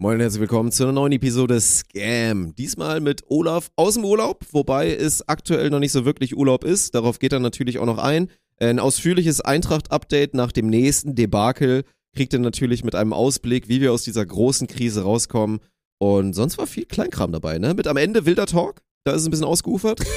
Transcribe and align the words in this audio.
Moin 0.00 0.14
und 0.14 0.20
herzlich 0.20 0.42
willkommen 0.42 0.70
zu 0.70 0.84
einer 0.84 0.92
neuen 0.92 1.10
Episode 1.10 1.60
Scam. 1.60 2.54
Diesmal 2.54 3.00
mit 3.00 3.24
Olaf 3.26 3.72
aus 3.74 3.94
dem 3.94 4.04
Urlaub, 4.04 4.44
wobei 4.52 4.94
es 4.94 5.28
aktuell 5.28 5.70
noch 5.70 5.80
nicht 5.80 5.90
so 5.90 6.04
wirklich 6.04 6.36
Urlaub 6.36 6.62
ist. 6.62 6.94
Darauf 6.94 7.18
geht 7.18 7.32
er 7.32 7.40
natürlich 7.40 7.80
auch 7.80 7.86
noch 7.86 7.98
ein. 7.98 8.30
Ein 8.60 8.78
ausführliches 8.78 9.40
Eintracht-Update 9.40 10.34
nach 10.34 10.52
dem 10.52 10.68
nächsten 10.68 11.16
Debakel 11.16 11.82
kriegt 12.14 12.32
er 12.32 12.38
natürlich 12.38 12.84
mit 12.84 12.94
einem 12.94 13.12
Ausblick, 13.12 13.68
wie 13.68 13.80
wir 13.80 13.92
aus 13.92 14.04
dieser 14.04 14.24
großen 14.24 14.68
Krise 14.68 15.02
rauskommen. 15.02 15.58
Und 16.00 16.32
sonst 16.32 16.58
war 16.58 16.68
viel 16.68 16.84
Kleinkram 16.84 17.32
dabei, 17.32 17.58
ne? 17.58 17.74
Mit 17.74 17.88
am 17.88 17.96
Ende 17.96 18.24
wilder 18.24 18.46
Talk, 18.46 18.82
da 19.04 19.14
ist 19.14 19.22
es 19.22 19.26
ein 19.26 19.32
bisschen 19.32 19.46
ausgeufert. 19.46 20.00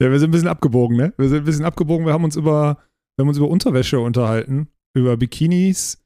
Ja, 0.00 0.12
wir 0.12 0.20
sind 0.20 0.28
ein 0.28 0.30
bisschen 0.30 0.46
abgebogen, 0.46 0.96
ne? 0.96 1.12
Wir 1.18 1.28
sind 1.28 1.38
ein 1.38 1.44
bisschen 1.44 1.64
abgebogen. 1.64 2.06
Wir 2.06 2.12
haben 2.12 2.22
uns 2.22 2.36
über, 2.36 2.78
wir 3.16 3.24
haben 3.24 3.28
uns 3.28 3.38
über 3.38 3.48
Unterwäsche 3.48 3.98
unterhalten, 3.98 4.68
über 4.94 5.16
Bikinis, 5.16 5.98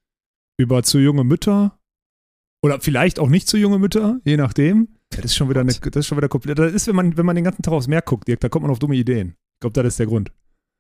über 0.59 0.83
zu 0.83 0.99
junge 0.99 1.25
Mütter 1.25 1.79
oder 2.63 2.81
vielleicht 2.81 3.19
auch 3.19 3.29
nicht 3.29 3.49
zu 3.49 3.57
junge 3.57 3.79
Mütter, 3.79 4.21
je 4.25 4.37
nachdem. 4.37 4.89
Das 5.11 5.27
ist 5.27 5.35
schon 5.35 5.51
wieder 5.51 5.61
eine, 5.61 5.73
das 5.73 5.97
ist 5.97 6.07
schon 6.07 6.17
wieder 6.17 6.29
komplett. 6.29 6.59
Das 6.59 6.73
ist, 6.73 6.87
wenn 6.87 6.97
man, 6.97 7.17
wenn 7.17 7.27
man 7.27 7.37
den 7.37 7.45
ganzen 7.45 7.63
Tag 7.63 7.75
aufs 7.75 7.89
Meer 7.89 8.03
guckt, 8.03 8.29
Dirk, 8.29 8.41
da 8.41 8.49
kommt 8.49 8.63
man 8.63 8.71
auf 8.71 8.79
dumme 8.79 8.97
Ideen. 8.97 9.35
Ich 9.55 9.61
glaube, 9.61 9.75
das 9.75 9.93
ist 9.93 9.99
der 9.99 10.07
Grund. 10.07 10.33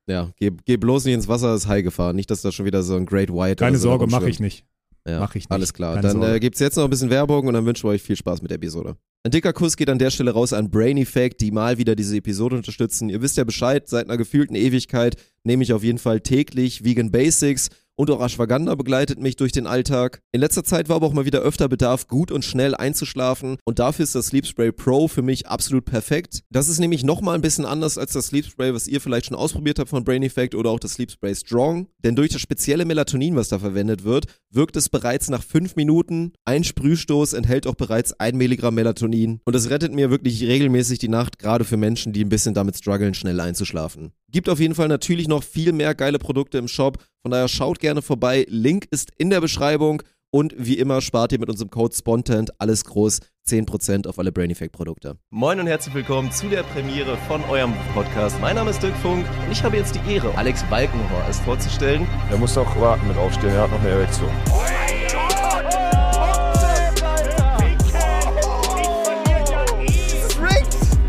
Ja, 0.08 0.30
geh, 0.36 0.50
geh 0.64 0.76
bloß 0.76 1.04
nicht 1.04 1.14
ins 1.14 1.28
Wasser, 1.28 1.54
ist 1.54 1.68
High-Gefahr. 1.68 2.12
Nicht, 2.12 2.30
dass 2.30 2.42
da 2.42 2.50
schon 2.50 2.66
wieder 2.66 2.82
so 2.82 2.96
ein 2.96 3.06
Great 3.06 3.30
White 3.30 3.56
Keine 3.56 3.76
so 3.76 3.88
Sorge, 3.88 4.06
mache 4.06 4.28
ich 4.28 4.40
nicht. 4.40 4.64
Ja, 5.06 5.20
Mach 5.20 5.34
ich 5.34 5.44
nicht. 5.44 5.50
Alles 5.50 5.74
klar. 5.74 5.96
Keine 5.96 6.08
Dann 6.08 6.22
äh, 6.22 6.40
gibt's 6.40 6.60
jetzt 6.60 6.76
noch 6.76 6.84
ein 6.84 6.90
bisschen 6.90 7.10
Werbung 7.10 7.46
und 7.46 7.54
dann 7.54 7.66
wünschen 7.66 7.84
wir 7.84 7.90
euch 7.90 8.02
viel 8.02 8.16
Spaß 8.16 8.42
mit 8.42 8.50
der 8.50 8.56
Episode. 8.56 8.96
Ein 9.24 9.30
dicker 9.30 9.52
Kuss 9.52 9.76
geht 9.76 9.88
an 9.88 9.98
der 9.98 10.10
Stelle 10.10 10.32
raus 10.32 10.52
an 10.52 10.70
Brain 10.70 10.96
Effect, 10.96 11.40
die 11.40 11.50
mal 11.50 11.78
wieder 11.78 11.94
diese 11.94 12.16
Episode 12.16 12.56
unterstützen. 12.56 13.08
Ihr 13.08 13.22
wisst 13.22 13.36
ja 13.36 13.44
Bescheid, 13.44 13.88
seit 13.88 14.08
einer 14.08 14.16
gefühlten 14.16 14.56
Ewigkeit 14.56 15.16
nehme 15.44 15.62
ich 15.62 15.72
auf 15.72 15.84
jeden 15.84 15.98
Fall 15.98 16.20
täglich 16.20 16.84
Vegan 16.84 17.10
Basics 17.10 17.68
und 17.96 18.10
auch 18.10 18.24
Ashwagandha 18.24 18.74
begleitet 18.74 19.20
mich 19.20 19.36
durch 19.36 19.52
den 19.52 19.66
Alltag. 19.66 20.20
In 20.32 20.40
letzter 20.40 20.64
Zeit 20.64 20.88
war 20.88 20.96
aber 20.96 21.06
auch 21.06 21.12
mal 21.12 21.24
wieder 21.24 21.40
öfter 21.40 21.68
Bedarf, 21.68 22.06
gut 22.08 22.30
und 22.30 22.44
schnell 22.44 22.74
einzuschlafen 22.74 23.58
und 23.64 23.78
dafür 23.78 24.04
ist 24.04 24.14
das 24.14 24.26
Sleep 24.26 24.46
Spray 24.46 24.72
Pro 24.72 25.08
für 25.08 25.22
mich 25.22 25.48
absolut 25.48 25.84
perfekt. 25.84 26.42
Das 26.50 26.68
ist 26.68 26.78
nämlich 26.78 27.04
nochmal 27.04 27.34
ein 27.34 27.42
bisschen 27.42 27.64
anders 27.64 27.98
als 27.98 28.12
das 28.12 28.28
Sleep 28.28 28.46
Spray, 28.46 28.74
was 28.74 28.88
ihr 28.88 29.00
vielleicht 29.00 29.26
schon 29.26 29.36
ausprobiert 29.36 29.78
habt 29.78 29.90
von 29.90 30.04
Brain 30.04 30.22
Effect 30.22 30.54
oder 30.54 30.70
auch 30.70 30.80
das 30.80 30.94
Sleep 30.94 31.10
Spray 31.10 31.34
Strong, 31.34 31.88
denn 32.04 32.16
durch 32.16 32.30
das 32.30 32.40
spezielle 32.40 32.84
Melatonin, 32.84 33.36
was 33.36 33.48
da 33.48 33.58
verwendet 33.58 34.04
wird, 34.04 34.26
wirkt 34.50 34.76
es 34.76 34.88
bereits 34.88 35.28
nach 35.28 35.42
fünf 35.42 35.76
Minuten. 35.76 36.32
Ein 36.44 36.64
Sprühstoß 36.64 37.32
enthält 37.32 37.66
auch 37.66 37.74
bereits 37.74 38.12
ein 38.14 38.36
Milligramm 38.36 38.74
Melatonin 38.74 39.40
und 39.44 39.54
es 39.54 39.70
rettet 39.70 39.92
mir 39.92 40.10
wirklich 40.10 40.42
regelmäßig 40.42 40.98
die 40.98 41.08
Nacht, 41.08 41.38
gerade 41.38 41.64
für 41.64 41.76
Menschen, 41.76 42.12
die 42.12 42.24
ein 42.24 42.28
bisschen 42.28 42.54
damit 42.54 42.76
strugglen, 42.76 43.14
schnell 43.14 43.40
einzuschlafen. 43.40 44.12
Gibt 44.30 44.48
auf 44.48 44.60
jeden 44.60 44.74
Fall 44.74 44.88
natürlich 44.88 45.28
noch 45.28 45.42
viel 45.42 45.72
mehr 45.72 45.94
geile 45.94 46.18
Produkte 46.18 46.56
im 46.56 46.68
Shop, 46.68 46.98
von 47.22 47.30
daher 47.30 47.48
schaut 47.48 47.78
gerne 47.78 48.02
vorbei. 48.02 48.46
Link 48.48 48.86
ist 48.90 49.10
in 49.16 49.30
der 49.30 49.40
Beschreibung 49.40 50.02
und 50.30 50.54
wie 50.58 50.78
immer 50.78 51.00
spart 51.00 51.32
ihr 51.32 51.38
mit 51.38 51.48
unserem 51.48 51.70
Code 51.70 51.94
SPONTANT 51.94 52.60
alles 52.60 52.84
groß 52.84 53.20
10% 53.46 54.08
auf 54.08 54.18
alle 54.18 54.32
Brain 54.32 54.50
Effect 54.50 54.72
Produkte. 54.72 55.16
Moin 55.30 55.60
und 55.60 55.66
herzlich 55.66 55.94
willkommen 55.94 56.32
zu 56.32 56.48
der 56.48 56.62
Premiere 56.64 57.16
von 57.28 57.42
eurem 57.44 57.74
Podcast. 57.94 58.40
Mein 58.40 58.56
Name 58.56 58.70
ist 58.70 58.82
Dirk 58.82 58.96
Funk 58.96 59.24
und 59.44 59.52
ich 59.52 59.62
habe 59.62 59.76
jetzt 59.76 59.94
die 59.94 60.12
Ehre, 60.12 60.36
Alex 60.36 60.64
Balkenhorst 60.64 61.42
vorzustellen. 61.42 62.06
Er 62.30 62.38
muss 62.38 62.56
auch 62.56 62.80
warten 62.80 63.06
mit 63.06 63.16
aufstehen, 63.16 63.50
er 63.50 63.62
hat 63.62 63.70
noch 63.70 63.80
eine 63.80 63.90
Erektion. 63.90 64.30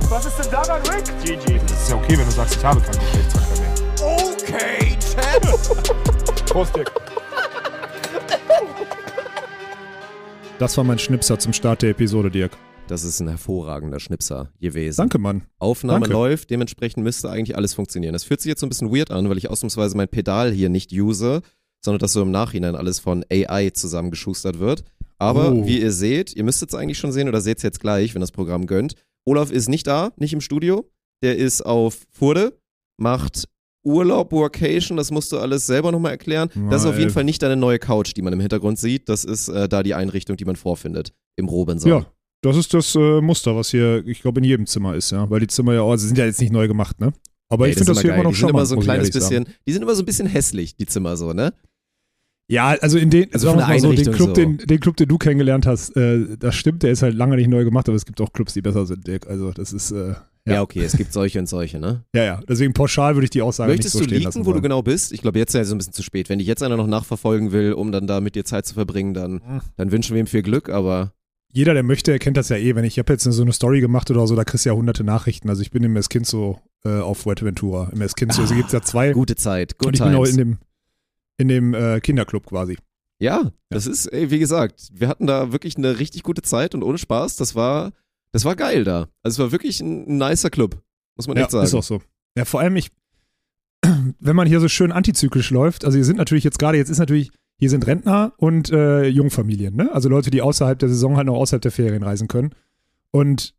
Was 0.10 0.28
ist 0.28 0.38
denn 0.38 0.52
daran 0.52 0.82
Rick? 0.84 1.06
GG. 1.24 1.60
Das 1.68 1.82
ist 1.82 1.90
ja 1.90 1.96
okay, 1.96 2.18
wenn 2.18 2.26
du 2.26 2.32
sagst, 2.32 2.58
ich 2.58 2.64
habe 2.64 2.80
keinen 2.82 3.00
Geschlechtsverkehr 3.00 3.58
mehr. 3.60 3.74
Okay, 4.06 4.93
Chat. 5.14 5.44
Prost, 6.50 6.76
Dick. 6.76 6.90
Das 10.60 10.78
war 10.78 10.84
mein 10.84 10.98
Schnipser 11.00 11.38
zum 11.38 11.54
Start 11.54 11.82
der 11.82 11.92
Episode, 11.92 12.32
Dirk. 12.32 12.58
Das 12.88 13.04
ist 13.04 13.20
ein 13.20 13.28
hervorragender 13.28 14.00
Schnipser 14.00 14.50
gewesen. 14.60 14.98
Danke, 14.98 15.20
Mann. 15.20 15.44
Aufnahme 15.60 16.02
Danke. 16.02 16.14
läuft, 16.14 16.50
dementsprechend 16.50 17.04
müsste 17.04 17.30
eigentlich 17.30 17.56
alles 17.56 17.74
funktionieren. 17.74 18.14
Das 18.14 18.24
fühlt 18.24 18.42
sich 18.42 18.50
jetzt 18.50 18.60
so 18.62 18.66
ein 18.66 18.70
bisschen 18.70 18.92
weird 18.92 19.12
an, 19.12 19.30
weil 19.30 19.38
ich 19.38 19.50
ausnahmsweise 19.50 19.96
mein 19.96 20.08
Pedal 20.10 20.52
hier 20.52 20.70
nicht 20.70 20.92
use, 20.92 21.42
sondern 21.84 22.00
dass 22.00 22.14
so 22.14 22.22
im 22.22 22.32
Nachhinein 22.32 22.76
alles 22.76 23.00
von 23.00 23.24
AI 23.32 23.70
zusammengeschustert 23.70 24.60
wird. 24.60 24.84
Aber 25.20 25.52
Oh. 25.52 25.66
wie 25.66 25.80
ihr 25.80 25.92
seht, 25.92 26.36
ihr 26.36 26.44
müsst 26.44 26.64
es 26.64 26.74
eigentlich 26.76 26.98
schon 26.98 27.12
sehen 27.12 27.28
oder 27.28 27.40
seht 27.40 27.58
es 27.58 27.64
jetzt 27.64 27.80
gleich, 27.80 28.14
wenn 28.16 28.22
das 28.22 28.32
Programm 28.32 28.66
gönnt. 28.66 28.96
Olaf 29.26 29.52
ist 29.52 29.70
nicht 29.70 29.86
da, 29.88 30.12
nicht 30.18 30.34
im 30.34 30.42
Studio. 30.42 30.90
Der 31.22 31.38
ist 31.38 31.62
auf 31.62 32.00
Furde, 32.12 32.58
macht 32.98 33.46
Urlaub, 33.84 34.32
Workation, 34.32 34.98
das 34.98 35.12
musst 35.12 35.32
du 35.32 35.38
alles 35.38 35.66
selber 35.66 35.92
nochmal 35.92 36.12
erklären. 36.12 36.50
Das 36.70 36.82
ist 36.82 36.88
auf 36.88 36.94
Mal. 36.94 37.00
jeden 37.02 37.12
Fall 37.12 37.24
nicht 37.24 37.42
deine 37.42 37.56
neue 37.58 37.80
Couch, 37.80 38.14
die 38.16 38.22
man 38.22 38.32
im 38.34 38.40
Hintergrund 38.40 38.80
sieht. 38.80 39.10
Das 39.10 39.26
ist 39.26 39.50
äh, 39.50 39.68
da 39.68 39.84
die 39.84 39.94
Einrichtung, 39.94 40.38
die 40.38 40.46
man 40.46 40.56
vorfindet. 40.56 41.14
Im 41.36 41.48
Robinson. 41.50 41.90
Ja, 41.90 42.06
das 42.42 42.56
ist 42.58 42.74
das 42.74 42.96
äh, 42.96 43.20
Muster, 43.22 43.56
was 43.56 43.70
hier, 43.72 44.06
ich 44.06 44.22
glaube, 44.22 44.40
in 44.40 44.44
jedem 44.46 44.66
Zimmer 44.68 44.96
ist, 44.96 45.12
ja. 45.12 45.30
Weil 45.30 45.40
die 45.42 45.48
Zimmer 45.48 45.74
ja, 45.74 45.82
oh, 45.82 45.96
sie 45.96 46.08
sind 46.08 46.18
ja 46.18 46.26
jetzt 46.26 46.40
nicht 46.40 46.54
neu 46.54 46.68
gemacht, 46.68 47.00
ne? 47.00 47.12
Aber 47.50 47.66
Ey, 47.66 47.72
ich 47.72 47.78
finde 47.78 47.90
das 47.92 47.98
ist 47.98 48.02
hier 48.02 48.12
geil. 48.12 48.20
immer 48.20 48.30
noch 48.30 48.34
Die 48.36 48.40
sind 48.40 48.50
immer 48.50 48.66
so 48.66 48.76
ein 48.76 48.82
kleines 48.82 49.10
ehrlich 49.10 49.24
sagen. 49.24 49.44
bisschen, 49.46 49.58
die 49.68 49.74
sind 49.74 49.82
immer 49.82 49.96
so 49.96 50.02
ein 50.04 50.06
bisschen 50.06 50.28
hässlich, 50.28 50.76
die 50.78 50.86
Zimmer 50.86 51.18
so, 51.18 51.34
ne? 51.34 51.54
Ja, 52.48 52.76
also 52.82 52.98
in 52.98 53.10
den, 53.10 53.34
Also 53.34 53.48
sagen 53.48 53.60
wir 53.60 53.68
mal 53.68 53.80
so, 53.80 53.94
den 53.94 54.12
Club, 54.12 54.30
so. 54.30 54.34
den, 54.34 54.58
den 54.58 54.80
Club, 54.80 54.98
den 54.98 55.08
du 55.08 55.18
kennengelernt 55.18 55.66
hast, 55.66 55.96
äh, 55.96 56.38
das 56.38 56.56
stimmt, 56.56 56.84
der 56.84 56.92
ist 56.92 57.02
halt 57.02 57.16
lange 57.16 57.36
nicht 57.36 57.48
neu 57.50 57.64
gemacht, 57.64 57.88
aber 57.88 57.96
es 57.96 58.06
gibt 58.06 58.20
auch 58.22 58.34
Clubs, 58.34 58.54
die 58.54 58.62
besser 58.62 58.86
sind, 58.86 59.08
Dirk. 59.08 59.28
Also 59.28 59.52
das 59.52 59.72
ist, 59.72 59.92
äh, 59.92 60.14
Ja. 60.46 60.56
Ja. 60.56 60.62
okay, 60.62 60.84
es 60.84 60.98
gibt 60.98 61.14
solche 61.14 61.40
und 61.40 61.48
solche, 61.48 61.80
ne? 61.80 62.04
ja, 62.14 62.24
ja. 62.24 62.42
Deswegen 62.48 62.74
pauschal 62.74 63.16
würde 63.16 63.24
ich 63.26 63.30
die 63.30 63.42
Aussage 63.42 63.72
Möchtest 63.72 63.96
nicht 63.96 64.04
so 64.04 64.06
du 64.08 64.12
leaken, 64.14 64.26
lassen 64.26 64.46
wo 64.46 64.52
du 64.54 64.62
genau 64.62 64.82
bist? 64.82 65.14
Ich 65.14 65.22
glaube, 65.22 65.40
jetzt 65.40 65.50
ist 65.52 65.56
ja 65.56 65.64
so 65.64 65.74
ein 65.76 65.78
bisschen 65.78 65.94
zu 65.94 66.04
spät. 66.04 66.28
Wenn 66.30 66.40
dich 66.40 66.48
jetzt 66.48 66.62
einer 66.64 66.76
noch 66.76 66.88
nachverfolgen 66.88 67.52
will, 67.54 67.74
um 67.74 67.92
dann 67.94 68.08
da 68.08 68.20
mit 68.20 68.36
dir 68.36 68.44
Zeit 68.44 68.66
zu 68.66 68.74
verbringen, 68.74 69.14
dann, 69.14 69.42
Hm. 69.46 69.62
dann 69.78 69.92
wünschen 69.92 70.14
wir 70.16 70.20
ihm 70.22 70.28
viel 70.28 70.42
Glück, 70.44 70.70
aber 70.70 71.14
Jeder, 71.56 71.76
der 71.76 71.84
möchte, 71.84 72.12
erkennt 72.12 72.36
das 72.36 72.50
ja 72.50 72.58
eh. 72.58 72.74
Wenn 72.76 72.84
ich, 72.84 72.96
ich 72.96 73.00
habe 73.00 73.14
jetzt 73.14 73.24
so 73.24 73.42
eine 73.44 73.54
Story 73.54 73.80
gemacht 73.80 74.10
oder 74.10 74.26
so, 74.26 74.36
da 74.36 74.44
kriegst 74.44 74.66
du 74.66 74.70
ja 74.70 74.76
hunderte 74.76 75.04
Nachrichten. 75.04 75.50
Also 75.50 75.62
ich 75.62 75.70
bin 75.70 75.84
im 75.84 75.96
Eskinzo 75.96 76.60
äh, 76.84 77.00
auf 77.00 77.20
Fuerteventura. 77.20 77.90
Im 77.94 78.02
Eskinzo, 78.02 78.42
also 78.42 78.56
gibt 78.56 78.68
es 78.68 78.74
ja 78.74 78.82
zwei. 78.82 79.12
gute 79.12 79.36
Zeit, 79.36 79.78
good 79.78 79.90
und 79.90 79.94
ich 79.94 80.02
bin 80.02 80.16
auch 80.16 80.24
times. 80.26 80.32
in 80.32 80.38
dem, 80.38 80.58
in 81.38 81.48
dem 81.50 81.74
äh, 81.76 82.00
Kinderclub 82.02 82.48
quasi. 82.48 82.78
ja, 83.20 83.52
das 83.70 83.86
ist, 83.86 84.08
ey, 84.08 84.32
wie 84.32 84.40
gesagt, 84.40 84.90
wir 84.94 85.08
hatten 85.08 85.28
da 85.28 85.52
wirklich 85.52 85.78
eine 85.78 86.00
richtig 86.00 86.24
gute 86.24 86.42
Zeit 86.42 86.74
und 86.74 86.82
ohne 86.84 86.98
Spaß, 86.98 87.36
das 87.36 87.54
war, 87.56 87.92
das 88.34 88.44
war 88.44 88.56
geil 88.58 88.84
da. 88.84 89.08
Also 89.24 89.36
es 89.36 89.40
war 89.40 89.52
wirklich 89.54 89.80
ein, 89.80 90.06
ein 90.08 90.18
nicer 90.18 90.50
Club, 90.50 90.82
muss 91.16 91.28
man 91.28 91.38
Ja, 91.38 91.44
echt 91.44 91.52
sagen. 91.52 91.66
ist 91.66 91.74
auch 91.74 91.84
so. 91.84 92.02
Ja, 92.38 92.44
vor 92.46 92.60
allem 92.60 92.76
ich, 92.76 92.90
wenn 94.20 94.36
man 94.36 94.48
hier 94.48 94.60
so 94.60 94.68
schön 94.68 94.92
antizyklisch 94.92 95.50
läuft, 95.52 95.86
also 95.86 95.96
hier 95.96 96.06
sind 96.06 96.18
natürlich 96.18 96.44
jetzt 96.44 96.60
gerade, 96.60 96.78
jetzt 96.78 96.90
ist 96.90 97.00
natürlich, 97.00 97.32
hier 97.58 97.70
sind 97.70 97.86
Rentner 97.88 98.34
und 98.38 98.72
äh, 98.72 99.08
Jungfamilien, 99.08 99.76
ne? 99.76 99.92
Also 99.94 100.10
Leute, 100.10 100.32
die 100.32 100.42
außerhalb 100.42 100.78
der 100.80 100.90
Saison 100.90 101.16
halt 101.16 101.28
noch 101.28 101.36
außerhalb 101.36 101.62
der 101.62 101.72
Ferien 101.72 102.04
reisen 102.04 102.28
können. 102.28 102.52
Und 103.12 103.54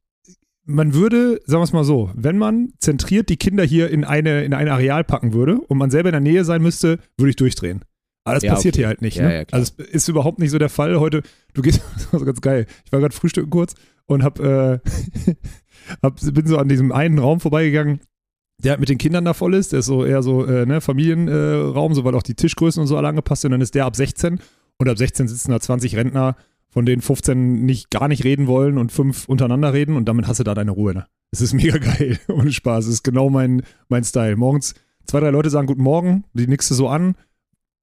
man 0.64 0.94
würde, 0.94 1.40
sagen 1.46 1.60
wir 1.60 1.64
es 1.64 1.72
mal 1.72 1.84
so, 1.84 2.10
wenn 2.14 2.36
man 2.38 2.72
zentriert 2.78 3.28
die 3.28 3.36
Kinder 3.36 3.64
hier 3.64 3.90
in 3.90 4.04
eine, 4.04 4.44
in 4.44 4.52
ein 4.54 4.68
Areal 4.68 5.04
packen 5.04 5.32
würde 5.32 5.60
und 5.60 5.78
man 5.78 5.90
selber 5.90 6.08
in 6.08 6.14
der 6.14 6.20
Nähe 6.20 6.44
sein 6.44 6.62
müsste, 6.62 6.98
würde 7.16 7.30
ich 7.30 7.36
durchdrehen. 7.36 7.84
Aber 8.24 8.34
das 8.34 8.42
Ja, 8.42 8.54
passiert 8.54 8.74
okay. 8.74 8.80
hier 8.80 8.86
halt 8.88 9.02
nicht. 9.02 9.18
Ja, 9.18 9.28
ne? 9.28 9.34
ja, 9.40 9.44
also 9.52 9.72
es 9.78 9.86
ist 9.88 10.08
überhaupt 10.08 10.38
nicht 10.38 10.50
so 10.50 10.58
der 10.58 10.70
Fall. 10.70 10.98
Heute, 10.98 11.22
du 11.52 11.60
gehst, 11.62 11.82
das 12.10 12.18
so 12.18 12.24
ganz 12.24 12.40
geil. 12.40 12.66
Ich 12.86 12.92
war 12.92 13.00
gerade 13.00 13.14
frühstücken 13.14 13.50
kurz 13.50 13.74
und 14.06 14.22
hab, 14.22 14.38
äh, 14.41 14.78
hab, 16.03 16.20
bin 16.20 16.47
so 16.47 16.59
an 16.59 16.69
diesem 16.69 16.92
einen 16.92 17.19
Raum 17.19 17.41
vorbeigegangen, 17.41 18.00
der 18.62 18.72
halt 18.72 18.81
mit 18.81 18.88
den 18.88 18.98
Kindern 18.98 19.25
da 19.25 19.34
voll 19.34 19.54
ist. 19.54 19.72
Der 19.72 19.81
ist 19.81 19.87
so 19.87 20.04
eher 20.04 20.22
so 20.22 20.44
äh, 20.44 20.66
ne, 20.66 20.81
Familienraum, 20.81 21.92
äh, 21.92 21.94
so 21.94 22.04
weil 22.04 22.14
auch 22.14 22.22
die 22.22 22.34
Tischgrößen 22.34 22.81
und 22.81 22.87
so 22.87 22.97
alle 22.97 23.09
angepasst 23.09 23.43
sind. 23.43 23.53
Dann 23.53 23.60
ist 23.60 23.75
der 23.75 23.87
ab 23.87 23.97
16 23.97 24.41
und 24.78 24.88
ab 24.88 24.98
16 24.98 25.28
sitzen 25.28 25.50
da 25.50 25.60
20 25.60 25.97
Rentner, 25.97 26.37
von 26.70 26.87
denen 26.87 27.03
15 27.03 27.64
nicht 27.64 27.91
gar 27.91 28.09
nicht 28.09 28.25
reden 28.25 28.47
wollen 28.47 28.78
und 28.78 28.93
fünf 28.93 29.28
untereinander 29.28 29.72
reden 29.72 29.97
und 29.97 30.06
damit 30.06 30.26
hast 30.26 30.41
du 30.41 30.44
da 30.44 30.54
deine 30.54 30.72
Ruhe. 30.72 30.94
Ne? 30.94 31.06
Es 31.31 31.41
ist 31.41 31.53
mega 31.54 31.78
geil, 31.78 32.19
ohne 32.28 32.53
Spaß. 32.53 32.87
Es 32.87 32.94
ist 32.94 33.03
genau 33.03 33.31
mein, 33.31 33.62
mein 33.88 34.04
Style. 34.04 34.37
Morgens 34.37 34.75
zwei, 35.04 35.20
drei 35.20 35.31
Leute 35.31 35.50
sagen 35.50 35.66
Guten 35.66 35.82
Morgen, 35.82 36.25
die 36.32 36.47
nickst 36.47 36.70
du 36.70 36.75
so 36.75 36.88
an. 36.88 37.16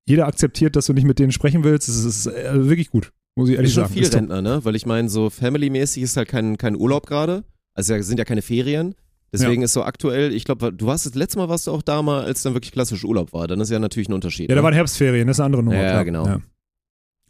Jeder 0.08 0.28
akzeptiert, 0.28 0.76
dass 0.76 0.88
du 0.88 0.94
nicht 0.94 1.06
mit 1.06 1.20
denen 1.20 1.32
sprechen 1.32 1.64
willst. 1.64 1.88
Es 1.88 2.04
ist 2.04 2.28
äh, 2.28 2.68
wirklich 2.68 2.90
gut, 2.90 3.14
muss 3.42 3.50
ich 3.50 3.56
ehrlich 3.56 3.70
ist 3.70 3.76
schon 3.76 3.84
sagen. 3.84 3.94
viel 3.94 4.04
Ist. 4.04 4.16
Rentner, 4.16 4.42
ne? 4.42 4.64
Weil 4.64 4.76
ich 4.76 4.86
meine, 4.86 5.10
so 5.10 5.30
family-mäßig 5.30 6.04
ist 6.04 6.18
halt 6.18 6.30
kein, 6.30 6.58
kein 6.58 6.76
Urlaub 6.76 7.06
gerade. 7.06 7.44
Also 7.74 7.94
es 7.94 8.08
sind 8.08 8.18
ja 8.18 8.26
keine 8.26 8.42
Ferien. 8.42 8.96
Deswegen 9.34 9.62
ist 9.62 9.74
so 9.74 9.84
aktuell, 9.84 10.34
ich 10.34 10.44
glaube, 10.44 10.74
du 10.74 10.86
warst 10.86 11.06
das 11.06 11.16
letzte 11.16 11.38
Mal 11.38 11.48
warst 11.48 11.68
du 11.68 11.72
auch 11.72 11.82
da 11.82 12.02
mal, 12.02 12.26
als 12.26 12.44
dann 12.44 12.54
wirklich 12.54 12.74
klassisch 12.74 13.06
Urlaub 13.06 13.32
war. 13.32 13.48
Dann 13.48 13.62
ist 13.62 13.70
ja 13.70 13.80
natürlich 13.80 14.10
ein 14.10 14.14
Unterschied. 14.14 14.50
Ja, 14.50 14.56
da 14.56 14.62
ne? 14.62 14.66
waren 14.66 14.74
Herbstferien, 14.74 15.26
das 15.28 15.38
ist 15.38 15.40
eine 15.40 15.46
andere 15.46 15.64
Nummer. 15.64 15.78
Ja, 15.78 15.92
klar. 15.92 16.06
genau. 16.06 16.26
Ja. 16.26 16.42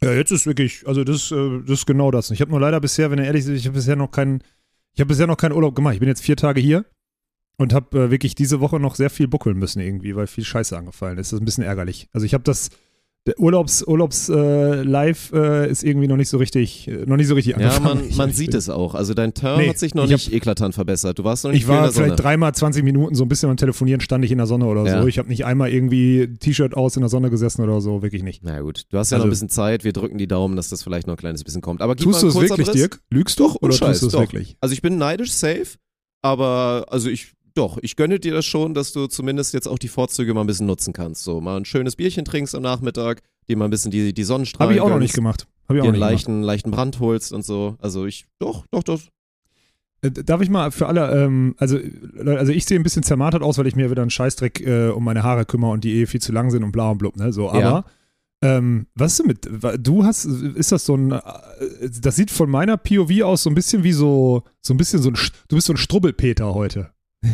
ja, 0.02 0.12
jetzt 0.12 0.32
ist 0.32 0.46
wirklich, 0.46 0.82
also 0.86 1.04
das, 1.04 1.30
äh, 1.30 1.60
das 1.60 1.80
ist 1.80 1.86
genau 1.86 2.10
das. 2.10 2.32
Ich 2.32 2.40
habe 2.40 2.50
nur 2.50 2.58
leider 2.58 2.80
bisher, 2.80 3.10
wenn 3.12 3.18
ihr 3.18 3.24
ehrlich 3.26 3.44
seid, 3.44 3.54
ich 3.54 3.66
habe 3.66 3.76
bisher 3.76 3.94
noch 3.94 4.10
keinen, 4.10 4.42
ich 4.94 5.00
habe 5.00 5.08
bisher 5.08 5.28
noch 5.28 5.36
keinen 5.36 5.52
Urlaub 5.52 5.76
gemacht. 5.76 5.94
Ich 5.94 6.00
bin 6.00 6.08
jetzt 6.08 6.22
vier 6.22 6.36
Tage 6.36 6.60
hier 6.60 6.84
und 7.56 7.72
habe 7.72 8.06
äh, 8.06 8.10
wirklich 8.10 8.34
diese 8.34 8.58
Woche 8.58 8.80
noch 8.80 8.96
sehr 8.96 9.10
viel 9.10 9.28
buckeln 9.28 9.56
müssen 9.56 9.78
irgendwie, 9.78 10.16
weil 10.16 10.26
viel 10.26 10.44
Scheiße 10.44 10.76
angefallen 10.76 11.18
ist. 11.18 11.30
Das 11.30 11.38
ist 11.38 11.42
ein 11.42 11.44
bisschen 11.44 11.64
ärgerlich. 11.64 12.08
Also 12.12 12.26
ich 12.26 12.34
habe 12.34 12.42
das 12.42 12.70
der 13.24 13.38
Urlaubs, 13.38 13.84
Urlaubs 13.86 14.28
äh, 14.28 14.82
Live 14.82 15.30
äh, 15.32 15.70
ist 15.70 15.84
irgendwie 15.84 16.08
noch 16.08 16.16
nicht 16.16 16.28
so 16.28 16.38
richtig, 16.38 16.88
äh, 16.88 17.04
noch 17.06 17.16
nicht 17.16 17.28
so 17.28 17.34
richtig 17.34 17.56
Ja, 17.56 17.68
angefangen. 17.68 18.00
man, 18.00 18.08
Ich- 18.08 18.16
man 18.16 18.30
ich- 18.30 18.36
sieht 18.36 18.52
es 18.52 18.68
auch. 18.68 18.96
Also 18.96 19.14
dein 19.14 19.32
Turn 19.32 19.60
Nee, 19.60 19.68
hat 19.68 19.78
sich 19.78 19.94
noch 19.94 20.04
ich 20.04 20.10
nicht 20.10 20.32
eklatant 20.32 20.74
verbessert. 20.74 21.20
Du 21.20 21.24
warst 21.24 21.44
noch 21.44 21.52
nicht 21.52 21.62
Ich 21.62 21.68
war 21.68 21.82
der 21.82 21.92
Sonne. 21.92 22.06
vielleicht 22.06 22.24
dreimal 22.24 22.52
20 22.52 22.82
Minuten 22.82 23.14
so 23.14 23.24
ein 23.24 23.28
bisschen 23.28 23.48
am 23.48 23.56
Telefonieren, 23.56 24.00
stand 24.00 24.24
ich 24.24 24.32
in 24.32 24.38
der 24.38 24.48
Sonne 24.48 24.66
oder 24.66 24.84
Ja. 24.84 25.00
so. 25.02 25.06
Ich 25.06 25.18
habe 25.18 25.28
nicht 25.28 25.44
einmal 25.44 25.70
irgendwie 25.70 26.34
T-Shirt 26.40 26.74
aus 26.74 26.96
in 26.96 27.02
der 27.02 27.08
Sonne 27.10 27.30
gesessen 27.30 27.62
oder 27.62 27.80
so, 27.80 28.02
wirklich 28.02 28.24
nicht. 28.24 28.42
Na 28.42 28.60
gut, 28.60 28.86
du 28.90 28.98
hast 28.98 29.10
ja 29.12 29.18
noch 29.18 29.24
Also- 29.24 29.28
ein 29.28 29.30
bisschen 29.30 29.48
Zeit. 29.50 29.84
Wir 29.84 29.92
drücken 29.92 30.18
die 30.18 30.26
Daumen, 30.26 30.56
dass 30.56 30.68
das 30.68 30.82
vielleicht 30.82 31.06
noch 31.06 31.14
ein 31.14 31.18
kleines 31.18 31.44
bisschen 31.44 31.62
kommt. 31.62 31.80
Aber 31.80 31.94
Tust 31.94 32.22
du 32.24 32.26
es 32.26 32.34
wirklich, 32.34 32.48
Kurzabriss. 32.50 32.72
Dirk? 32.74 33.00
Lügst 33.10 33.38
du? 33.38 33.52
Oder 33.60 33.72
Scheiß, 33.72 34.00
tust 34.00 34.14
du 34.14 34.16
es 34.18 34.20
wirklich? 34.20 34.56
Also 34.60 34.72
ich 34.72 34.82
bin 34.82 34.98
neidisch, 34.98 35.30
safe. 35.30 35.76
Aber 36.22 36.86
also 36.88 37.08
ich, 37.08 37.34
doch, 37.54 37.78
ich 37.82 37.96
gönne 37.96 38.18
dir 38.20 38.32
das 38.34 38.44
schon, 38.46 38.74
dass 38.74 38.92
du 38.92 39.06
zumindest 39.06 39.54
jetzt 39.54 39.66
auch 39.68 39.78
die 39.78 39.88
Vorzüge 39.88 40.34
mal 40.34 40.40
ein 40.42 40.46
bisschen 40.46 40.66
nutzen 40.66 40.92
kannst. 40.92 41.24
So 41.24 41.40
mal 41.40 41.56
ein 41.56 41.64
schönes 41.64 41.96
Bierchen 41.96 42.24
trinkst 42.24 42.54
am 42.54 42.62
Nachmittag, 42.62 43.20
dir 43.48 43.56
mal 43.56 43.64
ein 43.66 43.70
bisschen 43.70 43.90
die, 43.90 44.12
die 44.12 44.24
Sonnenstrahlen 44.24 44.68
Habe 44.68 44.74
ich 44.74 44.80
auch 44.80 44.86
noch 44.88 44.94
gönnst, 44.94 45.02
nicht 45.02 45.14
gemacht. 45.14 45.46
Habe 45.68 45.78
ich 45.78 45.82
dir 45.82 45.88
auch 45.88 45.92
einen 45.92 45.92
nicht 45.92 46.00
gemacht. 46.00 46.10
leichten, 46.12 46.42
leichten 46.42 46.70
Brand 46.70 47.00
holst 47.00 47.32
und 47.32 47.44
so. 47.44 47.76
Also 47.80 48.06
ich, 48.06 48.26
doch, 48.38 48.64
doch, 48.70 48.82
doch. 48.82 49.00
Äh, 50.02 50.10
Darf 50.10 50.40
ich 50.40 50.50
mal 50.50 50.70
für 50.72 50.86
alle, 50.88 51.10
ähm, 51.24 51.54
also, 51.58 51.78
Leute, 52.14 52.38
also 52.38 52.52
ich 52.52 52.64
sehe 52.64 52.78
ein 52.78 52.82
bisschen 52.82 53.02
zermartert 53.02 53.42
aus, 53.42 53.58
weil 53.58 53.66
ich 53.66 53.76
mir 53.76 53.90
wieder 53.90 54.02
einen 54.02 54.10
Scheißdreck 54.10 54.60
äh, 54.66 54.88
um 54.88 55.04
meine 55.04 55.22
Haare 55.22 55.44
kümmere 55.44 55.70
und 55.70 55.84
die 55.84 55.94
eh 56.00 56.06
viel 56.06 56.20
zu 56.20 56.32
lang 56.32 56.50
sind 56.50 56.64
und 56.64 56.72
bla 56.72 56.90
und 56.90 56.98
blub, 56.98 57.16
ne? 57.16 57.32
So, 57.32 57.48
aber 57.50 57.60
Ja. 57.60 57.84
ähm, 58.42 58.86
was 58.96 59.12
ist 59.12 59.18
denn 59.20 59.26
mit, 59.28 59.86
du 59.86 60.04
hast, 60.04 60.24
ist 60.24 60.72
das 60.72 60.84
so 60.84 60.96
ein, 60.96 61.12
äh, 61.12 61.20
das 62.00 62.16
sieht 62.16 62.30
von 62.32 62.50
meiner 62.50 62.76
POV 62.76 63.22
aus 63.22 63.44
so 63.44 63.50
ein 63.50 63.54
bisschen 63.54 63.84
wie 63.84 63.92
so, 63.92 64.42
so 64.60 64.74
ein 64.74 64.76
bisschen 64.76 65.00
so 65.00 65.10
ein, 65.10 65.16
du 65.48 65.54
bist 65.56 65.68
so 65.68 65.72
ein 65.72 65.76
Strubbelpeter 65.76 66.52
heute. 66.52 66.90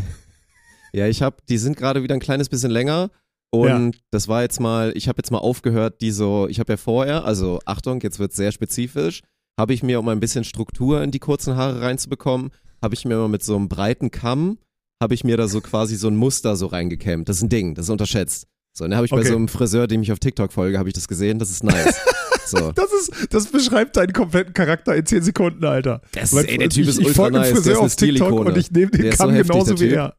Ja, 0.95 1.07
ich 1.07 1.21
habe, 1.21 1.37
die 1.49 1.59
sind 1.59 1.77
gerade 1.77 2.03
wieder 2.03 2.15
ein 2.15 2.21
kleines 2.21 2.49
bisschen 2.49 2.71
länger. 2.71 3.11
Und 3.51 3.99
das 4.11 4.27
war 4.27 4.41
jetzt 4.43 4.59
mal, 4.59 4.93
ich 4.95 5.07
habe 5.09 5.19
jetzt 5.19 5.31
mal 5.31 5.39
aufgehört, 5.39 6.01
die 6.01 6.11
so, 6.11 6.49
ich 6.49 6.61
habe 6.61 6.73
ja 6.73 6.77
vorher, 6.79 7.25
also 7.25 7.61
Achtung, 7.67 8.01
jetzt 8.01 8.19
wird 8.19 8.33
sehr 8.33 8.53
spezifisch, 8.53 9.21
habe 9.59 9.75
ich 9.75 9.83
mir, 9.83 9.99
um 10.01 10.09
ein 10.09 10.19
bisschen 10.21 10.45
Struktur 10.45 11.03
in 11.03 11.11
die 11.11 11.19
kurzen 11.19 11.57
Haare 11.57 11.83
reinzubekommen, 11.83 12.51
habe 12.83 12.95
ich 12.95 13.05
mir 13.05 13.17
mal 13.17 13.29
mit 13.29 13.43
so 13.43 13.55
einem 13.57 13.69
breiten 13.69 14.11
Kamm, 14.11 14.59
habe 15.03 15.13
ich 15.15 15.25
mir 15.25 15.37
da 15.37 15.47
so 15.47 15.61
quasi 15.61 15.97
so 15.97 16.09
ein 16.09 16.17
Muster 16.17 16.57
so 16.57 16.67
reingekämmt. 16.67 17.29
Das 17.29 17.37
ist 17.37 17.43
ein 17.43 17.49
Ding, 17.51 17.75
das 17.75 17.85
ist 17.87 17.91
unterschätzt. 17.91 18.47
So, 18.77 18.85
und 18.85 18.91
dann 18.91 18.97
habe 18.97 19.05
ich 19.07 19.11
bei 19.11 19.19
Okay. 19.19 19.29
so 19.29 19.37
einem 19.37 19.49
Friseur, 19.49 19.87
dem 19.89 20.03
ich 20.03 20.13
auf 20.13 20.19
TikTok 20.19 20.53
folge, 20.53 20.79
habe 20.79 20.89
ich 20.89 20.95
das 20.95 21.09
gesehen, 21.09 21.39
das 21.39 21.51
ist 21.51 21.65
nice. 21.65 22.01
so. 22.51 22.73
Das 22.75 22.93
ist, 22.93 23.33
das 23.33 23.47
beschreibt 23.47 23.97
deinen 23.97 24.13
kompletten 24.13 24.55
Charakter 24.55 24.95
in 24.95 25.05
10 25.05 25.23
Sekunden, 25.23 25.65
Alter. 25.65 26.01
Das 26.13 26.33
Weil 26.33 26.47
ey, 26.47 26.59
der 26.59 26.69
Typ 26.69 26.85
ich, 26.85 26.89
ist 26.91 27.01
ich 27.01 27.07
ultra 27.07 27.27
einem 27.27 27.37
nice, 27.37 27.49
der 27.49 27.57
Friseur 27.57 27.73
ist 27.73 27.79
eine 27.79 27.87
auf 27.87 27.97
TikTok 27.97 28.27
Stilikone. 28.27 28.51
und 28.51 28.59
ich 28.59 28.71
nehme 28.71 28.91
den 28.91 29.13
so 29.13 29.17
Kamm 29.17 29.31
heftig, 29.31 29.53
genauso 29.53 29.81
wie 29.81 29.89
er. 29.89 30.15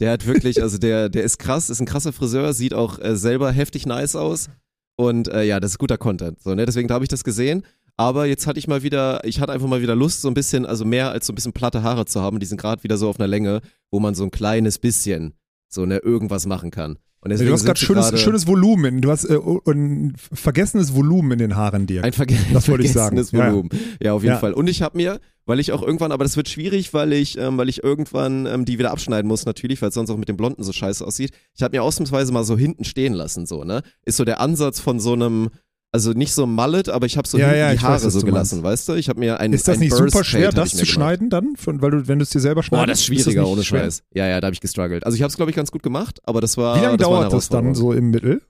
Der 0.00 0.10
hat 0.12 0.26
wirklich, 0.26 0.62
also 0.62 0.78
der, 0.78 1.08
der 1.08 1.22
ist 1.22 1.38
krass, 1.38 1.70
ist 1.70 1.80
ein 1.80 1.86
krasser 1.86 2.12
Friseur, 2.12 2.52
sieht 2.54 2.74
auch 2.74 2.98
äh, 2.98 3.16
selber 3.16 3.52
heftig 3.52 3.86
nice 3.86 4.16
aus. 4.16 4.48
Und 4.96 5.28
äh, 5.28 5.44
ja, 5.44 5.60
das 5.60 5.72
ist 5.72 5.78
guter 5.78 5.98
Content. 5.98 6.40
So, 6.42 6.54
ne? 6.54 6.66
Deswegen 6.66 6.90
habe 6.90 7.04
ich 7.04 7.08
das 7.08 7.24
gesehen. 7.24 7.62
Aber 7.96 8.26
jetzt 8.26 8.46
hatte 8.46 8.58
ich 8.58 8.68
mal 8.68 8.82
wieder, 8.82 9.24
ich 9.24 9.40
hatte 9.40 9.52
einfach 9.52 9.68
mal 9.68 9.82
wieder 9.82 9.94
Lust, 9.94 10.22
so 10.22 10.28
ein 10.28 10.34
bisschen, 10.34 10.66
also 10.66 10.84
mehr 10.84 11.10
als 11.10 11.26
so 11.26 11.32
ein 11.32 11.34
bisschen 11.34 11.52
platte 11.52 11.82
Haare 11.82 12.06
zu 12.06 12.20
haben. 12.20 12.40
Die 12.40 12.46
sind 12.46 12.60
gerade 12.60 12.82
wieder 12.82 12.96
so 12.96 13.08
auf 13.08 13.20
einer 13.20 13.28
Länge, 13.28 13.60
wo 13.90 14.00
man 14.00 14.14
so 14.14 14.24
ein 14.24 14.30
kleines 14.30 14.78
bisschen 14.78 15.34
so 15.68 15.86
ne 15.86 15.98
irgendwas 15.98 16.46
machen 16.46 16.70
kann. 16.70 16.98
Du 17.24 17.52
hast 17.52 17.64
gerade 17.64 17.78
schönes, 17.78 18.20
schönes 18.20 18.46
Volumen. 18.48 19.00
Du 19.00 19.10
hast 19.10 19.24
äh, 19.26 19.38
ein 19.68 20.14
vergessenes 20.16 20.94
Volumen 20.94 21.32
in 21.32 21.38
den 21.38 21.56
Haaren, 21.56 21.86
Dirk. 21.86 22.04
ein 22.04 22.12
verge 22.12 22.34
Das 22.52 22.68
wollte 22.68 22.84
ich 22.84 22.92
sagen. 22.92 23.16
vergessenes 23.16 23.30
Ja, 23.32 23.46
ja. 23.46 23.52
Volumen. 23.52 23.68
Ja, 24.02 24.12
auf 24.14 24.22
jeden 24.22 24.34
Ja. 24.34 24.38
Fall. 24.40 24.52
Und 24.52 24.68
ich 24.68 24.82
habe 24.82 24.96
mir, 24.96 25.20
weil 25.46 25.60
ich 25.60 25.70
auch 25.70 25.82
irgendwann, 25.82 26.10
aber 26.10 26.24
das 26.24 26.36
wird 26.36 26.48
schwierig, 26.48 26.92
weil 26.94 27.12
ich, 27.12 27.38
ähm, 27.38 27.58
weil 27.58 27.68
ich 27.68 27.84
irgendwann 27.84 28.46
ähm, 28.46 28.64
die 28.64 28.78
wieder 28.80 28.90
abschneiden 28.90 29.28
muss, 29.28 29.46
natürlich, 29.46 29.80
weil 29.82 29.90
es 29.90 29.94
sonst 29.94 30.10
auch 30.10 30.16
mit 30.16 30.28
dem 30.28 30.36
Blonden 30.36 30.64
so 30.64 30.72
scheiße 30.72 31.06
aussieht. 31.06 31.30
Ich 31.54 31.62
habe 31.62 31.76
mir 31.76 31.82
ausnahmsweise 31.84 32.32
mal 32.32 32.42
so 32.42 32.58
hinten 32.58 32.84
stehen 32.84 33.12
lassen, 33.12 33.46
so, 33.46 33.62
ne? 33.62 33.82
Ist 34.04 34.16
so 34.16 34.24
der 34.24 34.40
Ansatz 34.40 34.80
von 34.80 34.98
so 34.98 35.12
einem, 35.12 35.50
also 35.94 36.12
nicht 36.12 36.32
so 36.32 36.46
Mallet, 36.46 36.88
aber 36.88 37.06
ich 37.06 37.16
habe 37.18 37.28
so 37.28 37.38
Ja, 37.38 37.54
ja, 37.54 37.72
die 37.72 37.78
Haare 37.80 38.02
weiß, 38.04 38.12
so 38.12 38.22
gelassen, 38.22 38.62
weißt 38.62 38.88
du? 38.88 38.94
Ich 38.94 39.08
habe 39.08 39.20
mir 39.20 39.38
ein 39.38 39.52
ist 39.52 39.68
das 39.68 39.76
ein 39.76 39.80
nicht 39.80 39.90
Burst 39.90 40.12
super 40.12 40.24
schwer, 40.24 40.50
das 40.50 40.70
zu 40.74 40.86
schneiden 40.86 41.28
dann? 41.30 41.54
Von, 41.56 41.82
weil 41.82 41.90
du, 41.90 42.08
wenn 42.08 42.18
du 42.18 42.22
es 42.22 42.30
dir 42.30 42.40
selber 42.40 42.62
schneidest? 42.62 42.82
Boah, 42.82 42.86
das 42.86 42.98
ist 43.00 43.04
schwieriger, 43.06 43.46
ohne 43.46 43.62
schwer? 43.62 43.80
Scheiß. 43.84 44.02
Ja, 44.14 44.26
ja, 44.26 44.40
da 44.40 44.46
habe 44.46 44.54
ich 44.54 44.60
gestruggelt. 44.60 45.04
Also 45.04 45.16
ich 45.16 45.22
habe 45.22 45.28
es, 45.30 45.36
glaube 45.36 45.50
ich, 45.50 45.56
ganz 45.56 45.70
gut 45.70 45.82
gemacht, 45.82 46.20
aber 46.24 46.40
das 46.40 46.56
war. 46.56 46.76
Wie 46.76 46.80
lange 46.82 46.96
das 46.96 47.06
dauert 47.06 47.32
das 47.32 47.48
dann 47.50 47.74
so 47.74 47.92
im 47.92 48.10
Mittel? 48.10 48.40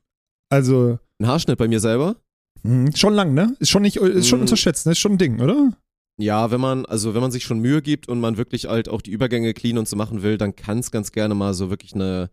Also, 0.50 0.98
Ein 1.20 1.26
Haarschnitt 1.26 1.58
bei 1.58 1.68
mir 1.68 1.80
selber? 1.80 2.16
mh, 2.62 2.92
schon 2.96 3.14
lang, 3.14 3.34
ne? 3.34 3.56
Ist 3.58 3.70
schon 3.70 3.82
nicht, 3.82 3.96
ist 3.96 4.28
schon 4.28 4.38
Mm. 4.38 4.42
unterschätzt, 4.42 4.86
ne? 4.86 4.92
Ist 4.92 4.98
schon 5.00 5.12
ein 5.12 5.18
Ding, 5.18 5.40
oder? 5.40 5.72
Ja, 6.20 6.50
wenn 6.52 6.60
man, 6.60 6.84
also 6.86 7.14
wenn 7.14 7.22
man 7.22 7.32
sich 7.32 7.42
schon 7.42 7.58
Mühe 7.58 7.82
gibt 7.82 8.06
und 8.08 8.20
man 8.20 8.36
wirklich 8.36 8.66
halt 8.66 8.88
auch 8.88 9.02
die 9.02 9.10
Übergänge 9.10 9.52
clean 9.54 9.78
und 9.78 9.88
so 9.88 9.96
machen 9.96 10.22
will, 10.22 10.38
dann 10.38 10.54
kann 10.54 10.78
es 10.78 10.90
ganz 10.92 11.10
gerne 11.10 11.34
mal 11.34 11.54
so 11.54 11.70
wirklich 11.70 11.94
eine 11.94 12.30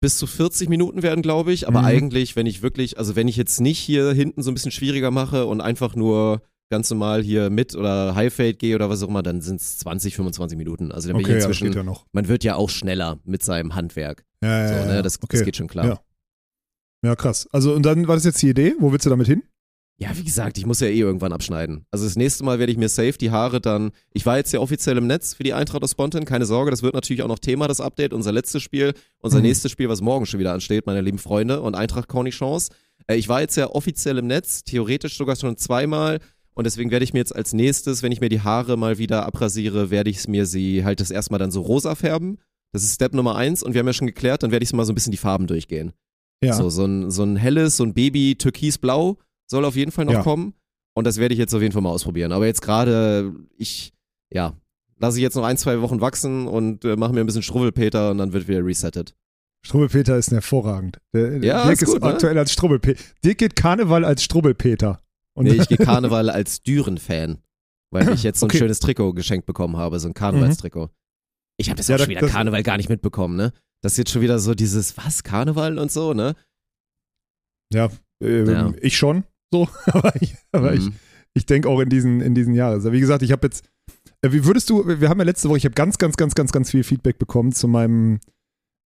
bis 0.00 0.16
zu 0.18 0.26
40 0.26 0.68
Minuten 0.68 1.02
werden, 1.02 1.22
glaube 1.22 1.52
ich. 1.52 1.68
Aber 1.68 1.80
Mhm. 1.80 1.86
eigentlich, 1.86 2.36
wenn 2.36 2.46
ich 2.46 2.62
wirklich, 2.62 2.98
also 2.98 3.16
wenn 3.16 3.28
ich 3.28 3.36
jetzt 3.36 3.60
nicht 3.60 3.78
hier 3.78 4.12
hinten 4.12 4.42
so 4.42 4.50
ein 4.50 4.54
bisschen 4.54 4.70
schwieriger 4.72 5.10
mache 5.10 5.46
und 5.46 5.60
einfach 5.60 5.94
nur 5.94 6.42
ganz 6.70 6.88
normal 6.90 7.22
hier 7.22 7.50
mit 7.50 7.74
oder 7.74 8.14
High 8.14 8.32
Fade 8.32 8.54
gehe 8.54 8.74
oder 8.76 8.88
was 8.88 9.02
auch 9.02 9.08
immer, 9.08 9.22
dann 9.22 9.40
sind 9.40 9.60
es 9.60 9.78
20, 9.78 10.14
25 10.16 10.56
Minuten. 10.56 10.92
Also 10.92 11.08
dann 11.08 11.16
bin 11.16 11.26
Okay, 11.26 11.36
ich 11.36 11.42
ja, 11.42 11.48
das 11.48 11.56
inzwischen, 11.58 11.76
ja 11.76 11.82
noch. 11.82 12.06
man 12.12 12.28
wird 12.28 12.44
ja 12.44 12.54
auch 12.54 12.70
schneller 12.70 13.18
mit 13.24 13.42
seinem 13.42 13.74
Handwerk. 13.74 14.24
Ja, 14.42 14.68
So, 14.68 14.74
ja, 14.74 14.86
ne? 14.86 14.94
ja. 14.96 15.02
das, 15.02 15.16
okay. 15.22 15.36
das 15.36 15.44
geht 15.44 15.56
schon 15.56 15.66
klar. 15.68 15.86
Ja. 15.86 16.00
Ja, 17.02 17.16
krass. 17.16 17.48
Also, 17.50 17.74
und 17.74 17.84
dann 17.84 18.06
war 18.08 18.14
das 18.16 18.24
jetzt 18.24 18.40
die 18.42 18.50
Idee? 18.50 18.74
Wo 18.78 18.92
willst 18.92 19.06
du 19.06 19.10
damit 19.10 19.26
hin? 19.26 19.42
Ja, 20.02 20.16
wie 20.16 20.24
gesagt, 20.24 20.56
ich 20.56 20.64
muss 20.64 20.80
ja 20.80 20.86
eh 20.86 20.98
irgendwann 20.98 21.32
abschneiden. 21.34 21.84
Also 21.90 22.06
das 22.06 22.16
nächste 22.16 22.42
Mal 22.42 22.58
werde 22.58 22.72
ich 22.72 22.78
mir 22.78 22.88
safe 22.88 23.12
die 23.18 23.30
Haare 23.30 23.60
dann. 23.60 23.90
Ich 24.14 24.24
war 24.24 24.38
jetzt 24.38 24.50
ja 24.52 24.60
offiziell 24.60 24.96
im 24.96 25.06
Netz 25.06 25.34
für 25.34 25.42
die 25.42 25.52
Eintracht 25.52 25.82
aus 25.82 25.90
Spontan, 25.90 26.24
keine 26.24 26.46
Sorge, 26.46 26.70
das 26.70 26.82
wird 26.82 26.94
natürlich 26.94 27.22
auch 27.22 27.28
noch 27.28 27.38
Thema, 27.38 27.68
das 27.68 27.80
Update. 27.82 28.14
Unser 28.14 28.32
letztes 28.32 28.62
Spiel, 28.62 28.94
unser 29.20 29.38
Mhm. 29.38 29.42
nächstes 29.44 29.70
Spiel, 29.70 29.90
was 29.90 30.00
morgen 30.00 30.24
schon 30.24 30.40
wieder 30.40 30.54
ansteht, 30.54 30.86
meine 30.86 31.02
lieben 31.02 31.18
Freunde 31.18 31.60
und 31.60 31.74
Eintracht 31.74 32.08
Cornichons. 32.08 32.70
Äh, 33.08 33.16
ich 33.16 33.28
war 33.28 33.42
jetzt 33.42 33.56
ja 33.56 33.68
offiziell 33.68 34.16
im 34.16 34.26
Netz, 34.26 34.64
theoretisch 34.64 35.18
sogar 35.18 35.36
schon 35.36 35.58
zweimal. 35.58 36.18
Und 36.54 36.64
deswegen 36.64 36.90
werde 36.90 37.04
ich 37.04 37.12
mir 37.12 37.18
jetzt 37.20 37.34
als 37.36 37.52
nächstes, 37.52 38.02
wenn 38.02 38.10
ich 38.10 38.20
mir 38.20 38.28
die 38.30 38.40
Haare 38.40 38.78
mal 38.78 38.96
wieder 38.96 39.26
abrasiere, 39.26 39.90
werde 39.90 40.08
ich 40.10 40.26
mir 40.28 40.46
sie 40.46 40.82
halt 40.84 41.00
das 41.00 41.10
erstmal 41.10 41.38
dann 41.38 41.50
so 41.50 41.60
rosa 41.60 41.94
färben. 41.94 42.38
Das 42.72 42.82
ist 42.84 42.94
Step 42.94 43.12
Nummer 43.14 43.36
eins 43.36 43.62
und 43.62 43.74
wir 43.74 43.80
haben 43.80 43.86
ja 43.86 43.92
schon 43.92 44.06
geklärt, 44.06 44.42
dann 44.42 44.50
werde 44.50 44.62
ich 44.64 44.72
mal 44.72 44.84
so 44.86 44.92
ein 44.92 44.94
bisschen 44.94 45.10
die 45.12 45.16
Farben 45.18 45.46
durchgehen. 45.46 45.92
Ja. 46.42 46.54
So, 46.54 46.70
so 46.70 46.86
ein, 46.86 47.10
so 47.10 47.22
ein 47.22 47.36
helles, 47.36 47.76
so 47.76 47.84
ein 47.84 47.92
Baby 47.92 48.36
türkisblau 48.36 49.18
soll 49.50 49.64
auf 49.64 49.76
jeden 49.76 49.92
Fall 49.92 50.04
noch 50.04 50.12
Ja. 50.14 50.22
kommen. 50.22 50.54
Und 50.96 51.06
das 51.06 51.18
werde 51.18 51.34
ich 51.34 51.38
jetzt 51.38 51.54
auf 51.54 51.62
jeden 51.62 51.72
Fall 51.72 51.82
mal 51.82 51.90
ausprobieren. 51.90 52.32
Aber 52.32 52.46
jetzt 52.46 52.62
gerade, 52.62 53.32
ich, 53.56 53.92
ja, 54.32 54.54
lasse 54.98 55.18
ich 55.18 55.22
jetzt 55.22 55.34
noch 55.36 55.44
ein, 55.44 55.56
zwei 55.56 55.80
Wochen 55.80 56.00
wachsen 56.00 56.46
und 56.48 56.84
äh, 56.84 56.96
mache 56.96 57.12
mir 57.12 57.20
ein 57.20 57.26
bisschen 57.26 57.42
Struwwelpeter 57.42 58.10
und 58.10 58.18
dann 58.18 58.32
wird 58.32 58.48
wieder 58.48 58.64
resettet. 58.64 59.14
Strubbelpeter 59.64 60.16
ist 60.16 60.30
hervorragend. 60.32 60.98
Der, 61.14 61.36
Ja, 61.44 61.66
Dirk 61.66 61.82
ist 61.82 61.92
gut, 61.92 62.02
ne? 62.02 62.08
aktuell 62.08 62.38
als 62.38 62.52
Strubbelpeter. 62.52 63.02
Dirk 63.24 63.38
geht 63.38 63.56
Karneval 63.56 64.04
als 64.04 64.22
Strubbelpeter. 64.24 65.02
Und 65.36 65.44
Nee, 65.46 65.52
ich 65.54 65.68
gehe 65.68 65.76
Karneval 65.78 66.28
als 66.30 66.62
Düren-Fan, 66.62 67.38
weil 67.92 68.08
ich 68.14 68.22
jetzt 68.22 68.40
so 68.40 68.46
ein 68.46 68.50
Okay. 68.50 68.58
Schönes 68.58 68.80
Trikot 68.80 69.12
geschenkt 69.12 69.46
bekommen 69.46 69.76
habe, 69.76 69.98
so 70.00 70.08
ein 70.08 70.14
Karnevalstrikot. 70.14 70.90
Ich 71.58 71.68
habe 71.68 71.76
das 71.76 71.88
Ja, 71.88 71.96
auch 71.96 72.00
schon 72.00 72.08
wieder 72.08 72.20
das- 72.22 72.30
Karneval 72.32 72.62
gar 72.62 72.78
nicht 72.78 72.88
mitbekommen, 72.88 73.36
ne? 73.36 73.52
Das 73.82 73.92
ist 73.92 73.98
jetzt 73.98 74.10
schon 74.10 74.22
wieder 74.22 74.38
so 74.38 74.54
dieses, 74.54 74.96
was, 74.96 75.22
Karneval 75.22 75.78
und 75.78 75.92
so, 75.92 76.14
ne? 76.14 76.34
ja, 77.72 77.88
ähm, 78.22 78.46
Ja. 78.50 78.72
ich 78.80 78.96
schon. 78.96 79.24
So, 79.52 79.68
aber 79.86 80.12
ich, 80.20 80.34
aber 80.52 80.74
ich, 80.74 80.86
Mhm. 80.86 80.94
ich 81.34 81.46
denke 81.46 81.68
auch 81.68 81.80
in 81.80 81.88
diesen, 81.88 82.20
in 82.20 82.34
diesen 82.34 82.54
Jahren. 82.54 82.72
Also 82.74 82.92
wie 82.92 83.00
gesagt, 83.00 83.22
ich 83.22 83.32
habe 83.32 83.46
jetzt, 83.46 83.64
äh, 84.22 84.32
wie 84.32 84.44
würdest 84.44 84.70
du, 84.70 84.86
wir 84.86 85.08
haben 85.08 85.18
ja 85.18 85.24
letzte 85.24 85.48
Woche, 85.48 85.58
ich 85.58 85.64
habe 85.64 85.74
ganz, 85.74 85.98
ganz, 85.98 86.16
ganz, 86.16 86.34
ganz, 86.34 86.52
ganz 86.52 86.70
viel 86.70 86.84
Feedback 86.84 87.18
bekommen 87.18 87.52
zu 87.52 87.66
meinem, 87.68 88.20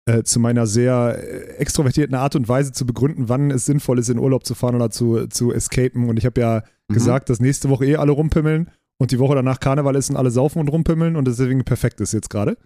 äh, 0.06 0.24
zu 0.24 0.40
meiner 0.40 0.68
sehr 0.68 1.18
äh, 1.18 1.56
extrovertierten 1.58 2.16
Art 2.16 2.36
und 2.36 2.48
Weise 2.50 2.72
zu 2.74 2.86
begründen, 2.86 3.30
wann 3.30 3.52
es 3.52 3.66
sinnvoll 3.66 4.00
ist, 4.00 4.10
in 4.10 4.20
Urlaub 4.20 4.46
zu 4.46 4.56
fahren 4.56 4.76
oder 4.76 4.90
zu, 4.90 5.28
zu 5.28 5.52
escapen. 5.54 6.10
Und 6.10 6.18
ich 6.18 6.26
habe 6.26 6.40
ja 6.42 6.64
Mhm. 6.90 6.96
gesagt, 6.96 7.30
dass 7.30 7.40
nächste 7.40 7.70
Woche 7.70 7.86
eh 7.86 7.96
alle 7.96 8.12
rumpimmeln 8.12 8.70
und 9.00 9.12
die 9.12 9.20
Woche 9.20 9.36
danach 9.36 9.62
Karneval 9.62 9.96
ist 9.96 10.10
und 10.10 10.18
alle 10.18 10.32
saufen 10.32 10.60
und 10.60 10.68
rumpimmeln 10.68 11.16
und 11.16 11.26
deswegen 11.26 11.64
perfekt 11.64 12.02
ist 12.02 12.12
jetzt 12.12 12.30
gerade. 12.30 12.58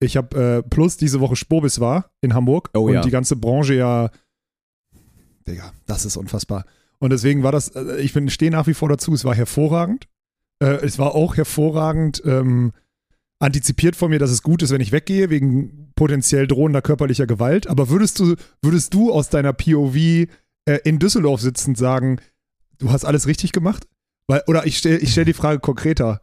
Ich 0.00 0.16
habe 0.16 0.62
äh, 0.64 0.68
plus 0.68 0.96
diese 0.96 1.18
Woche 1.20 1.34
Spobis 1.34 1.80
war 1.80 2.10
in 2.20 2.34
Hamburg 2.34 2.70
Oh 2.74 2.82
und 2.86 2.94
ja. 2.94 3.00
die 3.00 3.10
ganze 3.10 3.34
Branche 3.34 3.74
ja, 3.74 4.10
Digga, 5.46 5.72
das 5.86 6.04
ist 6.04 6.16
unfassbar. 6.16 6.64
Und 7.04 7.10
deswegen 7.10 7.42
war 7.42 7.52
das, 7.52 7.68
äh, 7.68 8.00
ich 8.00 8.14
bin, 8.14 8.30
stehe 8.30 8.50
nach 8.50 8.66
wie 8.66 8.72
vor 8.72 8.88
dazu, 8.88 9.12
es 9.12 9.26
war 9.26 9.34
hervorragend. 9.34 10.08
Äh, 10.58 10.76
es 10.86 10.98
war 10.98 11.14
auch 11.14 11.36
hervorragend 11.36 12.22
ähm, 12.24 12.72
antizipiert 13.38 13.94
von 13.94 14.08
mir, 14.08 14.18
dass 14.18 14.30
es 14.30 14.42
gut 14.42 14.62
ist, 14.62 14.70
wenn 14.70 14.80
ich 14.80 14.90
weggehe, 14.90 15.28
wegen 15.28 15.92
potenziell 15.96 16.46
drohender 16.46 16.80
körperlicher 16.80 17.26
Gewalt. 17.26 17.66
Aber 17.66 17.90
würdest 17.90 18.20
du, 18.20 18.36
würdest 18.62 18.94
du 18.94 19.12
aus 19.12 19.28
deiner 19.28 19.52
POV 19.52 19.96
äh, 19.96 20.28
in 20.84 20.98
Düsseldorf 20.98 21.42
sitzend 21.42 21.76
sagen, 21.76 22.22
du 22.78 22.90
hast 22.90 23.04
alles 23.04 23.26
richtig 23.26 23.52
gemacht? 23.52 23.86
Weil, 24.26 24.42
oder 24.46 24.64
ich 24.64 24.78
stelle 24.78 24.96
ich 24.96 25.12
stell 25.12 25.26
die 25.26 25.34
Frage 25.34 25.60
konkreter. 25.60 26.22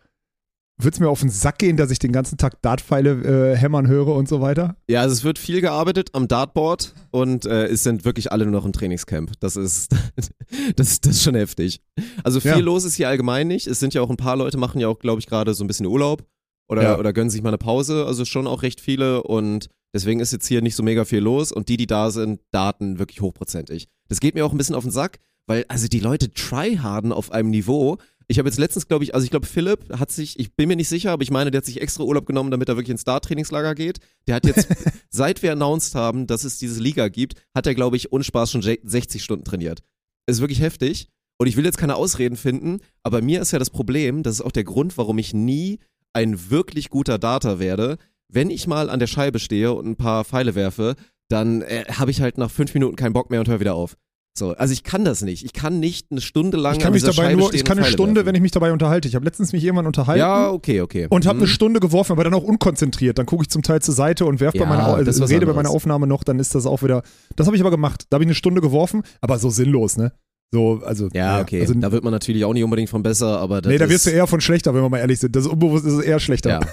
Würde 0.83 0.95
es 0.95 0.99
mir 0.99 1.09
auf 1.09 1.19
den 1.21 1.29
Sack 1.29 1.59
gehen, 1.59 1.77
dass 1.77 1.91
ich 1.91 1.99
den 1.99 2.11
ganzen 2.11 2.37
Tag 2.37 2.61
Dartpfeile 2.61 3.51
äh, 3.53 3.55
hämmern 3.55 3.87
höre 3.87 4.07
und 4.15 4.27
so 4.27 4.41
weiter? 4.41 4.75
Ja, 4.89 5.01
also 5.01 5.13
es 5.13 5.23
wird 5.23 5.37
viel 5.39 5.61
gearbeitet 5.61 6.09
am 6.13 6.27
Dartboard 6.27 6.93
und 7.11 7.45
äh, 7.45 7.65
es 7.67 7.83
sind 7.83 8.05
wirklich 8.05 8.31
alle 8.31 8.45
nur 8.45 8.53
noch 8.53 8.65
im 8.65 8.73
Trainingscamp. 8.73 9.31
Das 9.39 9.55
ist, 9.55 9.91
das, 10.75 11.01
das 11.01 11.11
ist 11.15 11.23
schon 11.23 11.35
heftig. 11.35 11.81
Also 12.23 12.39
viel 12.39 12.51
Ja. 12.51 12.57
los 12.59 12.83
ist 12.83 12.95
hier 12.95 13.09
allgemein 13.09 13.47
nicht. 13.47 13.67
Es 13.67 13.79
sind 13.79 13.93
ja 13.93 14.01
auch 14.01 14.09
ein 14.09 14.17
paar 14.17 14.35
Leute, 14.35 14.57
machen 14.57 14.79
ja 14.79 14.87
auch, 14.87 14.99
glaube 14.99 15.19
ich, 15.19 15.27
gerade 15.27 15.53
so 15.53 15.63
ein 15.63 15.67
bisschen 15.67 15.85
Urlaub 15.85 16.23
oder, 16.69 16.83
Ja. 16.83 16.97
oder 16.99 17.13
gönnen 17.13 17.29
sich 17.29 17.41
mal 17.41 17.49
eine 17.49 17.57
Pause. 17.57 18.05
Also 18.05 18.25
schon 18.25 18.47
auch 18.47 18.63
recht 18.63 18.81
viele 18.81 19.23
und 19.23 19.69
Deswegen 19.93 20.21
ist 20.21 20.31
jetzt 20.31 20.47
hier 20.47 20.61
nicht 20.61 20.77
so 20.77 20.83
mega 20.83 21.03
viel 21.03 21.19
los 21.19 21.51
und 21.51 21.67
die, 21.67 21.75
die 21.75 21.85
da 21.85 22.11
sind, 22.11 22.39
Daten 22.51 22.97
wirklich 22.97 23.19
hochprozentig. 23.19 23.89
Das 24.07 24.21
geht 24.21 24.35
mir 24.35 24.45
auch 24.45 24.53
ein 24.53 24.57
bisschen 24.57 24.73
auf 24.75 24.83
den 24.85 24.91
Sack, 24.93 25.19
weil 25.47 25.65
also 25.67 25.89
die 25.89 25.99
Leute 25.99 26.33
tryharden 26.33 27.11
auf 27.11 27.33
einem 27.33 27.49
Niveau. 27.49 27.97
Ich 28.31 28.39
habe 28.39 28.47
jetzt 28.47 28.59
letztens, 28.59 28.87
glaube 28.87 29.03
ich, 29.03 29.13
also 29.13 29.25
ich 29.25 29.29
glaube, 29.29 29.45
Philipp 29.45 29.91
hat 29.99 30.09
sich, 30.09 30.39
ich 30.39 30.55
bin 30.55 30.69
mir 30.69 30.77
nicht 30.77 30.87
sicher, 30.87 31.11
aber 31.11 31.21
ich 31.21 31.31
meine, 31.31 31.51
der 31.51 31.57
hat 31.57 31.65
sich 31.65 31.81
extra 31.81 32.05
Urlaub 32.05 32.25
genommen, 32.25 32.49
damit 32.49 32.69
er 32.69 32.77
wirklich 32.77 32.91
ins 32.91 33.01
Star-Trainingslager 33.01 33.75
geht. 33.75 33.99
Der 34.25 34.35
hat 34.35 34.45
jetzt, 34.45 34.69
seit 35.09 35.43
wir 35.43 35.51
announced 35.51 35.95
haben, 35.95 36.27
dass 36.27 36.45
es 36.45 36.57
diese 36.57 36.79
Liga 36.79 37.09
gibt, 37.09 37.33
hat 37.53 37.67
er, 37.67 37.75
glaube 37.75 37.97
ich, 37.97 38.13
ohne 38.13 38.23
Spaß 38.23 38.49
schon 38.49 38.61
60 38.61 39.21
Stunden 39.21 39.43
trainiert. 39.43 39.81
Ist 40.27 40.39
wirklich 40.39 40.61
heftig. 40.61 41.09
Und 41.39 41.47
ich 41.47 41.57
will 41.57 41.65
jetzt 41.65 41.77
keine 41.77 41.97
Ausreden 41.97 42.37
finden, 42.37 42.79
aber 43.03 43.21
mir 43.21 43.41
ist 43.41 43.51
ja 43.51 43.59
das 43.59 43.69
Problem, 43.69 44.23
das 44.23 44.35
ist 44.35 44.41
auch 44.41 44.53
der 44.53 44.63
Grund, 44.63 44.97
warum 44.97 45.17
ich 45.17 45.33
nie 45.33 45.79
ein 46.13 46.49
wirklich 46.49 46.89
guter 46.89 47.19
Data 47.19 47.59
werde. 47.59 47.97
Wenn 48.29 48.49
ich 48.49 48.65
mal 48.65 48.89
an 48.89 48.99
der 48.99 49.07
Scheibe 49.07 49.39
stehe 49.39 49.73
und 49.73 49.87
ein 49.87 49.97
paar 49.97 50.23
Pfeile 50.23 50.55
werfe, 50.55 50.95
dann 51.27 51.63
äh, 51.63 51.83
habe 51.91 52.11
ich 52.11 52.21
halt 52.21 52.37
nach 52.37 52.49
fünf 52.49 52.73
Minuten 52.73 52.95
keinen 52.95 53.11
Bock 53.11 53.29
mehr 53.29 53.41
und 53.41 53.49
höre 53.49 53.59
wieder 53.59 53.75
auf. 53.75 53.97
So, 54.37 54.51
also 54.53 54.71
ich 54.71 54.83
kann 54.83 55.03
das 55.03 55.21
nicht. 55.21 55.43
Ich 55.43 55.51
kann 55.51 55.79
nicht 55.81 56.07
eine 56.09 56.21
Stunde 56.21 56.57
lang 56.57 56.73
Ich 56.73 56.79
kann 56.79 56.87
an 56.87 56.93
mich 56.93 57.03
dabei 57.03 57.13
Scheibe 57.13 57.37
nur, 57.41 57.53
ich 57.53 57.65
kann 57.65 57.77
eine 57.77 57.83
Pfeile 57.83 57.93
Stunde, 57.93 58.15
werfen. 58.15 58.27
wenn 58.27 58.35
ich 58.35 58.41
mich 58.41 58.51
dabei 58.51 58.71
unterhalte. 58.71 59.07
Ich 59.09 59.15
habe 59.15 59.25
letztens 59.25 59.51
mich 59.51 59.61
jemand 59.61 59.87
unterhalten. 59.87 60.19
Ja, 60.19 60.49
okay, 60.51 60.79
okay. 60.81 61.07
Und 61.09 61.25
habe 61.25 61.35
Mhm. 61.37 61.41
eine 61.43 61.47
Stunde 61.49 61.79
geworfen, 61.81 62.13
aber 62.13 62.23
dann 62.23 62.33
auch 62.33 62.43
unkonzentriert. 62.43 63.17
Dann 63.17 63.25
gucke 63.25 63.43
ich 63.43 63.49
zum 63.49 63.61
Teil 63.61 63.81
zur 63.81 63.93
Seite 63.93 64.25
und 64.25 64.39
werfe 64.39 64.57
Ja, 64.57 64.63
bei 64.63 64.69
meiner 64.69 65.05
was 65.05 65.29
rede 65.29 65.45
bei 65.45 65.53
meiner 65.53 65.69
Aufnahme 65.69 66.07
noch, 66.07 66.23
dann 66.23 66.39
ist 66.39 66.55
das 66.55 66.65
auch 66.65 66.81
wieder. 66.81 67.03
Das 67.35 67.47
habe 67.47 67.57
ich 67.57 67.61
aber 67.61 67.71
gemacht. 67.71 68.05
Da 68.09 68.15
habe 68.15 68.23
ich 68.23 68.27
eine 68.27 68.35
Stunde 68.35 68.61
geworfen, 68.61 69.03
aber 69.19 69.37
so 69.37 69.49
sinnlos, 69.49 69.97
ne? 69.97 70.13
So, 70.53 70.81
also. 70.85 71.09
Ja, 71.13 71.41
okay. 71.41 71.61
Also, 71.61 71.73
da 71.73 71.91
wird 71.91 72.03
man 72.03 72.11
natürlich 72.11 72.43
auch 72.45 72.53
nicht 72.53 72.63
unbedingt 72.63 72.89
von 72.89 73.03
besser, 73.03 73.39
aber 73.39 73.61
das 73.61 73.71
nee, 73.71 73.77
da 73.77 73.89
wirst 73.89 74.05
du 74.05 74.09
eher 74.11 74.27
von 74.27 74.39
schlechter, 74.41 74.73
wenn 74.73 74.81
wir 74.81 74.89
mal 74.89 74.97
ehrlich 74.99 75.19
sind. 75.19 75.35
Das 75.35 75.45
ist 75.45 75.51
unbewusst 75.51 75.85
ist 75.85 75.99
eher 76.03 76.19
schlechter. 76.19 76.61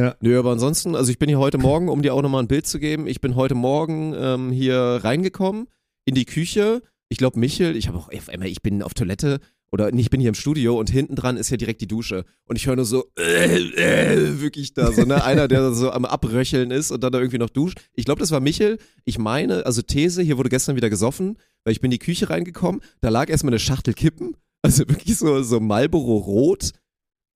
Ja. 0.00 0.14
Nö, 0.22 0.38
aber 0.38 0.52
ansonsten, 0.52 0.94
also 0.96 1.10
ich 1.10 1.18
bin 1.18 1.28
hier 1.28 1.38
heute 1.38 1.58
Morgen, 1.58 1.90
um 1.90 2.00
dir 2.00 2.14
auch 2.14 2.22
nochmal 2.22 2.42
ein 2.42 2.48
Bild 2.48 2.66
zu 2.66 2.78
geben, 2.78 3.06
ich 3.06 3.20
bin 3.20 3.34
heute 3.36 3.54
Morgen 3.54 4.14
ähm, 4.16 4.50
hier 4.50 5.00
reingekommen 5.02 5.66
in 6.04 6.14
die 6.14 6.24
Küche. 6.24 6.82
Ich 7.08 7.18
glaube, 7.18 7.38
Michel, 7.38 7.76
ich 7.76 7.88
habe 7.88 7.98
auch 7.98 8.08
auf 8.12 8.28
einmal, 8.28 8.48
ich 8.48 8.62
bin 8.62 8.82
auf 8.82 8.94
Toilette 8.94 9.40
oder 9.72 9.90
nee, 9.92 10.00
ich 10.00 10.10
bin 10.10 10.20
hier 10.20 10.28
im 10.30 10.34
Studio 10.34 10.78
und 10.78 10.90
hinten 10.90 11.14
dran 11.14 11.36
ist 11.36 11.50
ja 11.50 11.56
direkt 11.56 11.80
die 11.80 11.86
Dusche. 11.86 12.24
Und 12.44 12.56
ich 12.56 12.66
höre 12.66 12.76
nur 12.76 12.84
so, 12.84 13.04
äh, 13.18 13.56
äh, 13.58 14.40
wirklich 14.40 14.74
da, 14.74 14.90
so, 14.92 15.02
ne? 15.04 15.22
Einer, 15.24 15.46
der 15.48 15.72
so 15.72 15.90
am 15.92 16.04
Abröcheln 16.04 16.70
ist 16.72 16.90
und 16.90 17.02
dann 17.04 17.12
da 17.12 17.18
irgendwie 17.18 17.38
noch 17.38 17.50
duscht. 17.50 17.80
Ich 17.94 18.04
glaube, 18.04 18.18
das 18.20 18.30
war 18.32 18.40
Michel. 18.40 18.78
Ich 19.04 19.18
meine, 19.18 19.66
also 19.66 19.82
These, 19.82 20.22
hier 20.22 20.38
wurde 20.38 20.48
gestern 20.48 20.74
wieder 20.76 20.90
gesoffen, 20.90 21.36
weil 21.64 21.72
ich 21.72 21.80
bin 21.80 21.88
in 21.90 21.98
die 21.98 22.04
Küche 22.04 22.30
reingekommen, 22.30 22.80
da 23.00 23.08
lag 23.10 23.28
erstmal 23.30 23.52
eine 23.52 23.60
Schachtel 23.60 23.94
Kippen. 23.94 24.36
Also 24.62 24.88
wirklich 24.88 25.16
so, 25.16 25.42
so 25.42 25.58
Marlboro 25.60 26.16
Rot 26.18 26.72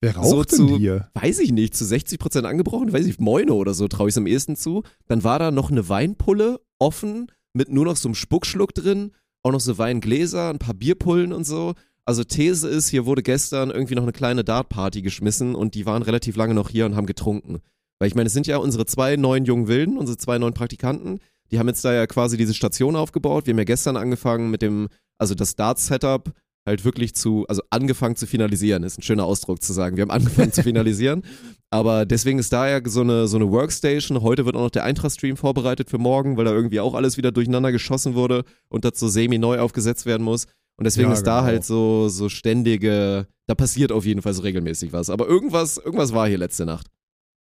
Wer 0.03 0.17
raucht 0.17 0.29
So 0.29 0.45
denn 0.45 0.69
zu- 0.69 0.79
hier? 0.79 1.09
weiß 1.15 1.39
ich 1.39 1.53
nicht, 1.53 1.75
zu 1.75 1.85
60 1.87 2.19
Prozent 2.19 2.47
angebrochen, 2.47 2.93
weiß 2.93 3.07
ich, 3.07 3.19
Moine 3.19 3.55
oder 3.55 3.73
so 3.75 3.89
traue 3.89 4.09
ich 4.09 4.13
es 4.13 4.19
am 4.19 4.27
ehesten 4.27 4.57
zu. 4.57 4.83
Dann 5.07 5.25
war 5.25 5.39
da 5.39 5.51
noch 5.51 5.71
eine 5.71 5.89
Weinpulle 5.89 6.61
offen 6.79 7.33
mit 7.55 7.71
nur 7.71 7.87
noch 7.87 7.97
so 7.97 8.09
einem 8.09 8.15
Spuckschluck 8.15 8.75
drin, 8.75 9.13
auch 9.43 9.53
noch 9.53 9.61
so 9.61 9.79
Weingläser, 9.79 10.51
ein 10.51 10.59
paar 10.59 10.75
Bierpullen 10.75 11.33
und 11.33 11.45
so. 11.45 11.75
Also 12.05 12.23
These 12.23 12.69
ist, 12.69 12.89
hier 12.89 13.07
wurde 13.07 13.23
gestern 13.23 13.71
irgendwie 13.71 13.95
noch 13.95 14.03
eine 14.03 14.13
kleine 14.13 14.45
Dartparty 14.45 15.01
geschmissen 15.01 15.55
und 15.55 15.75
die 15.75 15.87
waren 15.87 16.03
relativ 16.03 16.37
lange 16.37 16.55
noch 16.55 16.69
hier 16.69 16.85
und 16.85 16.97
haben 16.97 17.07
getrunken. 17.07 17.61
Weil 17.99 18.09
ich 18.09 18.15
meine, 18.15 18.27
es 18.27 18.35
sind 18.35 18.47
ja 18.47 18.59
unsere 18.59 18.85
zwei 18.85 19.17
neuen 19.17 19.45
jungen 19.47 19.69
Wilden, 19.69 19.97
unsere 19.97 20.19
zwei 20.19 20.39
neuen 20.39 20.53
Praktikanten, 20.53 21.21
die 21.51 21.59
haben 21.59 21.69
jetzt 21.69 21.85
da 21.85 21.93
ja 21.93 22.07
quasi 22.07 22.37
diese 22.37 22.55
Station 22.55 22.97
aufgebaut. 22.97 23.47
Wir 23.47 23.53
haben 23.53 23.59
ja 23.59 23.65
gestern 23.65 23.97
angefangen 23.97 24.51
mit 24.51 24.61
dem, 24.61 24.89
also 25.19 25.35
das 25.35 25.57
Dart-Setup 25.57 26.33
halt 26.67 26.85
wirklich 26.85 27.15
zu, 27.15 27.45
also 27.49 27.63
angefangen 27.71 28.17
zu 28.17 28.27
finalisieren, 28.27 28.83
ist 28.85 28.99
ein 28.99 29.03
schöner 29.03 29.25
Ausdruck 29.25 29.63
zu 29.63 29.73
sagen. 29.73 29.97
Wir 29.97 30.03
haben 30.03 30.11
angefangen 30.11 30.53
zu 30.53 30.63
finalisieren. 30.65 31.23
Aber 31.71 32.07
deswegen 32.07 32.39
ist 32.39 32.53
da 32.53 32.69
ja 32.69 32.81
so 32.85 33.03
eine, 33.03 33.27
so 33.27 33.37
eine 33.37 33.51
Workstation. 33.51 34.23
Heute 34.23 34.47
wird 34.47 34.57
auch 34.57 34.63
noch 34.63 34.71
der 34.71 34.85
Eintracht-Stream 34.85 35.37
vorbereitet 35.37 35.91
für 35.91 35.99
morgen, 35.99 36.37
weil 36.37 36.45
da 36.45 36.53
irgendwie 36.53 36.81
auch 36.81 36.95
alles 36.95 37.17
wieder 37.17 37.33
durcheinander 37.33 37.73
geschossen 37.73 38.15
wurde 38.15 38.45
und 38.69 38.85
das 38.85 38.99
so 38.99 39.09
semi-neu 39.09 39.59
aufgesetzt 39.59 40.07
werden 40.07 40.23
muss. 40.23 40.47
Und 40.77 40.85
deswegen 40.85 41.09
Ja, 41.09 41.15
ist 41.15 41.25
da 41.25 41.41
genau. 41.41 41.47
halt 41.47 41.65
so, 41.65 42.09
so 42.09 42.29
ständige, 42.29 43.27
da 43.47 43.55
passiert 43.55 43.93
auf 43.93 44.07
jeden 44.07 44.23
Fall 44.23 44.35
so 44.35 44.43
regelmäßig 44.43 44.93
was. 44.93 45.11
Aber 45.11 45.27
irgendwas, 45.27 45.77
irgendwas 45.77 46.13
war 46.13 46.27
hier 46.29 46.39
letzte 46.39 46.65
Nacht. 46.65 46.87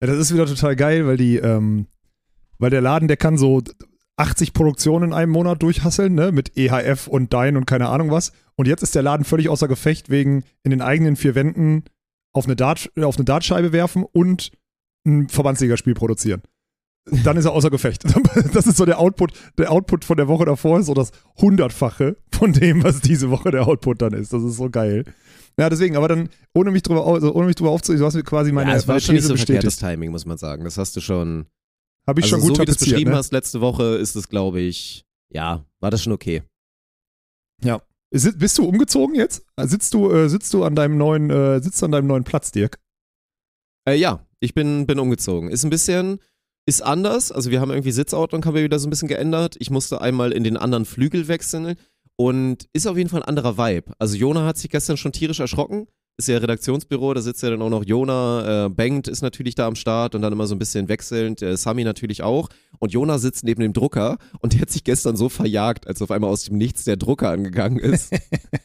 Ja, 0.02 0.08
das 0.08 0.18
ist 0.18 0.34
wieder 0.34 0.46
total 0.46 0.76
geil, 0.76 1.08
weil 1.08 1.18
die, 1.18 1.38
ähm, 1.38 1.88
weil 2.60 2.70
der 2.70 2.82
Laden, 2.82 3.08
der 3.08 3.18
kann 3.18 3.38
so 3.38 3.64
80 4.18 4.54
Produktionen 4.54 5.10
in 5.10 5.14
einem 5.14 5.32
Monat 5.32 5.62
durchhasseln, 5.62 6.14
ne, 6.14 6.32
mit 6.32 6.58
EHF 6.58 7.08
und 7.08 7.34
Dein 7.34 7.58
und 7.58 7.66
keine 7.66 7.90
Ahnung 7.90 8.12
was. 8.12 8.32
Und 8.58 8.68
jetzt 8.68 8.82
ist 8.82 8.96
der 8.96 9.04
Laden 9.04 9.24
völlig 9.24 9.50
außer 9.50 9.68
Gefecht 9.68 10.10
wegen 10.10 10.44
in 10.64 10.72
den 10.72 10.82
eigenen 10.82 11.16
vier 11.16 11.36
Wänden 11.36 11.84
auf 12.34 12.46
eine, 12.46 12.56
Dart, 12.56 12.92
auf 13.02 13.16
eine 13.18 13.26
Dartscheibe 13.26 13.72
werfen 13.72 14.04
und 14.04 14.52
ein 15.06 15.30
Verbandsligaspiel 15.30 15.94
produzieren. 15.94 16.42
Dann 17.24 17.38
ist 17.38 17.46
er 17.46 17.54
außer 17.54 17.70
Gefecht. 17.70 18.04
Das 18.54 18.68
ist 18.68 18.78
so 18.78 18.86
der 18.86 19.00
Output. 19.00 19.32
Der 19.58 19.72
Output 19.72 20.04
von 20.04 20.18
der 20.18 20.28
Woche 20.28 20.46
davor 20.46 20.80
ist 20.80 20.88
so 20.88 20.94
das 20.94 21.12
Hundertfache 21.40 22.18
von 22.32 22.52
dem, 22.52 22.84
was 22.84 23.00
diese 23.00 23.30
Woche 23.30 23.52
der 23.52 23.68
Output 23.68 24.02
dann 24.02 24.14
ist. 24.14 24.34
Das 24.34 24.44
ist 24.44 24.58
so 24.58 24.70
geil. 24.70 25.06
Ja, 25.60 25.70
deswegen, 25.70 25.96
aber 25.96 26.08
dann, 26.08 26.30
ohne 26.54 26.72
mich 26.72 26.84
drüber, 26.84 27.06
also 27.08 27.34
ohne 27.34 27.48
mich 27.48 27.56
drüber 27.56 27.72
aufzuziehen, 27.72 28.00
du 28.00 28.06
hast 28.06 28.16
mir 28.16 28.24
quasi 28.24 28.52
meine, 28.52 28.72
ja, 28.72 28.76
es 28.76 28.88
war 28.88 29.00
schon 29.00 29.16
nicht 29.16 29.24
so 29.24 29.34
bestätigt. 29.34 29.80
Timing, 29.80 30.12
muss 30.12 30.26
man 30.26 30.38
sagen. 30.38 30.64
Das 30.64 30.78
hast 30.78 30.96
du 30.96 31.02
schon. 31.02 31.48
Habe 32.08 32.20
ich 32.20 32.26
also 32.26 32.38
schon 32.38 32.48
gut 32.48 32.58
so 32.58 32.62
wie 32.62 32.66
du 32.66 32.72
es 32.72 32.78
tapeziert, 32.78 32.92
beschrieben 32.96 33.12
ne? 33.12 33.18
hast 33.18 33.32
letzte 33.32 33.62
Woche, 33.62 33.96
ist 33.96 34.16
es, 34.16 34.30
glaube 34.30 34.60
ich, 34.60 35.06
ja, 35.34 35.66
war 35.80 35.92
das 35.92 36.04
schon 36.04 36.14
okay. 36.14 36.44
Ist- 37.62 37.82
Bist 38.12 38.58
du 38.58 38.66
umgezogen 38.66 39.16
jetzt? 39.16 39.46
Sitzt 39.60 39.94
du, 39.94 40.10
äh, 40.12 40.30
sitzt 40.30 40.54
du 40.54 40.64
an 40.64 40.76
deinem 40.76 40.98
neuen, 40.98 41.30
äh, 41.30 41.62
sitzt 41.62 41.84
an 41.84 41.92
deinem 41.92 42.08
neuen 42.08 42.24
Platz, 42.24 42.52
Dirk? 42.52 42.80
Äh, 43.88 43.96
ja, 43.96 44.26
ich 44.40 44.54
bin, 44.54 44.88
bin 44.88 45.00
umgezogen. 45.00 45.50
Ist 45.50 45.64
ein 45.64 45.70
bisschen, 45.70 46.20
ist 46.66 46.82
anders. 46.82 47.32
Also 47.32 47.52
wir 47.52 47.60
haben 47.60 47.72
irgendwie 47.72 47.92
Sitzordnung, 47.92 48.46
haben 48.46 48.56
wir 48.56 48.64
wieder 48.64 48.80
so 48.80 48.88
ein 48.88 48.90
bisschen 48.90 49.08
geändert. 49.08 49.56
Ich 49.60 49.72
musste 49.72 50.02
einmal 50.02 50.32
in 50.32 50.44
den 50.44 50.58
anderen 50.58 50.86
Flügel 50.86 51.28
wechseln 51.28 51.76
und 52.16 52.68
ist 52.74 52.88
auf 52.88 52.98
jeden 52.98 53.10
Fall 53.10 53.24
ein 53.24 53.28
anderer 53.28 53.58
Vibe. 53.58 53.94
Also 54.00 54.16
Jona 54.16 54.46
hat 54.46 54.58
sich 54.58 54.70
gestern 54.70 54.98
schon 54.98 55.12
tierisch 55.12 55.40
erschrocken. 55.40 55.88
Ist 56.20 56.30
ja 56.30 56.40
Redaktionsbüro, 56.40 57.14
da 57.14 57.22
sitzt 57.22 57.44
ja 57.44 57.52
dann 57.52 57.62
auch 57.62 57.70
noch 57.70 57.86
Jona, 57.86 58.66
äh, 58.66 58.70
Bengt 58.70 59.08
ist 59.08 59.22
natürlich 59.22 59.54
da 59.54 59.68
am 59.68 59.76
Start 59.76 60.16
und 60.16 60.24
dann 60.24 60.34
immer 60.34 60.48
so 60.48 60.56
ein 60.56 60.60
bisschen 60.60 60.90
wechselnd, 60.90 61.44
äh, 61.44 61.56
Sami 61.56 61.84
natürlich 61.84 62.24
auch. 62.24 62.50
Und 62.80 62.92
Jona 62.92 63.20
sitzt 63.20 63.44
neben 63.44 63.62
dem 63.62 63.72
Drucker 63.72 64.18
und 64.40 64.54
der 64.54 64.62
hat 64.62 64.72
sich 64.72 64.84
gestern 64.84 65.16
so 65.16 65.30
verjagt, 65.30 65.86
als 65.86 66.02
auf 66.02 66.10
einmal 66.10 66.32
aus 66.32 66.46
dem 66.46 66.58
Nichts 66.58 66.86
der 66.86 66.98
Drucker 66.98 67.30
angegangen 67.30 67.78
ist. 67.78 68.12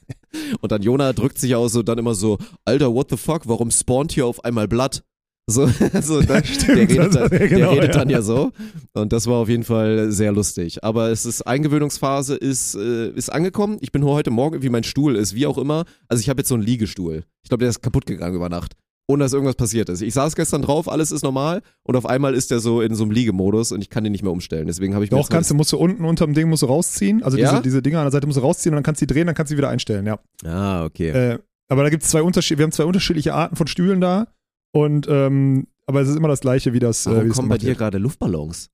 und 0.62 0.72
dann 0.72 0.80
Jona 0.80 1.12
drückt 1.12 1.36
sich 1.36 1.54
aus 1.54 1.72
so 1.72 1.82
dann 1.82 1.98
immer 1.98 2.14
so, 2.14 2.38
Alter, 2.64 2.94
what 2.94 3.10
the 3.10 3.18
fuck, 3.18 3.46
warum 3.46 3.70
spawnt 3.70 4.12
hier 4.12 4.26
auf 4.26 4.44
einmal 4.46 4.66
Blatt? 4.66 5.02
So, 5.48 5.68
also 5.92 6.22
da, 6.22 6.42
stimmt, 6.44 6.68
der 6.68 6.88
redet, 6.88 7.14
dann, 7.14 7.32
ja, 7.32 7.46
genau, 7.46 7.58
der 7.58 7.70
redet 7.70 7.94
ja. 7.94 8.00
dann 8.00 8.10
ja 8.10 8.22
so. 8.22 8.52
Und 8.92 9.12
das 9.12 9.26
war 9.26 9.36
auf 9.38 9.48
jeden 9.48 9.64
Fall 9.64 10.12
sehr 10.12 10.32
lustig. 10.32 10.84
Aber 10.84 11.10
es 11.10 11.26
ist, 11.26 11.42
Eingewöhnungsphase 11.42 12.36
ist, 12.36 12.74
äh, 12.76 13.08
ist 13.10 13.30
angekommen. 13.32 13.78
Ich 13.80 13.90
bin 13.90 14.04
heute 14.04 14.30
Morgen, 14.30 14.62
wie 14.62 14.68
mein 14.68 14.84
Stuhl 14.84 15.16
ist, 15.16 15.34
wie 15.34 15.46
auch 15.46 15.58
immer. 15.58 15.84
Also 16.08 16.20
ich 16.20 16.28
habe 16.28 16.40
jetzt 16.40 16.48
so 16.48 16.54
einen 16.54 16.62
Liegestuhl. 16.64 17.24
Ich 17.42 17.48
glaube, 17.48 17.60
der 17.62 17.70
ist 17.70 17.82
kaputt 17.82 18.06
gegangen 18.06 18.36
über 18.36 18.48
Nacht. 18.48 18.74
Ohne 19.08 19.24
dass 19.24 19.32
irgendwas 19.32 19.56
passiert 19.56 19.88
ist. 19.88 20.00
Ich 20.00 20.14
saß 20.14 20.36
gestern 20.36 20.62
drauf, 20.62 20.88
alles 20.88 21.10
ist 21.10 21.24
normal 21.24 21.60
und 21.82 21.96
auf 21.96 22.06
einmal 22.06 22.34
ist 22.34 22.52
der 22.52 22.60
so 22.60 22.80
in 22.80 22.94
so 22.94 23.02
einem 23.02 23.10
Liegemodus 23.10 23.72
und 23.72 23.82
ich 23.82 23.90
kann 23.90 24.04
den 24.04 24.12
nicht 24.12 24.22
mehr 24.22 24.30
umstellen. 24.30 24.68
Deswegen 24.68 24.94
habe 24.94 25.04
ich 25.04 25.10
mir 25.10 25.18
Doch, 25.18 25.28
kannst 25.28 25.50
du, 25.50 25.54
musst 25.56 25.72
du 25.72 25.76
unten 25.76 26.04
unterm 26.04 26.34
Ding 26.34 26.48
musst 26.48 26.62
du 26.62 26.66
rausziehen. 26.66 27.20
Also 27.22 27.36
Ja? 27.36 27.50
diese, 27.50 27.62
diese 27.62 27.82
Dinger 27.82 27.98
an 27.98 28.04
der 28.04 28.12
Seite 28.12 28.28
musst 28.28 28.38
du 28.38 28.42
rausziehen 28.42 28.72
und 28.72 28.76
dann 28.76 28.84
kannst 28.84 29.02
du 29.02 29.06
die 29.06 29.12
drehen, 29.12 29.26
dann 29.26 29.34
kannst 29.34 29.50
du 29.50 29.54
sie 29.54 29.58
wieder 29.58 29.70
einstellen, 29.70 30.06
ja. 30.06 30.18
Ah, 30.44 30.84
okay. 30.84 31.08
Äh, 31.08 31.38
aber 31.68 31.82
da 31.82 31.90
gibt 31.90 32.04
es 32.04 32.10
zwei 32.10 32.22
Unterschiede, 32.22 32.58
wir 32.58 32.64
haben 32.64 32.72
zwei 32.72 32.84
unterschiedliche 32.84 33.34
Arten 33.34 33.56
von 33.56 33.66
Stühlen 33.66 34.00
da 34.00 34.28
und 34.72 35.06
ähm, 35.08 35.66
aber 35.86 36.00
es 36.00 36.08
ist 36.08 36.16
immer 36.16 36.28
das 36.28 36.40
gleiche, 36.40 36.72
wie 36.72 36.78
das, 36.78 37.06
äh, 37.06 37.10
Warum 37.10 37.24
wie 37.24 37.28
das 37.28 37.36
kommen 37.36 37.48
bei 37.48 37.58
dir 37.58 37.68
wird. 37.68 37.78
gerade 37.78 37.98
Luftballons? 37.98 38.70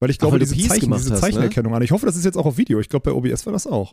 Weil 0.00 0.10
ich 0.10 0.16
Ach, 0.16 0.20
glaube, 0.20 0.32
weil 0.34 0.38
du 0.40 0.46
diese, 0.54 0.68
Zeichen, 0.68 0.92
diese 0.92 0.94
hast, 0.94 1.10
ne? 1.10 1.16
Zeichenerkennung 1.20 1.74
an. 1.74 1.82
Ich 1.82 1.90
hoffe, 1.90 2.06
das 2.06 2.16
ist 2.16 2.24
jetzt 2.24 2.36
auch 2.36 2.46
auf 2.46 2.56
Video. 2.58 2.80
Ich 2.80 2.88
glaube, 2.88 3.10
bei 3.10 3.16
OBS 3.16 3.44
war 3.46 3.52
das 3.52 3.66
auch. 3.66 3.92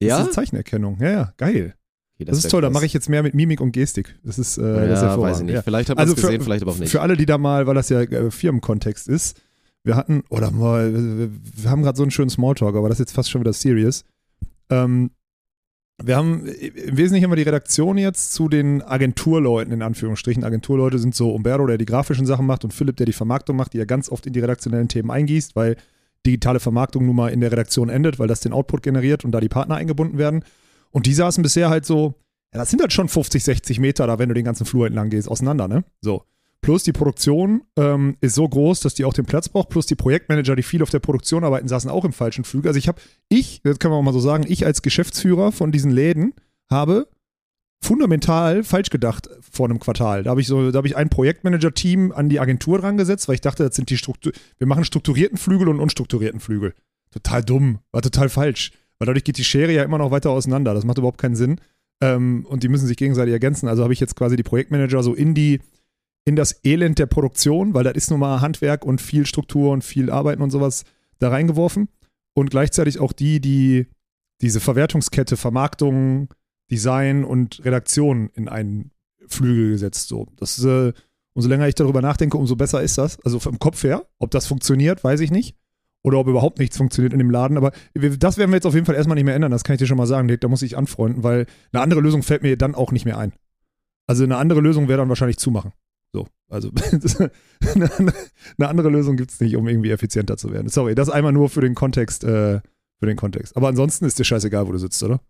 Das 0.00 0.08
Ja? 0.08 0.22
ist 0.22 0.34
Zeichenerkennung. 0.34 0.98
Ja, 1.00 1.10
ja, 1.10 1.32
geil. 1.38 1.74
Okay, 2.14 2.24
Das, 2.26 2.38
ist 2.38 2.44
wär 2.44 2.50
toll, 2.50 2.60
da 2.62 2.68
krass. 2.68 2.74
mache 2.74 2.86
ich 2.86 2.92
jetzt 2.92 3.08
mehr 3.08 3.22
mit 3.22 3.34
Mimik 3.34 3.60
und 3.60 3.72
Gestik. 3.72 4.18
Das 4.22 4.38
ist, 4.38 4.58
äh, 4.58 4.62
Ja, 4.62 4.86
das 4.86 5.02
ist 5.02 5.18
weiß 5.20 5.38
ich 5.40 5.44
nicht. 5.46 5.54
Ja. 5.54 5.62
Vielleicht 5.62 5.88
hat 5.90 5.96
man 5.96 6.02
Also 6.02 6.14
es 6.14 6.20
für- 6.20 6.26
gesehen, 6.28 6.42
vielleicht 6.42 6.62
aber 6.62 6.72
auch 6.72 6.78
nicht. 6.78 6.90
Für 6.90 7.00
alle, 7.00 7.16
die 7.16 7.26
da 7.26 7.38
mal, 7.38 7.66
weil 7.66 7.74
das 7.74 7.88
ja 7.88 8.00
äh, 8.02 8.30
Firmenkontext 8.30 9.08
ist, 9.08 9.40
wir 9.84 9.96
hatten, 9.96 10.22
oder 10.30 10.50
mal, 10.50 10.92
wir, 10.92 11.30
wir 11.62 11.70
haben 11.70 11.82
gerade 11.82 11.96
so 11.96 12.02
einen 12.04 12.10
schönen 12.10 12.30
Smalltalk, 12.30 12.74
aber 12.76 12.88
das 12.88 12.96
ist 13.00 13.06
jetzt 13.08 13.12
fast 13.14 13.30
schon 13.30 13.40
wieder 13.42 13.52
serious. 13.52 14.04
Ähm, 14.70 15.10
wir 16.02 16.16
haben, 16.16 16.46
im 16.46 16.96
Wesentlichen 16.96 17.30
wir 17.30 17.36
die 17.36 17.42
Redaktion 17.42 17.96
jetzt 17.96 18.34
zu 18.34 18.48
den 18.48 18.82
Agenturleuten, 18.82 19.72
in 19.72 19.82
Anführungsstrichen. 19.82 20.44
Agenturleute 20.44 20.98
sind 20.98 21.14
so 21.14 21.30
Umberto, 21.30 21.66
der 21.66 21.78
die 21.78 21.86
grafischen 21.86 22.26
Sachen 22.26 22.46
macht 22.46 22.64
und 22.64 22.74
Philipp, 22.74 22.96
der 22.96 23.06
die 23.06 23.12
Vermarktung 23.12 23.56
macht, 23.56 23.72
die 23.72 23.78
ja 23.78 23.86
ganz 23.86 24.10
oft 24.10 24.26
in 24.26 24.34
die 24.34 24.40
redaktionellen 24.40 24.88
Themen 24.88 25.10
eingießt, 25.10 25.56
weil 25.56 25.76
digitale 26.26 26.60
Vermarktung 26.60 27.06
nun 27.06 27.16
mal 27.16 27.28
in 27.28 27.40
der 27.40 27.52
Redaktion 27.52 27.88
endet, 27.88 28.18
weil 28.18 28.28
das 28.28 28.40
den 28.40 28.52
Output 28.52 28.82
generiert 28.82 29.24
und 29.24 29.32
da 29.32 29.40
die 29.40 29.48
Partner 29.48 29.76
eingebunden 29.76 30.18
werden. 30.18 30.44
Und 30.90 31.06
die 31.06 31.14
saßen 31.14 31.42
bisher 31.42 31.70
halt 31.70 31.86
so, 31.86 32.14
ja, 32.52 32.60
das 32.60 32.70
sind 32.70 32.80
halt 32.82 32.92
schon 32.92 33.08
50, 33.08 33.42
60 33.42 33.80
Meter 33.80 34.06
da, 34.06 34.18
wenn 34.18 34.28
du 34.28 34.34
den 34.34 34.44
ganzen 34.44 34.66
Flur 34.66 34.86
entlang 34.86 35.08
gehst, 35.08 35.28
auseinander, 35.28 35.68
ne? 35.68 35.84
So. 36.00 36.24
Plus 36.60 36.82
die 36.82 36.92
Produktion 36.92 37.62
ähm, 37.76 38.16
ist 38.20 38.34
so 38.34 38.48
groß, 38.48 38.80
dass 38.80 38.94
die 38.94 39.04
auch 39.04 39.14
den 39.14 39.26
Platz 39.26 39.48
braucht. 39.48 39.68
Plus 39.68 39.86
die 39.86 39.94
Projektmanager, 39.94 40.56
die 40.56 40.62
viel 40.62 40.82
auf 40.82 40.90
der 40.90 40.98
Produktion 40.98 41.44
arbeiten, 41.44 41.68
saßen 41.68 41.90
auch 41.90 42.04
im 42.04 42.12
falschen 42.12 42.44
Flügel. 42.44 42.68
Also 42.68 42.78
ich 42.78 42.88
habe, 42.88 43.00
ich, 43.28 43.60
das 43.62 43.78
können 43.78 43.92
wir 43.92 43.98
auch 43.98 44.02
mal 44.02 44.12
so 44.12 44.20
sagen, 44.20 44.44
ich 44.48 44.66
als 44.66 44.82
Geschäftsführer 44.82 45.52
von 45.52 45.70
diesen 45.70 45.90
Läden 45.90 46.34
habe 46.70 47.08
fundamental 47.80 48.64
falsch 48.64 48.90
gedacht 48.90 49.28
vor 49.40 49.66
einem 49.66 49.78
Quartal. 49.78 50.24
Da 50.24 50.30
habe 50.30 50.40
ich 50.40 50.46
so, 50.46 50.70
da 50.70 50.78
habe 50.78 50.88
ich 50.88 50.96
ein 50.96 51.08
Projektmanager-Team 51.08 52.10
an 52.12 52.28
die 52.28 52.40
Agentur 52.40 52.78
dran 52.78 52.96
gesetzt, 52.96 53.28
weil 53.28 53.36
ich 53.36 53.40
dachte, 53.42 53.64
das 53.64 53.76
sind 53.76 53.90
die 53.90 53.98
Struktur, 53.98 54.32
wir 54.58 54.66
machen 54.66 54.84
strukturierten 54.84 55.38
Flügel 55.38 55.68
und 55.68 55.78
unstrukturierten 55.78 56.40
Flügel. 56.40 56.74
Total 57.12 57.44
dumm, 57.44 57.78
war 57.92 58.02
total 58.02 58.28
falsch. 58.28 58.72
Weil 58.98 59.06
dadurch 59.06 59.24
geht 59.24 59.38
die 59.38 59.44
Schere 59.44 59.72
ja 59.72 59.82
immer 59.82 59.98
noch 59.98 60.10
weiter 60.10 60.30
auseinander. 60.30 60.74
Das 60.74 60.84
macht 60.84 60.98
überhaupt 60.98 61.18
keinen 61.18 61.36
Sinn. 61.36 61.60
Ähm, 62.00 62.46
und 62.48 62.62
die 62.62 62.68
müssen 62.68 62.86
sich 62.86 62.96
gegenseitig 62.96 63.32
ergänzen. 63.32 63.68
Also 63.68 63.82
habe 63.82 63.92
ich 63.92 64.00
jetzt 64.00 64.16
quasi 64.16 64.36
die 64.36 64.42
Projektmanager 64.42 65.02
so 65.02 65.14
in 65.14 65.34
die, 65.34 65.60
in 66.26 66.36
das 66.36 66.60
Elend 66.64 66.98
der 66.98 67.06
Produktion, 67.06 67.72
weil 67.72 67.84
das 67.84 67.94
ist 67.94 68.10
nun 68.10 68.20
mal 68.20 68.40
Handwerk 68.40 68.84
und 68.84 69.00
viel 69.00 69.24
Struktur 69.24 69.70
und 69.70 69.84
viel 69.84 70.10
Arbeiten 70.10 70.42
und 70.42 70.50
sowas 70.50 70.84
da 71.20 71.30
reingeworfen. 71.30 71.88
Und 72.34 72.50
gleichzeitig 72.50 72.98
auch 72.98 73.12
die, 73.12 73.40
die 73.40 73.86
diese 74.42 74.60
Verwertungskette, 74.60 75.38
Vermarktung, 75.38 76.28
Design 76.70 77.24
und 77.24 77.64
Redaktion 77.64 78.28
in 78.34 78.48
einen 78.48 78.90
Flügel 79.26 79.70
gesetzt. 79.70 80.08
So, 80.08 80.26
das 80.36 80.62
äh, 80.62 80.92
umso 81.32 81.48
länger 81.48 81.68
ich 81.68 81.74
darüber 81.76 82.02
nachdenke, 82.02 82.36
umso 82.36 82.56
besser 82.56 82.82
ist 82.82 82.98
das. 82.98 83.18
Also 83.24 83.38
vom 83.38 83.58
Kopf 83.58 83.82
her, 83.84 84.06
ob 84.18 84.30
das 84.32 84.46
funktioniert, 84.46 85.04
weiß 85.04 85.20
ich 85.20 85.30
nicht. 85.30 85.56
Oder 86.02 86.18
ob 86.18 86.28
überhaupt 86.28 86.58
nichts 86.58 86.76
funktioniert 86.76 87.12
in 87.12 87.18
dem 87.18 87.30
Laden. 87.30 87.56
Aber 87.56 87.72
das 87.94 88.36
werden 88.36 88.50
wir 88.50 88.56
jetzt 88.56 88.66
auf 88.66 88.74
jeden 88.74 88.86
Fall 88.86 88.94
erstmal 88.94 89.16
nicht 89.16 89.24
mehr 89.24 89.34
ändern. 89.34 89.50
Das 89.50 89.64
kann 89.64 89.74
ich 89.74 89.78
dir 89.78 89.86
schon 89.86 89.96
mal 89.96 90.06
sagen. 90.06 90.28
Da 90.38 90.48
muss 90.48 90.62
ich 90.62 90.76
anfreunden, 90.76 91.24
weil 91.24 91.46
eine 91.72 91.82
andere 91.82 92.00
Lösung 92.00 92.22
fällt 92.22 92.42
mir 92.42 92.56
dann 92.56 92.74
auch 92.74 92.92
nicht 92.92 93.04
mehr 93.04 93.18
ein. 93.18 93.32
Also 94.06 94.22
eine 94.22 94.36
andere 94.36 94.60
Lösung 94.60 94.88
wäre 94.88 94.98
dann 94.98 95.08
wahrscheinlich 95.08 95.38
zumachen. 95.38 95.72
So, 96.16 96.26
also 96.48 96.70
eine 97.74 98.68
andere, 98.68 98.88
Lösung 98.88 99.16
gibt 99.16 99.32
es 99.32 99.40
nicht, 99.40 99.54
um 99.54 99.68
irgendwie 99.68 99.90
effizienter 99.90 100.38
zu 100.38 100.50
werden. 100.50 100.70
Sorry, 100.70 100.94
das 100.94 101.10
einmal 101.10 101.32
nur 101.32 101.50
für 101.50 101.60
den 101.60 101.74
Kontext, 101.74 102.24
äh, 102.24 102.60
für 102.98 103.06
den 103.06 103.16
Kontext. 103.16 103.54
Aber 103.54 103.68
ansonsten 103.68 104.06
ist 104.06 104.18
dir 104.18 104.24
scheißegal, 104.24 104.66
wo 104.66 104.72
du 104.72 104.78
sitzt, 104.78 105.02
oder? 105.02 105.20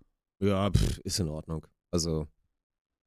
Ja, 0.41 0.71
pff, 0.71 0.99
ist 0.99 1.19
in 1.19 1.29
Ordnung. 1.29 1.67
Also, 1.91 2.29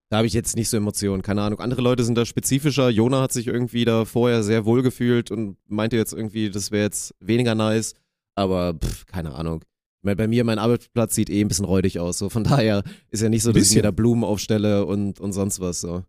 da 0.09 0.17
habe 0.17 0.27
ich 0.27 0.33
jetzt 0.33 0.57
nicht 0.57 0.67
so 0.67 0.75
Emotionen, 0.75 1.21
keine 1.21 1.41
Ahnung. 1.41 1.59
Andere 1.59 1.81
Leute 1.81 2.03
sind 2.03 2.17
da 2.17 2.25
spezifischer. 2.25 2.89
Jona 2.89 3.21
hat 3.21 3.31
sich 3.31 3.47
irgendwie 3.47 3.85
da 3.85 4.03
vorher 4.03 4.43
sehr 4.43 4.65
wohl 4.65 4.81
gefühlt 4.81 5.31
und 5.31 5.55
meinte 5.69 5.95
jetzt 5.95 6.11
irgendwie, 6.11 6.49
das 6.49 6.71
wäre 6.71 6.83
jetzt 6.83 7.15
weniger 7.21 7.55
nice. 7.55 7.93
Aber, 8.35 8.73
pff, 8.73 9.05
keine 9.05 9.35
Ahnung. 9.35 9.63
Ich 10.03 10.17
Bei 10.17 10.27
mir, 10.27 10.43
mein 10.43 10.59
Arbeitsplatz 10.59 11.15
sieht 11.15 11.29
eh 11.29 11.39
ein 11.39 11.47
bisschen 11.47 11.65
räudig 11.65 11.99
aus. 11.99 12.17
So, 12.17 12.27
von 12.27 12.43
daher 12.43 12.83
ist 13.09 13.21
ja 13.21 13.29
nicht 13.29 13.43
so, 13.43 13.51
dass 13.51 13.57
ich 13.57 13.69
Bisschen. 13.69 13.77
mir 13.77 13.83
da 13.83 13.91
Blumen 13.91 14.25
aufstelle 14.25 14.85
und, 14.85 15.21
und 15.21 15.31
sonst 15.31 15.61
was. 15.61 15.79
So. 15.79 16.03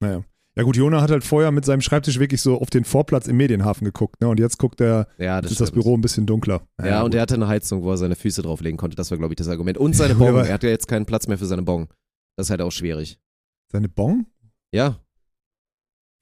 Naja. 0.00 0.22
Ja 0.56 0.62
gut, 0.62 0.76
Jona 0.76 1.00
hat 1.00 1.10
halt 1.10 1.24
vorher 1.24 1.50
mit 1.50 1.64
seinem 1.64 1.80
Schreibtisch 1.80 2.20
wirklich 2.20 2.40
so 2.40 2.60
auf 2.60 2.70
den 2.70 2.84
Vorplatz 2.84 3.26
im 3.26 3.36
Medienhafen 3.36 3.84
geguckt, 3.84 4.20
ne? 4.20 4.28
Und 4.28 4.38
jetzt 4.38 4.58
guckt 4.58 4.80
er, 4.80 5.08
Ja, 5.18 5.40
das 5.40 5.50
ist 5.50 5.60
das. 5.60 5.72
Büro 5.72 5.96
ein 5.96 6.00
bisschen 6.00 6.26
dunkler. 6.26 6.62
Ja, 6.80 7.00
und 7.00 7.06
gut. 7.10 7.14
er 7.16 7.22
hatte 7.22 7.34
eine 7.34 7.48
Heizung, 7.48 7.82
wo 7.82 7.90
er 7.90 7.96
seine 7.96 8.14
Füße 8.14 8.42
drauflegen 8.42 8.76
konnte. 8.78 8.96
Das 8.96 9.10
war, 9.10 9.18
glaube 9.18 9.34
ich, 9.34 9.36
das 9.36 9.48
Argument. 9.48 9.78
Und 9.78 9.96
seine 9.96 10.12
Ja, 10.14 10.18
Bon. 10.18 10.36
Er 10.36 10.52
hat 10.54 10.62
ja 10.62 10.70
jetzt 10.70 10.86
keinen 10.86 11.06
Platz 11.06 11.26
mehr 11.26 11.38
für 11.38 11.46
seine 11.46 11.62
Bon. 11.62 11.88
Das 12.36 12.46
ist 12.46 12.50
halt 12.50 12.62
auch 12.62 12.70
schwierig. 12.70 13.18
Seine 13.72 13.88
Bon? 13.88 14.26
Ja. 14.72 15.00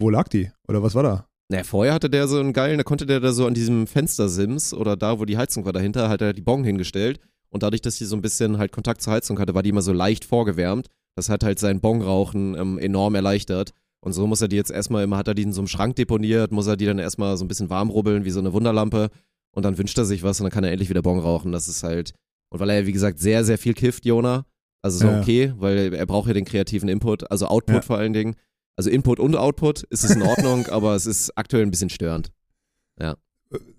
Wo 0.01 0.09
lag 0.09 0.29
die? 0.29 0.51
Oder 0.67 0.83
was 0.83 0.95
war 0.95 1.03
da? 1.03 1.27
Naja, 1.51 1.65
vorher 1.65 1.93
hatte 1.93 2.09
der 2.09 2.27
so 2.27 2.41
einen 2.41 2.55
geilen, 2.55 2.79
da 2.79 2.85
konnte 2.85 3.05
der 3.05 3.21
da 3.21 3.33
so 3.33 3.47
an 3.47 3.53
diesem 3.53 3.87
Fenstersims 3.87 4.73
oder 4.73 4.97
da, 4.97 5.19
wo 5.19 5.27
die 5.27 5.37
Heizung 5.37 5.67
war 5.67 5.75
dahinter, 5.75 6.09
hat 6.09 6.23
er 6.23 6.33
die 6.33 6.41
Bon 6.41 6.65
hingestellt. 6.65 7.21
Und 7.51 7.63
dadurch, 7.63 7.83
dass 7.83 7.97
sie 7.99 8.07
so 8.07 8.17
ein 8.17 8.23
bisschen 8.23 8.57
halt 8.57 8.73
Kontakt 8.73 9.03
zur 9.03 9.13
Heizung 9.13 9.39
hatte, 9.39 9.55
war 9.55 9.63
die 9.63 9.69
immer 9.69 9.83
so 9.83 9.93
leicht 9.93 10.25
vorgewärmt. 10.25 10.89
Das 11.15 11.29
hat 11.29 11.45
halt 11.45 11.59
sein 11.59 11.81
Bonrauchen 11.81 12.55
ähm, 12.57 12.79
enorm 12.79 13.15
erleichtert. 13.15 13.75
Und 14.05 14.13
so 14.13 14.27
muss 14.27 14.41
er 14.41 14.49
die 14.49 14.57
jetzt 14.57 14.71
erstmal 14.71 15.05
immer, 15.05 15.17
hat 15.17 15.29
er 15.29 15.35
die 15.35 15.43
in 15.43 15.53
so 15.53 15.61
einem 15.61 15.69
Schrank 15.69 15.97
deponiert, 15.97 16.51
muss 16.51 16.67
er 16.67 16.77
die 16.77 16.87
dann 16.87 16.99
erstmal 16.99 17.37
so 17.37 17.45
ein 17.45 17.49
bisschen 17.49 17.71
warm 17.71 17.89
rubbeln, 17.89 18.25
wie 18.25 18.31
so 18.31 18.41
eine 18.41 18.53
Wunderlampe. 18.53 19.11
Und 19.55 19.65
dann 19.65 19.79
wünscht 19.79 19.97
er 19.99 20.05
sich 20.05 20.23
was 20.23 20.41
und 20.41 20.45
dann 20.45 20.53
kann 20.53 20.65
er 20.65 20.73
endlich 20.73 20.91
wieder 20.91 21.03
Bon 21.03 21.19
rauchen. 21.19 21.53
Das 21.53 21.69
ist 21.69 21.83
halt, 21.83 22.13
und 22.51 22.59
weil 22.59 22.71
er 22.71 22.81
ja, 22.81 22.87
wie 22.87 22.93
gesagt, 22.93 23.21
sehr, 23.21 23.45
sehr 23.45 23.59
viel 23.59 23.75
kifft, 23.75 24.05
Jona. 24.05 24.45
Also 24.83 24.99
so 24.99 25.07
Ja. 25.07 25.21
okay, 25.21 25.53
weil 25.59 25.95
er 25.95 26.07
braucht 26.07 26.27
ja 26.27 26.35
den 26.35 26.45
kreativen 26.45 26.89
Input, 26.89 27.31
also 27.31 27.47
Output 27.47 27.77
Ja. 27.77 27.83
vor 27.83 27.99
allen 27.99 28.13
Dingen. 28.13 28.35
Also 28.77 28.91
Input 28.91 29.21
und 29.21 29.37
Output 29.37 29.85
ist 29.85 30.03
es 30.03 30.11
in 30.11 30.23
Ordnung, 30.23 30.67
aber 30.71 30.97
es 30.97 31.07
ist 31.07 31.31
aktuell 31.39 31.63
ein 31.63 31.71
bisschen 31.71 31.91
störend. 31.91 32.31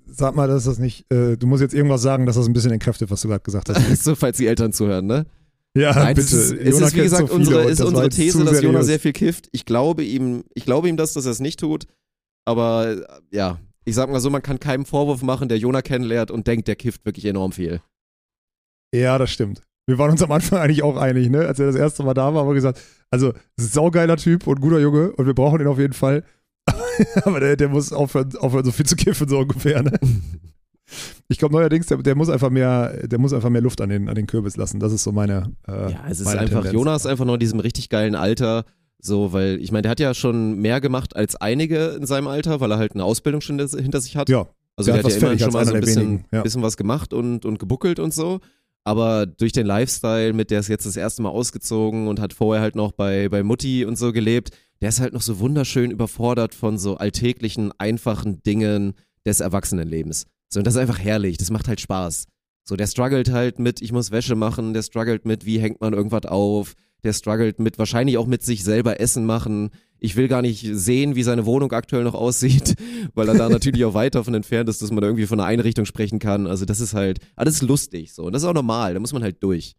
Sag 0.06 0.36
mal, 0.36 0.48
dass 0.48 0.66
das 0.66 0.78
nicht, 0.78 1.12
äh, 1.12 1.38
du 1.38 1.48
musst 1.48 1.62
jetzt 1.62 1.74
irgendwas 1.74 2.04
sagen, 2.04 2.28
dass 2.28 2.36
das 2.36 2.46
ein 2.46 2.54
bisschen 2.54 2.72
entkräftet, 2.72 3.10
was 3.10 3.22
du 3.22 3.30
gerade 3.30 3.44
gesagt 3.44 3.70
hast. 3.70 3.78
so, 4.04 4.14
falls 4.14 4.38
die 4.38 4.46
Eltern 4.46 4.72
zuhören, 4.72 5.08
ne? 5.08 5.26
Ja, 5.76 5.94
Nein, 5.94 6.16
bitte. 6.16 6.28
es 6.28 6.34
ist, 6.34 6.52
es 6.52 6.80
ist 6.80 6.96
wie 6.96 7.02
gesagt 7.02 7.30
so 7.30 7.36
unsere, 7.36 7.64
ist 7.70 7.82
unsere 7.82 8.10
These, 8.10 8.44
dass 8.44 8.62
Jona 8.62 8.84
seriös. 8.84 8.86
sehr 8.86 9.00
viel 9.00 9.14
kifft. 9.14 9.50
Ich 9.52 9.66
glaube 9.66 10.04
ihm, 10.04 10.44
ich 10.54 10.66
glaube 10.66 10.88
ihm 10.88 10.98
das, 10.98 11.14
dass 11.14 11.26
er 11.26 11.32
es 11.32 11.40
nicht 11.40 11.60
tut. 11.60 11.88
Aber 12.46 12.88
äh, 12.92 13.06
ja, 13.32 13.60
ich 13.86 13.96
sag 13.96 14.10
mal 14.10 14.20
so, 14.20 14.30
man 14.30 14.42
kann 14.42 14.60
keinem 14.60 14.86
Vorwurf 14.86 15.24
machen, 15.24 15.50
der 15.50 15.58
Jona 15.58 15.82
kennenlernt 15.82 16.32
und 16.32 16.48
denkt, 16.48 16.68
der 16.68 16.76
kifft 16.76 17.06
wirklich 17.06 17.26
enorm 17.26 17.52
viel. 17.52 17.82
Ja, 18.94 19.18
das 19.18 19.32
stimmt. 19.32 19.62
Wir 19.88 19.98
waren 19.98 20.12
uns 20.12 20.22
am 20.22 20.32
Anfang 20.32 20.60
eigentlich 20.62 20.84
auch 20.84 20.98
einig, 20.98 21.30
ne? 21.30 21.48
Als 21.48 21.60
er 21.60 21.68
das 21.68 21.76
erste 21.76 22.04
Mal 22.04 22.14
da 22.14 22.34
war, 22.34 22.42
haben 22.42 22.50
wir 22.50 22.54
gesagt, 22.54 22.80
also, 23.10 23.32
das 23.32 23.66
ist 23.66 23.72
ein 23.72 23.74
saugeiler 23.74 24.18
Typ 24.18 24.48
und 24.48 24.62
guter 24.62 24.80
Junge 24.80 25.12
und 25.14 25.26
wir 25.26 25.34
brauchen 25.34 25.60
ihn 25.60 25.68
auf 25.68 25.80
jeden 25.80 25.94
Fall. 25.94 26.24
Aber 27.24 27.40
der, 27.40 27.58
der 27.58 27.70
muss 27.70 27.92
aufhören, 27.92 28.36
aufhören, 28.38 28.66
so 28.66 28.72
viel 28.72 28.86
zu 28.86 28.96
kiffen, 28.96 29.28
so 29.28 29.40
ungefähr, 29.40 29.82
ne? 29.82 30.00
Ich 31.28 31.38
glaube 31.38 31.54
neuerdings, 31.54 31.88
der, 31.88 31.98
der 31.98 32.16
muss 32.16 32.30
einfach 32.30 32.50
mehr, 32.50 33.08
der 33.08 33.20
muss 33.20 33.34
einfach 33.34 33.50
mehr 33.50 33.62
Luft 33.62 33.82
an 33.82 33.90
den, 33.90 34.10
an 34.10 34.16
den 34.16 34.28
Kürbis 34.28 34.58
lassen. 34.58 34.80
Das 34.80 34.94
ist 34.94 35.04
so 35.04 35.12
meine. 35.12 35.52
Äh, 35.68 35.92
Ja, 35.92 36.04
es 36.10 36.20
ist 36.20 36.28
einfach, 36.28 36.62
Tendenz. 36.62 36.74
Jonas 36.74 37.02
ist 37.06 37.08
einfach 37.08 37.26
noch 37.26 37.36
in 37.36 37.40
diesem 37.40 37.60
richtig 37.60 37.90
geilen 37.90 38.16
Alter, 38.16 38.66
so, 39.00 39.34
weil, 39.34 39.60
ich 39.62 39.72
meine, 39.72 39.84
der 39.84 39.92
hat 39.92 40.00
ja 40.00 40.14
schon 40.14 40.60
mehr 40.60 40.80
gemacht 40.80 41.16
als 41.16 41.36
einige 41.36 41.88
in 41.90 42.06
seinem 42.06 42.28
Alter, 42.28 42.62
weil 42.62 42.72
er 42.72 42.78
halt 42.78 42.94
eine 42.94 43.04
Ausbildung 43.04 43.42
schon 43.42 43.60
hinter 43.60 44.00
sich 44.00 44.16
hat. 44.16 44.30
Ja, 44.30 44.48
Also 44.76 44.92
Der 44.92 45.02
der, 45.02 45.04
hat 45.04 45.12
hat 45.12 45.12
ja 45.12 45.18
immerhin 45.28 45.40
schon 45.40 45.54
mal 45.54 45.66
so 45.66 45.74
ein 45.74 45.82
bisschen, 45.82 46.02
wenigen, 46.02 46.26
ja. 46.32 46.42
bisschen 46.42 46.62
was 46.62 46.78
gemacht 46.78 47.14
und, 47.14 47.46
und 47.46 47.60
gebuckelt 47.60 48.00
und 48.00 48.14
so. 48.14 48.40
Aber 48.86 49.26
durch 49.26 49.54
den 49.54 49.66
Lifestyle, 49.66 50.34
mit 50.34 50.52
der 50.52 50.60
ist 50.60 50.68
jetzt 50.68 50.86
das 50.86 50.98
erste 50.98 51.22
Mal 51.22 51.30
ausgezogen 51.30 52.08
und 52.08 52.20
hat 52.20 52.34
vorher 52.34 52.62
halt 52.62 52.76
noch 52.76 52.92
bei, 52.92 53.30
bei 53.30 53.42
Mutti 53.44 53.86
und 53.86 53.98
so 53.98 54.12
gelebt, 54.12 54.52
der 54.82 54.90
ist 54.90 55.00
halt 55.00 55.14
noch 55.14 55.22
so 55.22 55.40
wunderschön 55.40 55.92
überfordert 55.92 56.54
von 56.54 56.78
so 56.78 56.98
alltäglichen, 56.98 57.72
einfachen 57.78 58.44
Dingen 58.44 58.94
des 59.26 59.40
Erwachsenenlebens. 59.40 60.26
So, 60.54 60.60
und 60.60 60.68
das 60.68 60.76
ist 60.76 60.80
einfach 60.80 61.00
herrlich, 61.00 61.38
das 61.38 61.50
macht 61.50 61.68
halt 61.68 61.82
Spaß. 61.82 62.28
So, 62.64 62.76
der 62.76 62.88
struggelt 62.88 63.32
halt 63.32 63.60
mit, 63.60 63.82
ich 63.82 63.92
muss 63.92 64.12
Wäsche 64.12 64.36
machen, 64.36 64.74
der 64.74 64.84
struggelt 64.84 65.26
mit, 65.26 65.46
wie 65.46 65.60
hängt 65.60 65.82
man 65.82 65.94
irgendwas 65.94 66.26
auf, 66.26 66.76
der 67.04 67.14
struggelt 67.14 67.60
mit, 67.60 67.78
wahrscheinlich 67.80 68.18
auch 68.18 68.28
mit 68.28 68.44
sich 68.44 68.64
selber 68.64 69.00
Essen 69.02 69.26
machen. 69.26 69.72
Ich 70.00 70.16
will 70.16 70.28
gar 70.28 70.42
nicht 70.42 70.66
sehen, 70.72 71.16
wie 71.16 71.24
seine 71.24 71.46
Wohnung 71.46 71.72
aktuell 71.72 72.04
noch 72.04 72.14
aussieht, 72.14 72.76
weil 73.16 73.28
er 73.28 73.36
da 73.36 73.50
natürlich 73.50 73.84
auch 73.84 73.96
weit 73.96 74.16
davon 74.16 74.34
entfernt 74.36 74.70
ist, 74.70 74.82
dass 74.82 74.92
man 74.92 75.02
da 75.02 75.08
irgendwie 75.08 75.26
von 75.26 75.40
einer 75.40 75.48
Einrichtung 75.48 75.86
sprechen 75.86 76.20
kann. 76.20 76.46
Also 76.48 76.66
das 76.66 76.80
ist 76.80 76.94
halt, 76.94 77.20
alles 77.36 77.62
lustig 77.62 78.14
so. 78.14 78.24
Und 78.24 78.34
das 78.34 78.44
ist 78.44 78.48
auch 78.48 78.54
normal, 78.54 78.94
da 78.94 79.00
muss 79.00 79.12
man 79.12 79.24
halt 79.24 79.42
durch. 79.42 79.76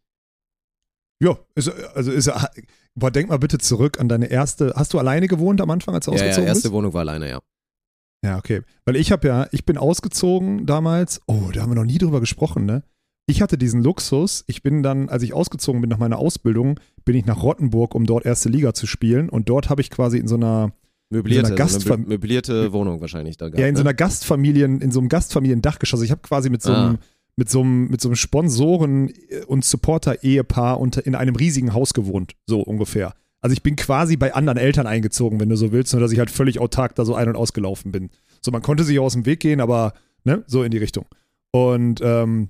ja, 1.22 1.38
ist, 1.54 1.70
also 1.94 2.10
ist 2.10 2.26
ja. 2.26 2.48
Boah, 2.96 3.10
denk 3.10 3.28
mal 3.28 3.38
bitte 3.38 3.58
zurück 3.58 4.00
an 4.00 4.08
deine 4.08 4.26
erste. 4.26 4.72
Hast 4.76 4.92
du 4.92 4.98
alleine 4.98 5.28
gewohnt 5.28 5.60
am 5.60 5.70
Anfang, 5.70 5.94
als 5.94 6.04
du 6.04 6.10
Ja, 6.10 6.18
ja, 6.18 6.22
ausgezogen 6.24 6.48
erste 6.48 6.68
bist? 6.68 6.72
Wohnung 6.72 6.92
war 6.92 7.00
alleine, 7.00 7.28
ja. 7.28 7.40
Ja, 8.24 8.38
okay. 8.38 8.62
Weil 8.86 8.96
ich 8.96 9.12
habe 9.12 9.28
ja, 9.28 9.46
ich 9.52 9.64
bin 9.66 9.76
ausgezogen 9.78 10.66
damals. 10.66 11.20
Oh, 11.26 11.50
da 11.52 11.60
haben 11.62 11.70
wir 11.70 11.76
noch 11.76 11.84
nie 11.84 11.98
drüber 11.98 12.20
gesprochen, 12.20 12.64
ne? 12.64 12.82
Ich 13.26 13.40
hatte 13.42 13.56
diesen 13.58 13.82
Luxus. 13.82 14.44
Ich 14.48 14.62
bin 14.62 14.82
dann, 14.82 15.08
als 15.08 15.22
ich 15.22 15.32
ausgezogen 15.34 15.80
bin 15.80 15.90
nach 15.90 15.98
meiner 15.98 16.18
Ausbildung, 16.18 16.80
bin 17.04 17.16
ich 17.16 17.24
nach 17.26 17.42
Rottenburg, 17.42 17.94
um 17.94 18.06
dort 18.06 18.26
erste 18.26 18.48
Liga 18.48 18.74
zu 18.74 18.86
spielen. 18.86 19.28
Und 19.28 19.48
dort 19.48 19.70
habe 19.70 19.80
ich 19.80 19.90
quasi 19.90 20.18
in 20.18 20.26
so 20.28 20.34
einer, 20.36 20.72
Möblierte, 21.10 21.40
In 21.40 21.46
so 21.46 21.62
einer 21.62 21.64
Gastfam- 21.70 22.02
mö- 22.04 22.08
möblierte 22.08 22.72
Wohnung 22.72 23.00
wahrscheinlich 23.00 23.36
da 23.36 23.46
gehabt, 23.46 23.60
ja, 23.60 23.66
in 23.68 23.76
so 23.76 23.82
ne? 23.82 23.90
einer 23.90 23.94
Gastfamilien, 23.94 24.80
in 24.80 24.90
so 24.90 25.00
einem 25.00 25.08
Gastfamiliendachgeschoss. 25.10 26.02
Ich 26.02 26.10
habe 26.10 26.22
quasi 26.22 26.48
mit 26.50 26.62
so 26.62 26.72
einem, 26.72 26.96
Ah. 26.96 26.98
mit 27.36 27.50
so 27.50 27.60
einem, 27.60 27.88
mit 27.88 28.00
so 28.00 28.08
einem 28.08 28.16
Sponsoren- 28.16 29.12
und 29.46 29.64
Supporter-Ehepaar 29.64 30.80
unter, 30.80 31.06
in 31.06 31.14
einem 31.14 31.36
riesigen 31.36 31.72
Haus 31.74 31.94
gewohnt. 31.94 32.32
So 32.46 32.60
ungefähr. 32.60 33.14
Also 33.44 33.52
ich 33.52 33.62
bin 33.62 33.76
quasi 33.76 34.16
bei 34.16 34.32
anderen 34.32 34.56
Eltern 34.56 34.86
eingezogen, 34.86 35.38
wenn 35.38 35.50
du 35.50 35.56
so 35.56 35.70
willst, 35.70 35.92
nur 35.92 36.00
dass 36.00 36.12
ich 36.12 36.18
halt 36.18 36.30
völlig 36.30 36.60
autark 36.60 36.94
da 36.94 37.04
so 37.04 37.14
ein- 37.14 37.28
und 37.28 37.36
ausgelaufen 37.36 37.92
bin. 37.92 38.08
So, 38.40 38.50
man 38.50 38.62
konnte 38.62 38.84
sich 38.84 38.98
aus 38.98 39.12
dem 39.12 39.26
Weg 39.26 39.40
gehen, 39.40 39.60
aber 39.60 39.92
ne, 40.24 40.42
so 40.46 40.62
in 40.62 40.70
die 40.70 40.78
Richtung. 40.78 41.04
Und 41.50 42.00
ähm, 42.02 42.48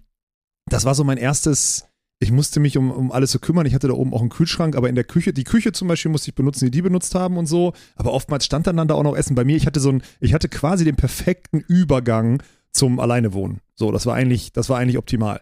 das 0.66 0.84
war 0.84 0.94
so 0.94 1.02
mein 1.02 1.18
erstes, 1.18 1.86
ich 2.20 2.30
musste 2.30 2.60
mich 2.60 2.78
um, 2.78 2.92
um 2.92 3.10
alles 3.10 3.32
so 3.32 3.40
kümmern. 3.40 3.66
Ich 3.66 3.74
hatte 3.74 3.88
da 3.88 3.94
oben 3.94 4.14
auch 4.14 4.20
einen 4.20 4.30
Kühlschrank, 4.30 4.76
aber 4.76 4.88
in 4.88 4.94
der 4.94 5.02
Küche, 5.02 5.32
die 5.32 5.42
Küche 5.42 5.72
zum 5.72 5.88
Beispiel 5.88 6.12
musste 6.12 6.30
ich 6.30 6.36
benutzen, 6.36 6.66
die 6.66 6.70
die 6.70 6.82
benutzt 6.82 7.16
haben 7.16 7.38
und 7.38 7.46
so. 7.46 7.72
Aber 7.96 8.12
oftmals 8.12 8.44
stand 8.44 8.68
dann, 8.68 8.76
dann 8.76 8.86
da 8.86 8.94
auch 8.94 9.02
noch 9.02 9.16
Essen. 9.16 9.34
Bei 9.34 9.44
mir, 9.44 9.56
ich 9.56 9.66
hatte 9.66 9.80
so 9.80 9.90
ein, 9.90 10.02
ich 10.20 10.32
hatte 10.32 10.48
quasi 10.48 10.84
den 10.84 10.94
perfekten 10.94 11.58
Übergang 11.58 12.40
zum 12.70 13.00
Alleinewohnen. 13.00 13.58
So, 13.74 13.90
das 13.90 14.06
war 14.06 14.14
eigentlich, 14.14 14.52
das 14.52 14.68
war 14.68 14.78
eigentlich 14.78 14.98
optimal. 14.98 15.40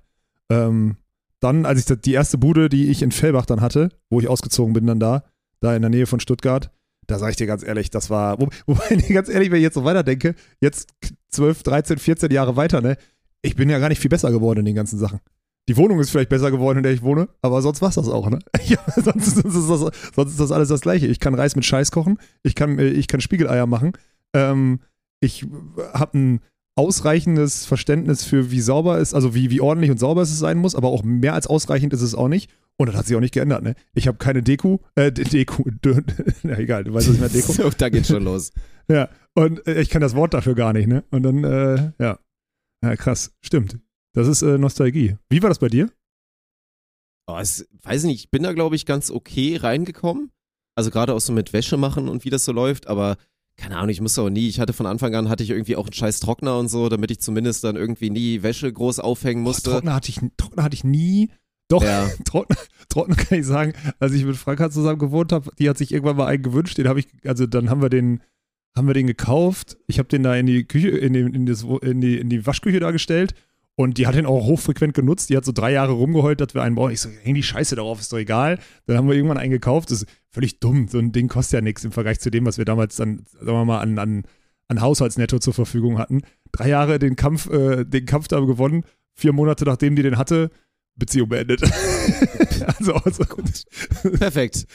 Ähm, 0.48 0.96
dann, 1.40 1.66
als 1.66 1.80
ich 1.80 2.00
die 2.00 2.14
erste 2.14 2.38
Bude, 2.38 2.70
die 2.70 2.88
ich 2.88 3.02
in 3.02 3.12
Fellbach 3.12 3.44
dann 3.44 3.60
hatte, 3.60 3.90
wo 4.08 4.18
ich 4.18 4.28
ausgezogen 4.28 4.72
bin, 4.72 4.86
dann 4.86 4.98
da, 4.98 5.24
da 5.62 5.74
in 5.74 5.82
der 5.82 5.90
Nähe 5.90 6.06
von 6.06 6.20
Stuttgart, 6.20 6.70
da 7.06 7.18
sage 7.18 7.32
ich 7.32 7.36
dir 7.36 7.46
ganz 7.46 7.62
ehrlich, 7.62 7.90
das 7.90 8.10
war, 8.10 8.40
wo, 8.40 8.48
wobei, 8.66 8.96
nee, 8.96 9.12
ganz 9.12 9.28
ehrlich, 9.28 9.50
wenn 9.50 9.58
ich 9.58 9.64
jetzt 9.64 9.74
so 9.74 9.84
weiterdenke, 9.84 10.34
jetzt 10.60 10.90
12, 11.30 11.62
13, 11.62 11.98
14 11.98 12.30
Jahre 12.30 12.56
weiter, 12.56 12.80
ne, 12.80 12.96
ich 13.42 13.56
bin 13.56 13.70
ja 13.70 13.78
gar 13.78 13.88
nicht 13.88 14.00
viel 14.00 14.10
besser 14.10 14.30
geworden 14.30 14.60
in 14.60 14.66
den 14.66 14.74
ganzen 14.74 14.98
Sachen. 14.98 15.20
Die 15.68 15.76
Wohnung 15.76 16.00
ist 16.00 16.10
vielleicht 16.10 16.28
besser 16.28 16.50
geworden, 16.50 16.78
in 16.78 16.82
der 16.82 16.92
ich 16.92 17.02
wohne, 17.02 17.28
aber 17.40 17.62
sonst 17.62 17.82
war's 17.82 17.94
das 17.94 18.08
auch, 18.08 18.28
ne? 18.28 18.38
Ja, 18.66 18.78
sonst, 18.96 19.28
ist 19.28 19.44
das, 19.44 19.54
sonst 20.14 20.30
ist 20.32 20.40
das 20.40 20.52
alles 20.52 20.68
das 20.68 20.80
Gleiche. 20.80 21.06
Ich 21.06 21.20
kann 21.20 21.34
Reis 21.34 21.54
mit 21.54 21.64
Scheiß 21.64 21.92
kochen, 21.92 22.18
ich 22.42 22.54
kann, 22.54 22.78
äh, 22.78 22.88
ich 22.88 23.06
kann 23.06 23.20
Spiegeleier 23.20 23.66
machen, 23.66 23.92
ähm, 24.34 24.80
ich 25.20 25.46
habe 25.94 26.18
ein 26.18 26.40
ausreichendes 26.76 27.66
Verständnis 27.66 28.24
für, 28.24 28.50
wie 28.50 28.60
sauber 28.60 28.98
es, 28.98 29.14
also 29.14 29.34
wie, 29.34 29.50
wie 29.50 29.60
ordentlich 29.60 29.90
und 29.90 29.98
sauber 29.98 30.22
es 30.22 30.38
sein 30.38 30.58
muss, 30.58 30.74
aber 30.74 30.88
auch 30.88 31.02
mehr 31.02 31.34
als 31.34 31.46
ausreichend 31.46 31.92
ist 31.92 32.02
es 32.02 32.14
auch 32.14 32.28
nicht. 32.28 32.50
Und 32.78 32.86
das 32.86 32.96
hat 32.96 33.06
sich 33.06 33.14
auch 33.16 33.20
nicht 33.20 33.34
geändert, 33.34 33.62
ne? 33.62 33.74
Ich 33.94 34.08
habe 34.08 34.16
keine 34.16 34.42
Deku, 34.42 34.78
äh, 34.94 35.12
De- 35.12 35.24
Deku, 35.26 35.64
De, 35.84 36.02
ja 36.42 36.56
egal, 36.58 36.84
du 36.84 36.94
weißt, 36.94 37.08
was 37.08 37.14
ich 37.14 37.20
meine, 37.20 37.32
Deku. 37.32 37.52
So, 37.52 37.70
da 37.70 37.88
geht's 37.90 38.08
schon 38.08 38.24
los. 38.24 38.52
Ja, 38.88 39.10
und 39.34 39.66
äh, 39.66 39.80
ich 39.80 39.90
kann 39.90 40.00
das 40.00 40.16
Wort 40.16 40.32
dafür 40.34 40.54
gar 40.54 40.72
nicht, 40.72 40.88
ne? 40.88 41.04
Und 41.10 41.22
dann, 41.22 41.44
äh, 41.44 41.92
ja. 41.98 42.18
Ja, 42.84 42.96
krass, 42.96 43.32
stimmt. 43.42 43.78
Das 44.14 44.26
ist 44.26 44.42
äh, 44.42 44.58
Nostalgie. 44.58 45.16
Wie 45.30 45.42
war 45.42 45.50
das 45.50 45.58
bei 45.58 45.68
dir? 45.68 45.90
Oh, 47.28 47.36
es, 47.38 47.68
weiß 47.82 48.04
nicht, 48.04 48.24
ich 48.24 48.30
bin 48.30 48.42
da, 48.42 48.52
glaube 48.52 48.74
ich, 48.74 48.86
ganz 48.86 49.10
okay 49.10 49.56
reingekommen. 49.56 50.30
Also 50.76 50.90
gerade 50.90 51.14
auch 51.14 51.20
so 51.20 51.32
mit 51.32 51.52
Wäsche 51.52 51.76
machen 51.76 52.08
und 52.08 52.24
wie 52.24 52.30
das 52.30 52.44
so 52.44 52.52
läuft, 52.52 52.86
aber 52.88 53.16
keine 53.56 53.76
Ahnung, 53.76 53.90
ich 53.90 54.00
musste 54.00 54.22
auch 54.22 54.30
nie, 54.30 54.48
ich 54.48 54.60
hatte 54.60 54.72
von 54.72 54.86
Anfang 54.86 55.14
an, 55.14 55.28
hatte 55.28 55.42
ich 55.42 55.50
irgendwie 55.50 55.76
auch 55.76 55.86
einen 55.86 55.92
scheiß 55.92 56.20
Trockner 56.20 56.58
und 56.58 56.68
so, 56.68 56.88
damit 56.88 57.10
ich 57.10 57.20
zumindest 57.20 57.64
dann 57.64 57.76
irgendwie 57.76 58.10
nie 58.10 58.42
Wäsche 58.42 58.72
groß 58.72 58.98
aufhängen 58.98 59.44
Boah, 59.44 59.50
musste. 59.50 59.70
Trockner, 59.70 59.94
hatte 59.94 60.10
ich, 60.10 60.20
Trockner 60.36 60.62
hatte 60.64 60.74
ich 60.74 60.84
nie. 60.84 61.30
Doch, 61.68 61.82
Ja. 61.82 62.10
Trockner, 62.24 62.56
Trockner 62.88 63.16
kann 63.16 63.38
ich 63.38 63.46
sagen, 63.46 63.72
als 63.98 64.12
ich 64.12 64.24
mit 64.24 64.36
Franka 64.36 64.70
zusammen 64.70 64.98
gewohnt 64.98 65.32
habe, 65.32 65.50
die 65.58 65.68
hat 65.68 65.78
sich 65.78 65.92
irgendwann 65.92 66.16
mal 66.16 66.26
einen 66.26 66.42
gewünscht, 66.42 66.78
den 66.78 66.88
habe 66.88 67.00
ich, 67.00 67.06
also 67.24 67.46
dann 67.46 67.70
haben 67.70 67.82
wir 67.82 67.90
den, 67.90 68.22
haben 68.76 68.86
wir 68.86 68.94
den 68.94 69.06
gekauft. 69.06 69.76
Ich 69.86 69.98
habe 69.98 70.08
den 70.08 70.22
da 70.22 70.34
in 70.34 70.46
die 70.46 70.64
Küche, 70.64 70.88
in 70.88 71.12
die, 71.12 71.20
in, 71.20 71.46
das, 71.46 71.64
in, 71.82 72.00
die, 72.00 72.18
in 72.18 72.30
die 72.30 72.46
Waschküche 72.46 72.80
da 72.80 72.90
gestellt 72.90 73.34
und 73.74 73.98
die 73.98 74.06
hat 74.06 74.14
den 74.14 74.26
auch 74.26 74.44
hochfrequent 74.44 74.94
genutzt. 74.94 75.30
Die 75.30 75.36
hat 75.36 75.44
so 75.44 75.52
drei 75.52 75.72
Jahre 75.72 75.92
rumgeheult, 75.92 76.40
dass 76.40 76.54
wir 76.54 76.62
einen 76.62 76.74
bauen. 76.74 76.92
Ich 76.92 77.00
so, 77.00 77.08
häng 77.08 77.34
die 77.34 77.42
Scheiße 77.42 77.74
darauf, 77.74 78.00
ist 78.00 78.12
doch 78.12 78.18
egal. 78.18 78.58
Dann 78.86 78.96
haben 78.96 79.08
wir 79.08 79.14
irgendwann 79.14 79.38
einen 79.38 79.50
gekauft. 79.50 79.90
Das 79.90 80.02
ist 80.02 80.10
völlig 80.30 80.60
dumm. 80.60 80.88
So 80.88 80.98
ein 80.98 81.12
Ding 81.12 81.28
kostet 81.28 81.54
ja 81.54 81.60
nichts 81.62 81.84
im 81.84 81.92
Vergleich 81.92 82.20
zu 82.20 82.30
dem, 82.30 82.44
was 82.44 82.58
wir 82.58 82.64
damals 82.64 82.96
dann, 82.96 83.24
sagen 83.32 83.46
wir 83.46 83.64
mal, 83.64 83.80
an, 83.80 83.98
an, 83.98 84.22
an 84.68 84.80
Haushaltsnetto 84.80 85.38
zur 85.38 85.54
Verfügung 85.54 85.98
hatten. 85.98 86.22
Drei 86.52 86.68
Jahre 86.68 86.98
den 86.98 87.16
Kampf, 87.16 87.48
äh, 87.50 87.84
den 87.84 88.04
Kampf 88.04 88.28
da 88.28 88.40
gewonnen. 88.40 88.84
Vier 89.14 89.32
Monate 89.32 89.64
nachdem 89.64 89.96
die 89.96 90.02
den 90.02 90.18
hatte, 90.18 90.50
Beziehung 90.96 91.30
beendet. 91.30 91.62
also, 92.78 92.94
also 92.94 93.24
Perfekt. 94.18 94.66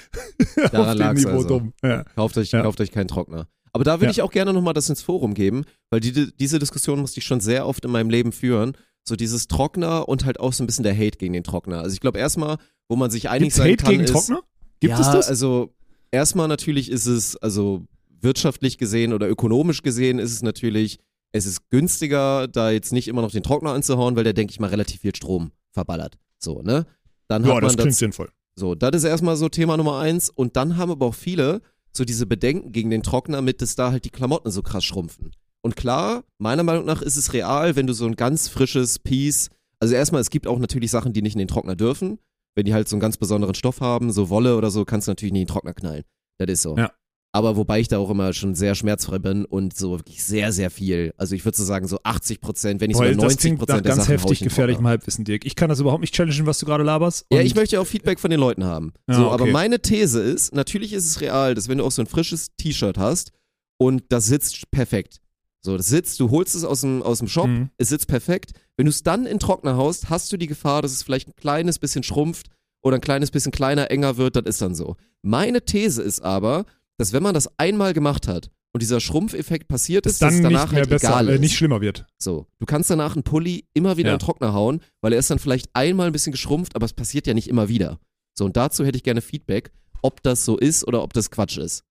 Daran 0.72 1.16
Niveau 1.16 1.30
also. 1.30 1.48
dumm. 1.48 1.74
Ja. 1.84 2.04
Kauft 2.16 2.38
euch, 2.38 2.52
Ja. 2.52 2.64
kauft 2.64 2.82
euch 2.82 2.92
keinen 2.92 3.08
Trockner. 3.08 3.48
Aber 3.78 3.84
da 3.84 3.98
würde 4.00 4.06
Ja. 4.06 4.10
ich 4.10 4.22
auch 4.24 4.32
gerne 4.32 4.54
nochmal 4.54 4.74
das 4.74 4.90
ins 4.90 5.04
Forum 5.04 5.36
geben, 5.36 5.64
weil 5.92 6.00
die, 6.00 6.36
diese 6.36 6.58
Diskussion 6.58 7.00
musste 7.00 7.20
ich 7.20 7.26
schon 7.28 7.42
sehr 7.42 7.68
oft 7.68 7.86
in 7.86 7.92
meinem 7.92 8.10
Leben 8.10 8.32
führen. 8.32 8.74
So 9.08 9.16
dieses 9.16 9.48
Trockner 9.48 10.10
und 10.10 10.26
halt 10.26 10.40
auch 10.40 10.52
so 10.52 10.64
ein 10.64 10.66
bisschen 10.66 10.82
der 10.84 10.98
Hate 10.98 11.20
gegen 11.20 11.34
den 11.34 11.44
Trockner. 11.44 11.82
Also 11.82 11.94
ich 11.94 12.00
glaube 12.00 12.18
erstmal, 12.18 12.58
wo 12.90 12.96
man 12.96 13.12
sich 13.12 13.30
einig 13.30 13.50
Gibt's 13.50 13.58
sein 13.58 13.68
Hate 13.74 13.84
kann, 13.84 13.92
gegen 13.92 14.04
ist, 14.06 14.12
Trockner? 14.14 14.42
Gibt 14.80 14.94
ja, 14.96 15.00
es 15.00 15.12
das? 15.12 15.28
also 15.28 15.76
erstmal 16.10 16.48
natürlich 16.48 16.90
ist 16.90 17.06
es, 17.06 17.36
also 17.38 17.86
wirtschaftlich 18.20 18.80
gesehen 18.80 19.14
oder 19.14 19.30
ökonomisch 19.30 19.84
gesehen 19.84 20.18
ist 20.18 20.32
es 20.34 20.42
natürlich, 20.42 20.98
es 21.34 21.46
ist 21.46 21.70
günstiger, 21.70 22.48
da 22.48 22.72
jetzt 22.72 22.92
nicht 22.92 23.08
immer 23.08 23.22
noch 23.22 23.30
den 23.32 23.44
Trockner 23.44 23.74
anzuhauen, 23.74 24.16
weil 24.16 24.24
der, 24.24 24.34
denke 24.34 24.50
ich 24.50 24.60
mal, 24.60 24.72
relativ 24.72 25.02
viel 25.02 25.16
Strom 25.16 25.52
verballert. 25.72 26.18
So, 26.40 26.64
ne? 26.64 26.88
Dann 27.28 27.46
ja, 27.46 27.56
hat 27.58 27.64
das 27.64 27.76
klingt 27.76 27.92
das, 27.92 28.00
sinnvoll. 28.00 28.30
so, 28.56 28.74
das 28.74 28.96
ist 28.96 29.04
erstmal 29.04 29.36
so 29.38 29.50
Thema 29.50 29.78
Nummer 29.78 30.00
eins. 30.00 30.32
Und 30.32 30.56
dann 30.56 30.78
haben 30.78 30.90
aber 30.92 31.06
auch 31.06 31.14
viele 31.16 31.62
so 31.98 32.06
diese 32.06 32.26
Bedenken 32.26 32.72
gegen 32.72 32.90
den 32.90 33.04
Trockner 33.04 33.42
mit, 33.42 33.62
dass 33.62 33.76
da 33.76 33.92
halt 33.92 34.06
die 34.06 34.10
Klamotten 34.10 34.52
so 34.52 34.62
krass 34.62 34.86
schrumpfen. 34.86 35.32
Und 35.62 35.76
klar, 35.76 36.24
meiner 36.38 36.64
Meinung 36.64 36.86
nach 36.86 37.02
ist 37.02 37.18
es 37.18 37.34
real, 37.34 37.76
wenn 37.76 37.88
du 37.88 37.94
so 37.94 38.06
ein 38.06 38.16
ganz 38.16 38.48
frisches 38.48 39.00
Piece, 39.00 39.50
also 39.80 39.94
erstmal, 39.94 40.22
es 40.22 40.30
gibt 40.30 40.48
auch 40.48 40.60
natürlich 40.60 40.92
Sachen, 40.92 41.14
die 41.14 41.22
nicht 41.22 41.34
in 41.34 41.40
den 41.40 41.48
Trockner 41.48 41.76
dürfen. 41.76 42.20
Wenn 42.56 42.66
die 42.66 42.74
halt 42.74 42.88
so 42.88 42.96
einen 42.96 43.02
ganz 43.02 43.18
besonderen 43.18 43.54
Stoff 43.54 43.82
haben, 43.82 44.12
so 44.12 44.30
Wolle 44.30 44.58
oder 44.58 44.72
so, 44.72 44.84
kannst 44.86 45.08
du 45.08 45.12
natürlich 45.12 45.34
nicht 45.34 45.42
in 45.42 45.46
den 45.46 45.54
Trockner 45.54 45.74
knallen. 45.74 46.04
Das 46.40 46.50
ist 46.50 46.62
so. 46.64 46.76
Ja. 46.76 46.92
Aber 47.38 47.56
wobei 47.56 47.80
ich 47.80 47.88
da 47.88 48.00
auch 48.00 48.10
immer 48.10 48.34
schon 48.34 48.56
sehr 48.56 48.74
schmerzfrei 48.74 49.20
bin 49.20 49.46
und 49.46 49.78
so 49.78 49.92
wirklich 49.92 50.24
sehr, 50.24 50.52
sehr 50.52 50.72
viel. 50.72 51.14
Also 51.18 51.36
ich 51.36 51.46
würde 51.46 51.56
so 51.56 51.64
sagen, 51.64 51.88
so 51.88 52.00
80 52.02 52.42
Prozent, 52.42 52.82
wenn 52.82 52.90
Boah, 52.94 52.98
sogar 52.98 53.12
das 53.14 53.22
90 53.22 53.40
klingt 53.40 53.60
nach 53.60 53.66
Prozent 53.68 53.86
der 53.86 53.90
ganz 53.92 54.02
Sachen 54.06 54.16
ich 54.16 54.22
heftig 54.24 54.40
gefährlichem. 54.40 54.88
Halbwissen, 54.88 55.24
Dirk. 55.24 55.46
Ich 55.46 55.56
kann 55.56 55.70
das 55.70 55.80
überhaupt 55.80 56.02
nicht 56.02 56.16
challengen, 56.16 56.48
was 56.48 56.58
du 56.58 56.66
gerade 56.66 56.84
laberst. 56.84 57.28
Ja, 57.32 57.42
ich 57.42 57.54
möchte 57.54 57.76
ja 57.76 57.82
auch 57.84 57.86
Feedback 57.86 58.20
von 58.20 58.32
den 58.32 58.40
Leuten 58.40 58.64
haben. 58.64 58.92
Ja, 59.08 59.14
so, 59.14 59.30
aber 59.30 59.44
okay. 59.44 59.52
meine 59.52 59.80
These 59.80 60.20
ist, 60.20 60.56
natürlich 60.56 60.94
ist 60.94 61.06
es 61.06 61.22
real, 61.22 61.54
dass 61.54 61.70
wenn 61.70 61.78
du 61.78 61.84
auch 61.86 61.92
so 61.92 62.02
ein 62.02 62.08
frisches 62.08 62.48
T-Shirt 62.58 62.98
hast 62.98 63.32
und 63.78 64.02
das 64.10 64.26
sitzt 64.26 64.72
perfekt. 64.72 65.20
So, 65.62 65.78
das 65.78 65.90
sitzt, 65.90 66.20
du 66.20 66.32
holst 66.32 66.56
es 66.56 66.64
aus 66.64 66.82
dem, 66.82 67.04
aus 67.04 67.20
dem 67.20 67.28
Shop, 67.28 67.46
Mhm. 67.48 67.70
es 67.78 67.90
sitzt 67.90 68.08
perfekt. 68.08 68.54
Wenn 68.78 68.88
du 68.88 68.90
es 68.90 69.04
dann 69.04 69.28
in 69.28 69.38
Trockner 69.38 69.78
haust, 69.78 70.10
hast 70.10 70.32
du 70.34 70.38
die 70.38 70.48
Gefahr, 70.48 70.82
dass 70.82 70.92
es 70.92 71.04
vielleicht 71.04 71.28
ein 71.28 71.36
kleines 71.36 71.78
bisschen 71.78 72.02
schrumpft 72.02 72.48
oder 72.84 72.96
ein 72.96 73.02
kleines 73.02 73.30
bisschen 73.30 73.52
kleiner, 73.52 73.92
enger 73.92 74.18
wird, 74.18 74.36
das 74.38 74.46
ist 74.46 74.62
dann 74.62 74.74
so. 74.74 74.96
Meine 75.22 75.62
These 75.62 76.02
ist 76.02 76.22
aber, 76.22 76.66
dass 76.98 77.14
wenn 77.14 77.24
man 77.24 77.34
das 77.34 77.50
einmal 77.60 77.94
gemacht 77.94 78.28
hat 78.28 78.50
und 78.74 78.82
dieser 78.82 79.00
Schrumpfeffekt 79.00 79.68
passiert 79.68 80.06
ist, 80.06 80.22
dass 80.22 80.34
es 80.36 80.42
danach 80.42 80.72
halt 80.74 80.90
besser, 80.90 81.08
egal 81.10 81.30
äh, 81.30 81.36
ist. 81.36 81.40
nicht 81.42 81.56
schlimmer 81.56 81.82
wird. 81.82 82.06
So, 82.18 82.48
du 82.60 82.66
kannst 82.66 82.90
danach 82.90 83.16
einen 83.16 83.24
Pulli 83.24 83.66
immer 83.74 83.98
wieder 83.98 84.10
Ja. 84.10 84.14
in 84.16 84.20
den 84.20 84.26
Trockner 84.26 84.54
hauen, 84.54 84.82
weil 85.02 85.14
er 85.14 85.20
ist 85.20 85.30
dann 85.30 85.40
vielleicht 85.40 85.70
einmal 85.74 86.08
ein 86.08 86.12
bisschen 86.14 86.32
geschrumpft, 86.32 86.76
aber 86.76 86.86
es 86.86 86.94
passiert 86.94 87.28
ja 87.28 87.34
nicht 87.34 87.48
immer 87.48 87.70
wieder. 87.70 88.00
So, 88.38 88.46
und 88.46 88.58
dazu 88.58 88.86
hätte 88.86 88.98
ich 88.98 89.04
gerne 89.04 89.22
Feedback, 89.22 89.72
ob 90.02 90.22
das 90.24 90.46
so 90.46 90.58
ist 90.58 90.88
oder 90.88 91.02
ob 91.02 91.14
das 91.14 91.32
Quatsch 91.32 91.58
ist. 91.58 91.84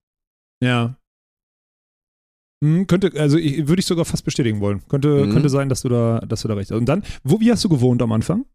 Ja. 0.62 0.96
Hm, 2.64 2.86
könnte, 2.86 3.12
also 3.20 3.36
ich, 3.36 3.68
würde 3.68 3.80
ich 3.80 3.86
sogar 3.86 4.04
fast 4.04 4.24
bestätigen 4.24 4.60
wollen. 4.60 4.86
Könnte, 4.88 5.26
Mhm. 5.26 5.32
könnte 5.32 5.48
sein, 5.48 5.68
dass 5.68 5.82
du 5.82 5.88
da, 5.88 6.20
dass 6.20 6.42
du 6.42 6.48
da 6.48 6.54
recht 6.54 6.70
hast. 6.70 6.78
Und 6.78 6.86
dann, 6.86 7.02
wo, 7.22 7.40
wie 7.40 7.50
hast 7.52 7.62
du 7.64 7.68
gewohnt 7.68 8.00
am 8.02 8.12
Anfang? 8.12 8.46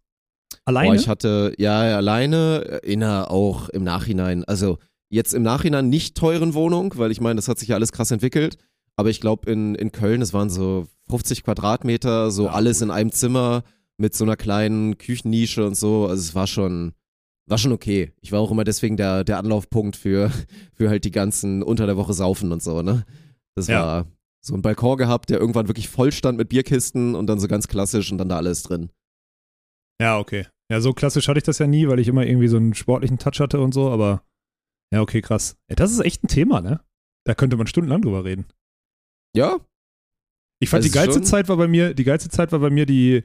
Alleine? 0.66 0.90
Boah, 0.90 0.96
ich 0.96 1.08
hatte, 1.08 1.54
ja, 1.58 1.80
alleine, 1.98 2.82
äh, 2.84 2.92
inner 2.92 3.30
auch 3.32 3.70
im 3.70 3.84
Nachhinein, 3.84 4.44
also 4.46 4.80
jetzt 5.12 5.34
im 5.34 5.44
Nachhinein 5.44 5.90
nicht 5.90 6.16
teuren 6.18 6.54
Wohnung, 6.56 6.94
weil 6.98 7.12
ich 7.12 7.22
meine, 7.22 7.36
das 7.36 7.48
hat 7.48 7.60
sich 7.60 7.68
ja 7.70 7.76
alles 7.76 7.92
krass 7.92 8.10
entwickelt, 8.12 8.58
aber 8.96 9.10
ich 9.10 9.22
glaube 9.22 9.52
in, 9.52 9.76
in 9.76 9.92
Köln, 9.92 10.22
es 10.22 10.34
waren 10.34 10.50
so 10.50 10.88
50 11.10 11.44
Quadratmeter, 11.44 12.32
so 12.32 12.46
Ja, 12.46 12.52
alles 12.54 12.80
gut. 12.80 12.86
in 12.88 12.92
einem 12.92 13.12
Zimmer 13.12 13.64
mit 13.98 14.16
so 14.16 14.24
einer 14.24 14.38
kleinen 14.38 14.98
Küchennische 14.98 15.66
und 15.68 15.76
so, 15.78 16.08
also 16.08 16.20
es 16.22 16.34
war 16.34 16.48
schon, 16.48 16.94
war 17.48 17.58
schon 17.58 17.72
okay. 17.74 18.14
Ich 18.22 18.32
war 18.32 18.40
auch 18.40 18.50
immer 18.52 18.64
deswegen 18.64 18.98
der, 18.98 19.24
der 19.24 19.38
Anlaufpunkt 19.38 19.96
für, 19.96 20.32
für 20.74 20.90
halt 20.90 21.04
die 21.04 21.12
ganzen 21.12 21.62
unter 21.62 21.86
der 21.86 21.98
Woche 21.98 22.14
saufen 22.14 22.52
und 22.52 22.64
so, 22.64 22.82
ne? 22.82 23.06
Das 23.56 23.68
Ja. 23.68 23.84
war 23.84 24.08
so 24.44 24.56
ein 24.56 24.62
Balkon 24.64 24.98
gehabt, 24.98 25.30
der 25.30 25.40
irgendwann 25.40 25.68
wirklich 25.68 25.88
voll 25.90 26.12
stand 26.12 26.38
mit 26.38 26.50
Bierkisten 26.50 27.14
und 27.16 27.28
dann 27.28 27.40
so 27.40 27.48
ganz 27.48 27.68
klassisch 27.68 28.12
und 28.12 28.18
dann 28.18 28.30
da 28.30 28.38
alles 28.38 28.64
drin. 28.64 28.90
ja, 30.02 30.18
okay. 30.18 30.48
Ja, 30.72 30.80
so 30.80 30.94
klassisch 30.94 31.28
hatte 31.28 31.38
ich 31.40 31.44
das 31.44 31.60
ja 31.60 31.68
nie, 31.68 31.88
weil 31.90 32.00
ich 32.00 32.08
immer 32.08 32.26
irgendwie 32.26 32.48
so 32.48 32.56
einen 32.58 32.74
sportlichen 32.74 33.18
Touch 33.20 33.40
hatte 33.42 33.60
und 33.60 33.74
so, 33.74 33.90
aber 33.92 34.24
ja, 34.92 35.02
okay, 35.02 35.22
krass. 35.22 35.58
Ja, 35.70 35.76
das 35.76 35.92
ist 35.92 36.00
echt 36.00 36.24
ein 36.24 36.28
Thema, 36.28 36.62
ne? 36.62 36.82
Da 37.26 37.34
könnte 37.36 37.58
man 37.58 37.68
stundenlang 37.68 38.02
drüber 38.02 38.26
reden. 38.26 38.46
Ja, 39.36 39.60
Ich 40.60 40.70
fand, 40.70 40.84
die 40.84 40.90
geilste 40.92 41.20
schon- 41.20 41.24
Zeit 41.24 41.50
war 41.50 41.58
bei 41.58 41.68
mir, 41.68 41.94
die 41.94 42.04
geilste 42.04 42.30
Zeit 42.30 42.52
war 42.52 42.60
bei 42.60 42.70
mir 42.70 42.86
die, 42.86 43.24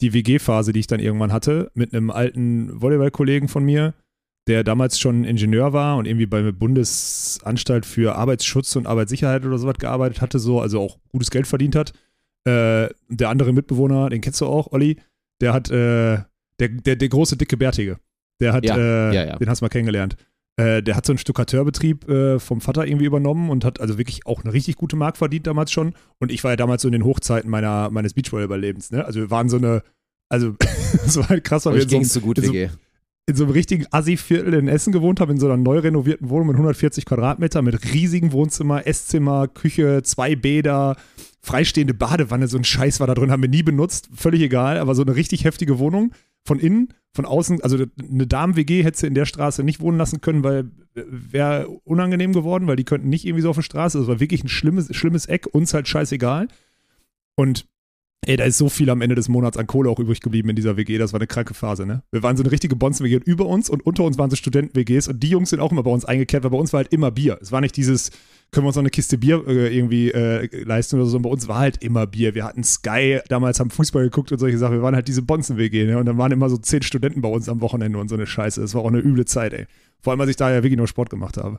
die 0.00 0.12
WG-Phase, 0.12 0.72
die 0.72 0.80
ich 0.80 0.86
dann 0.86 1.00
irgendwann 1.00 1.32
hatte, 1.32 1.70
mit 1.74 1.92
einem 1.94 2.10
alten 2.10 2.80
Volleyballkollegen 2.82 3.48
von 3.48 3.64
mir, 3.64 3.94
der 4.48 4.62
damals 4.64 4.98
schon 4.98 5.24
Ingenieur 5.24 5.72
war 5.72 5.96
und 5.96 6.06
irgendwie 6.06 6.26
bei 6.26 6.40
der 6.42 6.52
Bundesanstalt 6.52 7.86
für 7.86 8.14
Arbeitsschutz 8.16 8.76
und 8.76 8.86
Arbeitssicherheit 8.86 9.44
oder 9.44 9.58
sowas 9.58 9.78
gearbeitet 9.78 10.20
hatte, 10.20 10.38
so, 10.38 10.60
also 10.60 10.80
auch 10.80 10.98
gutes 11.08 11.30
Geld 11.30 11.46
verdient 11.46 11.74
hat. 11.76 11.92
Äh, 12.46 12.88
der 13.08 13.28
andere 13.28 13.52
Mitbewohner, 13.52 14.08
den 14.10 14.20
kennst 14.20 14.40
du 14.40 14.46
auch, 14.46 14.72
Olli, 14.72 14.98
der 15.40 15.52
hat, 15.52 15.70
äh, 15.70 16.22
der, 16.58 16.68
der, 16.68 16.96
der 16.96 17.08
große, 17.08 17.36
dicke 17.36 17.56
Bärtige, 17.56 17.98
der 18.40 18.52
hat, 18.52 18.64
Ja, 18.64 18.76
äh, 18.76 19.14
ja, 19.14 19.24
ja. 19.26 19.36
den 19.36 19.48
hast 19.48 19.60
du 19.60 19.64
mal 19.64 19.68
kennengelernt. 19.68 20.16
Äh, 20.58 20.82
der 20.82 20.96
hat 20.96 21.04
so 21.04 21.12
einen 21.12 21.18
Stuckateurbetrieb 21.18 22.08
äh, 22.08 22.38
vom 22.38 22.60
Vater 22.62 22.86
irgendwie 22.86 23.04
übernommen 23.04 23.50
und 23.50 23.64
hat 23.64 23.80
also 23.80 23.98
wirklich 23.98 24.26
auch 24.26 24.42
eine 24.42 24.52
richtig 24.52 24.76
gute 24.76 24.96
Mark 24.96 25.16
verdient 25.18 25.46
damals 25.46 25.70
schon. 25.70 25.94
Und 26.18 26.32
ich 26.32 26.42
war 26.44 26.52
ja 26.52 26.56
damals 26.56 26.82
so 26.82 26.88
in 26.88 26.92
den 26.92 27.04
Hochzeiten 27.04 27.50
meiner, 27.50 27.90
meines 27.90 28.14
Beachvolleyball-Lebens, 28.14 28.90
ne? 28.90 29.04
Also 29.04 29.20
wir 29.20 29.30
waren 29.30 29.48
so 29.50 29.58
eine, 29.58 29.82
also 30.30 30.54
es 31.06 31.16
war 31.18 31.28
halt 31.28 31.44
krass, 31.44 31.66
weil 31.66 31.74
wir 31.74 31.80
euch 31.82 31.92
in 31.92 32.04
so, 32.08 32.20
so 32.20 32.26
gut, 32.26 32.38
in 32.38 32.44
so- 32.44 32.52
in 33.28 33.34
so 33.34 33.42
einem 33.44 33.52
richtigen 33.54 33.86
Assi-Viertel 33.90 34.54
in 34.54 34.68
Essen 34.68 34.92
gewohnt 34.92 35.18
habe, 35.18 35.32
in 35.32 35.40
so 35.40 35.46
einer 35.46 35.56
neu 35.56 35.80
renovierten 35.80 36.30
Wohnung 36.30 36.46
mit 36.46 36.54
140 36.54 37.04
Quadratmeter, 37.06 37.60
mit 37.60 37.92
riesigem 37.92 38.30
Wohnzimmer, 38.30 38.86
Esszimmer, 38.86 39.48
Küche, 39.48 40.02
zwei 40.04 40.36
Bäder, 40.36 40.96
freistehende 41.42 41.92
Badewanne, 41.92 42.46
so 42.46 42.56
ein 42.56 42.62
Scheiß 42.64 43.00
war 43.00 43.08
da 43.08 43.14
drin, 43.14 43.32
haben 43.32 43.42
wir 43.42 43.48
nie 43.50 43.64
benutzt, 43.64 44.08
völlig 44.14 44.42
egal, 44.42 44.78
aber 44.78 44.94
so 44.94 45.02
eine 45.02 45.16
richtig 45.16 45.44
heftige 45.44 45.80
Wohnung 45.80 46.12
von 46.46 46.58
innen, 46.58 46.94
von 47.14 47.24
außen, 47.24 47.62
also 47.62 47.76
eine 47.76 48.26
Damen-WG 48.26 48.84
hättest 48.84 49.02
du 49.02 49.06
in 49.08 49.14
der 49.14 49.26
Straße 49.26 49.64
nicht 49.64 49.80
wohnen 49.80 49.98
lassen 49.98 50.20
können, 50.20 50.44
weil 50.44 50.70
wäre 50.94 51.68
unangenehm 51.84 52.32
geworden, 52.32 52.66
weil 52.66 52.76
die 52.76 52.84
könnten 52.84 53.08
nicht 53.08 53.26
irgendwie 53.26 53.42
so 53.42 53.50
auf 53.50 53.56
der 53.56 53.62
Straße, 53.62 53.98
das 53.98 54.06
war 54.06 54.20
wirklich 54.20 54.44
ein 54.44 54.48
schlimmes, 54.48 54.94
schlimmes 54.94 55.26
Eck, 55.26 55.46
uns 55.52 55.74
halt 55.74 55.88
scheißegal. 55.88 56.48
Und 57.34 57.66
Ey, 58.28 58.36
da 58.36 58.42
ist 58.42 58.58
so 58.58 58.68
viel 58.68 58.90
am 58.90 59.02
Ende 59.02 59.14
des 59.14 59.28
Monats 59.28 59.56
an 59.56 59.68
Kohle 59.68 59.88
auch 59.88 60.00
übrig 60.00 60.20
geblieben 60.20 60.48
in 60.48 60.56
dieser 60.56 60.76
WG. 60.76 60.98
Das 60.98 61.12
war 61.12 61.20
eine 61.20 61.28
kranke 61.28 61.54
Phase, 61.54 61.86
ne? 61.86 62.02
Wir 62.10 62.24
waren 62.24 62.36
so 62.36 62.42
eine 62.42 62.50
richtige 62.50 62.74
Bonzen-WG 62.74 63.14
und 63.14 63.24
über 63.24 63.46
uns 63.46 63.70
und 63.70 63.86
unter 63.86 64.02
uns 64.02 64.18
waren 64.18 64.30
so 64.30 64.36
Studenten-WGs 64.36 65.06
und 65.06 65.22
die 65.22 65.28
Jungs 65.28 65.50
sind 65.50 65.60
auch 65.60 65.70
immer 65.70 65.84
bei 65.84 65.92
uns 65.92 66.04
eingekehrt, 66.04 66.42
weil 66.42 66.50
bei 66.50 66.58
uns 66.58 66.72
war 66.72 66.78
halt 66.78 66.92
immer 66.92 67.12
Bier. 67.12 67.38
Es 67.40 67.52
war 67.52 67.60
nicht 67.60 67.76
dieses, 67.76 68.10
können 68.50 68.64
wir 68.64 68.68
uns 68.68 68.74
noch 68.74 68.82
eine 68.82 68.90
Kiste 68.90 69.16
Bier 69.16 69.44
äh, 69.46 69.72
irgendwie 69.72 70.10
äh, 70.10 70.64
leisten 70.64 70.96
oder 70.96 71.04
so, 71.04 71.12
sondern 71.12 71.30
bei 71.30 71.34
uns 71.34 71.46
war 71.46 71.60
halt 71.60 71.84
immer 71.84 72.08
Bier. 72.08 72.34
Wir 72.34 72.42
hatten 72.42 72.64
Sky, 72.64 73.20
damals 73.28 73.60
haben 73.60 73.70
Fußball 73.70 74.02
geguckt 74.02 74.32
und 74.32 74.38
solche 74.38 74.58
Sachen. 74.58 74.74
Wir 74.74 74.82
waren 74.82 74.96
halt 74.96 75.06
diese 75.06 75.22
Bonzen-WG, 75.22 75.84
ne? 75.84 75.96
Und 75.96 76.06
dann 76.06 76.18
waren 76.18 76.32
immer 76.32 76.50
so 76.50 76.56
zehn 76.56 76.82
Studenten 76.82 77.20
bei 77.20 77.28
uns 77.28 77.48
am 77.48 77.60
Wochenende 77.60 77.96
und 77.96 78.08
so 78.08 78.16
eine 78.16 78.26
Scheiße. 78.26 78.60
Das 78.60 78.74
war 78.74 78.82
auch 78.82 78.88
eine 78.88 78.98
üble 78.98 79.26
Zeit, 79.26 79.52
ey. 79.52 79.66
Vor 80.00 80.10
allem, 80.10 80.20
als 80.20 80.30
ich 80.30 80.36
da 80.36 80.50
ja 80.50 80.64
wirklich 80.64 80.76
nur 80.76 80.88
Sport 80.88 81.10
gemacht 81.10 81.36
habe. 81.36 81.58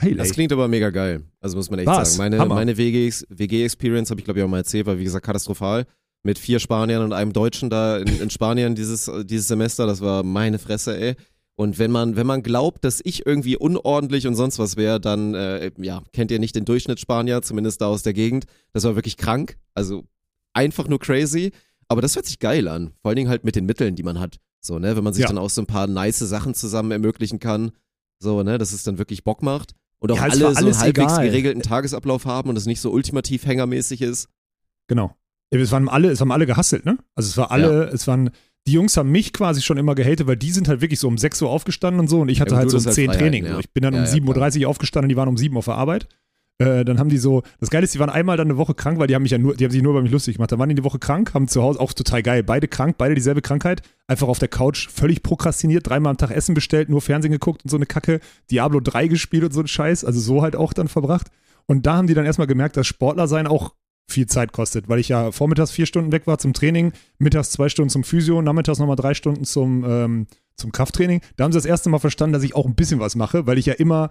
Geil, 0.00 0.14
Das 0.16 0.30
klingt 0.32 0.52
aber 0.52 0.68
mega 0.68 0.90
geil. 0.90 1.22
Also 1.40 1.56
muss 1.56 1.70
man 1.70 1.78
echt 1.80 1.86
War's. 1.86 2.14
sagen. 2.16 2.30
Meine, 2.30 2.38
Hammer. 2.42 2.54
meine 2.54 2.76
WG-Experience 2.76 4.10
habe 4.10 4.20
ich 4.20 4.24
glaube 4.24 4.40
ich 4.40 4.44
auch 4.44 4.48
mal 4.48 4.58
erzählt, 4.58 4.86
war 4.86 4.98
wie 4.98 5.04
gesagt 5.04 5.24
katastrophal. 5.26 5.86
mit 6.22 6.38
vier 6.38 6.58
Spaniern 6.60 7.02
und 7.02 7.12
einem 7.14 7.32
Deutschen 7.32 7.70
da 7.70 7.96
in, 7.98 8.20
in 8.20 8.30
Spanien 8.30 8.74
dieses, 8.74 9.10
dieses 9.24 9.48
Semester. 9.48 9.86
Das 9.86 10.00
war 10.02 10.22
meine 10.22 10.58
Fresse, 10.58 10.98
ey. 10.98 11.14
Und 11.56 11.78
wenn 11.78 11.90
man, 11.90 12.16
wenn 12.16 12.26
man 12.26 12.42
glaubt, 12.42 12.84
dass 12.84 13.00
ich 13.04 13.26
irgendwie 13.26 13.56
unordentlich 13.56 14.26
und 14.26 14.34
sonst 14.34 14.58
was 14.58 14.76
wäre, 14.76 15.00
dann 15.00 15.34
äh, 15.34 15.70
ja, 15.78 16.02
kennt 16.12 16.30
ihr 16.30 16.38
nicht 16.38 16.56
den 16.56 16.64
Durchschnitt 16.64 17.00
Spanier, 17.00 17.42
zumindest 17.42 17.80
da 17.82 17.86
aus 17.86 18.02
der 18.02 18.12
Gegend. 18.14 18.44
Das 18.72 18.84
war 18.84 18.94
wirklich 18.96 19.16
krank. 19.18 19.56
Also 19.74 20.04
einfach 20.54 20.88
nur 20.88 20.98
crazy. 20.98 21.52
Aber 21.88 22.00
das 22.02 22.16
hört 22.16 22.26
sich 22.26 22.38
geil 22.38 22.68
an. 22.68 22.92
Vor 23.02 23.10
allen 23.10 23.16
Dingen 23.16 23.28
halt 23.30 23.44
mit 23.44 23.56
den 23.56 23.66
Mitteln, 23.66 23.94
die 23.96 24.02
man 24.02 24.20
hat. 24.20 24.36
So, 24.60 24.78
ne, 24.78 24.96
wenn 24.96 25.04
man 25.04 25.12
sich 25.12 25.22
Ja. 25.22 25.28
dann 25.28 25.38
auch 25.38 25.50
so 25.50 25.60
ein 25.62 25.66
paar 25.66 25.86
nice 25.86 26.18
Sachen 26.20 26.54
zusammen 26.54 26.92
ermöglichen 26.92 27.38
kann. 27.40 27.72
So, 28.18 28.42
ne, 28.42 28.58
dass 28.58 28.72
es 28.72 28.82
dann 28.82 28.98
wirklich 28.98 29.24
Bock 29.24 29.42
macht. 29.42 29.72
Und 30.00 30.12
auch 30.12 30.16
Ja, 30.16 30.22
alle 30.24 30.34
so 30.34 30.46
einen 30.48 30.78
halbwegs 30.78 31.12
egal. 31.12 31.26
geregelten 31.26 31.62
Tagesablauf 31.62 32.24
haben 32.24 32.48
und 32.48 32.56
es 32.56 32.66
nicht 32.66 32.80
so 32.80 32.90
ultimativ 32.90 33.46
hängermäßig 33.46 34.02
ist. 34.02 34.28
Genau. 34.88 35.14
Es 35.50 35.72
waren 35.72 35.88
alle, 35.88 36.10
es 36.10 36.20
haben 36.20 36.32
alle 36.32 36.46
gehasselt, 36.46 36.84
ne? 36.86 36.98
Also 37.14 37.28
es 37.28 37.36
war 37.36 37.50
alle, 37.50 37.84
es 37.92 38.06
waren, 38.06 38.30
die 38.66 38.72
Jungs 38.72 38.96
haben 38.96 39.10
mich 39.10 39.32
quasi 39.32 39.62
schon 39.62 39.78
immer 39.78 39.94
gehatet, 39.94 40.26
weil 40.26 40.36
die 40.36 40.52
sind 40.52 40.68
halt 40.68 40.80
wirklich 40.80 41.00
so 41.00 41.08
um 41.08 41.18
6 41.18 41.42
Uhr 41.42 41.50
aufgestanden 41.50 42.00
und 42.00 42.08
so 42.08 42.20
und 42.20 42.28
ich 42.28 42.40
hatte 42.40 42.52
Ja, 42.52 42.58
halt 42.58 42.70
so 42.70 42.78
um 42.78 42.84
hast 42.84 42.94
10 42.94 43.08
halt 43.10 43.18
Training. 43.18 43.44
Ja. 43.46 43.58
Ich 43.58 43.70
bin 43.72 43.82
dann 43.82 43.94
Ja, 43.94 44.00
um 44.00 44.06
ja, 44.06 44.12
7.30 44.12 44.62
Uhr 44.62 44.68
aufgestanden, 44.68 45.08
die 45.08 45.16
waren 45.16 45.28
um 45.28 45.36
7 45.36 45.54
Uhr 45.54 45.58
auf 45.58 45.64
der 45.66 45.74
Arbeit. 45.74 46.08
Äh, 46.60 46.84
dann 46.84 46.98
haben 46.98 47.08
die 47.08 47.16
so, 47.16 47.42
das 47.58 47.70
Geile 47.70 47.84
ist, 47.84 47.94
die 47.94 47.98
waren 48.00 48.10
einmal 48.10 48.36
dann 48.36 48.48
eine 48.48 48.58
Woche 48.58 48.74
krank, 48.74 48.98
weil 48.98 49.06
die 49.06 49.14
haben 49.14 49.22
mich 49.22 49.32
ja 49.32 49.38
nur, 49.38 49.56
die 49.56 49.64
haben 49.64 49.72
sich 49.72 49.82
nur 49.82 49.92
über 49.92 50.02
mich 50.02 50.12
lustig 50.12 50.36
gemacht. 50.36 50.52
Dann 50.52 50.58
waren 50.58 50.68
die 50.68 50.74
eine 50.74 50.84
Woche 50.84 50.98
krank, 50.98 51.32
haben 51.32 51.48
zu 51.48 51.62
Hause 51.62 51.80
auch 51.80 51.94
total 51.94 52.22
geil. 52.22 52.42
Beide 52.42 52.68
krank, 52.68 52.96
beide 52.98 53.14
dieselbe 53.14 53.40
Krankheit, 53.40 53.80
einfach 54.06 54.28
auf 54.28 54.38
der 54.38 54.48
Couch 54.48 54.88
völlig 54.90 55.22
prokrastiniert, 55.22 55.88
dreimal 55.88 56.10
am 56.10 56.18
Tag 56.18 56.30
Essen 56.32 56.54
bestellt, 56.54 56.90
nur 56.90 57.00
Fernsehen 57.00 57.32
geguckt 57.32 57.64
und 57.64 57.70
so 57.70 57.78
eine 57.78 57.86
Kacke, 57.86 58.20
Diablo 58.50 58.80
3 58.80 59.08
gespielt 59.08 59.44
und 59.44 59.54
so 59.54 59.60
ein 59.60 59.68
Scheiß, 59.68 60.04
also 60.04 60.20
so 60.20 60.42
halt 60.42 60.54
auch 60.54 60.74
dann 60.74 60.88
verbracht. 60.88 61.28
Und 61.64 61.86
da 61.86 61.96
haben 61.96 62.06
die 62.08 62.14
dann 62.14 62.26
erstmal 62.26 62.46
gemerkt, 62.46 62.76
dass 62.76 62.86
Sportler 62.86 63.26
sein 63.26 63.46
auch 63.46 63.72
viel 64.06 64.26
Zeit 64.26 64.52
kostet, 64.52 64.86
weil 64.88 64.98
ich 64.98 65.08
ja 65.08 65.32
vormittags 65.32 65.70
vier 65.70 65.86
Stunden 65.86 66.12
weg 66.12 66.26
war 66.26 66.36
zum 66.36 66.52
Training, 66.52 66.92
mittags 67.18 67.52
zwei 67.52 67.70
Stunden 67.70 67.88
zum 67.88 68.04
Physio, 68.04 68.42
nachmittags 68.42 68.78
nochmal 68.78 68.96
drei 68.96 69.14
Stunden 69.14 69.44
zum, 69.44 69.84
ähm, 69.88 70.26
zum 70.56 70.72
Krafttraining. 70.72 71.22
Da 71.36 71.44
haben 71.44 71.52
sie 71.52 71.58
das 71.58 71.64
erste 71.64 71.88
Mal 71.88 72.00
verstanden, 72.00 72.34
dass 72.34 72.42
ich 72.42 72.54
auch 72.54 72.66
ein 72.66 72.74
bisschen 72.74 73.00
was 73.00 73.16
mache, 73.16 73.46
weil 73.46 73.56
ich 73.56 73.64
ja 73.66 73.74
immer, 73.74 74.10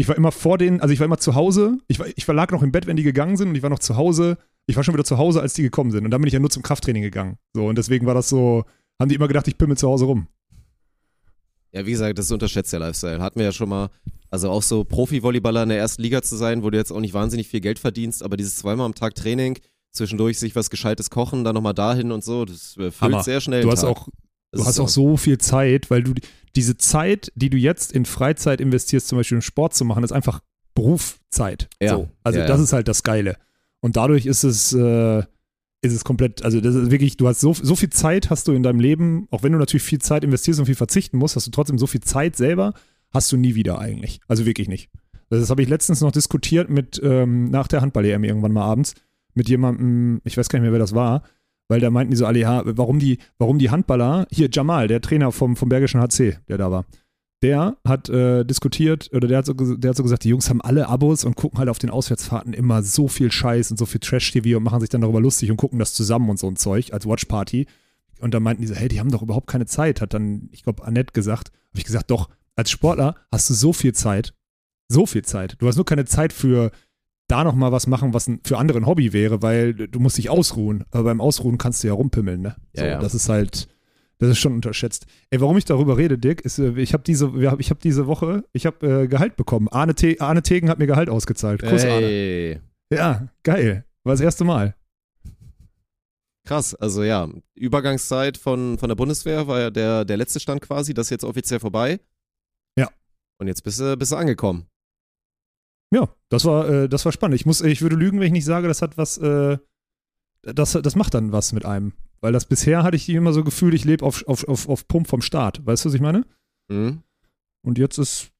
ich 0.00 0.08
war 0.08 0.16
immer 0.16 0.32
vor 0.32 0.56
denen, 0.56 0.80
also 0.80 0.94
ich 0.94 0.98
war 0.98 1.04
immer 1.04 1.18
zu 1.18 1.34
Hause, 1.34 1.76
ich, 1.86 1.98
war, 1.98 2.06
ich 2.06 2.26
lag 2.26 2.50
noch 2.52 2.62
im 2.62 2.72
Bett, 2.72 2.86
wenn 2.86 2.96
die 2.96 3.02
gegangen 3.02 3.36
sind 3.36 3.50
und 3.50 3.54
ich 3.54 3.62
war 3.62 3.68
noch 3.68 3.80
zu 3.80 3.96
Hause, 3.96 4.38
ich 4.66 4.74
war 4.74 4.82
schon 4.82 4.94
wieder 4.94 5.04
zu 5.04 5.18
Hause, 5.18 5.42
als 5.42 5.52
die 5.52 5.62
gekommen 5.62 5.90
sind 5.90 6.06
und 6.06 6.10
dann 6.10 6.22
bin 6.22 6.26
ich 6.26 6.32
ja 6.32 6.40
nur 6.40 6.48
zum 6.48 6.62
Krafttraining 6.62 7.02
gegangen. 7.02 7.36
So 7.54 7.66
und 7.66 7.76
deswegen 7.76 8.06
war 8.06 8.14
das 8.14 8.30
so, 8.30 8.64
haben 8.98 9.10
die 9.10 9.14
immer 9.14 9.28
gedacht, 9.28 9.46
ich 9.46 9.58
pimmel 9.58 9.76
zu 9.76 9.88
Hause 9.88 10.06
rum. 10.06 10.26
Ja, 11.72 11.84
wie 11.84 11.90
gesagt, 11.90 12.18
das 12.18 12.26
ist 12.26 12.32
unterschätzt 12.32 12.72
der 12.72 12.80
Lifestyle. 12.80 13.20
Hatten 13.20 13.38
wir 13.38 13.44
ja 13.44 13.52
schon 13.52 13.68
mal, 13.68 13.90
also 14.30 14.50
auch 14.50 14.62
so 14.62 14.84
Profi-Volleyballer 14.84 15.64
in 15.64 15.68
der 15.68 15.78
ersten 15.78 16.00
Liga 16.00 16.22
zu 16.22 16.34
sein, 16.34 16.62
wo 16.62 16.70
du 16.70 16.78
jetzt 16.78 16.92
auch 16.92 17.00
nicht 17.00 17.12
wahnsinnig 17.12 17.48
viel 17.48 17.60
Geld 17.60 17.78
verdienst, 17.78 18.22
aber 18.22 18.38
dieses 18.38 18.56
zweimal 18.56 18.86
am 18.86 18.94
Tag 18.94 19.14
Training, 19.14 19.58
zwischendurch 19.92 20.38
sich 20.38 20.56
was 20.56 20.70
Gescheites 20.70 21.10
kochen, 21.10 21.44
dann 21.44 21.54
nochmal 21.54 21.74
dahin 21.74 22.10
und 22.10 22.24
so, 22.24 22.46
das 22.46 22.74
äh, 22.78 22.90
füllt 22.90 23.00
Hammer. 23.12 23.22
sehr 23.22 23.42
schnell. 23.42 23.62
Du 23.62 23.70
hast 23.70 23.82
Tag. 23.82 23.90
auch, 23.90 24.08
du 24.52 24.64
hast 24.64 24.80
auch 24.80 24.88
so 24.88 25.16
viel 25.16 25.38
Zeit, 25.38 25.90
weil 25.90 26.02
du 26.02 26.14
die- 26.14 26.22
diese 26.56 26.76
Zeit, 26.76 27.30
die 27.36 27.48
du 27.50 27.56
jetzt 27.56 27.92
in 27.92 28.04
Freizeit 28.04 28.60
investierst, 28.60 29.06
zum 29.08 29.18
Beispiel 29.18 29.36
im 29.36 29.42
Sport 29.42 29.74
zu 29.74 29.84
machen, 29.84 30.02
ist 30.02 30.12
einfach 30.12 30.40
Berufszeit. 30.74 31.68
Ja. 31.80 31.90
So. 31.96 32.08
Also 32.24 32.38
Ja, 32.40 32.46
das 32.46 32.58
ja. 32.58 32.64
ist 32.64 32.72
halt 32.72 32.88
das 32.88 33.02
Geile. 33.02 33.36
Und 33.80 33.96
dadurch 33.96 34.26
ist 34.26 34.44
es, 34.44 34.72
äh, 34.72 35.18
ist 35.82 35.94
es 35.94 36.04
komplett, 36.04 36.44
also 36.44 36.60
das 36.60 36.74
ist 36.74 36.90
wirklich, 36.90 37.16
du 37.16 37.28
hast 37.28 37.40
so, 37.40 37.54
so 37.54 37.74
viel 37.76 37.90
Zeit 37.90 38.28
hast 38.28 38.48
du 38.48 38.52
in 38.52 38.62
deinem 38.62 38.80
Leben, 38.80 39.26
auch 39.30 39.42
wenn 39.42 39.52
du 39.52 39.58
natürlich 39.58 39.82
viel 39.82 40.00
Zeit 40.00 40.24
investierst 40.24 40.60
und 40.60 40.66
viel 40.66 40.74
verzichten 40.74 41.16
musst, 41.16 41.36
hast 41.36 41.46
du 41.46 41.50
trotzdem 41.50 41.78
so 41.78 41.86
viel 41.86 42.00
Zeit 42.02 42.36
selber, 42.36 42.74
hast 43.10 43.30
du 43.32 43.36
nie 43.36 43.54
wieder 43.54 43.78
eigentlich. 43.78 44.20
Also 44.28 44.44
wirklich 44.44 44.68
nicht. 44.68 44.90
Das 45.30 45.48
habe 45.48 45.62
ich 45.62 45.68
letztens 45.68 46.00
noch 46.00 46.12
diskutiert 46.12 46.68
mit, 46.68 47.00
ähm, 47.02 47.44
nach 47.50 47.68
der 47.68 47.80
Handball-EM 47.80 48.24
irgendwann 48.24 48.52
mal 48.52 48.64
abends, 48.64 48.94
mit 49.34 49.48
jemandem, 49.48 50.20
ich 50.24 50.36
weiß 50.36 50.48
gar 50.48 50.58
nicht 50.58 50.64
mehr, 50.64 50.72
wer 50.72 50.80
das 50.80 50.94
war, 50.94 51.22
weil 51.70 51.80
da 51.80 51.88
meinten 51.88 52.10
die 52.10 52.16
so 52.16 52.26
alle, 52.26 52.40
ja, 52.40 52.62
warum 52.64 52.98
die, 52.98 53.18
warum 53.38 53.60
die 53.60 53.70
Handballer, 53.70 54.26
hier 54.32 54.48
Jamal, 54.52 54.88
der 54.88 55.00
Trainer 55.00 55.30
vom, 55.30 55.54
vom 55.54 55.68
Bergischen 55.68 56.00
HC, 56.00 56.36
der 56.48 56.58
da 56.58 56.72
war, 56.72 56.84
der 57.42 57.76
hat 57.86 58.08
äh, 58.08 58.44
diskutiert, 58.44 59.08
oder 59.14 59.28
der 59.28 59.38
hat, 59.38 59.46
so, 59.46 59.54
der 59.54 59.90
hat 59.90 59.96
so 59.96 60.02
gesagt, 60.02 60.24
die 60.24 60.30
Jungs 60.30 60.50
haben 60.50 60.60
alle 60.60 60.88
Abos 60.88 61.24
und 61.24 61.36
gucken 61.36 61.60
halt 61.60 61.68
auf 61.68 61.78
den 61.78 61.88
Auswärtsfahrten 61.88 62.54
immer 62.54 62.82
so 62.82 63.06
viel 63.06 63.30
Scheiß 63.30 63.70
und 63.70 63.76
so 63.76 63.86
viel 63.86 64.00
Trash-TV 64.00 64.56
und 64.56 64.64
machen 64.64 64.80
sich 64.80 64.88
dann 64.88 65.00
darüber 65.00 65.20
lustig 65.20 65.48
und 65.52 65.58
gucken 65.58 65.78
das 65.78 65.94
zusammen 65.94 66.28
und 66.28 66.40
so 66.40 66.48
ein 66.48 66.56
Zeug 66.56 66.92
als 66.92 67.06
Watchparty. 67.06 67.66
Und 68.18 68.34
dann 68.34 68.42
meinten 68.42 68.62
die 68.62 68.68
so, 68.68 68.74
hey, 68.74 68.88
die 68.88 68.98
haben 68.98 69.12
doch 69.12 69.22
überhaupt 69.22 69.46
keine 69.46 69.66
Zeit, 69.66 70.00
hat 70.00 70.12
dann, 70.12 70.48
ich 70.50 70.64
glaube, 70.64 70.84
Annette 70.84 71.12
gesagt. 71.12 71.52
Habe 71.70 71.78
ich 71.78 71.84
gesagt, 71.84 72.10
doch, 72.10 72.30
als 72.56 72.70
Sportler 72.72 73.14
hast 73.30 73.48
du 73.48 73.54
so 73.54 73.72
viel 73.72 73.94
Zeit, 73.94 74.34
so 74.88 75.06
viel 75.06 75.22
Zeit. 75.22 75.54
Du 75.60 75.68
hast 75.68 75.76
nur 75.76 75.84
keine 75.84 76.04
Zeit 76.04 76.32
für 76.32 76.72
da 77.30 77.44
noch 77.44 77.54
mal 77.54 77.72
was 77.72 77.86
machen, 77.86 78.12
was 78.14 78.30
für 78.44 78.58
andere 78.58 78.78
ein 78.78 78.86
Hobby 78.86 79.12
wäre, 79.12 79.42
weil 79.42 79.74
du 79.74 80.00
musst 80.00 80.18
dich 80.18 80.30
ausruhen. 80.30 80.84
Aber 80.90 81.04
beim 81.04 81.20
Ausruhen 81.20 81.58
kannst 81.58 81.82
du 81.82 81.88
ja 81.88 81.94
rumpimmeln, 81.94 82.40
ne? 82.40 82.56
Ja, 82.74 82.82
so, 82.82 82.86
ja. 82.86 82.98
Das 82.98 83.14
ist 83.14 83.28
halt, 83.28 83.68
das 84.18 84.30
ist 84.30 84.38
schon 84.38 84.52
unterschätzt. 84.54 85.06
Ey, 85.30 85.40
warum 85.40 85.56
ich 85.56 85.64
darüber 85.64 85.96
rede, 85.96 86.18
Dick, 86.18 86.40
ist, 86.42 86.58
äh, 86.58 86.72
ich 86.80 86.92
habe 86.92 87.02
diese, 87.02 87.32
hab- 87.50 87.60
ich 87.60 87.70
habe 87.70 87.80
diese 87.80 88.06
Woche, 88.06 88.44
ich 88.52 88.66
habe 88.66 89.02
äh, 89.02 89.06
Gehalt 89.08 89.36
bekommen. 89.36 89.68
Arne, 89.68 89.94
Te 89.94 90.16
Arne 90.20 90.42
Tegen 90.42 90.68
hat 90.68 90.78
mir 90.78 90.86
Gehalt 90.86 91.08
ausgezahlt. 91.08 91.62
Kuss, 91.62 91.84
Arne. 91.84 92.06
Hey. 92.06 92.60
Ja, 92.92 93.28
geil. 93.42 93.84
War 94.04 94.12
das 94.14 94.20
erste 94.20 94.44
Mal. 94.44 94.74
Krass, 96.46 96.74
also 96.74 97.04
ja, 97.04 97.28
Übergangszeit 97.54 98.36
von, 98.36 98.78
von 98.78 98.88
der 98.88 98.96
Bundeswehr 98.96 99.46
war 99.46 99.60
ja 99.60 99.70
der, 99.70 100.04
der 100.04 100.16
letzte 100.16 100.40
Stand 100.40 100.62
quasi, 100.62 100.94
das 100.94 101.06
ist 101.06 101.10
jetzt 101.10 101.24
offiziell 101.24 101.60
vorbei. 101.60 102.00
Ja. 102.76 102.88
Und 103.38 103.46
jetzt 103.46 103.62
bist 103.62 103.78
du, 103.78 103.96
bist 103.96 104.10
du 104.10 104.16
angekommen. 104.16 104.66
Ja, 105.90 106.08
das 106.28 106.44
war, 106.44 106.68
äh, 106.68 106.88
das 106.88 107.04
war 107.04 107.12
spannend. 107.12 107.34
Ich 107.34 107.46
muss, 107.46 107.60
ich 107.60 107.82
würde 107.82 107.96
lügen, 107.96 108.20
wenn 108.20 108.26
ich 108.26 108.32
nicht 108.32 108.44
sage, 108.44 108.68
das 108.68 108.82
hat 108.82 108.96
was, 108.96 109.18
äh, 109.18 109.58
das, 110.42 110.72
das 110.72 110.96
macht 110.96 111.14
dann 111.14 111.32
was 111.32 111.52
mit 111.52 111.64
einem. 111.64 111.92
Weil 112.20 112.32
das 112.32 112.44
bisher 112.44 112.82
hatte 112.82 112.96
ich 112.96 113.08
immer 113.08 113.32
so 113.32 113.42
gefühlt, 113.42 113.74
ich 113.74 113.84
lebe 113.84 114.04
auf, 114.04 114.26
auf, 114.26 114.46
auf, 114.46 114.68
auf 114.68 114.86
Pump 114.86 115.08
vom 115.08 115.22
Start. 115.22 115.64
Weißt 115.66 115.84
du, 115.84 115.88
was 115.88 115.94
ich 115.94 116.00
meine? 116.00 116.24
Mhm. 116.68 117.02
Und 117.62 117.78
jetzt 117.78 117.98
ist, 117.98 118.30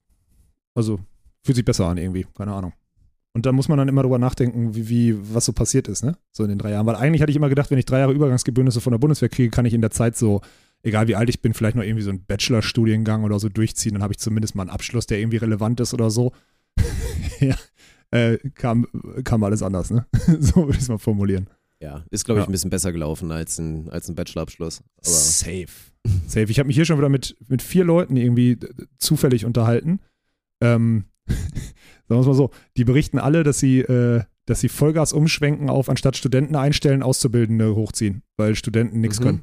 also, 0.75 1.01
fühlt 1.45 1.57
sich 1.57 1.65
besser 1.65 1.87
an 1.87 1.99
irgendwie, 1.99 2.27
keine 2.35 2.53
Ahnung. 2.53 2.73
Und 3.33 3.47
da 3.47 3.53
muss 3.53 3.69
man 3.69 3.79
dann 3.79 3.89
immer 3.89 4.03
drüber 4.03 4.19
nachdenken, 4.19 4.75
wie, 4.75 4.89
wie, 4.89 5.35
was 5.35 5.45
so 5.45 5.53
passiert 5.53 5.89
ist, 5.89 6.03
ne? 6.03 6.17
So 6.33 6.43
in 6.43 6.49
den 6.49 6.59
drei 6.59 6.73
Jahren. 6.73 6.87
Weil 6.87 6.97
eigentlich 6.97 7.23
hatte 7.23 7.31
ich 7.31 7.37
immer 7.37 7.49
gedacht, 7.49 7.71
wenn 7.71 7.79
ich 7.79 7.85
drei 7.85 8.01
Jahre 8.01 8.13
Übergangsgebührnisse 8.13 8.81
von 8.81 8.91
der 8.91 8.99
Bundeswehr 8.99 9.29
kriege, 9.29 9.51
kann 9.51 9.67
ich 9.67 9.75
in 9.75 9.81
der 9.81 9.93
Zeit 9.93 10.17
so, 10.17 10.41
egal 10.83 11.07
wie 11.07 11.15
alt 11.15 11.29
ich 11.29 11.41
bin, 11.41 11.55
vielleicht 11.55 11.77
noch 11.77 11.85
irgendwie 11.85 12.03
so 12.03 12.11
einen 12.11 12.25
Bachelorstudiengang 12.25 13.23
oder 13.23 13.39
so 13.39 13.49
durchziehen. 13.49 13.95
Dann 13.95 14.03
habe 14.03 14.13
ich 14.13 14.19
zumindest 14.19 14.57
mal 14.57 14.63
einen 14.63 14.71
Abschluss, 14.71 15.07
der 15.07 15.21
irgendwie 15.21 15.37
relevant 15.37 15.79
ist 15.81 15.95
oder 15.95 16.11
so. 16.11 16.33
ja. 17.40 17.57
Äh, 18.12 18.38
kam, 18.55 18.87
kam 19.25 19.45
alles 19.45 19.62
anders, 19.62 19.90
ne? 19.90 20.07
so 20.40 20.57
würde 20.57 20.73
ich 20.73 20.79
es 20.83 20.88
mal 20.88 20.99
formulieren. 20.99 21.49
Ja, 21.81 22.05
ist 22.11 22.25
glaube 22.25 22.40
ich 22.40 22.45
Ja. 22.45 22.49
ein 22.49 22.53
bisschen 22.53 22.71
besser 22.71 22.93
gelaufen 22.93 23.31
als 23.33 23.59
ein, 23.59 23.88
als 23.88 24.09
ein 24.09 24.14
Bachelorabschluss. 24.14 24.83
Safe. 25.01 25.66
Safe. 26.27 26.47
Ich 26.51 26.59
habe 26.59 26.66
mich 26.66 26.77
hier 26.77 26.85
schon 26.85 26.99
wieder 26.99 27.09
mit, 27.09 27.37
mit 27.49 27.62
vier 27.62 27.85
Leuten 27.85 28.16
irgendwie 28.16 28.59
zufällig 28.99 29.45
unterhalten. 29.47 30.01
Ähm, 30.61 31.05
sagen 31.29 31.38
wir 32.09 32.21
es 32.21 32.27
mal 32.27 32.35
so, 32.35 32.51
die 32.77 32.85
berichten 32.85 33.19
alle, 33.19 33.45
dass 33.45 33.59
sie, 33.61 33.81
äh, 33.81 34.23
dass 34.47 34.61
sie 34.61 34.69
Vollgas 34.69 35.12
umschwenken 35.12 35.71
auf, 35.71 35.88
anstatt 35.88 36.16
Studenten 36.16 36.57
einstellen, 36.57 37.03
Auszubildende 37.05 37.75
hochziehen, 37.77 38.23
weil 38.37 38.57
Studenten 38.57 39.01
nichts 39.01 39.21
Mhm. 39.21 39.25
können. 39.25 39.43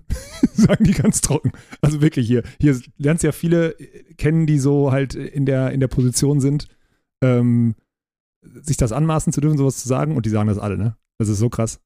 Sagen 0.53 0.83
die 0.83 0.91
ganz 0.93 1.21
trocken. 1.21 1.53
Also 1.81 2.01
wirklich 2.01 2.27
hier. 2.27 2.43
Hier 2.59 2.77
lernst 2.97 3.23
du 3.23 3.27
ja 3.27 3.31
viele 3.31 3.79
äh, 3.79 4.13
kennen, 4.15 4.45
die 4.45 4.59
so 4.59 4.91
halt 4.91 5.15
in 5.15 5.45
der, 5.45 5.71
in 5.71 5.79
der 5.79 5.87
Position 5.87 6.39
sind, 6.41 6.67
ähm, 7.21 7.75
sich 8.41 8.77
das 8.77 8.91
anmaßen 8.91 9.33
zu 9.33 9.41
dürfen, 9.41 9.57
sowas 9.57 9.77
zu 9.77 9.87
sagen, 9.87 10.15
und 10.15 10.25
die 10.25 10.29
sagen 10.29 10.47
das 10.47 10.57
alle, 10.57 10.77
ne? 10.77 10.95
Das 11.17 11.29
ist 11.29 11.39
so 11.39 11.49
krass. 11.49 11.79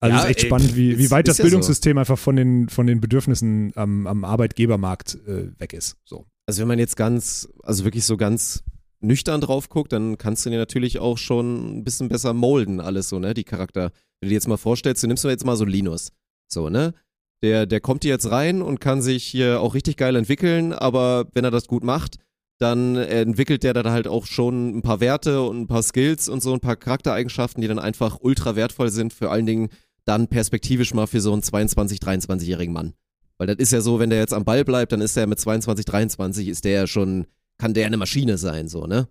Also 0.00 0.16
Ja, 0.16 0.18
es 0.18 0.24
ist 0.24 0.30
echt 0.30 0.40
ey, 0.40 0.46
spannend, 0.46 0.76
wie, 0.76 0.98
wie 0.98 1.10
weit 1.10 1.28
das 1.28 1.38
ja 1.38 1.42
so. 1.42 1.46
Bildungssystem 1.46 1.96
einfach 1.98 2.18
von 2.18 2.34
den, 2.34 2.68
von 2.68 2.86
den 2.86 3.00
Bedürfnissen 3.00 3.72
am, 3.76 4.06
am 4.06 4.24
Arbeitgebermarkt 4.24 5.18
äh, 5.26 5.58
weg 5.60 5.72
ist. 5.72 5.96
So. 6.04 6.26
Also 6.46 6.60
wenn 6.60 6.68
man 6.68 6.78
jetzt 6.78 6.96
ganz, 6.96 7.48
also 7.62 7.84
wirklich 7.84 8.04
so 8.04 8.16
ganz 8.16 8.64
nüchtern 9.00 9.40
drauf 9.40 9.68
guckt, 9.68 9.92
dann 9.92 10.18
kannst 10.18 10.44
du 10.44 10.50
dir 10.50 10.58
natürlich 10.58 10.98
auch 10.98 11.18
schon 11.18 11.78
ein 11.78 11.84
bisschen 11.84 12.08
besser 12.08 12.34
molden, 12.34 12.80
alles 12.80 13.08
so, 13.08 13.18
ne, 13.18 13.34
die 13.34 13.44
Charakter. 13.44 13.92
Wenn 14.20 14.26
du 14.26 14.28
dir 14.28 14.34
jetzt 14.34 14.48
mal 14.48 14.56
vorstellst, 14.56 15.02
du 15.02 15.06
nimmst 15.06 15.24
mir 15.24 15.30
jetzt 15.30 15.44
mal 15.44 15.56
so 15.56 15.64
Linus, 15.64 16.12
so, 16.48 16.68
ne, 16.68 16.94
der, 17.42 17.66
der 17.66 17.80
kommt 17.80 18.04
hier 18.04 18.12
jetzt 18.12 18.30
rein 18.30 18.62
und 18.62 18.80
kann 18.80 19.02
sich 19.02 19.24
hier 19.24 19.60
auch 19.60 19.74
richtig 19.74 19.96
geil 19.96 20.16
entwickeln, 20.16 20.72
aber 20.72 21.26
wenn 21.32 21.44
er 21.44 21.50
das 21.50 21.66
gut 21.66 21.84
macht, 21.84 22.16
dann 22.62 22.96
entwickelt 22.96 23.64
der 23.64 23.74
da 23.74 23.90
halt 23.90 24.06
auch 24.06 24.26
schon 24.26 24.78
ein 24.78 24.82
paar 24.82 25.00
Werte 25.00 25.42
und 25.42 25.62
ein 25.62 25.66
paar 25.66 25.82
Skills 25.82 26.28
und 26.28 26.42
so 26.42 26.52
ein 26.54 26.60
paar 26.60 26.76
Charaktereigenschaften, 26.76 27.60
die 27.60 27.68
dann 27.68 27.78
einfach 27.78 28.18
ultra 28.20 28.54
wertvoll 28.54 28.90
sind, 28.90 29.12
vor 29.12 29.32
allen 29.32 29.46
Dingen 29.46 29.68
dann 30.04 30.28
perspektivisch 30.28 30.94
mal 30.94 31.06
für 31.06 31.20
so 31.20 31.32
einen 31.32 31.42
22-, 31.42 32.00
23-jährigen 32.00 32.72
Mann. 32.72 32.94
Weil 33.38 33.48
das 33.48 33.56
ist 33.56 33.72
ja 33.72 33.80
so, 33.80 33.98
wenn 33.98 34.10
der 34.10 34.20
jetzt 34.20 34.32
am 34.32 34.44
Ball 34.44 34.64
bleibt, 34.64 34.92
dann 34.92 35.00
ist 35.00 35.16
der 35.16 35.26
mit 35.26 35.40
22, 35.40 35.84
23, 35.84 36.48
ist 36.48 36.64
der 36.64 36.72
ja 36.72 36.86
schon, 36.86 37.26
kann 37.58 37.74
der 37.74 37.86
eine 37.86 37.96
Maschine 37.96 38.38
sein, 38.38 38.68
so, 38.68 38.86
ne? 38.86 39.08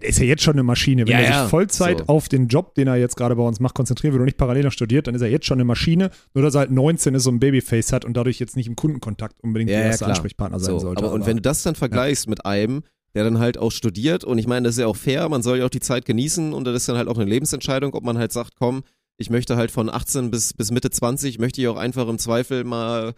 Der 0.00 0.08
ist 0.08 0.18
ja 0.18 0.24
jetzt 0.24 0.42
schon 0.42 0.54
eine 0.54 0.62
Maschine. 0.64 1.02
Wenn 1.06 1.12
Ja, 1.12 1.18
er 1.20 1.30
ja, 1.30 1.42
sich 1.42 1.50
Vollzeit 1.50 1.98
so. 2.00 2.04
auf 2.06 2.28
den 2.28 2.48
Job, 2.48 2.74
den 2.74 2.88
er 2.88 2.96
jetzt 2.96 3.16
gerade 3.16 3.36
bei 3.36 3.42
uns 3.42 3.60
macht, 3.60 3.74
konzentrieren 3.74 4.12
will 4.14 4.20
und 4.20 4.26
nicht 4.26 4.36
parallel 4.36 4.64
noch 4.64 4.72
studiert, 4.72 5.06
dann 5.06 5.14
ist 5.14 5.22
er 5.22 5.28
jetzt 5.28 5.46
schon 5.46 5.56
eine 5.56 5.64
Maschine. 5.64 6.10
Nur 6.34 6.42
dass 6.42 6.54
er 6.54 6.60
halt 6.60 6.70
19 6.72 7.14
ist, 7.14 7.22
so 7.24 7.30
ein 7.30 7.38
Babyface 7.38 7.92
hat 7.92 8.04
und 8.04 8.16
dadurch 8.16 8.38
jetzt 8.40 8.56
nicht 8.56 8.66
im 8.66 8.76
Kundenkontakt 8.76 9.36
unbedingt 9.42 9.70
Ja, 9.70 9.78
der 9.78 9.86
erste. 9.86 10.06
Ansprechpartner 10.06 10.58
sein 10.58 10.72
So, 10.72 10.78
sollte. 10.80 11.04
aber, 11.04 11.12
und 11.12 11.26
wenn 11.26 11.36
du 11.36 11.42
das 11.42 11.62
dann 11.62 11.74
vergleichst 11.76 12.28
mit 12.28 12.44
einem, 12.44 12.82
der 13.14 13.24
dann 13.24 13.38
halt 13.38 13.56
auch 13.58 13.70
studiert 13.70 14.24
und 14.24 14.38
ich 14.38 14.48
meine, 14.48 14.64
das 14.66 14.74
ist 14.74 14.80
ja 14.80 14.86
auch 14.88 14.96
fair, 14.96 15.28
man 15.28 15.42
soll 15.42 15.58
ja 15.58 15.66
auch 15.66 15.70
die 15.70 15.78
Zeit 15.80 16.04
genießen 16.04 16.52
und 16.52 16.64
das 16.64 16.74
ist 16.76 16.88
dann 16.88 16.96
halt 16.96 17.06
auch 17.08 17.16
eine 17.16 17.30
Lebensentscheidung, 17.30 17.94
ob 17.94 18.04
man 18.04 18.18
halt 18.18 18.32
sagt, 18.32 18.54
komm, 18.58 18.82
Ich 19.16 19.30
möchte 19.30 19.56
halt 19.56 19.70
von 19.70 19.88
18 19.88 20.32
bis, 20.32 20.52
bis 20.54 20.72
Mitte 20.72 20.90
20, 20.90 21.38
möchte 21.38 21.60
ich 21.60 21.68
auch 21.68 21.76
einfach 21.76 22.08
im 22.08 22.18
Zweifel 22.18 22.64
mal 22.64 23.14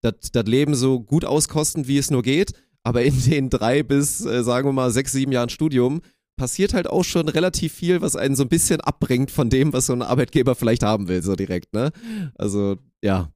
das 0.00 0.14
Leben 0.46 0.74
so 0.76 1.00
gut 1.00 1.24
auskosten, 1.24 1.88
wie 1.88 1.98
es 1.98 2.10
nur 2.12 2.22
geht. 2.22 2.52
Aber 2.84 3.02
in 3.02 3.20
den 3.24 3.50
drei 3.50 3.82
bis, 3.82 4.24
äh, 4.24 4.42
sagen 4.44 4.68
wir 4.68 4.72
mal, 4.72 4.90
sechs, 4.92 5.10
sieben 5.12 5.32
Jahren 5.32 5.48
Studium 5.50 6.00
passiert 6.40 6.72
halt 6.72 6.86
auch 6.86 7.04
schon 7.04 7.28
relativ 7.28 7.74
viel, 7.74 8.00
was 8.00 8.16
einen 8.16 8.34
so 8.34 8.44
ein 8.44 8.48
bisschen 8.48 8.80
abbringt 8.80 9.30
von 9.30 9.50
dem, 9.50 9.74
was 9.74 9.84
so 9.84 9.92
ein 9.92 10.00
Arbeitgeber 10.00 10.54
vielleicht 10.54 10.82
haben 10.82 11.06
will, 11.06 11.22
so 11.22 11.36
direkt, 11.36 11.74
ne? 11.74 11.92
Also, 12.34 12.78
ja. 13.02 13.30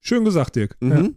Schön 0.00 0.24
gesagt, 0.24 0.56
Dirk. 0.56 0.78
Mhm. 0.80 0.90
Ja. 0.90 1.08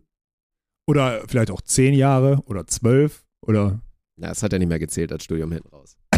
Oder 0.87 1.23
vielleicht 1.29 1.51
auch 1.51 1.61
zehn 1.61 1.93
Jahre 1.93 2.43
oder 2.47 2.67
zwölf 2.67 3.23
oder. 3.39 3.79
Ja, 4.17 4.31
es 4.31 4.43
hat 4.43 4.51
ja 4.51 4.59
nicht 4.59 4.67
mehr 4.67 4.77
gezählt 4.77 5.13
als 5.13 5.23
Studium 5.23 5.53
hinten 5.53 5.69
raus. 5.69 5.97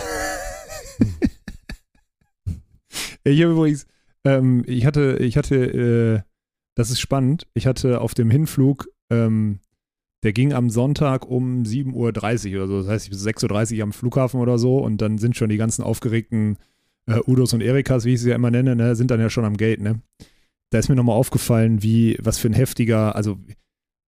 Ich 3.23 3.41
habe 3.41 3.51
übrigens, 3.51 3.86
ähm, 4.23 4.63
ich 4.65 4.86
hatte, 4.86 5.17
ich 5.19 5.36
hatte, 5.36 5.56
äh, 5.56 6.21
das 6.75 6.91
ist 6.91 7.01
spannend, 7.01 7.45
ich 7.53 7.67
hatte 7.67 7.99
auf 7.99 8.13
dem 8.13 8.30
Hinflug, 8.32 8.88
ähm, 9.10 9.60
der 10.23 10.34
ging 10.34 10.53
am 10.53 10.69
Sonntag 10.69 11.27
um 11.27 11.63
7.30 11.63 12.56
Uhr 12.56 12.63
oder 12.63 12.67
so, 12.67 12.77
das 12.82 12.88
heißt, 12.88 13.06
ich 13.06 13.12
bin 13.12 13.19
6.30 13.19 13.77
Uhr 13.77 13.84
am 13.84 13.93
Flughafen 13.93 14.39
oder 14.39 14.58
so 14.58 14.77
und 14.77 15.01
dann 15.01 15.17
sind 15.17 15.36
schon 15.36 15.49
die 15.49 15.58
ganzen 15.58 15.84
aufgeregten 15.84 16.58
äh, 17.06 17.19
Udos 17.25 17.53
und 17.53 17.62
Erikas, 17.62 18.06
wie 18.06 18.13
ich 18.13 18.21
sie 18.21 18.30
ja 18.30 18.36
immer 18.36 18.51
nenne, 18.51 18.75
ne, 18.75 18.95
sind 18.95 19.12
dann 19.12 19.19
ja 19.19 19.30
schon 19.30 19.45
am 19.45 19.58
Gate, 19.58 19.82
ne? 19.82 20.01
Da 20.69 20.80
ist 20.80 20.89
mir 20.89 20.95
nochmal 20.95 21.15
aufgefallen, 21.15 21.82
wie, 21.82 22.17
was 22.21 22.39
für 22.39 22.49
ein 22.49 22.53
heftiger, 22.53 23.15
also 23.15 23.38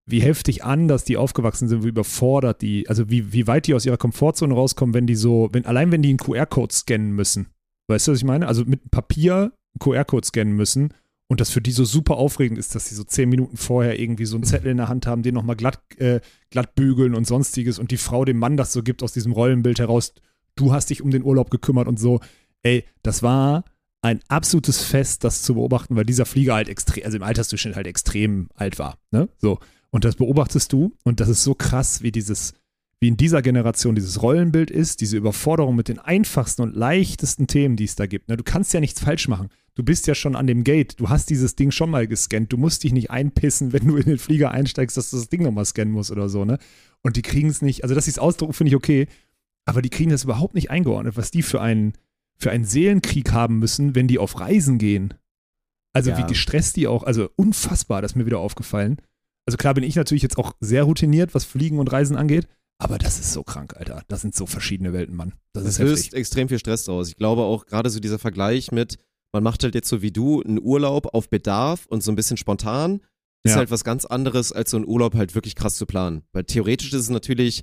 wie 0.07 0.21
heftig 0.21 0.64
anders 0.64 1.05
die 1.05 1.19
aufgewachsen 1.19 1.69
sind, 1.69 1.85
wie 1.85 1.88
überfordert 1.88 2.62
die, 2.62 2.88
also 2.88 3.11
wie, 3.11 3.33
wie 3.33 3.47
weit 3.47 3.66
die 3.66 3.75
aus 3.75 3.85
ihrer 3.85 3.99
Komfortzone 3.99 4.55
rauskommen, 4.55 4.95
wenn 4.95 5.07
die 5.07 5.16
so, 5.16 5.51
wenn, 5.53 5.66
allein 5.66 5.92
wenn 5.92 6.01
die 6.01 6.11
einen 6.11 6.19
QR-Code 6.19 6.73
scannen 6.73 7.12
müssen. 7.12 7.49
Weißt 7.88 8.07
du, 8.07 8.12
was 8.12 8.19
ich 8.19 8.25
meine? 8.25 8.49
Also 8.49 8.64
mit 8.64 8.90
Papier 8.90 9.35
einen 9.35 9.81
QR-Code 9.81 10.27
scannen 10.27 10.55
müssen 10.55 10.95
und 11.29 11.41
das 11.41 11.51
für 11.51 11.61
die 11.61 11.73
so 11.73 11.85
super 11.85 12.17
aufregend 12.17 12.59
ist, 12.59 12.75
dass 12.75 12.89
sie 12.89 12.95
so 12.95 13.05
zehn 13.05 13.29
Minuten 13.29 13.57
vorher 13.57 13.99
irgendwie 13.99 14.27
so 14.27 14.37
einen 14.37 14.45
Zettel 14.45 14.71
in 14.71 14.77
der 14.77 14.89
Hand 14.89 15.07
haben, 15.07 15.23
den 15.23 15.35
nochmal 15.35 15.57
glatt, 15.57 15.81
äh, 15.99 16.21
glatt 16.51 16.75
bügeln 16.75 17.15
und 17.15 17.27
sonstiges 17.27 17.79
und 17.79 17.91
die 17.91 17.97
Frau 17.97 18.25
dem 18.25 18.39
Mann 18.39 18.57
das 18.57 18.73
so 18.73 18.83
gibt 18.83 19.03
aus 19.03 19.12
diesem 19.12 19.33
Rollenbild 19.33 19.79
heraus, 19.79 20.12
du 20.55 20.73
hast 20.73 20.91
dich 20.91 21.03
um 21.03 21.11
den 21.11 21.25
Urlaub 21.25 21.51
gekümmert 21.51 21.89
und 21.89 21.99
so. 21.99 22.21
Ey, 22.62 22.85
das 23.03 23.23
war 23.23 23.65
ein 24.03 24.21
absolutes 24.29 24.83
Fest, 24.83 25.25
das 25.25 25.43
zu 25.43 25.55
beobachten, 25.55 25.97
weil 25.97 26.05
dieser 26.05 26.27
Flieger 26.27 26.55
halt 26.55 26.69
extrem, 26.69 27.05
also 27.05 27.17
im 27.17 27.23
Altersdurchschnitt 27.23 27.77
halt 27.77 27.87
extrem 27.87 28.49
alt 28.55 28.79
war. 28.79 28.99
Ne? 29.11 29.29
So. 29.39 29.59
Und 29.91 30.05
das 30.05 30.17
beobachtest 30.17 30.73
du 30.73 30.93
und 31.05 31.21
das 31.21 31.29
ist 31.29 31.43
so 31.43 31.55
krass, 31.55 32.03
wie 32.03 32.12
dieses, 32.12 32.55
wie 33.01 33.09
in 33.09 33.17
dieser 33.17 33.43
Generation 33.43 33.95
dieses 33.95 34.23
Rollenbild 34.23 34.71
ist, 34.71 35.01
diese 35.01 35.17
Überforderung 35.19 35.77
mit 35.77 35.89
den 35.89 35.99
einfachsten 35.99 36.63
und 36.63 36.75
leichtesten 36.75 37.47
Themen, 37.47 37.77
die 37.77 37.85
es 37.85 37.95
da 37.95 38.07
gibt. 38.07 38.29
Ne? 38.29 38.37
Du 38.37 38.45
kannst 38.45 38.73
ja 38.73 38.81
nichts 38.81 39.01
falsch 39.01 39.29
machen. 39.29 39.49
Du 39.75 39.83
bist 39.83 40.07
ja 40.07 40.15
schon 40.15 40.35
an 40.37 40.47
dem 40.47 40.65
Gate, 40.65 40.99
du 40.99 41.11
hast 41.11 41.29
dieses 41.29 41.55
Ding 41.57 41.71
schon 41.71 41.91
mal 41.91 42.07
gescannt. 42.07 42.51
Du 42.53 42.57
musst 42.57 42.85
dich 42.85 42.93
nicht 42.93 43.11
einpissen, 43.11 43.73
wenn 43.75 43.87
du 43.87 43.97
in 43.97 44.07
den 44.07 44.19
Flieger 44.19 44.51
einsteigst, 44.51 44.97
dass 44.97 45.11
du 45.11 45.17
das 45.19 45.29
Ding 45.29 45.43
nochmal 45.43 45.67
scannen 45.67 45.93
musst 45.93 46.11
oder 46.11 46.29
so, 46.31 46.45
ne? 46.45 46.59
Und 47.03 47.17
die 47.17 47.23
kriegen 47.23 47.49
es 47.49 47.61
nicht, 47.61 47.83
also 47.83 47.95
dass 47.95 48.07
sie 48.07 48.11
es 48.13 48.19
ausdrucken, 48.19 48.55
finde 48.55 48.71
ich 48.71 48.77
okay, 48.77 49.07
aber 49.67 49.83
die 49.83 49.91
kriegen 49.91 50.11
das 50.11 50.25
überhaupt 50.25 50.55
nicht 50.55 50.71
eingeordnet, 50.71 51.17
was 51.17 51.31
die 51.31 51.43
für 51.43 51.61
einen, 51.61 51.93
für 52.39 52.51
einen 52.51 52.65
Seelenkrieg 52.65 53.31
haben 53.33 53.59
müssen, 53.59 53.95
wenn 53.95 54.09
die 54.09 54.19
auf 54.19 54.41
Reisen 54.41 54.79
gehen. 54.79 55.13
Also 55.93 56.11
Ja. 56.11 56.19
wie 56.19 56.27
gestresst 56.27 56.77
die 56.77 56.87
auch, 56.87 57.03
also 57.05 57.29
unfassbar, 57.37 58.01
das 58.01 58.13
ist 58.13 58.17
mir 58.17 58.27
wieder 58.27 58.39
aufgefallen. 58.39 58.97
Also 59.45 59.57
klar 59.59 59.75
bin 59.75 59.85
ich 59.85 59.95
natürlich 59.97 60.23
jetzt 60.23 60.39
auch 60.39 60.55
sehr 60.61 60.85
routiniert, 60.85 61.35
was 61.35 61.45
Fliegen 61.45 61.79
und 61.79 61.93
Reisen 61.93 62.17
angeht, 62.17 62.49
aber 62.79 62.99
das 62.99 63.19
ist 63.19 63.33
so 63.33 63.43
krank, 63.43 63.75
Alter. 63.77 64.03
Das 64.09 64.21
sind 64.21 64.35
so 64.35 64.47
verschiedene 64.47 64.93
Welten, 64.93 65.17
Mann. 65.17 65.33
Das 65.53 65.65
Das 65.65 65.73
ist 65.75 65.79
löst 65.81 66.05
heftig. 66.07 66.19
extrem 66.19 66.49
viel 66.49 66.59
Stress 66.59 66.85
draus. 66.85 67.09
Ich 67.09 67.17
glaube 67.17 67.43
auch 67.43 67.67
gerade 67.67 67.91
so 67.91 68.01
dieser 68.01 68.19
Vergleich 68.19 68.71
mit, 68.73 68.97
man 69.33 69.43
macht 69.43 69.62
halt 69.65 69.75
jetzt 69.75 69.89
so 69.89 70.03
wie 70.03 70.12
du 70.12 70.43
einen 70.43 70.61
Urlaub 70.61 71.15
auf 71.15 71.29
Bedarf 71.31 71.87
und 71.87 72.03
so 72.03 72.12
ein 72.12 72.17
bisschen 72.17 72.37
spontan, 72.37 73.01
ist 73.45 73.53
Ja. 73.53 73.57
halt 73.59 73.71
was 73.71 73.85
ganz 73.85 74.05
anderes, 74.05 74.53
als 74.53 74.71
so 74.71 74.77
einen 74.77 74.87
Urlaub 74.87 75.15
halt 75.15 75.35
wirklich 75.35 75.55
krass 75.55 75.77
zu 75.77 75.87
planen. 75.87 76.23
Weil 76.33 76.45
theoretisch 76.45 76.93
ist 76.93 77.01
es 77.03 77.11
natürlich 77.11 77.62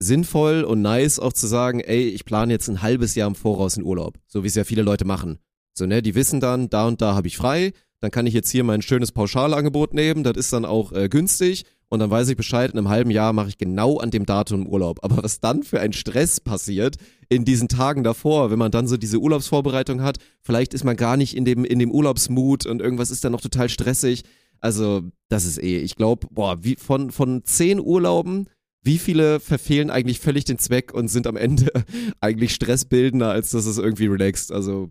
sinnvoll 0.00 0.64
und 0.64 0.82
nice 0.82 1.18
auch 1.18 1.32
zu 1.32 1.46
sagen, 1.46 1.80
ey, 1.80 2.08
ich 2.08 2.24
plane 2.24 2.52
jetzt 2.52 2.68
ein 2.68 2.82
halbes 2.82 3.14
Jahr 3.14 3.28
im 3.28 3.34
Voraus 3.34 3.76
einen 3.76 3.86
Urlaub. 3.86 4.18
So 4.26 4.42
wie 4.42 4.48
es 4.48 4.54
ja 4.54 4.64
viele 4.64 4.82
Leute 4.82 5.04
machen. 5.04 5.38
So, 5.72 5.86
ne, 5.86 6.02
die 6.02 6.14
wissen 6.14 6.40
dann, 6.40 6.68
da 6.70 6.86
und 6.86 7.00
da 7.00 7.14
habe 7.14 7.26
ich 7.26 7.36
frei, 7.36 7.72
dann 8.00 8.10
kann 8.10 8.26
ich 8.26 8.34
jetzt 8.34 8.50
hier 8.50 8.64
mein 8.64 8.82
schönes 8.82 9.12
Pauschalangebot 9.12 9.94
nehmen, 9.94 10.24
das 10.24 10.36
ist 10.36 10.52
dann 10.52 10.64
auch 10.64 10.92
äh, 10.92 11.08
günstig 11.08 11.64
und 11.94 12.00
dann 12.00 12.10
weiß 12.10 12.28
ich 12.28 12.36
Bescheid, 12.36 12.72
in 12.72 12.78
einem 12.78 12.88
halben 12.88 13.10
Jahr 13.10 13.32
mache 13.32 13.48
ich 13.48 13.56
genau 13.56 13.98
an 13.98 14.10
dem 14.10 14.26
Datum 14.26 14.66
Urlaub. 14.66 14.98
Aber 15.02 15.22
was 15.22 15.40
dann 15.40 15.62
für 15.62 15.80
ein 15.80 15.92
Stress 15.92 16.40
passiert 16.40 16.96
in 17.28 17.44
diesen 17.44 17.68
Tagen 17.68 18.04
davor, 18.04 18.50
wenn 18.50 18.58
man 18.58 18.70
dann 18.70 18.86
so 18.86 18.96
diese 18.96 19.18
Urlaubsvorbereitung 19.18 20.02
hat, 20.02 20.18
vielleicht 20.42 20.74
ist 20.74 20.84
man 20.84 20.96
gar 20.96 21.16
nicht 21.16 21.36
in 21.36 21.44
dem, 21.44 21.64
in 21.64 21.78
dem 21.78 21.90
Urlaubsmut 21.90 22.66
und 22.66 22.82
irgendwas 22.82 23.10
ist 23.10 23.24
dann 23.24 23.32
noch 23.32 23.40
total 23.40 23.68
stressig. 23.68 24.24
Also, 24.60 25.02
das 25.28 25.44
ist 25.44 25.62
eh, 25.62 25.78
ich 25.78 25.96
glaube, 25.96 26.26
boah, 26.30 26.62
wie 26.64 26.76
von, 26.76 27.10
von 27.10 27.44
zehn 27.44 27.80
Urlauben, 27.80 28.48
wie 28.82 28.98
viele 28.98 29.40
verfehlen 29.40 29.90
eigentlich 29.90 30.20
völlig 30.20 30.44
den 30.44 30.58
Zweck 30.58 30.92
und 30.92 31.08
sind 31.08 31.26
am 31.26 31.36
Ende 31.36 31.70
eigentlich 32.20 32.54
stressbildender, 32.54 33.30
als 33.30 33.50
dass 33.50 33.66
es 33.66 33.78
irgendwie 33.78 34.06
relaxt? 34.06 34.52
Also 34.52 34.90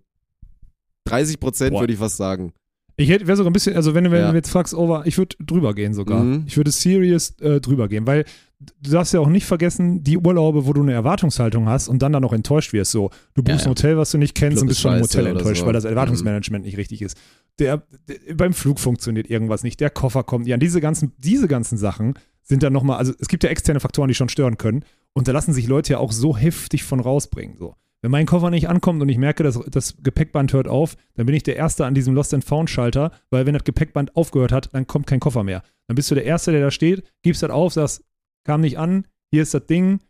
30 1.05 1.39
Prozent 1.39 1.77
würde 1.77 1.93
ich 1.93 1.99
fast 1.99 2.17
sagen. 2.17 2.53
Ich 2.95 3.09
hätte 3.09 3.25
wäre 3.27 3.35
sogar 3.37 3.49
ein 3.49 3.53
bisschen, 3.53 3.75
also 3.75 3.95
wenn, 3.95 4.03
du- 4.03 4.11
wenn 4.11 4.19
Ja. 4.21 4.29
du 4.31 4.35
jetzt 4.37 4.49
fragst, 4.49 4.73
over, 4.75 5.03
ich 5.05 5.17
würde 5.17 5.35
drüber 5.39 5.73
gehen 5.73 5.93
sogar. 5.93 6.23
Mhm. 6.23 6.43
Ich 6.47 6.57
würde 6.57 6.71
serious 6.71 7.31
äh, 7.39 7.59
drüber 7.59 7.87
gehen, 7.87 8.05
weil 8.05 8.23
du 8.59 8.91
darfst 8.91 9.13
ja 9.13 9.19
auch 9.19 9.27
nicht 9.27 9.45
vergessen, 9.45 10.03
die 10.03 10.17
Urlaube, 10.17 10.65
wo 10.67 10.73
du 10.73 10.81
eine 10.83 10.93
Erwartungshaltung 10.93 11.67
hast 11.67 11.87
und 11.87 12.01
dann 12.03 12.13
dann 12.13 12.21
noch 12.21 12.33
enttäuscht 12.33 12.71
wirst. 12.71 12.91
So, 12.91 13.09
du 13.33 13.41
Ja, 13.41 13.51
buchst 13.53 13.65
ja. 13.65 13.67
ein 13.67 13.71
Hotel, 13.71 13.97
was 13.97 14.11
du 14.11 14.17
nicht 14.19 14.35
kennst 14.35 14.57
Club 14.57 14.61
und 14.63 14.67
ist 14.69 14.75
bist 14.75 14.81
schon 14.81 14.93
im 14.95 15.01
Hotel 15.01 15.25
enttäuscht, 15.27 15.57
so. 15.59 15.63
Mhm. 15.63 15.67
weil 15.67 15.73
das 15.73 15.85
Erwartungsmanagement 15.85 16.65
nicht 16.65 16.77
richtig 16.77 17.01
ist. 17.01 17.17
Der, 17.59 17.83
der, 18.07 18.35
beim 18.35 18.53
Flug 18.53 18.79
funktioniert 18.79 19.27
irgendwas 19.29 19.63
nicht, 19.63 19.79
der 19.79 19.89
Koffer 19.89 20.23
kommt 20.23 20.49
an. 20.51 20.59
Diese 20.59 20.79
ganzen, 20.79 21.13
diese 21.17 21.47
ganzen 21.47 21.77
Sachen 21.77 22.13
sind 22.43 22.61
dann 22.61 22.73
nochmal, 22.73 22.97
also 22.99 23.13
es 23.19 23.27
gibt 23.27 23.43
ja 23.43 23.49
externe 23.49 23.79
Faktoren, 23.79 24.07
die 24.07 24.13
schon 24.15 24.29
stören 24.29 24.57
können 24.57 24.85
und 25.13 25.27
da 25.27 25.31
lassen 25.31 25.53
sich 25.53 25.67
Leute 25.67 25.93
ja 25.93 25.99
auch 25.99 26.11
so 26.11 26.37
heftig 26.37 26.83
von 26.83 26.99
rausbringen. 26.99 27.57
So. 27.57 27.75
Wenn 28.03 28.11
mein 28.11 28.25
Koffer 28.25 28.49
nicht 28.49 28.67
ankommt 28.67 29.01
und 29.01 29.07
ich 29.07 29.17
merke, 29.17 29.43
dass 29.43 29.57
das 29.71 29.95
Gepäckband 30.03 30.51
hört 30.51 30.67
auf, 30.67 30.97
dann 31.15 31.25
bin 31.25 31.35
ich 31.35 31.43
der 31.43 31.55
Erste 31.55 31.85
an 31.85 31.95
diesem 31.95 32.13
Lost 32.13 32.33
and 32.33 32.43
Found 32.43 32.69
Schalter, 32.69 33.11
weil 33.29 33.45
wenn 33.45 33.53
das 33.53 33.63
Gepäckband 33.63 34.17
aufgehört 34.17 34.51
hat, 34.51 34.73
dann 34.73 34.85
kommt 34.85 35.07
kein 35.07 35.21
Koffer 35.21 35.43
mehr. 35.43 35.63
Dann 35.87 35.95
bist 35.95 36.11
du 36.11 36.15
der 36.15 36.25
Erste, 36.25 36.51
der 36.51 36.59
da 36.59 36.69
steht, 36.69 37.03
gibst 37.21 37.41
das 37.43 37.49
auf, 37.49 37.71
sagst, 37.71 38.03
kam 38.43 38.59
nicht 38.59 38.77
an, 38.77 39.07
hier 39.31 39.41
ist 39.41 39.53
das 39.53 39.67
Ding, 39.67 40.01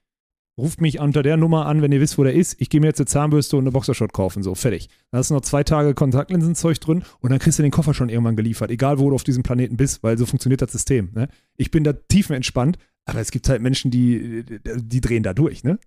ruft 0.59 0.81
mich 0.81 0.99
unter 0.99 1.21
der 1.21 1.37
Nummer 1.37 1.67
an, 1.67 1.83
wenn 1.83 1.91
ihr 1.91 2.01
wisst, 2.01 2.17
wo 2.17 2.23
der 2.23 2.33
ist. 2.33 2.59
Ich 2.59 2.71
gehe 2.71 2.81
mir 2.81 2.87
jetzt 2.87 2.99
eine 2.99 3.05
Zahnbürste 3.05 3.57
und 3.57 3.63
eine 3.63 3.71
Boxershot 3.71 4.11
kaufen, 4.11 4.41
so, 4.41 4.55
fertig. 4.55 4.89
Dann 5.11 5.19
hast 5.19 5.29
du 5.29 5.35
noch 5.35 5.41
zwei 5.41 5.63
Tage 5.63 5.93
Kontaktlinsenzeug 5.93 6.81
drin 6.81 7.03
und 7.19 7.29
dann 7.29 7.37
kriegst 7.37 7.59
du 7.59 7.63
den 7.63 7.71
Koffer 7.71 7.93
schon 7.93 8.09
irgendwann 8.09 8.35
geliefert, 8.35 8.71
egal 8.71 8.97
wo 8.97 9.09
du 9.09 9.15
auf 9.15 9.23
diesem 9.23 9.43
Planeten 9.43 9.77
bist, 9.77 10.01
weil 10.01 10.17
so 10.17 10.25
funktioniert 10.25 10.63
das 10.63 10.71
System. 10.71 11.11
Ne? 11.13 11.27
Ich 11.57 11.69
bin 11.69 11.83
da 11.83 11.93
tiefenentspannt, 11.93 12.79
aber 13.05 13.19
es 13.19 13.29
gibt 13.29 13.49
halt 13.49 13.61
Menschen, 13.61 13.91
die, 13.91 14.43
die, 14.43 14.59
die 14.63 15.01
drehen 15.01 15.21
da 15.21 15.35
durch, 15.35 15.63
ne? 15.63 15.77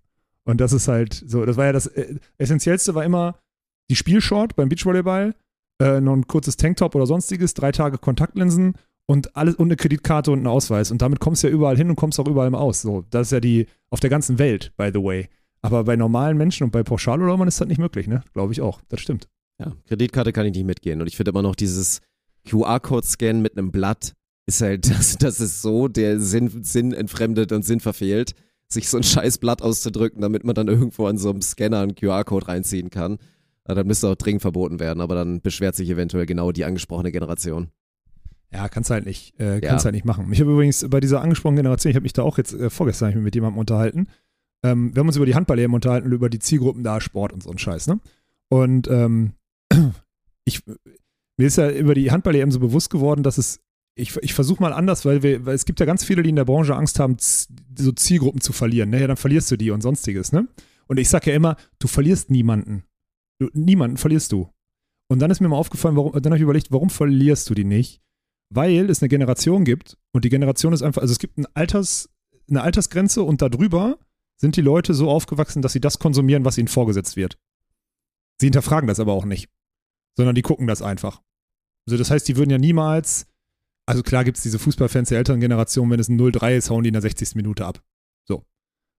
Und 0.46 0.60
das 0.60 0.72
ist 0.72 0.88
halt 0.88 1.14
so, 1.14 1.44
das 1.44 1.56
war 1.56 1.66
ja 1.66 1.72
das 1.72 1.86
äh, 1.86 2.14
Essentiellste 2.38 2.94
war 2.94 3.04
immer 3.04 3.38
die 3.90 3.96
Spielshort 3.96 4.56
beim 4.56 4.68
Beachvolleyball, 4.68 5.34
äh, 5.80 6.00
noch 6.00 6.14
ein 6.14 6.26
kurzes 6.26 6.56
Tanktop 6.56 6.94
oder 6.94 7.06
sonstiges, 7.06 7.54
drei 7.54 7.72
Tage 7.72 7.98
Kontaktlinsen 7.98 8.74
und 9.06 9.36
alles 9.36 9.56
und 9.56 9.68
eine 9.68 9.76
Kreditkarte 9.76 10.30
und 10.30 10.38
einen 10.38 10.46
Ausweis. 10.46 10.90
Und 10.90 11.02
damit 11.02 11.20
kommst 11.20 11.42
du 11.42 11.48
ja 11.48 11.52
überall 11.52 11.76
hin 11.76 11.90
und 11.90 11.96
kommst 11.96 12.18
auch 12.18 12.28
überall 12.28 12.54
aus. 12.54 12.82
So, 12.82 13.04
das 13.10 13.28
ist 13.28 13.32
ja 13.32 13.40
die 13.40 13.66
auf 13.90 14.00
der 14.00 14.10
ganzen 14.10 14.38
Welt, 14.38 14.72
by 14.76 14.90
the 14.92 15.02
way. 15.02 15.28
Aber 15.62 15.84
bei 15.84 15.96
normalen 15.96 16.36
Menschen 16.36 16.64
und 16.64 16.70
bei 16.70 16.82
Pauschalurlaubern 16.82 17.48
ist 17.48 17.60
das 17.60 17.68
nicht 17.68 17.78
möglich, 17.78 18.06
ne? 18.06 18.22
Glaube 18.32 18.52
ich 18.52 18.60
auch. 18.60 18.80
Das 18.88 19.00
stimmt. 19.00 19.28
Ja, 19.58 19.72
Kreditkarte 19.88 20.32
kann 20.32 20.46
ich 20.46 20.52
nicht 20.52 20.66
mitgehen. 20.66 21.00
Und 21.00 21.06
ich 21.06 21.16
finde 21.16 21.30
immer 21.30 21.42
noch 21.42 21.56
dieses 21.56 22.00
QR-Code-Scan 22.48 23.40
mit 23.40 23.56
einem 23.56 23.72
Blatt 23.72 24.12
ist 24.46 24.60
halt, 24.60 24.88
das, 24.90 25.18
das 25.18 25.40
ist 25.40 25.62
so 25.62 25.88
der 25.88 26.20
Sinn, 26.20 26.62
Sinn 26.62 26.92
entfremdet 26.92 27.52
und 27.52 27.64
Sinn 27.64 27.80
verfehlt, 27.80 28.34
sich 28.68 28.88
so 28.88 28.96
ein 28.96 29.02
scheiß 29.02 29.38
Blatt 29.38 29.62
auszudrücken, 29.62 30.20
damit 30.20 30.44
man 30.44 30.54
dann 30.54 30.68
irgendwo 30.68 31.06
an 31.06 31.18
so 31.18 31.30
einem 31.30 31.42
Scanner 31.42 31.80
einen 31.80 31.94
QR-Code 31.94 32.48
reinziehen 32.48 32.90
kann. 32.90 33.18
Ja, 33.68 33.74
dann 33.74 33.86
müsste 33.86 34.08
auch 34.08 34.14
dringend 34.14 34.42
verboten 34.42 34.78
werden, 34.80 35.00
aber 35.00 35.14
dann 35.14 35.40
beschwert 35.40 35.74
sich 35.74 35.88
eventuell 35.90 36.26
genau 36.26 36.52
die 36.52 36.64
angesprochene 36.64 37.10
Generation. 37.12 37.68
Ja, 38.52 38.68
kannst 38.68 38.90
halt 38.90 39.06
nicht, 39.06 39.38
äh, 39.40 39.54
Ja. 39.54 39.60
kannst 39.60 39.84
halt 39.84 39.94
nicht 39.94 40.04
machen. 40.04 40.32
Ich 40.32 40.40
habe 40.40 40.52
übrigens 40.52 40.86
bei 40.88 41.00
dieser 41.00 41.20
angesprochenen 41.20 41.56
Generation, 41.62 41.90
ich 41.90 41.96
habe 41.96 42.04
mich 42.04 42.12
da 42.12 42.22
auch 42.22 42.38
jetzt 42.38 42.54
äh, 42.54 42.70
vorgestern 42.70 43.20
mit 43.22 43.34
jemandem 43.34 43.58
unterhalten. 43.58 44.06
Ähm, 44.62 44.94
wir 44.94 45.00
haben 45.00 45.08
uns 45.08 45.16
über 45.16 45.26
die 45.26 45.34
Handball-EM 45.34 45.74
unterhalten 45.74 46.06
und 46.06 46.12
über 46.12 46.30
die 46.30 46.38
Zielgruppen 46.38 46.82
da, 46.84 47.00
Sport 47.00 47.32
und 47.32 47.42
so 47.42 47.50
ein 47.50 47.58
Scheiß, 47.58 47.88
ne? 47.88 48.00
Und 48.48 48.88
ähm, 48.88 49.32
ich, 50.44 50.64
mir 51.36 51.46
ist 51.46 51.56
ja 51.58 51.70
über 51.70 51.94
die 51.94 52.10
Handball-EM 52.10 52.50
so 52.52 52.60
bewusst 52.60 52.90
geworden, 52.90 53.22
dass 53.22 53.36
es, 53.36 53.60
ich, 53.96 54.14
ich 54.16 54.34
versuche 54.34 54.62
mal 54.62 54.72
anders, 54.72 55.04
weil, 55.04 55.22
wir, 55.22 55.46
weil 55.46 55.54
es 55.54 55.64
gibt 55.64 55.80
ja 55.80 55.86
ganz 55.86 56.04
viele, 56.04 56.22
die 56.22 56.28
in 56.28 56.36
der 56.36 56.44
Branche 56.44 56.76
Angst 56.76 57.00
haben, 57.00 57.16
so 57.18 57.92
Zielgruppen 57.92 58.40
zu 58.40 58.52
verlieren. 58.52 58.90
Ne? 58.90 59.00
Ja, 59.00 59.06
dann 59.06 59.16
verlierst 59.16 59.50
du 59.50 59.56
die 59.56 59.70
und 59.70 59.80
sonstiges, 59.80 60.32
ne? 60.32 60.46
Und 60.86 60.98
ich 60.98 61.08
sage 61.08 61.30
ja 61.30 61.36
immer, 61.36 61.56
du 61.78 61.88
verlierst 61.88 62.30
niemanden. 62.30 62.84
Du, 63.40 63.48
niemanden 63.54 63.96
verlierst 63.96 64.30
du. 64.32 64.50
Und 65.08 65.18
dann 65.18 65.30
ist 65.30 65.40
mir 65.40 65.48
mal 65.48 65.56
aufgefallen, 65.56 65.96
warum, 65.96 66.12
dann 66.12 66.26
habe 66.26 66.36
ich 66.36 66.42
überlegt, 66.42 66.70
warum 66.70 66.90
verlierst 66.90 67.48
du 67.50 67.54
die 67.54 67.64
nicht? 67.64 68.02
Weil 68.50 68.88
es 68.90 69.02
eine 69.02 69.08
Generation 69.08 69.64
gibt 69.64 69.96
und 70.12 70.24
die 70.24 70.28
Generation 70.28 70.72
ist 70.72 70.82
einfach, 70.82 71.02
also 71.02 71.12
es 71.12 71.18
gibt 71.18 71.38
ein 71.38 71.46
Alters, 71.54 72.08
eine 72.48 72.62
Altersgrenze 72.62 73.22
und 73.22 73.42
darüber 73.42 73.98
sind 74.36 74.56
die 74.56 74.60
Leute 74.60 74.94
so 74.94 75.10
aufgewachsen, 75.10 75.62
dass 75.62 75.72
sie 75.72 75.80
das 75.80 75.98
konsumieren, 75.98 76.44
was 76.44 76.58
ihnen 76.58 76.68
vorgesetzt 76.68 77.16
wird. 77.16 77.38
Sie 78.40 78.46
hinterfragen 78.46 78.86
das 78.86 79.00
aber 79.00 79.14
auch 79.14 79.24
nicht. 79.24 79.48
sondern 80.16 80.34
die 80.34 80.42
gucken 80.42 80.66
das 80.66 80.82
einfach. 80.82 81.22
Also 81.86 81.96
das 81.96 82.10
heißt, 82.10 82.26
die 82.26 82.36
würden 82.36 82.50
ja 82.50 82.58
niemals, 82.58 83.26
also 83.86 84.02
klar 84.02 84.24
gibt 84.24 84.36
es 84.36 84.42
diese 84.42 84.58
Fußballfans 84.58 85.08
der 85.08 85.18
älteren 85.18 85.40
Generation, 85.40 85.90
wenn 85.90 86.00
es 86.00 86.08
ein 86.08 86.20
0-3 86.20 86.56
ist, 86.56 86.70
hauen 86.70 86.82
die 86.82 86.88
in 86.88 86.94
der 86.94 87.02
60. 87.02 87.36
Minute 87.36 87.64
ab. 87.64 87.80
So. 88.24 88.44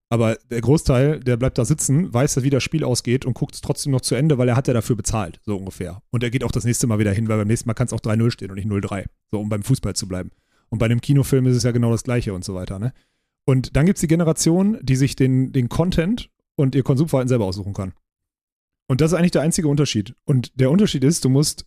Aber 0.09 0.38
der 0.49 0.61
Großteil, 0.61 1.19
der 1.19 1.35
bleibt 1.35 1.57
da 1.57 1.65
sitzen, 1.65 2.13
weiß, 2.13 2.41
wie 2.41 2.49
das 2.49 2.63
Spiel 2.63 2.85
ausgeht 2.85 3.25
und 3.25 3.33
guckt 3.33 3.55
es 3.55 3.61
trotzdem 3.61 3.91
noch 3.91 4.01
zu 4.01 4.15
Ende, 4.15 4.38
weil 4.38 4.47
er 4.47 4.55
hat 4.55 4.69
ja 4.69 4.73
dafür 4.73 4.95
bezahlt, 4.95 5.41
so 5.45 5.57
ungefähr. 5.57 6.01
Und 6.09 6.23
er 6.23 6.31
geht 6.31 6.45
auch 6.45 6.51
das 6.51 6.63
nächste 6.63 6.88
Mal 6.88 6.99
wieder 6.99 7.11
hin, 7.11 7.27
weil 7.27 7.38
beim 7.38 7.47
nächsten 7.47 7.67
Mal 7.67 7.73
kann 7.73 7.88
es 7.88 7.93
auch 7.93 7.99
3-0 7.99 8.31
stehen 8.31 8.49
und 8.49 8.55
nicht 8.55 8.69
0-3. 8.69 9.05
So, 9.29 9.41
um 9.41 9.49
beim 9.49 9.63
Fußball 9.63 9.95
zu 9.95 10.07
bleiben. 10.07 10.31
Und 10.69 10.79
bei 10.79 10.85
einem 10.85 11.01
Kinofilm 11.01 11.45
ist 11.47 11.57
es 11.57 11.63
ja 11.63 11.71
genau 11.71 11.91
das 11.91 12.03
Gleiche 12.03 12.33
und 12.33 12.45
so 12.45 12.55
weiter, 12.55 12.79
ne? 12.79 12.93
Und 13.45 13.77
dann 13.77 13.85
gibt 13.85 13.97
es 13.97 14.01
die 14.01 14.07
Generation, 14.07 14.77
die 14.81 14.97
sich 14.97 15.15
den, 15.15 15.53
den 15.53 15.69
Content 15.69 16.29
und 16.57 16.75
ihr 16.75 16.83
Konsumverhalten 16.83 17.29
selber 17.29 17.45
aussuchen 17.45 17.73
kann. 17.73 17.93
Und 18.89 18.99
das 18.99 19.11
ist 19.11 19.17
eigentlich 19.17 19.31
der 19.31 19.41
einzige 19.41 19.69
Unterschied. 19.69 20.15
Und 20.25 20.59
der 20.59 20.69
Unterschied 20.69 21.05
ist, 21.05 21.23
du 21.23 21.29
musst 21.29 21.65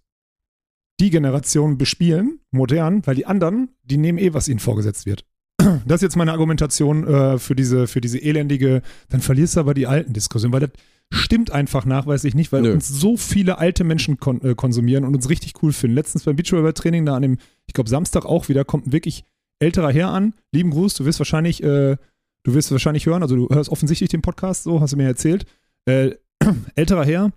die 1.01 1.11
Generation 1.11 1.79
bespielen, 1.79 2.41
modern, 2.51 3.07
weil 3.07 3.15
die 3.15 3.27
anderen, 3.27 3.71
die 3.83 3.97
nehmen 3.97 4.19
eh, 4.19 4.35
was 4.35 4.49
ihnen 4.49 4.61
vorgesetzt 4.61 5.07
wird. 5.07 5.25
Das 5.87 5.97
ist 5.97 6.03
jetzt 6.03 6.17
meine 6.17 6.33
Argumentation 6.33 7.07
äh, 7.07 7.39
für, 7.39 7.55
diese, 7.55 7.87
für 7.87 8.01
diese 8.01 8.19
elendige, 8.19 8.83
dann 9.09 9.21
verlierst 9.21 9.57
du 9.57 9.61
aber 9.61 9.75
die 9.75 9.87
alten 9.87 10.13
Diskussionen, 10.13 10.53
weil 10.53 10.61
das 10.61 10.71
stimmt 11.13 11.51
einfach 11.51 11.85
nachweislich 11.85 12.35
nicht, 12.35 12.53
weil 12.53 12.63
Nö. 12.63 12.73
uns 12.73 12.89
so 12.89 13.17
viele 13.17 13.59
alte 13.59 13.83
Menschen 13.83 14.19
kon 14.19 14.41
äh, 14.43 14.55
konsumieren 14.55 15.05
und 15.05 15.15
uns 15.15 15.29
richtig 15.29 15.55
cool 15.63 15.73
finden. 15.73 15.97
Letztens 15.97 16.25
beim 16.25 16.37
Beachvolleyball-Training 16.37 17.05
da 17.05 17.17
an 17.17 17.23
dem, 17.23 17.39
ich 17.67 17.75
glaube 17.75 17.91
Samstag 17.91 18.25
auch 18.25 18.49
wieder, 18.49 18.65
kommt 18.65 18.87
ein 18.87 18.93
wirklich 18.93 19.25
älterer 19.59 19.93
Herr 19.93 20.11
an. 20.11 20.35
Lieben 20.53 20.71
Gruß, 20.71 20.95
du 20.95 21.05
wirst 21.05 21.19
wahrscheinlich, 21.19 21.63
äh, 21.63 21.97
du 22.45 22.55
wirst 22.55 22.71
wahrscheinlich 22.71 23.07
hören, 23.07 23.23
also 23.23 23.37
du 23.37 23.49
hörst 23.49 23.71
offensichtlich 23.71 24.11
den 24.11 24.23
Podcast, 24.23 24.65
so 24.65 24.81
hast 24.81 24.93
du 24.93 24.97
mir 24.97 25.05
erzählt. 25.05 25.47
Äh, 25.87 26.13
älterer 26.75 27.05
Herr, 27.05 27.33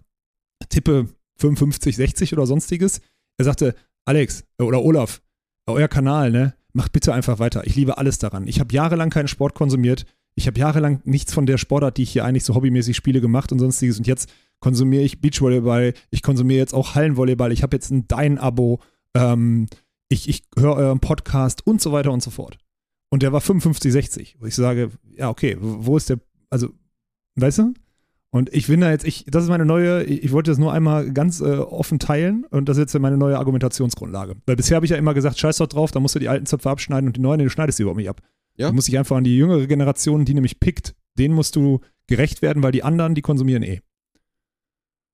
tippe 0.69 1.07
55, 1.37 1.95
60 1.95 2.33
oder 2.33 2.45
sonstiges. 2.45 3.01
Er 3.37 3.45
sagte, 3.45 3.75
Alex 4.05 4.45
äh, 4.57 4.63
oder 4.63 4.83
Olaf, 4.83 5.21
euer 5.67 5.87
Kanal, 5.87 6.31
ne? 6.31 6.53
Macht 6.73 6.91
bitte 6.91 7.13
einfach 7.13 7.37
weiter. 7.37 7.65
Ich 7.67 7.75
liebe 7.75 7.97
alles 7.99 8.17
daran. 8.17 8.47
Ich 8.47 8.59
habe 8.59 8.73
jahrelang 8.73 9.11
keinen 9.11 9.27
Sport 9.27 9.53
konsumiert. 9.53 10.05
Ich 10.35 10.47
habe 10.47 10.59
jahrelang 10.59 11.01
nichts 11.03 11.31
von 11.31 11.45
der 11.45 11.59
Sportart, 11.59 11.97
die 11.97 12.03
ich 12.03 12.11
hier 12.11 12.25
eigentlich 12.25 12.43
so 12.43 12.55
hobbymäßig 12.55 12.97
spiele, 12.97 13.21
gemacht 13.21 13.51
und 13.51 13.59
sonstiges. 13.59 13.99
Und 13.99 14.07
jetzt 14.07 14.31
konsumiere 14.59 15.03
ich 15.03 15.21
Beachvolleyball. 15.21 15.93
Ich 16.09 16.23
konsumiere 16.23 16.59
jetzt 16.59 16.73
auch 16.73 16.95
Hallenvolleyball. 16.95 17.51
Ich 17.51 17.61
habe 17.61 17.75
jetzt 17.75 17.91
ein 17.91 18.07
Dein-Abo. 18.07 18.79
Ähm, 19.13 19.67
ich, 20.09 20.27
ich 20.27 20.43
höre 20.57 20.75
euren 20.75 20.99
Podcast 20.99 21.65
und 21.67 21.79
so 21.79 21.91
weiter 21.91 22.11
und 22.11 22.23
so 22.23 22.31
fort. 22.31 22.57
Und 23.09 23.21
der 23.21 23.31
war 23.31 23.41
55, 23.41 23.91
60. 23.91 24.37
Wo 24.39 24.47
ich 24.47 24.55
sage, 24.55 24.89
ja, 25.15 25.29
okay, 25.29 25.55
wo 25.59 25.95
ist 25.95 26.09
der, 26.09 26.19
also, 26.49 26.69
weißt 27.35 27.59
du? 27.59 27.73
Und 28.33 28.51
ich 28.51 28.65
bin 28.65 28.81
da 28.81 28.89
jetzt, 28.89 29.05
ich, 29.05 29.25
das 29.27 29.43
ist 29.43 29.49
meine 29.51 29.63
neue, 29.63 30.05
ich, 30.05 30.23
ich 30.23 30.31
wollte 30.31 30.49
das 30.49 30.57
nur 30.57 30.73
einmal 30.73 31.11
ganz 31.13 31.39
äh, 31.39 31.57
offen 31.57 31.99
teilen 31.99 32.45
und 32.49 32.67
das 32.67 32.77
ist 32.77 32.81
jetzt 32.93 32.99
meine 32.99 33.15
neue 33.15 33.37
Argumentationsgrundlage. 33.37 34.37
Weil 34.47 34.55
bisher 34.55 34.75
habe 34.75 34.87
ich 34.87 34.89
ja 34.89 34.97
immer 34.97 35.13
gesagt, 35.13 35.37
scheiß 35.37 35.57
doch 35.57 35.67
drauf, 35.67 35.91
da 35.91 35.99
musst 35.99 36.15
du 36.15 36.19
die 36.19 36.29
alten 36.29 36.47
Zöpfe 36.47 36.71
abschneiden 36.71 37.09
und 37.09 37.15
die 37.15 37.21
neuen, 37.21 37.37
du 37.37 37.49
schneidest 37.51 37.77
sie 37.77 37.83
überhaupt 37.83 37.99
nicht 37.99 38.09
ab. 38.09 38.21
Ja. 38.55 38.69
Du 38.69 38.73
musst 38.73 38.87
dich 38.87 38.97
einfach 38.97 39.17
an 39.17 39.23
die 39.23 39.37
jüngere 39.37 39.67
Generation, 39.67 40.25
die 40.25 40.33
nämlich 40.33 40.59
pickt, 40.59 40.95
denen 41.19 41.35
musst 41.35 41.55
du 41.55 41.81
gerecht 42.07 42.41
werden, 42.41 42.63
weil 42.63 42.71
die 42.71 42.81
anderen, 42.81 43.13
die 43.13 43.21
konsumieren 43.21 43.61
eh. 43.61 43.81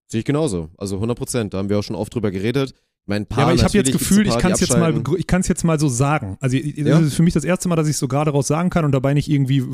Sehe 0.08 0.20
ich 0.20 0.26
genauso. 0.26 0.70
Also 0.78 0.96
100 0.96 1.18
Prozent. 1.18 1.54
Da 1.54 1.58
haben 1.58 1.68
wir 1.68 1.78
auch 1.78 1.84
schon 1.84 1.98
oft 1.98 2.16
drüber 2.16 2.32
geredet. 2.32 2.72
Ich 2.72 3.08
meine, 3.08 3.26
ein 3.26 3.28
paar 3.28 3.40
Ja, 3.40 3.44
aber 3.48 3.54
ich 3.56 3.64
habe 3.66 3.74
jetzt 3.74 3.88
natürlich 3.88 3.98
gibt's 3.98 4.08
Gefühl, 4.08 4.24
ein 4.24 4.30
ich 4.30 4.38
kann 4.38 4.52
die 4.52 4.54
es 4.54 4.60
jetzt 4.62 4.78
mal, 4.78 5.04
ich 5.18 5.28
kann 5.28 5.42
es 5.42 5.50
jetzt 5.50 5.64
mal 5.66 5.78
so 5.78 5.90
sagen. 5.90 6.38
Also 6.40 6.58
das 6.58 6.78
Ja. 6.78 7.00
ist 7.00 7.16
für 7.16 7.24
mich 7.24 7.34
das 7.34 7.44
erste 7.44 7.68
Mal, 7.68 7.76
dass 7.76 7.88
ich 7.88 7.96
es 7.96 8.00
so 8.00 8.08
gerade 8.08 8.32
raus 8.32 8.48
sagen 8.48 8.70
kann 8.70 8.86
und 8.86 8.94
dabei 8.94 9.14
nicht 9.14 9.30
irgendwie 9.30 9.66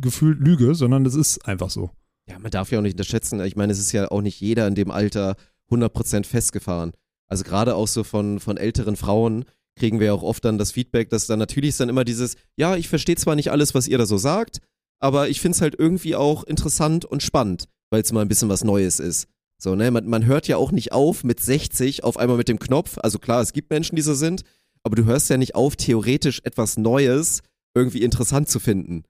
gefühlt 0.00 0.40
lüge, 0.40 0.74
sondern 0.74 1.04
das 1.04 1.14
ist 1.14 1.46
einfach 1.46 1.70
so. 1.70 1.90
Ja, 2.28 2.38
man 2.38 2.50
darf 2.50 2.70
ja 2.70 2.78
auch 2.78 2.82
nicht 2.82 2.94
unterschätzen. 2.94 3.40
Ich 3.44 3.56
meine, 3.56 3.72
es 3.72 3.78
ist 3.78 3.92
ja 3.92 4.10
auch 4.10 4.22
nicht 4.22 4.40
jeder 4.40 4.66
in 4.66 4.74
dem 4.74 4.90
Alter 4.90 5.36
100% 5.70 6.24
festgefahren. 6.24 6.92
Also 7.28 7.44
gerade 7.44 7.74
auch 7.74 7.88
so 7.88 8.04
von, 8.04 8.40
von 8.40 8.56
älteren 8.56 8.96
Frauen 8.96 9.44
kriegen 9.76 9.98
wir 9.98 10.06
ja 10.08 10.12
auch 10.12 10.22
oft 10.22 10.44
dann 10.44 10.58
das 10.58 10.72
Feedback, 10.72 11.10
dass 11.10 11.26
dann 11.26 11.38
natürlich 11.38 11.70
ist 11.70 11.80
dann 11.80 11.88
immer 11.88 12.04
dieses, 12.04 12.36
ja, 12.56 12.76
ich 12.76 12.88
verstehe 12.88 13.16
zwar 13.16 13.34
nicht 13.34 13.50
alles, 13.50 13.74
was 13.74 13.88
ihr 13.88 13.98
da 13.98 14.06
so 14.06 14.18
sagt, 14.18 14.58
aber 15.00 15.28
ich 15.28 15.40
finde 15.40 15.56
es 15.56 15.60
halt 15.60 15.74
irgendwie 15.78 16.14
auch 16.14 16.44
interessant 16.44 17.04
und 17.04 17.22
spannend, 17.22 17.64
weil 17.90 18.02
es 18.02 18.12
mal 18.12 18.22
ein 18.22 18.28
bisschen 18.28 18.48
was 18.48 18.64
Neues 18.64 19.00
ist. 19.00 19.28
So, 19.60 19.74
ne, 19.74 19.90
man, 19.90 20.06
man 20.06 20.26
hört 20.26 20.46
ja 20.48 20.56
auch 20.56 20.72
nicht 20.72 20.92
auf 20.92 21.24
mit 21.24 21.40
60 21.40 22.04
auf 22.04 22.18
einmal 22.18 22.36
mit 22.36 22.48
dem 22.48 22.58
Knopf. 22.58 22.98
Also 22.98 23.18
klar, 23.18 23.40
es 23.40 23.52
gibt 23.52 23.70
Menschen, 23.70 23.96
die 23.96 24.02
so 24.02 24.14
sind, 24.14 24.42
aber 24.82 24.96
du 24.96 25.04
hörst 25.04 25.30
ja 25.30 25.36
nicht 25.36 25.54
auf, 25.54 25.76
theoretisch 25.76 26.40
etwas 26.44 26.76
Neues 26.76 27.42
irgendwie 27.74 28.02
interessant 28.02 28.48
zu 28.48 28.60
finden. 28.60 29.04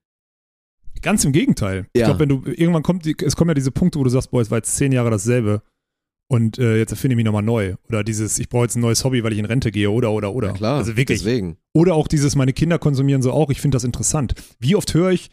Ganz 1.02 1.24
im 1.24 1.32
Gegenteil. 1.32 1.86
Ich 1.92 2.00
Ja. 2.00 2.06
glaube, 2.06 2.20
wenn 2.20 2.28
du 2.28 2.42
irgendwann 2.50 2.82
kommt, 2.82 3.04
die, 3.04 3.14
es 3.24 3.36
kommen 3.36 3.50
ja 3.50 3.54
diese 3.54 3.70
Punkte, 3.70 3.98
wo 3.98 4.04
du 4.04 4.10
sagst, 4.10 4.30
boah, 4.30 4.40
es 4.40 4.50
war 4.50 4.58
jetzt 4.58 4.74
zehn 4.76 4.92
Jahre 4.92 5.10
dasselbe 5.10 5.62
und 6.28 6.58
äh, 6.58 6.78
jetzt 6.78 6.90
erfinde 6.92 7.12
ich 7.12 7.16
mich 7.16 7.24
nochmal 7.26 7.42
neu. 7.42 7.74
Oder 7.88 8.02
dieses, 8.02 8.38
ich 8.38 8.48
brauche 8.48 8.64
jetzt 8.64 8.76
ein 8.76 8.80
neues 8.80 9.04
Hobby, 9.04 9.22
weil 9.22 9.32
ich 9.32 9.38
in 9.38 9.44
Rente 9.44 9.70
gehe 9.70 9.90
oder 9.90 10.10
oder 10.12 10.32
oder. 10.34 10.48
Ja, 10.48 10.54
klar, 10.54 10.76
Also 10.78 10.96
wirklich. 10.96 11.18
deswegen. 11.20 11.56
Oder 11.74 11.94
auch 11.94 12.08
dieses, 12.08 12.36
meine 12.36 12.52
Kinder 12.52 12.78
konsumieren 12.78 13.20
so 13.22 13.32
auch, 13.32 13.50
ich 13.50 13.60
finde 13.60 13.76
das 13.76 13.84
interessant. 13.84 14.34
Wie 14.58 14.74
oft 14.76 14.94
höre 14.94 15.10
ich 15.10 15.30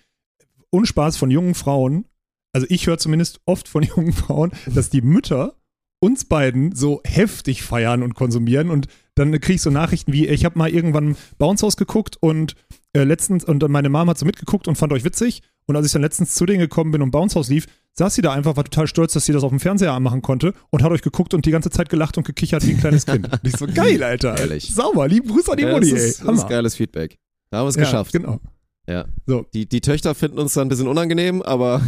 Unspaß 0.69 1.17
von 1.17 1.31
jungen 1.31 1.53
Frauen, 1.55 2.05
also 2.53 2.65
ich 2.69 2.87
höre 2.87 2.97
zumindest 2.97 3.39
oft 3.45 3.67
von 3.67 3.83
jungen 3.95 4.13
Frauen, 4.13 4.51
dass 4.73 4.89
die 4.89 5.01
Mütter 5.01 5.55
uns 6.03 6.25
beiden 6.25 6.73
so 6.75 7.01
heftig 7.05 7.61
feiern 7.63 8.01
und 8.03 8.15
konsumieren 8.15 8.69
und 8.71 8.87
dann 9.15 9.31
kriege 9.39 9.55
ich 9.55 9.61
so 9.61 9.69
Nachrichten 9.69 10.13
wie, 10.13 10.27
ich 10.27 10.45
habe 10.45 10.57
mal 10.57 10.69
irgendwann 10.69 11.15
Bounce 11.37 11.63
House 11.65 11.77
geguckt 11.77 12.17
und 12.21 12.55
äh, 12.93 13.03
letztens, 13.03 13.43
und 13.45 13.59
dann 13.59 13.71
meine 13.71 13.89
Mom 13.89 14.09
hat 14.09 14.17
so 14.17 14.25
mitgeguckt 14.25 14.67
und 14.67 14.77
fand 14.77 14.93
euch 14.93 15.03
witzig 15.03 15.43
und 15.65 15.75
als 15.75 15.85
ich 15.85 15.91
dann 15.91 16.01
letztens 16.01 16.35
zu 16.35 16.45
denen 16.45 16.59
gekommen 16.59 16.91
bin 16.91 17.01
und 17.01 17.11
Bounce 17.11 17.35
House 17.35 17.49
lief, 17.49 17.67
saß 17.93 18.15
sie 18.15 18.21
da 18.21 18.33
einfach, 18.33 18.55
war 18.55 18.63
total 18.63 18.87
stolz, 18.87 19.13
dass 19.13 19.25
sie 19.25 19.33
das 19.33 19.43
auf 19.43 19.49
dem 19.49 19.59
Fernseher 19.59 19.93
anmachen 19.93 20.21
konnte 20.21 20.53
und 20.69 20.83
hat 20.83 20.91
euch 20.91 21.01
geguckt 21.01 21.33
und 21.33 21.45
die 21.45 21.51
ganze 21.51 21.69
Zeit 21.69 21.89
gelacht 21.89 22.17
und 22.17 22.25
gekichert 22.25 22.65
wie 22.65 22.71
ein 22.71 22.79
kleines 22.79 23.05
Kind. 23.05 23.31
Und 23.31 23.39
ich 23.43 23.55
so, 23.57 23.67
geil, 23.73 24.01
Alter. 24.03 24.37
Ehrlich. 24.37 24.73
Sauber, 24.73 25.07
lieben 25.07 25.27
Gruß 25.29 25.49
an 25.49 25.57
die 25.57 25.63
Ja, 25.63 25.73
Mutti, 25.73 25.91
das 25.91 25.99
ey. 25.99 26.09
ist, 26.09 26.23
das 26.25 26.37
ist 26.37 26.49
geiles 26.49 26.75
Feedback. 26.75 27.17
Da 27.49 27.59
haben 27.59 27.65
wir 27.65 27.69
es 27.69 27.75
Ja, 27.75 27.83
geschafft. 27.83 28.13
Genau. 28.13 28.39
Ja. 28.87 29.05
So. 29.25 29.45
Die, 29.53 29.67
die 29.67 29.81
Töchter 29.81 30.15
finden 30.15 30.39
uns 30.39 30.53
dann 30.53 30.67
ein 30.67 30.69
bisschen 30.69 30.87
unangenehm, 30.87 31.41
aber 31.41 31.81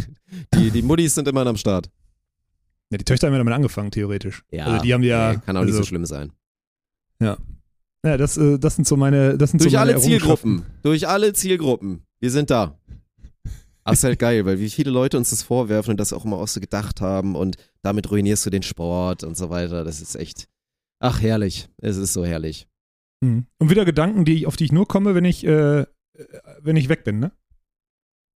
die, 0.54 0.70
die 0.70 0.82
Muttis 0.82 1.14
sind 1.14 1.26
immerhin 1.28 1.48
am 1.48 1.56
Start. 1.56 1.90
Ja, 2.90 2.98
die 2.98 3.04
Töchter 3.04 3.26
haben 3.26 3.34
ja 3.34 3.38
damit 3.38 3.54
angefangen, 3.54 3.90
theoretisch. 3.90 4.44
also 4.52 4.82
die 4.82 4.94
haben 4.94 5.02
ja. 5.02 5.32
nee, 5.32 5.38
kann 5.44 5.56
auch 5.56 5.60
also, 5.60 5.72
nicht 5.72 5.76
so 5.76 5.84
schlimm 5.84 6.04
sein. 6.04 6.32
Ja, 8.04 8.18
das, 8.18 8.36
äh, 8.36 8.58
das 8.58 8.76
sind 8.76 8.86
so 8.86 8.96
meine. 8.96 9.38
Das 9.38 9.50
sind 9.50 9.62
Durch 9.62 9.72
so 9.72 9.78
meine 9.78 9.92
alle 9.92 10.00
Zielgruppen. 10.00 10.66
Durch 10.82 11.08
alle 11.08 11.32
Zielgruppen. 11.32 12.02
Wir 12.20 12.30
sind 12.30 12.50
da. 12.50 12.78
Das 13.84 13.98
ist 13.98 14.04
halt 14.04 14.18
geil, 14.18 14.46
weil 14.46 14.60
wie 14.60 14.70
viele 14.70 14.90
Leute 14.90 15.18
uns 15.18 15.30
das 15.30 15.42
vorwerfen 15.42 15.92
und 15.92 16.00
das 16.00 16.12
auch 16.12 16.24
immer 16.24 16.38
auch 16.38 16.48
so 16.48 16.60
gedacht 16.60 17.00
haben 17.00 17.36
und 17.36 17.56
damit 17.82 18.10
ruinierst 18.10 18.46
du 18.46 18.50
den 18.50 18.62
Sport 18.62 19.24
und 19.24 19.36
so 19.36 19.50
weiter. 19.50 19.84
Das 19.84 20.00
ist 20.00 20.16
echt. 20.16 20.48
Ach, 21.00 21.20
herrlich. 21.20 21.68
Es 21.78 21.96
ist 21.98 22.14
so 22.14 22.24
herrlich. 22.24 22.66
Mhm. 23.20 23.46
Und 23.58 23.70
wieder 23.70 23.84
Gedanken, 23.84 24.24
die 24.24 24.46
auf 24.46 24.56
die 24.56 24.64
ich 24.64 24.72
nur 24.72 24.88
komme, 24.88 25.14
wenn 25.14 25.26
ich, 25.26 25.44
äh, 25.44 25.80
äh, 25.80 25.86
wenn 26.60 26.76
ich 26.76 26.88
weg 26.88 27.04
bin, 27.04 27.18
ne? 27.18 27.32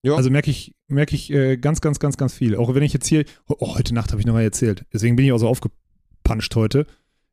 Ja. 0.04 0.16
Also 0.16 0.30
merke 0.30 0.52
ich, 0.52 0.76
merke 0.88 1.16
ich 1.16 1.32
äh, 1.32 1.58
ganz, 1.58 1.82
ganz, 1.82 2.00
ganz, 2.00 2.18
ganz 2.18 2.34
viel. 2.34 2.56
Auch 2.56 2.74
wenn 2.76 2.84
ich 2.84 2.94
jetzt 2.94 3.08
hier, 3.08 3.26
oh, 3.48 3.76
heute 3.76 3.94
Nacht 3.94 4.12
habe 4.12 4.22
ich 4.22 4.28
nochmal 4.28 4.44
erzählt. 4.44 4.86
Deswegen 4.94 5.16
bin 5.16 5.26
ich 5.26 5.32
auch 5.32 5.40
so 5.40 5.48
aufgepanscht 5.48 6.56
heute. 6.56 6.86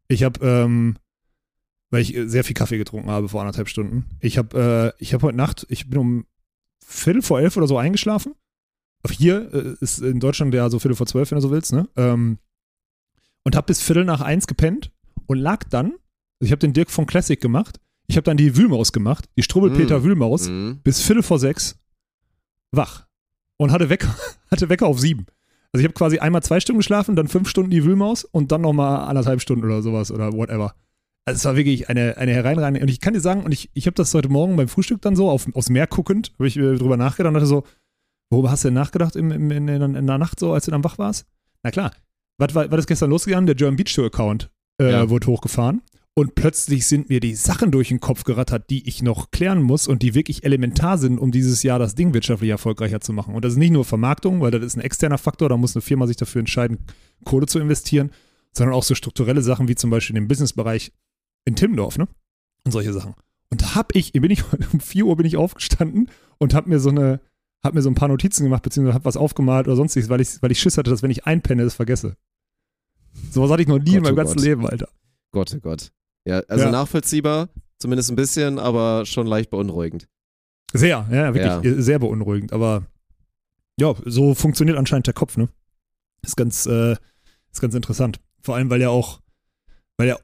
Ich 0.08 0.22
habe, 0.22 0.40
ähm, 0.46 0.96
weil 1.90 2.00
ich 2.00 2.16
äh, 2.16 2.28
sehr 2.28 2.44
viel 2.44 2.54
Kaffee 2.54 2.78
getrunken 2.78 3.10
habe 3.10 3.28
vor 3.28 3.42
anderthalb 3.42 3.68
Stunden. 3.68 4.06
Ich 4.20 4.38
habe, 4.38 4.94
äh, 4.98 5.02
ich 5.02 5.12
habe 5.12 5.26
heute 5.26 5.36
Nacht, 5.36 5.66
ich 5.68 5.90
bin 5.90 5.98
um 5.98 6.26
Viertel 6.92 7.22
vor 7.22 7.40
elf 7.40 7.56
oder 7.56 7.66
so 7.66 7.78
eingeschlafen. 7.78 8.34
Hier 9.10 9.52
äh, 9.52 9.74
ist 9.80 10.00
in 10.00 10.20
Deutschland 10.20 10.54
ja 10.54 10.68
so 10.70 10.78
Viertel 10.78 10.94
vor 10.96 11.06
zwölf, 11.06 11.30
wenn 11.30 11.36
du 11.36 11.42
so 11.42 11.50
willst, 11.50 11.72
ne? 11.72 11.88
Ähm, 11.96 12.38
und 13.44 13.56
habe 13.56 13.66
bis 13.66 13.82
Viertel 13.82 14.04
nach 14.04 14.20
eins 14.20 14.46
gepennt 14.46 14.92
und 15.26 15.38
lag 15.38 15.64
dann, 15.64 15.86
also 15.86 16.46
ich 16.46 16.52
habe 16.52 16.60
den 16.60 16.72
Dirk 16.72 16.90
von 16.90 17.06
Classic 17.06 17.40
gemacht, 17.40 17.80
ich 18.06 18.16
habe 18.16 18.24
dann 18.24 18.36
die 18.36 18.56
Wühlmaus 18.56 18.92
gemacht, 18.92 19.28
die 19.36 19.42
Strubbelpeter 19.42 20.00
Mm. 20.00 20.04
Wühlmaus, 20.04 20.48
Mhm. 20.48 20.80
bis 20.84 21.00
Viertel 21.00 21.22
vor 21.22 21.38
sechs 21.38 21.76
wach 22.70 23.06
und 23.56 23.72
hatte 23.72 23.88
Wecker, 23.88 24.14
hatte 24.50 24.68
Wecker 24.68 24.86
auf 24.86 25.00
sieben. 25.00 25.26
Also 25.72 25.80
ich 25.80 25.84
habe 25.84 25.94
quasi 25.94 26.18
einmal 26.18 26.42
zwei 26.42 26.60
Stunden 26.60 26.78
geschlafen, 26.80 27.16
dann 27.16 27.28
fünf 27.28 27.48
Stunden 27.48 27.70
die 27.70 27.84
Wühlmaus 27.84 28.24
und 28.24 28.52
dann 28.52 28.60
nochmal 28.60 29.08
anderthalb 29.08 29.40
Stunden 29.40 29.64
oder 29.64 29.82
sowas 29.82 30.10
oder 30.12 30.32
whatever. 30.32 30.74
Also 31.24 31.36
es 31.36 31.44
war 31.44 31.56
wirklich 31.56 31.88
eine, 31.88 32.16
eine 32.16 32.32
hereinreine. 32.32 32.80
Und 32.80 32.88
ich 32.88 33.00
kann 33.00 33.14
dir 33.14 33.20
sagen, 33.20 33.44
und 33.44 33.52
ich, 33.52 33.70
ich 33.74 33.86
habe 33.86 33.94
das 33.94 34.12
heute 34.14 34.28
Morgen 34.28 34.56
beim 34.56 34.68
Frühstück 34.68 35.00
dann 35.02 35.14
so 35.14 35.30
auf, 35.30 35.46
aufs 35.54 35.70
Meer 35.70 35.86
guckend, 35.86 36.32
habe 36.34 36.48
ich 36.48 36.56
äh, 36.56 36.74
drüber 36.74 36.96
nachgedacht 36.96 37.28
und 37.28 37.34
dachte 37.34 37.46
so, 37.46 37.64
worüber 38.30 38.50
hast 38.50 38.64
du 38.64 38.68
denn 38.68 38.74
nachgedacht 38.74 39.14
im, 39.14 39.30
im, 39.30 39.50
in, 39.50 39.68
in, 39.68 40.06
der 40.06 40.18
Nacht 40.18 40.40
so, 40.40 40.52
als 40.52 40.64
du 40.64 40.72
dann 40.72 40.82
wach 40.82 40.98
warst? 40.98 41.26
Na 41.62 41.70
klar, 41.70 41.92
was 42.38 42.54
war, 42.54 42.70
was 42.70 42.80
ist 42.80 42.86
gestern 42.88 43.10
losgegangen? 43.10 43.46
Der 43.46 43.54
German 43.54 43.76
Beach 43.76 43.94
Tour 43.94 44.06
Account 44.06 44.50
äh, 44.80 44.90
Ja. 44.90 45.10
wurde 45.10 45.28
hochgefahren. 45.28 45.82
Und 46.14 46.34
plötzlich 46.34 46.86
sind 46.86 47.08
mir 47.08 47.20
die 47.20 47.34
Sachen 47.34 47.70
durch 47.70 47.88
den 47.88 48.00
Kopf 48.00 48.24
gerattert, 48.24 48.68
die 48.68 48.86
ich 48.86 49.02
noch 49.02 49.30
klären 49.30 49.62
muss 49.62 49.88
und 49.88 50.02
die 50.02 50.14
wirklich 50.14 50.44
elementar 50.44 50.98
sind, 50.98 51.18
um 51.18 51.32
dieses 51.32 51.62
Jahr 51.62 51.78
das 51.78 51.94
Ding 51.94 52.12
wirtschaftlich 52.12 52.50
erfolgreicher 52.50 53.00
zu 53.00 53.14
machen. 53.14 53.34
Und 53.34 53.46
das 53.46 53.54
ist 53.54 53.58
nicht 53.58 53.70
nur 53.70 53.86
Vermarktung, 53.86 54.42
weil 54.42 54.50
das 54.50 54.62
ist 54.62 54.76
ein 54.76 54.82
externer 54.82 55.16
Faktor, 55.16 55.48
da 55.48 55.56
muss 55.56 55.74
eine 55.74 55.80
Firma 55.80 56.06
sich 56.06 56.16
dafür 56.18 56.40
entscheiden, 56.40 56.80
Kohle 57.24 57.46
zu 57.46 57.60
investieren, 57.60 58.10
sondern 58.52 58.74
auch 58.76 58.82
so 58.82 58.94
strukturelle 58.94 59.40
Sachen 59.40 59.68
wie 59.68 59.74
zum 59.74 59.88
Beispiel 59.88 60.16
im 60.16 60.28
Businessbereich 60.28 60.92
in 61.44 61.56
Timmendorf, 61.56 61.98
ne? 61.98 62.08
Und 62.64 62.72
solche 62.72 62.92
Sachen. 62.92 63.14
Und 63.50 63.62
da 63.62 63.74
hab 63.74 63.94
ich, 63.94 64.12
bin 64.12 64.30
ich 64.30 64.44
um 64.72 64.80
4 64.80 65.06
Uhr 65.06 65.16
bin 65.16 65.26
ich 65.26 65.36
aufgestanden 65.36 66.10
und 66.38 66.54
hab 66.54 66.66
mir 66.66 66.80
so 66.80 66.90
eine, 66.90 67.20
hab 67.62 67.74
mir 67.74 67.82
so 67.82 67.90
ein 67.90 67.94
paar 67.94 68.08
Notizen 68.08 68.44
gemacht, 68.44 68.62
beziehungsweise 68.62 68.94
hab 68.94 69.04
was 69.04 69.16
aufgemalt 69.16 69.66
oder 69.66 69.76
sonstiges, 69.76 70.08
weil 70.08 70.20
ich, 70.20 70.40
weil 70.42 70.50
ich 70.52 70.60
Schiss 70.60 70.78
hatte, 70.78 70.90
dass 70.90 71.02
wenn 71.02 71.10
ich 71.10 71.26
einpenne, 71.26 71.64
das 71.64 71.74
vergesse. 71.74 72.16
Sowas 73.30 73.50
hatte 73.50 73.62
ich 73.62 73.68
noch 73.68 73.78
nie 73.78 73.90
Gott, 73.90 73.96
in 73.96 74.02
meinem 74.04 74.14
oh 74.14 74.16
ganzen 74.16 74.36
Gott. 74.36 74.44
Leben, 74.44 74.66
Alter. 74.66 74.88
Gott, 75.32 75.52
oh 75.54 75.60
Gott. 75.60 75.92
Ja, 76.24 76.40
also 76.48 76.64
Ja. 76.64 76.70
nachvollziehbar, 76.70 77.48
zumindest 77.78 78.10
ein 78.10 78.16
bisschen, 78.16 78.58
aber 78.58 79.04
schon 79.06 79.26
leicht 79.26 79.50
beunruhigend. 79.50 80.08
Sehr, 80.72 81.06
ja, 81.10 81.34
wirklich 81.34 81.78
äh, 81.78 81.82
sehr 81.82 81.98
beunruhigend. 81.98 82.52
Aber 82.52 82.86
ja, 83.78 83.94
so 84.04 84.34
funktioniert 84.34 84.78
anscheinend 84.78 85.06
der 85.06 85.14
Kopf, 85.14 85.36
ne? 85.36 85.48
Ist 86.22 86.36
ganz, 86.36 86.66
äh, 86.66 86.92
ist 87.50 87.60
ganz 87.60 87.74
interessant. 87.74 88.20
Vor 88.40 88.54
allem, 88.54 88.70
weil 88.70 88.80
ja 88.80 88.88
auch, 88.88 89.20
weil 89.96 90.08
ja, 90.08 90.18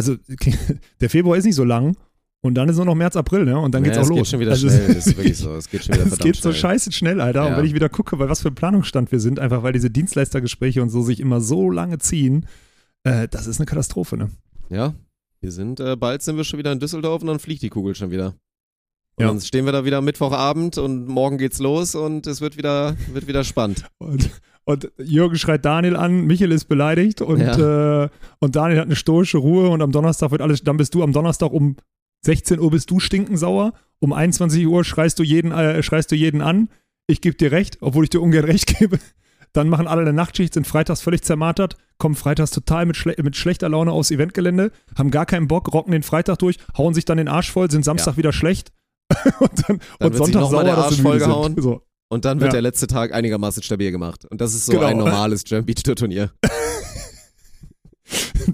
also 0.00 0.16
der 1.00 1.10
Februar 1.10 1.36
ist 1.36 1.44
nicht 1.44 1.54
so 1.54 1.64
lang 1.64 1.96
und 2.42 2.54
dann 2.54 2.68
ist 2.70 2.76
nur 2.76 2.86
noch 2.86 2.94
März, 2.94 3.16
April, 3.16 3.44
ne? 3.44 3.58
Und 3.58 3.74
dann 3.74 3.82
geht's 3.82 3.96
ja, 3.96 4.00
auch 4.02 4.04
es 4.06 4.08
los. 4.10 4.18
geht 4.18 4.26
schon 4.28 4.40
wieder 4.40 4.52
also, 4.52 4.68
schnell, 4.68 4.86
das 4.94 5.06
ist 5.06 5.16
wirklich 5.16 5.36
so. 5.36 5.54
Es 5.54 5.68
geht 5.68 5.84
schon 5.84 5.94
wieder 5.94 6.06
Es 6.06 6.18
geht 6.18 6.36
so 6.36 6.50
schnell. 6.52 6.54
scheiße 6.54 6.92
schnell, 6.92 7.20
Alter. 7.20 7.44
Und 7.44 7.52
Ja. 7.52 7.58
wenn 7.58 7.66
ich 7.66 7.74
wieder 7.74 7.88
gucke, 7.88 8.16
bei 8.16 8.28
was 8.28 8.40
für 8.40 8.48
einem 8.48 8.54
Planungsstand 8.54 9.12
wir 9.12 9.20
sind, 9.20 9.38
einfach 9.38 9.62
weil 9.62 9.72
diese 9.74 9.90
Dienstleistergespräche 9.90 10.80
und 10.80 10.88
so 10.88 11.02
sich 11.02 11.20
immer 11.20 11.40
so 11.40 11.70
lange 11.70 11.98
ziehen, 11.98 12.46
äh, 13.04 13.28
das 13.28 13.46
ist 13.46 13.58
eine 13.60 13.66
Katastrophe, 13.66 14.16
ne? 14.16 14.30
Ja, 14.70 14.94
wir 15.40 15.52
sind, 15.52 15.80
äh, 15.80 15.96
bald 15.96 16.22
sind 16.22 16.36
wir 16.36 16.44
schon 16.44 16.58
wieder 16.58 16.72
in 16.72 16.80
Düsseldorf 16.80 17.20
und 17.22 17.28
dann 17.28 17.38
fliegt 17.38 17.62
die 17.62 17.68
Kugel 17.70 17.94
schon 17.94 18.10
wieder. 18.10 18.34
Und 19.20 19.26
Ja. 19.26 19.32
dann 19.32 19.40
stehen 19.42 19.66
wir 19.66 19.72
da 19.72 19.84
wieder 19.84 20.00
Mittwochabend 20.00 20.78
und 20.78 21.06
morgen 21.06 21.36
geht's 21.36 21.58
los 21.58 21.94
und 21.94 22.26
es 22.26 22.40
wird 22.40 22.56
wieder, 22.56 22.96
wird 23.12 23.26
wieder 23.26 23.44
spannend. 23.44 23.84
Und, 23.98 24.30
und 24.64 24.90
Jürgen 24.98 25.36
schreit 25.36 25.64
Daniel 25.66 25.96
an, 25.96 26.26
Michel 26.26 26.52
ist 26.52 26.64
beleidigt 26.66 27.20
und, 27.20 27.40
äh, 27.40 28.08
und 28.38 28.56
Daniel 28.56 28.78
hat 28.78 28.86
eine 28.86 28.96
stoische 28.96 29.36
Ruhe 29.36 29.68
und 29.68 29.82
am 29.82 29.92
Donnerstag 29.92 30.30
wird 30.30 30.40
alles, 30.40 30.62
dann 30.62 30.78
bist 30.78 30.94
du 30.94 31.02
am 31.02 31.12
Donnerstag 31.12 31.52
um 31.52 31.76
16 32.24 32.60
Uhr 32.60 32.70
bist 32.70 32.90
du 32.90 32.98
stinkensauer, 32.98 33.74
um 33.98 34.12
21 34.14 34.66
Uhr 34.66 34.84
schreist 34.84 35.18
du 35.18 35.22
jeden, 35.22 35.52
äh, 35.52 35.82
schreist 35.82 36.10
du 36.12 36.16
jeden 36.16 36.40
an, 36.40 36.68
ich 37.06 37.20
gebe 37.20 37.36
dir 37.36 37.52
recht, 37.52 37.76
obwohl 37.82 38.04
ich 38.04 38.10
dir 38.10 38.20
ungern 38.22 38.44
recht 38.46 38.78
gebe. 38.78 38.98
Dann 39.52 39.68
machen 39.68 39.86
alle 39.88 40.02
eine 40.02 40.12
Nachtschicht, 40.14 40.54
sind 40.54 40.66
freitags 40.66 41.00
völlig 41.02 41.22
zermartert, 41.22 41.76
kommen 41.98 42.14
freitags 42.14 42.52
total 42.52 42.86
mit, 42.86 42.96
schle 42.96 43.16
mit 43.22 43.36
schlechter 43.36 43.68
Laune 43.68 43.90
aufs 43.92 44.10
Eventgelände, 44.12 44.70
haben 44.96 45.10
gar 45.10 45.26
keinen 45.26 45.48
Bock, 45.48 45.74
rocken 45.74 45.92
den 45.92 46.04
Freitag 46.04 46.38
durch, 46.38 46.56
hauen 46.78 46.94
sich 46.94 47.04
dann 47.04 47.18
den 47.18 47.28
Arsch 47.28 47.50
voll, 47.50 47.70
sind 47.70 47.84
Samstag 47.84 48.16
wieder 48.16 48.32
schlecht 48.32 48.70
und 49.40 49.50
dann, 49.68 49.80
Dann 49.98 50.12
und 50.12 50.14
wird 50.14 50.16
Sonntag 50.16 50.40
noch 50.40 50.50
mal 50.50 50.56
sauer, 50.58 50.64
der 50.64 50.78
Arsch 50.78 51.00
vollgehauen. 51.02 51.60
So. 51.60 51.82
Und 52.08 52.24
dann 52.24 52.40
wird 52.40 52.48
Ja. 52.48 52.54
der 52.54 52.62
letzte 52.62 52.86
Tag 52.86 53.12
einigermaßen 53.14 53.62
stabil 53.62 53.90
gemacht. 53.90 54.24
Und 54.24 54.40
das 54.40 54.54
ist 54.54 54.66
so 54.66 54.72
Genau. 54.72 54.86
ein 54.86 54.96
normales 54.98 55.44
Jam 55.46 55.64
Beach 55.64 55.82
Turnier. 55.82 56.30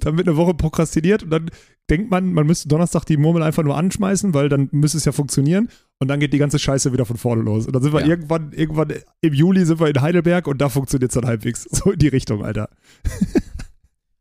dann 0.01 0.17
wird 0.17 0.29
eine 0.29 0.37
Woche 0.37 0.55
prokrastiniert 0.55 1.23
und 1.23 1.31
dann 1.31 1.51
denkt 1.89 2.11
man, 2.11 2.33
man 2.33 2.47
müsste 2.47 2.69
Donnerstag 2.69 3.05
die 3.07 3.17
Murmel 3.17 3.43
einfach 3.43 3.63
nur 3.63 3.77
anschmeißen, 3.77 4.35
weil 4.35 4.49
dann 4.49 4.69
müsste 4.73 4.99
es 4.99 5.05
ja 5.05 5.13
funktionieren 5.13 5.69
und 5.99 6.09
dann 6.09 6.21
geht 6.21 6.33
die 6.33 6.39
ganze 6.39 6.59
Scheiße 6.59 6.93
wieder 6.93 7.07
von 7.07 7.17
vorne 7.17 7.43
los. 7.43 7.67
Und 7.67 7.75
dann 7.75 7.83
sind 7.83 7.93
wir 7.95 8.01
Ja. 8.01 8.07
irgendwann, 8.09 8.53
irgendwann 8.53 8.93
im 9.21 9.33
Juli 9.33 9.65
sind 9.65 9.81
wir 9.81 9.87
in 9.89 10.01
Heidelberg 10.01 10.47
und 10.49 10.61
da 10.61 10.69
funktioniert 10.69 11.11
es 11.11 11.15
dann 11.15 11.27
halbwegs. 11.27 11.63
So 11.71 11.93
in 11.93 11.99
die 11.99 12.09
Richtung, 12.09 12.45
Alter. 12.45 12.69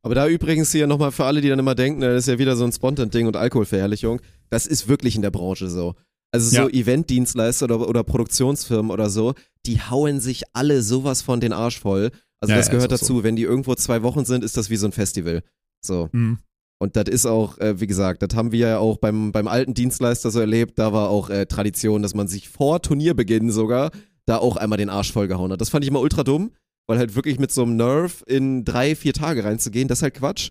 Aber 0.03 0.13
da 0.15 0.27
übrigens 0.27 0.71
hier 0.71 0.85
nochmal 0.87 1.11
für 1.11 1.25
alle, 1.25 1.41
die 1.41 1.49
dann 1.49 1.57
immer 1.59 1.73
denken, 1.75 2.01
das 2.01 2.19
ist 2.19 2.27
ja 2.27 2.37
wieder 2.37 2.55
so 2.55 2.63
ein 2.63 2.71
Spontan-Ding 2.71 3.25
und 3.27 3.35
Alkoholverherrlichung. 3.35 4.21
Das 4.51 4.67
ist 4.67 4.87
wirklich 4.87 5.15
in 5.15 5.23
der 5.23 5.31
Branche 5.31 5.67
so. 5.67 5.95
Also 6.35 6.49
so 6.49 6.69
Ja. 6.69 6.69
Eventdienstleister 6.69 7.65
oder, 7.65 7.87
oder 7.89 8.03
Produktionsfirmen 8.03 8.91
oder 8.91 9.09
so, 9.09 9.33
die 9.65 9.81
hauen 9.81 10.19
sich 10.19 10.43
alle 10.53 10.81
sowas 10.81 11.21
von 11.21 11.39
den 11.39 11.53
Arsch 11.53 11.79
voll. 11.79 12.11
Also 12.39 12.51
Ja, 12.51 12.57
das 12.57 12.67
ja, 12.67 12.73
gehört 12.73 12.91
dazu. 12.91 13.23
Wenn 13.23 13.35
die 13.35 13.43
irgendwo 13.43 13.75
zwei 13.75 14.03
Wochen 14.03 14.25
sind, 14.25 14.43
ist 14.43 14.57
das 14.57 14.69
wie 14.69 14.75
so 14.75 14.87
ein 14.87 14.91
Festival. 14.91 15.41
So. 15.81 16.09
Mhm. 16.11 16.39
Und 16.77 16.95
das 16.97 17.05
ist 17.05 17.25
auch, 17.25 17.57
äh, 17.59 17.79
wie 17.79 17.87
gesagt, 17.87 18.21
das 18.21 18.35
haben 18.35 18.51
wir 18.51 18.59
ja 18.59 18.77
auch 18.79 18.97
beim, 18.97 19.31
beim 19.31 19.47
alten 19.47 19.73
Dienstleister 19.73 20.29
so 20.29 20.39
erlebt. 20.41 20.77
Da 20.77 20.91
war 20.91 21.09
auch 21.09 21.29
äh, 21.29 21.45
Tradition, 21.45 22.01
dass 22.01 22.13
man 22.13 22.27
sich 22.27 22.49
vor 22.49 22.81
Turnierbeginn 22.81 23.49
sogar 23.51 23.91
da 24.25 24.37
auch 24.37 24.57
einmal 24.57 24.77
den 24.77 24.89
Arsch 24.89 25.13
vollgehauen 25.13 25.51
hat. 25.51 25.61
Das 25.61 25.69
fand 25.69 25.85
ich 25.85 25.89
immer 25.89 26.01
ultra 26.01 26.23
dumm, 26.23 26.51
weil 26.87 26.97
halt 26.97 27.15
wirklich 27.15 27.39
mit 27.39 27.51
so 27.51 27.63
einem 27.63 27.77
Nerv 27.77 28.23
in 28.27 28.65
drei, 28.65 28.95
vier 28.95 29.13
Tage 29.13 29.43
reinzugehen, 29.43 29.87
das 29.87 29.99
ist 29.99 30.03
halt 30.03 30.15
Quatsch. 30.15 30.49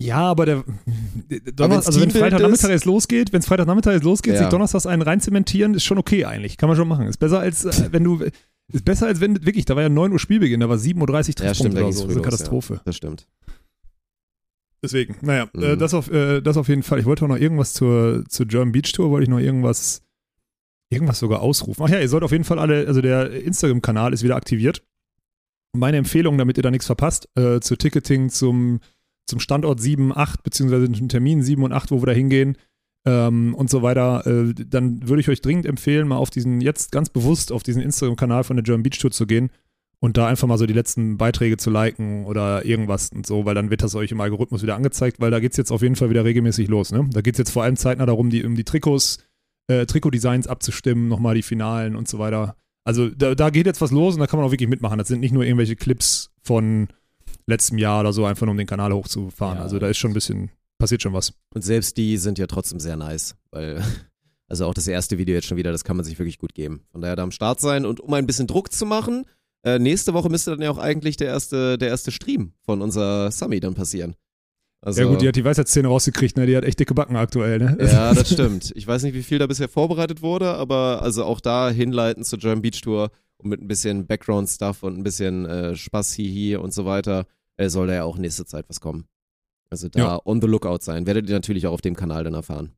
Ja, 0.00 0.18
aber 0.18 0.46
der 0.46 0.64
Donner, 1.54 1.76
also 1.84 2.00
wenn 2.00 2.10
Freitagnachmittag 2.10 2.70
jetzt 2.70 2.84
losgeht, 2.84 3.32
wenn 3.32 3.40
es 3.40 3.46
Freitagnachmittag 3.46 3.92
jetzt 3.94 4.04
losgeht, 4.04 4.34
Ja. 4.34 4.40
sich 4.40 4.48
donnerstags 4.48 4.86
einen 4.86 5.02
reinzementieren, 5.02 5.74
ist 5.74 5.84
schon 5.84 5.98
okay 5.98 6.24
eigentlich. 6.24 6.56
Kann 6.56 6.68
man 6.68 6.76
schon 6.76 6.86
machen. 6.86 7.06
Ist 7.08 7.16
besser 7.18 7.40
als 7.40 7.64
äh, 7.64 7.88
wenn 7.90 8.04
du 8.04 8.20
ist 8.72 8.84
besser 8.84 9.06
als 9.06 9.20
wenn 9.20 9.44
wirklich, 9.44 9.64
da 9.64 9.74
war 9.74 9.82
ja 9.82 9.88
9 9.88 10.12
Uhr 10.12 10.18
Spielbeginn, 10.20 10.60
da 10.60 10.68
war 10.68 10.76
7.30 10.76 11.00
Uhr 11.00 11.08
Ja, 11.08 11.22
Treffpunkt 11.34 11.56
stimmt, 11.56 11.76
da 11.76 11.80
oder 11.82 11.92
so. 11.92 12.02
Das 12.04 12.10
ist 12.10 12.16
eine 12.16 12.24
Katastrophe. 12.24 12.80
Das 12.84 12.96
stimmt. 12.96 13.26
Deswegen, 14.82 15.16
naja, 15.22 15.48
Mhm. 15.52 15.62
äh, 15.62 15.76
das, 15.76 15.94
auf, 15.94 16.10
äh, 16.12 16.40
das 16.40 16.56
auf 16.56 16.68
jeden 16.68 16.84
Fall. 16.84 17.00
Ich 17.00 17.04
wollte 17.04 17.24
auch 17.24 17.28
noch 17.28 17.36
irgendwas 17.38 17.72
zur, 17.74 18.24
zur 18.28 18.46
German 18.46 18.70
Beach 18.70 18.92
Tour, 18.92 19.10
wollte 19.10 19.24
ich 19.24 19.28
noch 19.30 19.40
irgendwas, 19.40 20.02
irgendwas 20.90 21.18
sogar 21.18 21.40
ausrufen. 21.40 21.82
Ach 21.84 21.88
ja, 21.90 21.98
ihr 21.98 22.08
sollt 22.08 22.22
auf 22.22 22.30
jeden 22.30 22.44
Fall 22.44 22.60
alle, 22.60 22.86
also 22.86 23.00
der 23.00 23.32
Instagram-Kanal 23.32 24.12
ist 24.12 24.22
wieder 24.22 24.36
aktiviert. 24.36 24.84
Meine 25.76 25.96
Empfehlung, 25.96 26.38
damit 26.38 26.56
ihr 26.56 26.62
da 26.62 26.70
nichts 26.70 26.86
verpasst, 26.86 27.28
äh, 27.34 27.58
zu 27.60 27.74
Ticketing 27.74 28.30
zum, 28.30 28.80
zum 29.28 29.40
Standort 29.40 29.80
7, 29.80 30.16
8, 30.16 30.42
beziehungsweise 30.42 30.88
den 30.88 31.08
Termin 31.08 31.42
7 31.42 31.62
und 31.62 31.72
8, 31.72 31.90
wo 31.90 32.02
wir 32.02 32.06
da 32.06 32.12
hingehen 32.12 32.56
ähm, 33.06 33.54
und 33.54 33.70
so 33.70 33.82
weiter, 33.82 34.26
äh, 34.26 34.54
dann 34.54 35.08
würde 35.08 35.20
ich 35.20 35.28
euch 35.28 35.40
dringend 35.40 35.66
empfehlen, 35.66 36.08
mal 36.08 36.16
auf 36.16 36.30
diesen, 36.30 36.60
jetzt 36.60 36.92
ganz 36.92 37.10
bewusst 37.10 37.52
auf 37.52 37.62
diesen 37.62 37.82
Instagram-Kanal 37.82 38.44
von 38.44 38.56
der 38.56 38.64
German 38.64 38.82
Beach 38.82 38.98
Tour 38.98 39.10
zu 39.10 39.26
gehen 39.26 39.50
und 40.00 40.16
da 40.16 40.26
einfach 40.26 40.46
mal 40.46 40.58
so 40.58 40.66
die 40.66 40.74
letzten 40.74 41.16
Beiträge 41.16 41.56
zu 41.56 41.70
liken 41.70 42.24
oder 42.24 42.64
irgendwas 42.64 43.10
und 43.10 43.26
so, 43.26 43.44
weil 43.44 43.54
dann 43.54 43.70
wird 43.70 43.82
das 43.82 43.94
euch 43.94 44.12
im 44.12 44.20
Algorithmus 44.20 44.62
wieder 44.62 44.76
angezeigt, 44.76 45.20
weil 45.20 45.30
da 45.30 45.40
geht 45.40 45.52
es 45.52 45.56
jetzt 45.56 45.70
auf 45.70 45.82
jeden 45.82 45.96
Fall 45.96 46.10
wieder 46.10 46.24
regelmäßig 46.24 46.68
los. 46.68 46.92
Ne? 46.92 47.08
Da 47.12 47.20
geht 47.20 47.34
es 47.34 47.38
jetzt 47.38 47.50
vor 47.50 47.64
allem 47.64 47.76
zeitnah 47.76 48.06
darum, 48.06 48.30
die, 48.30 48.44
um 48.44 48.54
die 48.54 48.64
Trikots, 48.64 49.18
äh, 49.68 49.86
Trikotdesigns 49.86 50.46
abzustimmen, 50.46 51.08
nochmal 51.08 51.34
die 51.34 51.42
Finalen 51.42 51.96
und 51.96 52.08
so 52.08 52.18
weiter. 52.18 52.56
Also 52.84 53.08
da, 53.08 53.34
da 53.34 53.50
geht 53.50 53.66
jetzt 53.66 53.80
was 53.80 53.90
los 53.90 54.14
und 54.14 54.20
da 54.20 54.26
kann 54.26 54.38
man 54.38 54.46
auch 54.46 54.52
wirklich 54.52 54.68
mitmachen. 54.68 54.98
Das 54.98 55.08
sind 55.08 55.20
nicht 55.20 55.32
nur 55.32 55.44
irgendwelche 55.44 55.76
Clips 55.76 56.30
von 56.42 56.88
letztem 57.48 57.78
Jahr 57.78 58.00
oder 58.00 58.12
so, 58.12 58.24
einfach 58.24 58.46
nur 58.46 58.52
um 58.52 58.58
den 58.58 58.66
Kanal 58.66 58.92
hochzufahren. 58.92 59.58
Ja. 59.58 59.64
Also 59.64 59.78
da 59.78 59.88
ist 59.88 59.98
schon 59.98 60.10
ein 60.12 60.14
bisschen, 60.14 60.50
passiert 60.78 61.02
schon 61.02 61.12
was. 61.12 61.32
Und 61.54 61.62
selbst 61.62 61.96
die 61.96 62.16
sind 62.16 62.38
ja 62.38 62.46
trotzdem 62.46 62.78
sehr 62.78 62.96
nice, 62.96 63.36
weil, 63.50 63.82
also 64.48 64.66
auch 64.66 64.74
das 64.74 64.86
erste 64.86 65.18
Video 65.18 65.34
jetzt 65.34 65.46
schon 65.46 65.56
wieder, 65.56 65.72
das 65.72 65.84
kann 65.84 65.96
man 65.96 66.04
sich 66.04 66.18
wirklich 66.18 66.38
gut 66.38 66.54
geben. 66.54 66.82
Von 66.92 67.00
daher 67.00 67.16
da 67.16 67.22
am 67.22 67.32
Start 67.32 67.60
sein 67.60 67.86
und 67.86 68.00
um 68.00 68.12
ein 68.14 68.26
bisschen 68.26 68.46
Druck 68.46 68.72
zu 68.72 68.86
machen, 68.86 69.24
äh, 69.64 69.78
nächste 69.78 70.14
Woche 70.14 70.28
müsste 70.28 70.52
dann 70.52 70.62
ja 70.62 70.70
auch 70.70 70.78
eigentlich 70.78 71.16
der 71.16 71.28
erste, 71.28 71.78
der 71.78 71.88
erste 71.88 72.12
Stream 72.12 72.52
von 72.60 72.80
unserer 72.80 73.30
Summy 73.30 73.60
dann 73.60 73.74
passieren. 73.74 74.14
Also, 74.80 75.00
ja 75.00 75.08
gut, 75.08 75.20
die 75.20 75.26
hat 75.26 75.34
die 75.34 75.44
Weisheitsszene 75.44 75.88
rausgekriegt, 75.88 76.36
ne? 76.36 76.46
Die 76.46 76.56
hat 76.56 76.62
echt 76.62 76.78
dicke 76.78 76.94
Backen 76.94 77.16
aktuell, 77.16 77.58
ne? 77.58 77.76
Ja, 77.80 78.14
das 78.14 78.30
stimmt. 78.30 78.72
Ich 78.76 78.86
weiß 78.86 79.02
nicht, 79.02 79.14
wie 79.14 79.24
viel 79.24 79.38
da 79.38 79.48
bisher 79.48 79.68
vorbereitet 79.68 80.22
wurde, 80.22 80.54
aber 80.54 81.02
also 81.02 81.24
auch 81.24 81.40
da 81.40 81.68
hinleiten 81.68 82.22
zur 82.22 82.38
German 82.38 82.62
Beach 82.62 82.80
Tour 82.80 83.10
und 83.38 83.50
mit 83.50 83.60
ein 83.60 83.66
bisschen 83.66 84.06
Background-Stuff 84.06 84.84
und 84.84 84.96
ein 84.96 85.02
bisschen 85.02 85.46
äh, 85.46 85.74
Spaß, 85.74 86.12
hihi 86.12 86.56
und 86.56 86.72
so 86.72 86.84
weiter, 86.84 87.26
äh, 87.58 87.68
soll 87.68 87.86
da 87.88 87.94
ja 87.94 88.04
auch 88.04 88.16
nächste 88.16 88.46
Zeit 88.46 88.64
was 88.68 88.80
kommen. 88.80 89.06
Also 89.70 89.88
da 89.90 89.98
Ja. 89.98 90.20
on 90.24 90.40
the 90.40 90.46
lookout 90.46 90.78
sein. 90.80 91.06
Werdet 91.06 91.28
ihr 91.28 91.34
natürlich 91.34 91.66
auch 91.66 91.72
auf 91.74 91.82
dem 91.82 91.94
Kanal 91.94 92.24
dann 92.24 92.34
erfahren. 92.34 92.72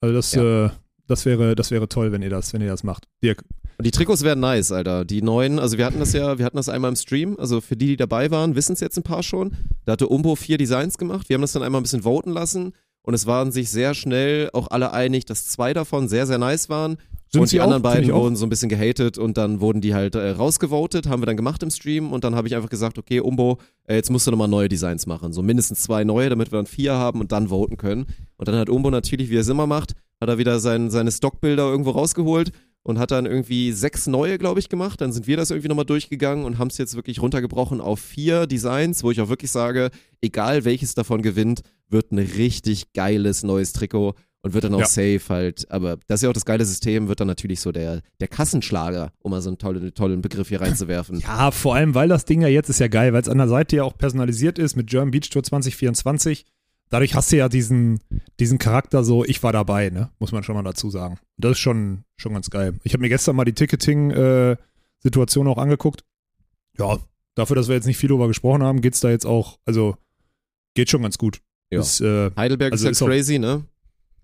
Also 0.00 0.14
das, 0.14 0.34
äh, 0.34 0.68
das 1.06 1.24
wäre, 1.24 1.54
das 1.54 1.70
wäre 1.70 1.88
toll, 1.88 2.12
wenn 2.12 2.20
ihr 2.20 2.28
das, 2.28 2.52
wenn 2.52 2.60
ihr 2.60 2.68
das 2.68 2.82
macht. 2.82 3.08
Dirk. 3.22 3.42
Und 3.78 3.86
die 3.86 3.90
Trikots 3.90 4.22
werden 4.22 4.40
nice, 4.40 4.70
Alter. 4.70 5.06
Die 5.06 5.22
neuen, 5.22 5.58
also 5.58 5.78
wir 5.78 5.86
hatten 5.86 5.98
das 5.98 6.12
ja, 6.12 6.36
wir 6.36 6.44
hatten 6.44 6.58
das 6.58 6.68
einmal 6.68 6.90
im 6.90 6.96
Stream. 6.96 7.36
Also 7.38 7.62
für 7.62 7.74
die, 7.74 7.86
die 7.86 7.96
dabei 7.96 8.30
waren, 8.30 8.54
wissen 8.54 8.74
es 8.74 8.80
jetzt 8.80 8.98
ein 8.98 9.02
paar 9.02 9.22
schon. 9.22 9.56
Da 9.86 9.92
hatte 9.92 10.08
Umbo 10.08 10.36
vier 10.36 10.58
Designs 10.58 10.98
gemacht. 10.98 11.30
Wir 11.30 11.34
haben 11.34 11.40
das 11.40 11.52
dann 11.52 11.62
einmal 11.62 11.80
ein 11.80 11.84
bisschen 11.84 12.02
voten 12.02 12.32
lassen. 12.32 12.74
Und 13.00 13.14
es 13.14 13.24
waren 13.24 13.50
sich 13.50 13.70
sehr 13.70 13.94
schnell 13.94 14.50
auch 14.52 14.68
alle 14.70 14.92
einig, 14.92 15.24
dass 15.24 15.48
zwei 15.48 15.72
davon 15.72 16.06
sehr, 16.08 16.26
sehr 16.26 16.36
nice 16.38 16.68
waren. 16.68 16.98
Sind 17.34 17.42
und 17.42 17.52
die 17.52 17.60
anderen 17.60 17.82
beiden 17.82 18.12
wurden 18.12 18.36
so 18.36 18.46
ein 18.46 18.48
bisschen 18.48 18.68
gehatet 18.68 19.18
und 19.18 19.36
dann 19.36 19.60
wurden 19.60 19.80
die 19.80 19.92
halt 19.92 20.14
äh, 20.14 20.30
rausgevotet, 20.30 21.08
haben 21.08 21.20
wir 21.20 21.26
dann 21.26 21.36
gemacht 21.36 21.62
im 21.62 21.70
Stream 21.70 22.12
und 22.12 22.24
dann 22.24 22.34
habe 22.34 22.48
ich 22.48 22.54
einfach 22.56 22.70
gesagt, 22.70 22.96
okay, 22.96 23.20
Umbo, 23.20 23.58
äh, 23.86 23.96
jetzt 23.96 24.10
musst 24.10 24.26
du 24.26 24.30
nochmal 24.30 24.48
neue 24.48 24.68
Designs 24.68 25.06
machen. 25.06 25.32
So 25.32 25.42
mindestens 25.42 25.82
zwei 25.82 26.04
neue, 26.04 26.30
damit 26.30 26.52
wir 26.52 26.58
dann 26.58 26.66
vier 26.66 26.94
haben 26.94 27.20
und 27.20 27.32
dann 27.32 27.48
voten 27.48 27.76
können. 27.76 28.06
Und 28.36 28.48
dann 28.48 28.54
hat 28.54 28.68
Umbo 28.68 28.90
natürlich, 28.90 29.30
wie 29.30 29.36
er 29.36 29.40
es 29.40 29.48
immer 29.48 29.66
macht, 29.66 29.94
hat 30.20 30.28
er 30.28 30.38
wieder 30.38 30.60
sein, 30.60 30.90
seine 30.90 31.10
Stockbilder 31.10 31.64
irgendwo 31.64 31.90
rausgeholt 31.90 32.52
und 32.84 32.98
hat 32.98 33.10
dann 33.10 33.26
irgendwie 33.26 33.72
sechs 33.72 34.06
neue, 34.06 34.38
glaube 34.38 34.60
ich, 34.60 34.68
gemacht. 34.68 35.00
Dann 35.00 35.12
sind 35.12 35.26
wir 35.26 35.36
das 35.36 35.50
irgendwie 35.50 35.68
nochmal 35.68 35.86
durchgegangen 35.86 36.44
und 36.44 36.58
haben 36.58 36.68
es 36.68 36.78
jetzt 36.78 36.94
wirklich 36.94 37.20
runtergebrochen 37.20 37.80
auf 37.80 37.98
vier 37.98 38.46
Designs, 38.46 39.02
wo 39.02 39.10
ich 39.10 39.20
auch 39.20 39.28
wirklich 39.28 39.50
sage, 39.50 39.90
egal 40.20 40.64
welches 40.64 40.94
davon 40.94 41.22
gewinnt, 41.22 41.62
wird 41.88 42.12
ein 42.12 42.18
richtig 42.18 42.92
geiles 42.92 43.42
neues 43.42 43.72
Trikot 43.72 44.14
und 44.44 44.54
wird 44.54 44.62
dann 44.64 44.74
auch 44.74 44.80
Ja. 44.80 44.86
safe 44.86 45.22
halt. 45.30 45.70
Aber 45.70 45.96
das 46.06 46.18
ist 46.20 46.22
ja 46.24 46.28
auch 46.28 46.34
das 46.34 46.44
geile 46.44 46.64
System, 46.64 47.08
wird 47.08 47.18
dann 47.20 47.26
natürlich 47.28 47.60
so 47.60 47.72
der, 47.72 48.02
der 48.20 48.28
Kassenschlager, 48.28 49.12
um 49.22 49.30
mal 49.32 49.40
so 49.42 49.48
einen 49.50 49.58
tollen, 49.58 49.92
tollen 49.94 50.20
Begriff 50.22 50.48
hier 50.48 50.60
reinzuwerfen. 50.60 51.18
Ja, 51.26 51.50
vor 51.50 51.74
allem, 51.74 51.94
weil 51.94 52.08
das 52.08 52.24
Ding 52.26 52.42
ja 52.42 52.48
jetzt 52.48 52.68
ist 52.68 52.78
ja 52.78 52.88
geil, 52.88 53.12
weil 53.12 53.22
es 53.22 53.28
an 53.28 53.38
der 53.38 53.48
Seite 53.48 53.76
ja 53.76 53.82
auch 53.84 53.96
personalisiert 53.98 54.58
ist 54.58 54.76
mit 54.76 54.86
German 54.88 55.10
Beach 55.10 55.30
Tour 55.30 55.42
2024. 55.42 56.44
Dadurch 56.90 57.14
hast 57.14 57.32
du 57.32 57.36
ja 57.38 57.48
diesen, 57.48 57.98
diesen 58.38 58.58
Charakter 58.58 59.02
so, 59.02 59.24
ich 59.24 59.42
war 59.42 59.52
dabei, 59.52 59.88
ne? 59.90 60.10
Muss 60.20 60.30
man 60.32 60.44
schon 60.44 60.54
mal 60.54 60.62
dazu 60.62 60.90
sagen. 60.90 61.18
Das 61.38 61.52
ist 61.52 61.58
schon, 61.58 62.04
schon 62.16 62.34
ganz 62.34 62.50
geil. 62.50 62.74
Ich 62.84 62.92
habe 62.92 63.00
mir 63.00 63.08
gestern 63.08 63.34
mal 63.34 63.44
die 63.46 63.54
Ticketing-Situation 63.54 65.48
auch 65.48 65.58
angeguckt. 65.58 66.04
Ja, 66.78 66.98
dafür, 67.34 67.56
dass 67.56 67.68
wir 67.68 67.74
jetzt 67.74 67.86
nicht 67.86 67.96
viel 67.96 68.08
darüber 68.10 68.28
gesprochen 68.28 68.62
haben, 68.62 68.80
geht's 68.80 69.00
da 69.00 69.10
jetzt 69.10 69.26
auch, 69.26 69.58
also 69.64 69.96
geht 70.74 70.90
schon 70.90 71.02
ganz 71.02 71.18
gut. 71.18 71.40
Ja. 71.70 71.80
Ist, 71.80 72.00
äh, 72.00 72.30
Heidelberg 72.36 72.72
Also 72.72 72.86
ist 72.86 72.92
ist 72.92 73.00
ja 73.00 73.06
auch- 73.06 73.10
crazy, 73.10 73.38
ne? 73.38 73.64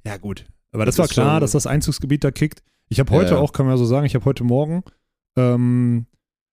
Ja, 0.07 0.17
gut. 0.17 0.47
Aber 0.73 0.87
das, 0.87 0.97
Das 0.97 1.09
war 1.09 1.13
klar, 1.13 1.35
schon- 1.35 1.41
dass 1.41 1.53
das 1.53 1.67
Einzugsgebiet 1.67 2.25
da 2.25 2.31
kickt. 2.31 2.63
Ich 2.89 3.01
habe 3.01 3.11
heute 3.13 3.35
ja. 3.35 3.39
auch, 3.39 3.53
kann 3.53 3.67
man 3.67 3.75
ja 3.75 3.79
so 3.79 3.85
sagen, 3.85 4.07
ich 4.07 4.15
habe 4.15 4.25
heute 4.25 4.45
Morgen 4.45 4.83
ähm, 5.37 6.07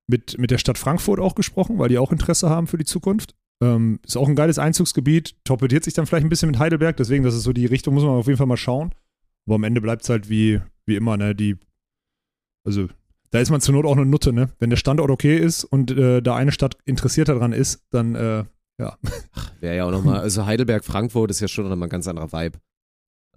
mit, 0.07 0.37
mit 0.37 0.51
der 0.51 0.57
Stadt 0.57 0.77
Frankfurt 0.77 1.19
auch 1.19 1.35
gesprochen, 1.35 1.79
weil 1.79 1.89
die 1.89 1.97
auch 1.97 2.11
Interesse 2.11 2.49
haben 2.49 2.67
für 2.67 2.77
die 2.77 2.85
Zukunft. 2.85 3.35
Ähm, 3.61 3.99
ist 4.05 4.17
auch 4.17 4.27
ein 4.27 4.35
geiles 4.35 4.59
Einzugsgebiet, 4.59 5.35
torpediert 5.43 5.83
sich 5.83 5.95
dann 5.95 6.05
vielleicht 6.05 6.25
ein 6.25 6.29
bisschen 6.29 6.51
mit 6.51 6.59
Heidelberg, 6.59 6.95
deswegen, 6.97 7.23
das 7.23 7.33
ist 7.33 7.41
so 7.43 7.53
die 7.53 7.65
Richtung, 7.65 7.95
muss 7.95 8.03
man 8.03 8.13
auf 8.13 8.27
jeden 8.27 8.37
Fall 8.37 8.45
mal 8.45 8.55
schauen. 8.55 8.91
Aber 9.47 9.55
am 9.55 9.63
Ende 9.63 9.81
bleibt 9.81 10.03
es 10.03 10.09
halt 10.09 10.29
wie, 10.29 10.61
wie 10.85 10.95
immer, 10.95 11.17
ne, 11.17 11.33
die, 11.33 11.57
also 12.63 12.87
da 13.31 13.39
ist 13.39 13.49
man 13.49 13.59
zur 13.59 13.73
Not 13.73 13.85
auch 13.85 13.97
eine 13.97 14.05
Nutte, 14.05 14.31
ne? 14.31 14.49
Wenn 14.59 14.69
der 14.69 14.77
Standort 14.77 15.09
okay 15.09 15.37
ist 15.37 15.63
und 15.63 15.91
äh, 15.91 16.21
da 16.21 16.35
eine 16.35 16.51
Stadt 16.51 16.77
interessiert 16.85 17.29
daran 17.29 17.51
ist, 17.51 17.83
dann, 17.89 18.15
äh, 18.15 18.45
ja. 18.79 18.97
Wäre 19.59 19.75
ja 19.75 19.85
auch 19.85 19.91
nochmal, 19.91 20.19
also 20.19 20.45
Heidelberg, 20.45 20.85
Frankfurt 20.85 21.31
ist 21.31 21.39
ja 21.39 21.47
schon 21.47 21.67
nochmal 21.67 21.87
ein 21.87 21.89
ganz 21.89 22.07
anderer 22.07 22.31
Vibe. 22.31 22.59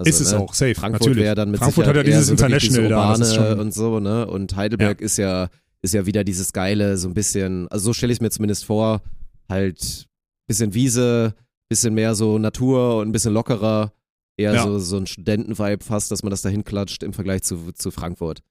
Also, 0.01 0.11
ist 0.11 0.20
es 0.20 0.32
ne, 0.32 0.38
auch, 0.38 0.55
safe, 0.55 0.74
Frankfurt 0.74 1.03
natürlich. 1.03 1.24
wäre 1.24 1.34
dann 1.34 1.51
mit 1.51 1.61
Frankfurt 1.61 1.86
hat 1.86 1.96
ja 1.96 2.03
dieses 2.03 2.26
so 2.26 2.32
International 2.32 2.88
da, 2.88 2.96
urbane 2.96 3.24
schon- 3.24 3.61
und 3.61 3.74
so, 3.74 4.01
ne? 4.01 4.26
Und 4.26 4.57
Heidelberg 4.57 5.01
ist 5.01 5.16
ja 5.16 5.48
ist 5.82 5.94
ja 5.94 6.07
wieder 6.07 6.24
dieses 6.24 6.53
geile, 6.53 6.96
so 6.96 7.09
ein 7.09 7.14
bisschen, 7.14 7.68
also 7.68 7.86
so 7.86 7.92
stelle 7.92 8.12
ich 8.12 8.18
es 8.18 8.20
mir 8.20 8.30
zumindest 8.30 8.64
vor, 8.64 9.03
halt 9.48 10.07
bisschen 10.46 10.74
Wiese, 10.74 11.34
bisschen 11.68 11.94
mehr 11.94 12.14
so 12.14 12.38
Natur 12.38 12.96
und 12.96 13.09
ein 13.09 13.12
bisschen 13.12 13.32
lockerer, 13.32 13.92
eher 14.36 14.55
Ja. 14.55 14.62
so, 14.64 14.78
so 14.78 14.96
ein 14.96 15.07
Studentenvibe 15.07 15.84
fast, 15.84 16.11
dass 16.11 16.22
man 16.22 16.30
das 16.30 16.42
da 16.42 16.48
hinklatscht 16.48 17.03
im 17.03 17.12
Vergleich 17.12 17.42
zu, 17.42 17.72
zu 17.72 17.90
Frankfurt. 17.90 18.42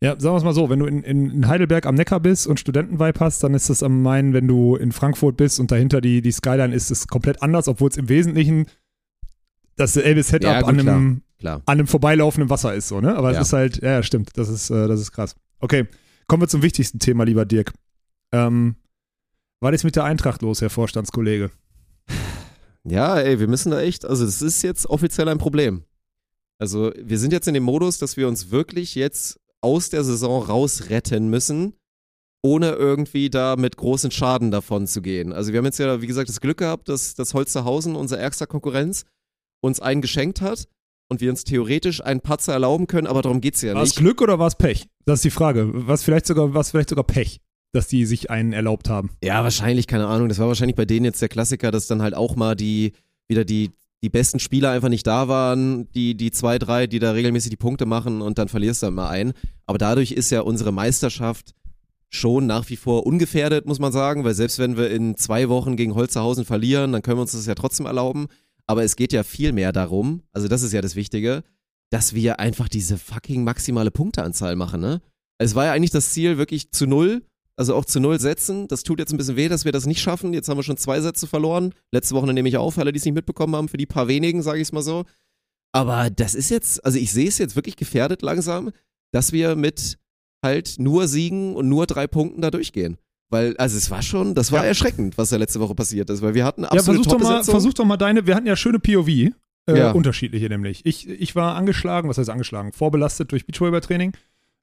Ja, 0.00 0.18
sagen 0.18 0.34
wir 0.34 0.38
es 0.38 0.44
mal 0.44 0.54
so, 0.54 0.68
wenn 0.68 0.80
du 0.80 0.86
in, 0.86 1.02
in, 1.02 1.46
Heidelberg 1.46 1.86
am 1.86 1.94
Neckar 1.94 2.20
bist 2.20 2.46
und 2.46 2.58
Studentenvibe 2.58 3.20
hast, 3.20 3.42
dann 3.42 3.54
ist 3.54 3.70
das 3.70 3.82
am 3.82 4.02
meinen, 4.02 4.32
wenn 4.32 4.48
du 4.48 4.76
in 4.76 4.92
Frankfurt 4.92 5.36
bist 5.36 5.60
und 5.60 5.70
dahinter 5.70 6.00
die, 6.00 6.20
die 6.20 6.32
Skyline 6.32 6.74
ist, 6.74 6.90
ist 6.90 7.08
komplett 7.08 7.42
anders, 7.42 7.68
obwohl 7.68 7.90
es 7.90 7.96
im 7.96 8.08
Wesentlichen 8.08 8.66
dasselbe 9.76 10.22
Setup 10.22 10.50
Ja, 10.50 10.60
gut, 10.60 10.68
an, 10.70 10.80
einem, 10.80 11.22
Klar. 11.38 11.62
an 11.66 11.78
einem 11.78 11.86
vorbeilaufenden 11.86 12.50
Wasser 12.50 12.74
ist, 12.74 12.88
so, 12.88 13.00
ne? 13.00 13.16
Aber 13.16 13.32
Ja. 13.32 13.40
es 13.40 13.48
ist 13.48 13.52
halt, 13.52 13.82
ja, 13.82 13.92
ja, 13.92 14.02
stimmt, 14.02 14.30
das 14.36 14.48
ist, 14.48 14.70
äh, 14.70 14.88
das 14.88 15.00
ist 15.00 15.12
krass. 15.12 15.34
Okay, 15.60 15.86
kommen 16.26 16.42
wir 16.42 16.48
zum 16.48 16.62
wichtigsten 16.62 16.98
Thema, 16.98 17.24
lieber 17.24 17.44
Dirk. 17.44 17.72
Ähm, 18.32 18.76
was 19.60 19.74
ist 19.74 19.84
mit 19.84 19.96
der 19.96 20.04
Eintracht 20.04 20.42
los, 20.42 20.60
Herr 20.60 20.70
Vorstandskollege? 20.70 21.50
Ja, 22.86 23.18
ey, 23.18 23.40
wir 23.40 23.48
müssen 23.48 23.70
da 23.70 23.80
echt, 23.80 24.04
also 24.04 24.24
das 24.26 24.42
ist 24.42 24.62
jetzt 24.62 24.86
offiziell 24.86 25.28
ein 25.28 25.38
Problem. 25.38 25.84
Also 26.58 26.92
wir 27.00 27.18
sind 27.18 27.32
jetzt 27.32 27.48
in 27.48 27.54
dem 27.54 27.62
Modus, 27.62 27.98
dass 27.98 28.16
wir 28.16 28.28
uns 28.28 28.50
wirklich 28.50 28.94
jetzt 28.94 29.40
aus 29.62 29.88
der 29.88 30.04
Saison 30.04 30.42
rausretten 30.42 31.28
müssen, 31.30 31.72
ohne 32.42 32.72
irgendwie 32.72 33.30
da 33.30 33.56
mit 33.56 33.78
großen 33.78 34.10
Schaden 34.10 34.50
davon 34.50 34.86
zu 34.86 35.00
gehen. 35.00 35.32
Also 35.32 35.52
wir 35.52 35.58
haben 35.58 35.64
jetzt 35.64 35.78
ja, 35.78 36.02
wie 36.02 36.06
gesagt, 36.06 36.28
das 36.28 36.42
Glück 36.42 36.58
gehabt, 36.58 36.90
dass 36.90 37.14
das 37.14 37.32
Holsterhausen, 37.32 37.96
unser 37.96 38.18
ärgster 38.18 38.46
Konkurrenz, 38.46 39.04
uns 39.64 39.80
einen 39.80 40.00
geschenkt 40.00 40.40
hat 40.40 40.68
und 41.08 41.20
wir 41.20 41.30
uns 41.30 41.44
theoretisch 41.44 42.02
einen 42.02 42.20
Patzer 42.20 42.52
erlauben 42.52 42.86
können, 42.86 43.06
aber 43.06 43.22
darum 43.22 43.40
geht's 43.40 43.62
ja 43.62 43.74
War 43.74 43.82
es 43.82 43.90
nicht. 43.90 43.98
Glück 43.98 44.22
oder 44.22 44.38
war 44.38 44.46
es 44.46 44.54
Pech? 44.54 44.86
Das 45.04 45.18
ist 45.18 45.24
die 45.24 45.30
Frage. 45.30 45.70
Was 45.72 46.02
vielleicht 46.02 46.26
sogar, 46.26 46.54
was 46.54 46.70
vielleicht 46.70 46.90
sogar 46.90 47.04
Pech, 47.04 47.40
dass 47.72 47.88
die 47.88 48.06
sich 48.06 48.30
einen 48.30 48.52
erlaubt 48.52 48.88
haben. 48.88 49.10
Ja, 49.22 49.42
wahrscheinlich, 49.42 49.86
keine 49.86 50.06
Ahnung. 50.06 50.28
Das 50.28 50.38
war 50.38 50.48
wahrscheinlich 50.48 50.76
bei 50.76 50.84
denen 50.84 51.04
jetzt 51.04 51.20
der 51.20 51.28
Klassiker, 51.28 51.70
dass 51.70 51.86
dann 51.86 52.02
halt 52.02 52.14
auch 52.14 52.36
mal 52.36 52.54
die, 52.54 52.92
wieder 53.28 53.44
die, 53.44 53.70
die 54.02 54.10
besten 54.10 54.38
Spieler 54.38 54.70
einfach 54.70 54.88
nicht 54.88 55.06
da 55.06 55.28
waren, 55.28 55.90
die, 55.92 56.14
die 56.14 56.30
zwei, 56.30 56.58
drei, 56.58 56.86
die 56.86 56.98
da 56.98 57.12
regelmäßig 57.12 57.50
die 57.50 57.56
Punkte 57.56 57.86
machen 57.86 58.22
und 58.22 58.38
dann 58.38 58.48
verlierst 58.48 58.82
du 58.82 58.86
immer 58.86 59.08
einen. 59.08 59.32
Aber 59.66 59.78
dadurch 59.78 60.12
ist 60.12 60.30
ja 60.30 60.40
unsere 60.40 60.72
Meisterschaft 60.72 61.54
schon 62.10 62.46
nach 62.46 62.68
wie 62.70 62.76
vor 62.76 63.06
ungefährdet, 63.06 63.66
muss 63.66 63.80
man 63.80 63.92
sagen, 63.92 64.24
weil 64.24 64.34
selbst 64.34 64.58
wenn 64.58 64.76
wir 64.76 64.90
in 64.90 65.16
zwei 65.16 65.48
Wochen 65.48 65.76
gegen 65.76 65.94
Holzerhausen 65.94 66.44
verlieren, 66.44 66.92
dann 66.92 67.02
können 67.02 67.18
wir 67.18 67.22
uns 67.22 67.32
das 67.32 67.46
ja 67.46 67.54
trotzdem 67.54 67.86
erlauben. 67.86 68.28
Aber 68.66 68.82
es 68.84 68.96
geht 68.96 69.12
ja 69.12 69.22
viel 69.22 69.52
mehr 69.52 69.72
darum, 69.72 70.22
also 70.32 70.48
das 70.48 70.62
ist 70.62 70.72
ja 70.72 70.80
das 70.80 70.96
Wichtige, 70.96 71.44
dass 71.90 72.14
wir 72.14 72.40
einfach 72.40 72.68
diese 72.68 72.98
fucking 72.98 73.44
maximale 73.44 73.90
Punkteanzahl 73.90 74.56
machen, 74.56 74.80
ne? 74.80 75.02
Es 75.38 75.54
war 75.54 75.66
ja 75.66 75.72
eigentlich 75.72 75.90
das 75.90 76.12
Ziel, 76.12 76.38
wirklich 76.38 76.70
zu 76.70 76.86
null 76.86 77.22
also 77.56 77.74
auch 77.74 77.84
zu 77.84 78.00
null 78.00 78.20
setzen. 78.20 78.68
Das 78.68 78.82
tut 78.82 78.98
jetzt 78.98 79.12
ein 79.12 79.16
bisschen 79.16 79.36
weh, 79.36 79.48
dass 79.48 79.64
wir 79.64 79.72
das 79.72 79.86
nicht 79.86 80.00
schaffen. 80.00 80.32
Jetzt 80.32 80.48
haben 80.48 80.58
wir 80.58 80.62
schon 80.62 80.76
zwei 80.76 81.00
Sätze 81.00 81.26
verloren. 81.26 81.72
Letzte 81.92 82.14
Woche 82.14 82.32
nehme 82.32 82.48
ich 82.48 82.56
auf, 82.56 82.78
alle, 82.78 82.92
die 82.92 82.98
es 82.98 83.04
nicht 83.04 83.14
mitbekommen 83.14 83.54
haben, 83.54 83.68
für 83.68 83.76
die 83.76 83.86
paar 83.86 84.08
wenigen, 84.08 84.42
sage 84.42 84.58
ich 84.58 84.68
es 84.68 84.72
mal 84.72 84.82
so. 84.82 85.04
Aber 85.72 86.10
das 86.10 86.34
ist 86.34 86.50
jetzt, 86.50 86.84
also 86.84 86.98
ich 86.98 87.12
sehe 87.12 87.28
es 87.28 87.38
jetzt 87.38 87.56
wirklich 87.56 87.76
gefährdet 87.76 88.22
langsam, 88.22 88.70
dass 89.12 89.32
wir 89.32 89.56
mit 89.56 89.98
halt 90.44 90.76
nur 90.78 91.08
Siegen 91.08 91.54
und 91.56 91.68
nur 91.68 91.86
drei 91.86 92.06
Punkten 92.06 92.42
da 92.42 92.50
durchgehen. 92.50 92.96
Weil, 93.34 93.56
also 93.56 93.76
es 93.76 93.90
war 93.90 94.00
schon, 94.00 94.34
das 94.36 94.52
war 94.52 94.62
Ja. 94.62 94.68
erschreckend, 94.68 95.18
was 95.18 95.30
da 95.30 95.36
letzte 95.36 95.58
Woche 95.60 95.74
passiert 95.74 96.08
ist, 96.08 96.22
weil 96.22 96.34
wir 96.34 96.44
hatten 96.44 96.62
Ja, 96.62 96.68
absolute 96.70 97.02
versuch 97.02 97.18
doch, 97.18 97.28
mal, 97.28 97.42
versuch 97.44 97.74
doch 97.74 97.84
mal 97.84 97.96
deine, 97.96 98.26
wir 98.28 98.34
hatten 98.36 98.46
ja 98.46 98.54
schöne 98.54 98.78
POV, 98.78 99.08
äh, 99.08 99.32
Ja. 99.76 99.90
unterschiedliche 99.90 100.48
nämlich. 100.48 100.86
Ich, 100.86 101.08
ich 101.08 101.34
war 101.34 101.56
angeschlagen, 101.56 102.08
was 102.08 102.16
heißt 102.18 102.30
angeschlagen? 102.30 102.72
Vorbelastet 102.72 103.32
durch 103.32 103.44
Beachvolleyball-Training 103.46 104.12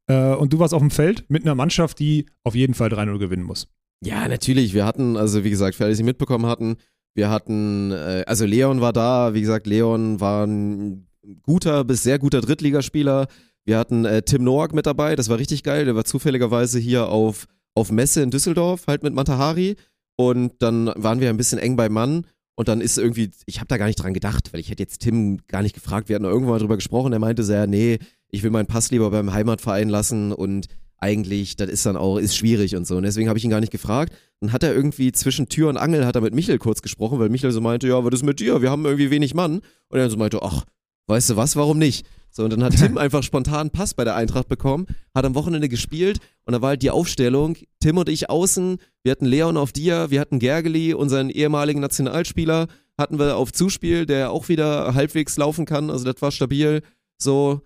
äh, 0.07 0.33
und 0.35 0.53
du 0.53 0.59
warst 0.59 0.73
auf 0.73 0.81
dem 0.81 0.89
Feld 0.91 1.25
mit 1.29 1.43
einer 1.43 1.53
Mannschaft, 1.55 1.99
die 1.99 2.27
auf 2.45 2.55
jeden 2.55 2.73
Fall 2.73 2.89
3-0 2.89 3.17
gewinnen 3.19 3.43
muss. 3.43 3.67
Ja, 4.03 4.27
natürlich. 4.27 4.73
Wir 4.73 4.85
hatten, 4.85 5.17
also 5.17 5.43
wie 5.43 5.49
gesagt, 5.49 5.75
für 5.75 5.83
alle, 5.83 5.93
die 5.93 5.99
es 6.01 6.05
mitbekommen 6.05 6.45
hatten, 6.45 6.77
wir 7.13 7.29
hatten, 7.29 7.91
äh, 7.91 8.23
also 8.25 8.45
Leon 8.45 8.79
war 8.79 8.93
da, 8.93 9.33
wie 9.33 9.41
gesagt, 9.41 9.67
Leon 9.67 10.19
war 10.21 10.47
ein 10.47 11.07
guter 11.43 11.83
bis 11.83 12.03
sehr 12.03 12.17
guter 12.19 12.39
Drittligaspieler. 12.41 13.27
Wir 13.65 13.77
hatten 13.77 14.05
äh, 14.05 14.21
Tim 14.23 14.43
Noack 14.43 14.73
mit 14.73 14.85
dabei, 14.87 15.15
das 15.15 15.29
war 15.29 15.37
richtig 15.37 15.61
geil. 15.63 15.85
Der 15.85 15.95
war 15.95 16.03
zufälligerweise 16.05 16.79
hier 16.79 17.09
auf, 17.09 17.45
auf 17.75 17.91
Messe 17.91 18.21
in 18.21 18.31
Düsseldorf, 18.31 18.87
halt 18.87 19.03
mit 19.03 19.13
Matahari. 19.13 19.75
Und 20.15 20.53
dann 20.59 20.91
waren 20.95 21.19
wir 21.19 21.29
ein 21.29 21.37
bisschen 21.37 21.59
eng 21.59 21.75
beim 21.75 21.93
Mann. 21.93 22.25
Und 22.55 22.67
dann 22.67 22.81
ist 22.81 22.97
irgendwie, 22.97 23.31
ich 23.45 23.57
habe 23.57 23.67
da 23.67 23.77
gar 23.77 23.87
nicht 23.87 23.95
dran 23.95 24.13
gedacht, 24.13 24.53
weil 24.53 24.59
ich 24.59 24.69
hätte 24.69 24.83
jetzt 24.83 24.99
Tim 24.99 25.39
gar 25.47 25.61
nicht 25.61 25.73
gefragt. 25.73 26.09
Wir 26.09 26.15
hatten 26.15 26.25
irgendwann 26.25 26.51
mal 26.51 26.59
drüber 26.59 26.75
gesprochen. 26.75 27.13
Er 27.13 27.19
meinte 27.19 27.43
so, 27.43 27.53
ja, 27.53 27.65
nee, 27.65 27.97
ich 28.29 28.43
will 28.43 28.51
meinen 28.51 28.67
Pass 28.67 28.91
lieber 28.91 29.09
beim 29.09 29.33
Heimatverein 29.33 29.89
lassen 29.89 30.31
und 30.31 30.67
eigentlich, 30.97 31.55
das 31.55 31.69
ist 31.69 31.85
dann 31.85 31.97
auch, 31.97 32.17
ist 32.17 32.35
schwierig 32.35 32.75
und 32.75 32.85
so. 32.85 32.97
Und 32.97 33.03
deswegen 33.03 33.27
habe 33.27 33.39
ich 33.39 33.43
ihn 33.43 33.49
gar 33.49 33.59
nicht 33.59 33.71
gefragt. 33.71 34.13
Dann 34.39 34.53
hat 34.53 34.61
er 34.61 34.75
irgendwie 34.75 35.11
zwischen 35.11 35.49
Tür 35.49 35.69
und 35.69 35.77
Angel 35.77 36.05
hat 36.05 36.15
er 36.15 36.21
mit 36.21 36.35
Michel 36.35 36.59
kurz 36.59 36.83
gesprochen, 36.83 37.19
weil 37.19 37.29
Michel 37.29 37.51
so 37.51 37.61
meinte, 37.61 37.87
ja, 37.87 38.03
was 38.03 38.13
ist 38.13 38.23
mit 38.23 38.39
dir? 38.39 38.61
Wir 38.61 38.69
haben 38.69 38.85
irgendwie 38.85 39.09
wenig 39.09 39.33
Mann. 39.33 39.61
Und 39.89 39.99
er 39.99 40.09
so 40.09 40.17
meinte, 40.17 40.43
ach, 40.43 40.63
weißt 41.07 41.31
du 41.31 41.35
was, 41.37 41.55
warum 41.55 41.79
nicht? 41.79 42.05
So, 42.33 42.45
und 42.45 42.53
dann 42.53 42.63
hat 42.63 42.77
Tim 42.77 42.97
einfach 42.97 43.23
spontan 43.23 43.59
einen 43.61 43.69
Pass 43.71 43.93
bei 43.93 44.05
der 44.05 44.15
Eintracht 44.15 44.47
bekommen, 44.47 44.87
hat 45.13 45.25
am 45.25 45.35
Wochenende 45.35 45.67
gespielt 45.67 46.19
und 46.45 46.53
da 46.53 46.61
war 46.61 46.69
halt 46.69 46.81
die 46.81 46.89
Aufstellung, 46.89 47.57
Tim 47.81 47.97
und 47.97 48.07
ich 48.07 48.29
außen, 48.29 48.77
wir 49.03 49.11
hatten 49.11 49.25
Leon 49.25 49.57
auf 49.57 49.73
dir, 49.73 50.11
wir 50.11 50.21
hatten 50.21 50.39
Gergely, 50.39 50.93
unseren 50.93 51.29
ehemaligen 51.29 51.81
Nationalspieler, 51.81 52.67
hatten 52.97 53.19
wir 53.19 53.35
auf 53.35 53.51
Zuspiel, 53.51 54.05
der 54.05 54.31
auch 54.31 54.47
wieder 54.47 54.93
halbwegs 54.93 55.35
laufen 55.35 55.65
kann, 55.65 55.89
also 55.89 56.05
das 56.05 56.21
war 56.21 56.31
stabil. 56.31 56.83
So, 57.17 57.61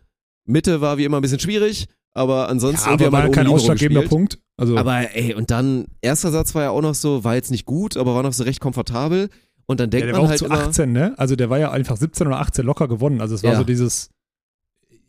Mitte 0.45 0.82
war 0.82 0.97
wie 0.97 1.05
immer 1.05 1.18
ein 1.20 1.22
bisschen 1.22 1.39
schwierig, 1.39 1.86
aber 2.13 2.49
ansonsten 2.49 2.89
aber 2.89 2.99
wir 2.99 3.05
haben 3.07 3.13
war 3.13 3.30
kein 3.30 3.47
ausschlaggebender. 3.47 4.07
Punkt. 4.07 4.39
Also, 4.57 4.78
Aber 4.78 5.13
ey, 5.16 5.34
und 5.36 5.51
dann, 5.51 5.86
erster 6.01 6.32
Satz 6.32 6.55
war 6.55 6.63
ja 6.63 6.70
auch 6.70 6.82
noch 6.82 6.95
so, 6.95 7.24
war 7.24 7.36
jetzt 7.36 7.51
nicht 7.51 7.66
gut, 7.66 7.97
aber 7.97 8.16
war 8.16 8.24
noch 8.24 8.32
so 8.34 8.43
recht 8.45 8.61
komfortabel. 8.61 9.30
Und 9.66 9.80
dann 9.80 9.88
ja, 9.88 9.91
denkt 9.91 10.07
der 10.07 10.13
war 10.13 10.22
man 10.22 10.26
auch 10.28 10.30
halt 10.30 10.39
zu 10.39 10.45
immer, 10.45 10.59
18, 10.59 10.91
ne? 10.91 11.13
Also 11.18 11.36
der 11.36 11.49
war 11.49 11.59
ja 11.59 11.72
einfach 11.72 11.97
17 11.97 12.28
oder 12.28 12.39
18 12.39 12.66
locker 12.66 12.88
gewonnen. 12.88 13.20
Also 13.20 13.36
es 13.36 13.43
war 13.43 13.51
Ja. 13.51 13.57
so 13.57 13.63
dieses, 13.66 14.11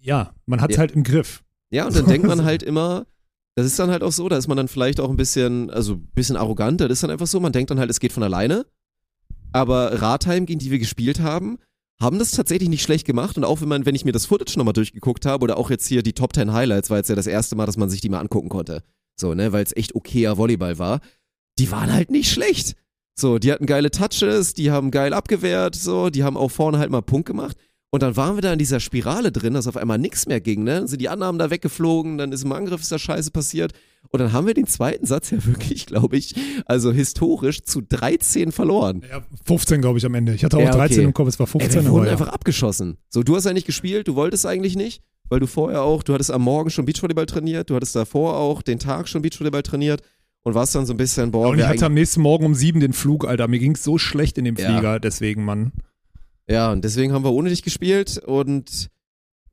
ja, 0.06 0.32
man 0.46 0.60
hat 0.60 0.70
es 0.70 0.76
Ja. 0.76 0.80
halt 0.80 0.92
im 0.92 1.02
Griff. 1.02 1.42
ja, 1.70 1.86
und 1.86 1.94
dann 1.96 2.06
denkt 2.06 2.26
man 2.26 2.44
halt 2.44 2.62
immer, 2.62 3.06
das 3.56 3.66
ist 3.66 3.78
dann 3.78 3.90
halt 3.90 4.02
auch 4.02 4.12
so, 4.12 4.28
da 4.28 4.36
ist 4.36 4.48
man 4.48 4.56
dann 4.56 4.68
vielleicht 4.68 5.00
auch 5.00 5.10
ein 5.10 5.16
bisschen, 5.16 5.70
also 5.70 5.94
ein 5.94 6.06
bisschen 6.14 6.36
arrogant, 6.36 6.80
das 6.80 6.90
ist 6.90 7.02
dann 7.02 7.10
einfach 7.10 7.26
so, 7.26 7.40
man 7.40 7.52
denkt 7.52 7.70
dann 7.70 7.78
halt, 7.78 7.90
es 7.90 8.00
geht 8.00 8.12
von 8.12 8.22
alleine. 8.22 8.66
Aber 9.52 10.00
Ratheim, 10.02 10.44
gegen 10.46 10.58
die 10.60 10.70
wir 10.70 10.78
gespielt 10.78 11.20
haben, 11.20 11.58
haben 12.00 12.18
das 12.18 12.32
tatsächlich 12.32 12.68
nicht 12.68 12.82
schlecht 12.82 13.06
gemacht. 13.06 13.38
Und 13.38 13.44
auch 13.44 13.62
wenn 13.62 13.68
man, 13.68 13.86
wenn 13.86 13.94
ich 13.94 14.04
mir 14.04 14.12
das 14.12 14.26
Footage 14.26 14.58
nochmal 14.58 14.74
durchgeguckt 14.74 15.24
habe, 15.24 15.44
oder 15.44 15.56
auch 15.56 15.70
jetzt 15.70 15.86
hier 15.86 16.02
die 16.02 16.12
Top 16.12 16.34
10 16.34 16.52
Highlights, 16.52 16.90
war 16.90 16.98
jetzt 16.98 17.08
ja 17.08 17.14
das 17.16 17.26
erste 17.26 17.56
Mal, 17.56 17.64
dass 17.64 17.78
man 17.78 17.88
sich 17.88 18.02
die 18.02 18.10
mal 18.10 18.20
angucken 18.20 18.50
konnte. 18.50 18.82
So, 19.18 19.32
ne, 19.32 19.52
weil 19.52 19.64
es 19.64 19.74
echt 19.74 19.94
okayer 19.94 20.36
Volleyball 20.36 20.78
war. 20.78 21.00
Die 21.58 21.70
waren 21.70 21.90
halt 21.90 22.10
nicht 22.10 22.30
schlecht. 22.30 22.76
So, 23.18 23.38
die 23.38 23.50
hatten 23.50 23.64
geile 23.64 23.90
Touches, 23.90 24.52
die 24.52 24.70
haben 24.70 24.90
geil 24.90 25.14
abgewehrt, 25.14 25.74
so, 25.74 26.10
die 26.10 26.22
haben 26.22 26.36
auch 26.36 26.50
vorne 26.50 26.78
halt 26.78 26.90
mal 26.90 27.00
Punkt 27.00 27.26
gemacht. 27.26 27.56
Und 27.96 28.02
dann 28.02 28.14
waren 28.14 28.36
wir 28.36 28.42
da 28.42 28.52
in 28.52 28.58
dieser 28.58 28.78
Spirale 28.78 29.32
drin, 29.32 29.54
dass 29.54 29.66
auf 29.66 29.78
einmal 29.78 29.96
nichts 29.96 30.26
mehr 30.26 30.38
ging, 30.38 30.64
ne? 30.64 30.80
Dann 30.80 30.86
sind 30.86 31.00
die 31.00 31.08
Annahmen 31.08 31.38
da 31.38 31.48
weggeflogen, 31.48 32.18
dann 32.18 32.30
ist 32.30 32.44
im 32.44 32.52
Angriff 32.52 32.82
ist 32.82 32.92
da 32.92 32.98
Scheiße 32.98 33.30
passiert. 33.30 33.72
Und 34.10 34.20
dann 34.20 34.34
haben 34.34 34.46
wir 34.46 34.52
den 34.52 34.66
zweiten 34.66 35.06
Satz 35.06 35.30
ja 35.30 35.38
wirklich, 35.46 35.86
glaube 35.86 36.18
ich, 36.18 36.34
also 36.66 36.92
historisch 36.92 37.62
zu 37.62 37.80
13 37.80 38.52
verloren. 38.52 39.00
Ja, 39.10 39.22
15, 39.46 39.80
glaube 39.80 39.96
ich, 39.96 40.04
am 40.04 40.12
Ende. 40.12 40.34
Ich 40.34 40.44
hatte 40.44 40.58
auch 40.58 40.60
Ja, 40.60 40.68
okay. 40.74 40.88
13 40.88 41.04
im 41.04 41.14
Kopf, 41.14 41.28
es 41.28 41.38
war 41.38 41.46
Ey, 41.46 41.52
15. 41.52 41.72
wir 41.72 41.80
aber 41.88 41.90
wurden 41.96 42.04
ja. 42.04 42.12
einfach 42.12 42.28
abgeschossen. 42.28 42.98
So, 43.08 43.22
du 43.22 43.34
hast 43.34 43.46
ja 43.46 43.54
nicht 43.54 43.66
gespielt, 43.66 44.08
du 44.08 44.14
wolltest 44.14 44.44
eigentlich 44.44 44.76
nicht, 44.76 45.00
weil 45.30 45.40
du 45.40 45.46
vorher 45.46 45.80
auch, 45.80 46.02
du 46.02 46.12
hattest 46.12 46.30
am 46.30 46.42
Morgen 46.42 46.68
schon 46.68 46.84
Beachvolleyball 46.84 47.24
trainiert, 47.24 47.70
du 47.70 47.76
hattest 47.76 47.96
davor 47.96 48.36
auch 48.36 48.60
den 48.60 48.78
Tag 48.78 49.08
schon 49.08 49.22
Beachvolleyball 49.22 49.62
trainiert 49.62 50.02
und 50.42 50.54
warst 50.54 50.74
dann 50.74 50.84
so 50.84 50.92
ein 50.92 50.98
bisschen, 50.98 51.30
boah, 51.30 51.48
Und 51.48 51.54
ich 51.54 51.60
wir 51.60 51.68
hatte 51.68 51.86
am 51.86 51.94
nächsten 51.94 52.20
Morgen 52.20 52.44
um 52.44 52.54
sieben 52.54 52.80
den 52.80 52.92
Flug, 52.92 53.26
Alter. 53.26 53.48
Mir 53.48 53.58
ging 53.58 53.72
es 53.74 53.82
so 53.82 53.96
schlecht 53.96 54.36
in 54.36 54.44
dem 54.44 54.56
Ja. 54.56 54.66
Flieger, 54.66 55.00
deswegen, 55.00 55.46
Mann. 55.46 55.72
Ja, 56.48 56.70
und 56.72 56.84
deswegen 56.84 57.12
haben 57.12 57.24
wir 57.24 57.32
ohne 57.32 57.50
dich 57.50 57.62
gespielt 57.62 58.18
und 58.18 58.88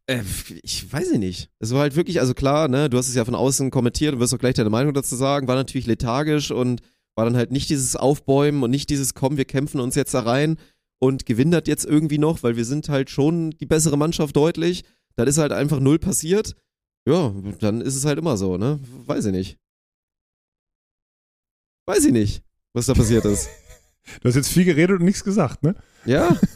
äh, 0.06 0.22
ich 0.62 0.91
weiß 0.91 1.14
nicht. 1.14 1.50
Es 1.60 1.72
war 1.72 1.82
halt 1.82 1.96
wirklich, 1.96 2.20
also 2.20 2.34
klar, 2.34 2.68
ne, 2.68 2.89
du 2.89 2.98
hast 2.98 3.08
es 3.08 3.16
ja 3.16 3.26
von 3.26 3.36
außen 3.36 3.72
kommentiert 3.72 4.14
und 4.14 4.20
wirst 4.20 4.34
auch 4.34 4.39
gleich 4.39 4.56
deine 4.56 4.70
Meinung 4.70 4.94
dazu 4.94 5.16
sagen, 5.16 5.48
war 5.48 5.56
natürlich 5.56 5.88
lethargisch 5.88 6.52
und 6.52 6.82
war 7.16 7.26
dann 7.26 7.38
halt 7.38 7.52
nicht 7.52 7.70
dieses 7.70 7.96
Aufbäumen 7.96 8.64
und 8.64 8.72
nicht 8.72 8.89
dieses 8.89 9.14
Komm, 9.14 9.38
wir 9.38 9.46
kämpfen 9.46 9.80
uns 9.80 9.96
jetzt 9.96 10.14
da 10.14 10.22
rein 10.22 10.58
und 11.00 11.26
gewinnen 11.26 11.52
das 11.52 11.64
jetzt 11.66 11.86
irgendwie 11.86 12.18
noch, 12.18 12.44
weil 12.44 12.56
wir 12.58 12.66
sind 12.66 12.89
halt 12.89 13.10
schon 13.10 13.52
die 13.52 13.66
bessere 13.66 13.98
Mannschaft 13.98 14.36
deutlich. 14.36 14.84
Dann 15.16 15.28
ist 15.28 15.38
halt 15.38 15.52
einfach 15.52 15.80
null 15.80 16.00
passiert. 16.00 16.56
Ja, 17.08 17.34
dann 17.60 17.82
ist 17.82 17.96
es 17.96 18.06
halt 18.06 18.18
immer 18.18 18.38
so, 18.38 18.58
ne? 18.58 18.80
Weiß 19.06 19.26
ich 19.26 19.32
nicht. 19.32 19.58
Weiß 21.86 22.06
ich 22.06 22.14
nicht, 22.14 22.44
was 22.74 22.86
da 22.86 22.94
passiert 22.94 23.26
ist. 23.26 23.50
Du 24.22 24.28
hast 24.28 24.36
jetzt 24.36 24.49
viel 24.49 24.66
geredet 24.66 24.99
und 24.99 25.06
nichts 25.06 25.24
gesagt, 25.24 25.64
ne? 25.64 25.76
Ja, 26.06 26.38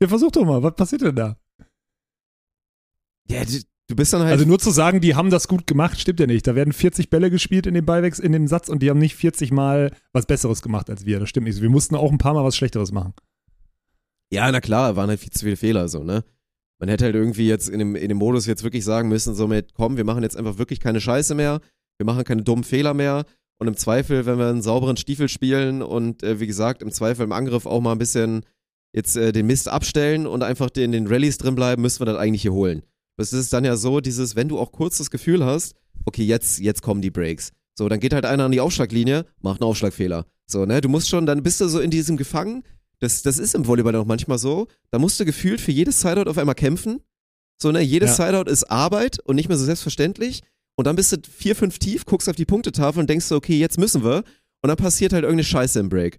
Ja, 0.00 0.08
versuch 0.08 0.32
doch 0.32 0.44
mal, 0.44 0.62
was 0.62 0.74
passiert 0.74 1.02
denn 1.02 1.14
da? 1.16 1.36
ja 3.30 3.44
du, 3.44 3.60
du 3.88 3.96
bist 3.96 4.12
dann 4.12 4.22
halt. 4.22 4.32
Also 4.32 4.44
nur 4.44 4.58
zu 4.58 4.70
sagen, 4.70 5.00
die 5.00 5.14
haben 5.14 5.30
das 5.30 5.48
gut 5.48 5.66
gemacht, 5.66 5.98
stimmt 5.98 6.20
ja 6.20 6.26
nicht. 6.26 6.46
Da 6.46 6.54
werden 6.54 6.72
40 6.72 7.10
Bälle 7.10 7.30
gespielt 7.30 7.66
in 7.66 7.74
dem 7.74 7.86
Beiwechs 7.86 8.18
in 8.18 8.32
dem 8.32 8.46
Satz 8.48 8.68
und 8.68 8.82
die 8.82 8.90
haben 8.90 8.98
nicht 8.98 9.14
40 9.14 9.52
Mal 9.52 9.92
was 10.12 10.26
Besseres 10.26 10.62
gemacht 10.62 10.90
als 10.90 11.06
wir. 11.06 11.20
Das 11.20 11.28
stimmt 11.28 11.46
nicht. 11.46 11.62
Wir 11.62 11.70
mussten 11.70 11.94
auch 11.94 12.10
ein 12.10 12.18
paar 12.18 12.34
Mal 12.34 12.44
was 12.44 12.56
Schlechteres 12.56 12.92
machen. 12.92 13.14
ja, 14.30 14.50
na 14.50 14.60
klar, 14.60 14.96
waren 14.96 15.08
halt 15.08 15.20
viel 15.20 15.30
zu 15.30 15.44
viele 15.44 15.56
Fehler 15.56 15.88
so, 15.88 16.02
ne? 16.02 16.24
Man 16.80 16.88
hätte 16.88 17.04
halt 17.04 17.14
irgendwie 17.14 17.46
jetzt 17.48 17.68
in 17.68 17.78
dem, 17.78 17.94
in 17.94 18.08
dem 18.08 18.18
Modus 18.18 18.46
jetzt 18.46 18.64
wirklich 18.64 18.84
sagen 18.84 19.08
müssen, 19.08 19.34
so 19.34 19.46
mit, 19.46 19.74
komm, 19.74 19.96
wir 19.96 20.04
machen 20.04 20.24
jetzt 20.24 20.36
einfach 20.36 20.58
wirklich 20.58 20.80
keine 20.80 21.00
Scheiße 21.00 21.34
mehr, 21.36 21.60
wir 21.98 22.04
machen 22.04 22.24
keine 22.24 22.42
dummen 22.42 22.64
Fehler 22.64 22.94
mehr 22.94 23.24
und 23.58 23.68
im 23.68 23.76
Zweifel, 23.76 24.26
wenn 24.26 24.38
wir 24.38 24.48
einen 24.48 24.62
sauberen 24.62 24.96
Stiefel 24.96 25.28
spielen 25.28 25.82
und 25.82 26.22
äh, 26.22 26.40
wie 26.40 26.46
gesagt, 26.46 26.82
im 26.82 26.90
Zweifel 26.90 27.24
im 27.24 27.32
Angriff 27.32 27.66
auch 27.66 27.80
mal 27.80 27.92
ein 27.92 27.98
bisschen 27.98 28.44
jetzt 28.92 29.16
äh, 29.16 29.32
den 29.32 29.46
Mist 29.46 29.68
abstellen 29.68 30.26
und 30.26 30.42
einfach 30.42 30.70
in 30.76 30.92
den 30.92 31.06
Rallyes 31.06 31.38
drin 31.38 31.54
bleiben, 31.54 31.82
müssen 31.82 32.00
wir 32.00 32.06
das 32.06 32.16
eigentlich 32.16 32.42
hier 32.42 32.52
holen. 32.52 32.82
Das 33.16 33.32
ist 33.32 33.52
dann 33.52 33.64
ja 33.64 33.76
so, 33.76 34.00
dieses, 34.00 34.36
wenn 34.36 34.48
du 34.48 34.58
auch 34.58 34.72
kurz 34.72 34.98
das 34.98 35.10
Gefühl 35.10 35.44
hast, 35.44 35.74
okay, 36.04 36.24
jetzt, 36.24 36.58
jetzt 36.60 36.82
kommen 36.82 37.00
die 37.00 37.10
Breaks. 37.10 37.52
So, 37.76 37.88
dann 37.88 38.00
geht 38.00 38.12
halt 38.12 38.24
einer 38.24 38.44
an 38.44 38.52
die 38.52 38.60
Aufschlaglinie, 38.60 39.24
macht 39.40 39.60
einen 39.60 39.68
Aufschlagfehler. 39.68 40.26
So, 40.46 40.64
ne, 40.64 40.80
du 40.80 40.88
musst 40.88 41.08
schon, 41.08 41.26
dann 41.26 41.42
bist 41.42 41.60
du 41.60 41.68
so 41.68 41.80
in 41.80 41.90
diesem 41.90 42.16
Gefangen. 42.16 42.62
Das, 43.00 43.22
das 43.22 43.38
ist 43.38 43.54
im 43.54 43.66
Volleyball 43.66 43.96
auch 43.96 44.04
manchmal 44.04 44.38
so. 44.38 44.68
Da 44.90 44.98
musst 44.98 45.18
du 45.18 45.24
gefühlt 45.24 45.60
für 45.60 45.72
jedes 45.72 46.00
Sideout 46.00 46.30
auf 46.30 46.38
einmal 46.38 46.54
kämpfen. 46.54 47.00
So, 47.60 47.72
ne, 47.72 47.80
jedes 47.80 48.18
Ja. 48.18 48.26
Sideout 48.26 48.50
ist 48.50 48.64
Arbeit 48.64 49.18
und 49.20 49.36
nicht 49.36 49.48
mehr 49.48 49.58
so 49.58 49.64
selbstverständlich. 49.64 50.42
Und 50.76 50.86
dann 50.86 50.96
bist 50.96 51.12
du 51.12 51.16
vier, 51.28 51.54
fünf 51.54 51.78
tief, 51.78 52.04
guckst 52.04 52.28
auf 52.28 52.36
die 52.36 52.44
Punktetafel 52.44 53.00
und 53.00 53.08
denkst 53.08 53.26
so, 53.26 53.36
okay, 53.36 53.58
jetzt 53.58 53.78
müssen 53.78 54.04
wir. 54.04 54.24
Und 54.62 54.68
dann 54.68 54.76
passiert 54.76 55.12
halt 55.12 55.24
irgendeine 55.24 55.44
Scheiße 55.44 55.78
im 55.78 55.88
Break. 55.88 56.18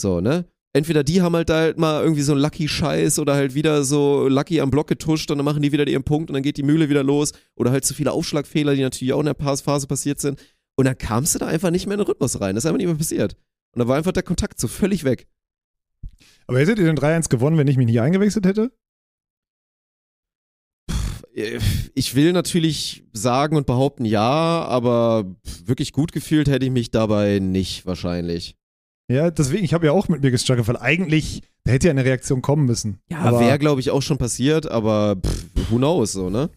So, 0.00 0.20
ne? 0.20 0.46
Entweder 0.72 1.02
die 1.02 1.20
haben 1.20 1.34
halt 1.34 1.48
da 1.48 1.58
halt 1.58 1.78
mal 1.78 2.02
irgendwie 2.02 2.22
so 2.22 2.32
einen 2.32 2.40
Lucky-Scheiß 2.40 3.18
oder 3.18 3.34
halt 3.34 3.54
wieder 3.54 3.82
so 3.82 4.28
Lucky 4.28 4.60
am 4.60 4.70
Block 4.70 4.86
getuscht 4.86 5.30
und 5.30 5.38
dann 5.38 5.44
machen 5.44 5.62
die 5.62 5.72
wieder 5.72 5.86
ihren 5.86 6.04
Punkt 6.04 6.30
und 6.30 6.34
dann 6.34 6.44
geht 6.44 6.56
die 6.56 6.62
Mühle 6.62 6.88
wieder 6.88 7.02
los. 7.02 7.32
Oder 7.56 7.72
halt 7.72 7.84
zu 7.84 7.92
viele 7.92 8.12
Aufschlagfehler, 8.12 8.74
die 8.74 8.82
natürlich 8.82 9.12
auch 9.12 9.20
in 9.20 9.26
der 9.26 9.34
Passphase 9.34 9.88
passiert 9.88 10.20
sind. 10.20 10.40
Und 10.76 10.84
dann 10.84 10.96
kamst 10.96 11.34
du 11.34 11.40
da 11.40 11.46
einfach 11.46 11.70
nicht 11.70 11.86
mehr 11.86 11.94
in 11.94 12.00
den 12.00 12.06
Rhythmus 12.06 12.40
rein. 12.40 12.54
Das 12.54 12.64
ist 12.64 12.68
einfach 12.68 12.78
nicht 12.78 12.86
mehr 12.86 12.96
passiert. 12.96 13.36
Und 13.72 13.80
da 13.80 13.88
war 13.88 13.96
einfach 13.96 14.12
der 14.12 14.22
Kontakt 14.22 14.60
so 14.60 14.68
völlig 14.68 15.04
weg. 15.04 15.26
Aber 16.46 16.58
hättet 16.58 16.78
ihr 16.78 16.86
den 16.86 16.96
3-1 16.96 17.28
gewonnen, 17.28 17.58
wenn 17.58 17.68
ich 17.68 17.76
mich 17.76 17.86
nicht 17.86 18.00
eingewechselt 18.00 18.46
hätte? 18.46 18.72
Ich 21.94 22.14
will 22.14 22.32
natürlich 22.32 23.04
sagen 23.12 23.56
und 23.56 23.66
behaupten, 23.66 24.04
ja, 24.04 24.20
aber 24.64 25.24
wirklich 25.64 25.92
gut 25.92 26.12
gefühlt 26.12 26.48
hätte 26.48 26.64
ich 26.66 26.72
mich 26.72 26.90
dabei 26.90 27.38
nicht 27.38 27.86
wahrscheinlich. 27.86 28.56
Ja, 29.10 29.30
deswegen, 29.30 29.64
ich 29.64 29.74
habe 29.74 29.86
ja 29.86 29.92
auch 29.92 30.08
mit 30.08 30.22
mir 30.22 30.30
gestruggelt, 30.30 30.66
weil 30.68 30.76
eigentlich, 30.76 31.42
da 31.64 31.72
hätte 31.72 31.88
ja 31.88 31.90
eine 31.92 32.04
Reaktion 32.04 32.42
kommen 32.42 32.64
müssen. 32.66 32.98
Ja, 33.10 33.18
Aber- 33.20 33.40
wäre, 33.40 33.58
glaube 33.58 33.80
ich, 33.80 33.90
auch 33.90 34.02
schon 34.02 34.18
passiert, 34.18 34.70
aber 34.70 35.16
pff, 35.16 35.46
who 35.70 35.76
knows, 35.76 36.12
so, 36.12 36.30
ne? 36.30 36.50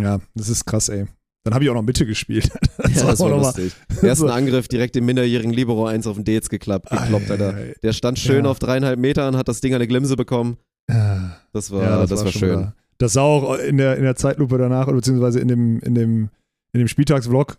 Ja, 0.00 0.20
das 0.34 0.48
ist 0.48 0.64
krass, 0.64 0.88
ey. 0.88 1.06
Dann 1.44 1.54
habe 1.54 1.64
ich 1.64 1.70
auch 1.70 1.74
noch 1.74 1.82
Mitte 1.82 2.06
gespielt. 2.06 2.50
Das 2.82 2.96
ja, 2.96 3.06
das 3.06 3.20
auch 3.20 3.26
war 3.26 3.30
noch 3.36 3.42
mal- 3.42 3.46
lustig. 3.46 3.72
Ersten 4.02 4.26
So. 4.26 4.32
Angriff 4.32 4.66
direkt 4.68 4.96
dem 4.96 5.04
minderjährigen 5.06 5.52
Libero 5.52 5.86
1 5.86 6.06
auf 6.06 6.16
den 6.16 6.24
D 6.24 6.32
jetzt 6.34 6.50
geklappt, 6.50 6.90
gekloppt, 6.90 7.30
Alter. 7.30 7.52
Der 7.82 7.92
stand 7.92 8.18
schön 8.18 8.44
Ja. 8.44 8.50
auf 8.50 8.58
dreieinhalb 8.58 8.98
Metern, 8.98 9.36
hat 9.36 9.46
das 9.48 9.60
Ding 9.60 9.72
eine 9.74 9.86
Glimse 9.86 10.16
bekommen. 10.16 10.56
Ja, 10.90 11.36
Das 11.52 11.70
war, 11.70 12.06
das, 12.06 12.10
war, 12.24 12.32
schon 12.32 12.40
schön. 12.40 12.50
wieder- 12.58 12.74
Das 12.98 13.12
sah 13.14 13.22
auch 13.22 13.58
in 13.58 13.76
der, 13.78 13.96
in 13.96 14.02
der 14.02 14.16
Zeitlupe 14.16 14.58
danach, 14.58 14.86
oder 14.86 14.96
beziehungsweise 14.96 15.40
in 15.40 15.48
dem, 15.48 15.80
in 15.80 15.94
dem, 15.94 16.30
in 16.72 16.78
dem 16.80 16.88
Spieltagsvlog 16.88 17.56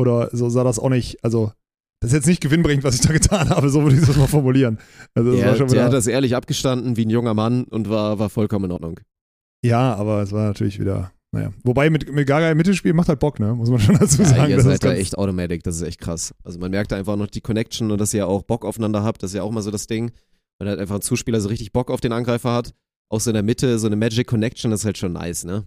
oder 0.00 0.28
so 0.32 0.48
sah 0.48 0.64
das 0.64 0.78
auch 0.78 0.88
nicht, 0.90 1.22
also 1.24 1.52
das 2.00 2.10
ist 2.10 2.16
jetzt 2.16 2.26
nicht 2.26 2.40
gewinnbringend, 2.42 2.84
was 2.84 2.96
ich 2.96 3.00
da 3.00 3.12
getan 3.12 3.48
habe, 3.50 3.68
so 3.70 3.82
würde 3.82 3.96
ich 3.96 4.04
das 4.06 4.16
mal 4.16 4.26
formulieren. 4.26 4.78
Also 5.14 5.30
das 5.32 5.40
Ja, 5.40 5.46
war 5.48 5.56
schon 5.56 5.66
der 5.68 5.74
wieder, 5.76 5.84
hat 5.84 5.92
das 5.92 6.06
ehrlich 6.06 6.36
abgestanden 6.36 6.96
wie 6.96 7.06
ein 7.06 7.10
junger 7.10 7.34
Mann 7.34 7.64
und 7.64 7.88
war, 7.88 8.18
war 8.18 8.28
vollkommen 8.28 8.66
in 8.66 8.72
Ordnung. 8.72 9.00
ja, 9.64 9.94
aber 9.94 10.22
es 10.22 10.32
war 10.32 10.46
natürlich 10.46 10.78
wieder, 10.80 11.12
naja. 11.32 11.50
Wobei 11.62 11.90
mit, 11.90 12.12
mit 12.12 12.26
Gaga 12.26 12.50
im 12.50 12.56
Mittelspiel 12.58 12.92
macht 12.92 13.08
halt 13.08 13.20
Bock, 13.20 13.40
ne? 13.40 13.54
Muss 13.54 13.70
man 13.70 13.80
schon 13.80 13.96
dazu 13.98 14.22
Ja, 14.22 14.28
sagen. 14.28 14.50
ihr 14.50 14.56
das 14.56 14.64
seid 14.66 14.74
ist 14.74 14.84
da 14.84 14.92
echt 14.92 15.16
Automatic, 15.18 15.62
das 15.62 15.76
ist 15.76 15.82
echt 15.82 16.00
krass. 16.00 16.34
Also 16.44 16.58
man 16.58 16.70
merkt 16.70 16.92
da 16.92 16.96
einfach 16.96 17.16
noch 17.16 17.28
die 17.28 17.40
Connection 17.40 17.90
und 17.90 18.00
dass 18.00 18.12
ihr 18.14 18.26
auch 18.28 18.42
Bock 18.42 18.64
aufeinander 18.64 19.02
habt, 19.02 19.22
das 19.22 19.30
ist 19.30 19.36
ja 19.36 19.42
auch 19.42 19.50
mal 19.50 19.62
so 19.62 19.70
das 19.70 19.86
Ding. 19.86 20.10
Weil 20.58 20.68
halt 20.68 20.80
einfach 20.80 20.96
ein 20.96 21.02
Zuspieler 21.02 21.40
so 21.40 21.48
richtig 21.48 21.72
Bock 21.72 21.90
auf 21.90 22.00
den 22.00 22.12
Angreifer 22.12 22.52
hat. 22.52 22.74
Auch 23.08 23.20
so 23.20 23.30
in 23.30 23.34
der 23.34 23.42
Mitte, 23.42 23.78
so 23.78 23.86
eine 23.86 23.96
Magic 23.96 24.26
Connection, 24.26 24.70
das 24.70 24.80
ist 24.80 24.86
halt 24.86 24.98
schon 24.98 25.12
nice, 25.12 25.44
ne? 25.44 25.66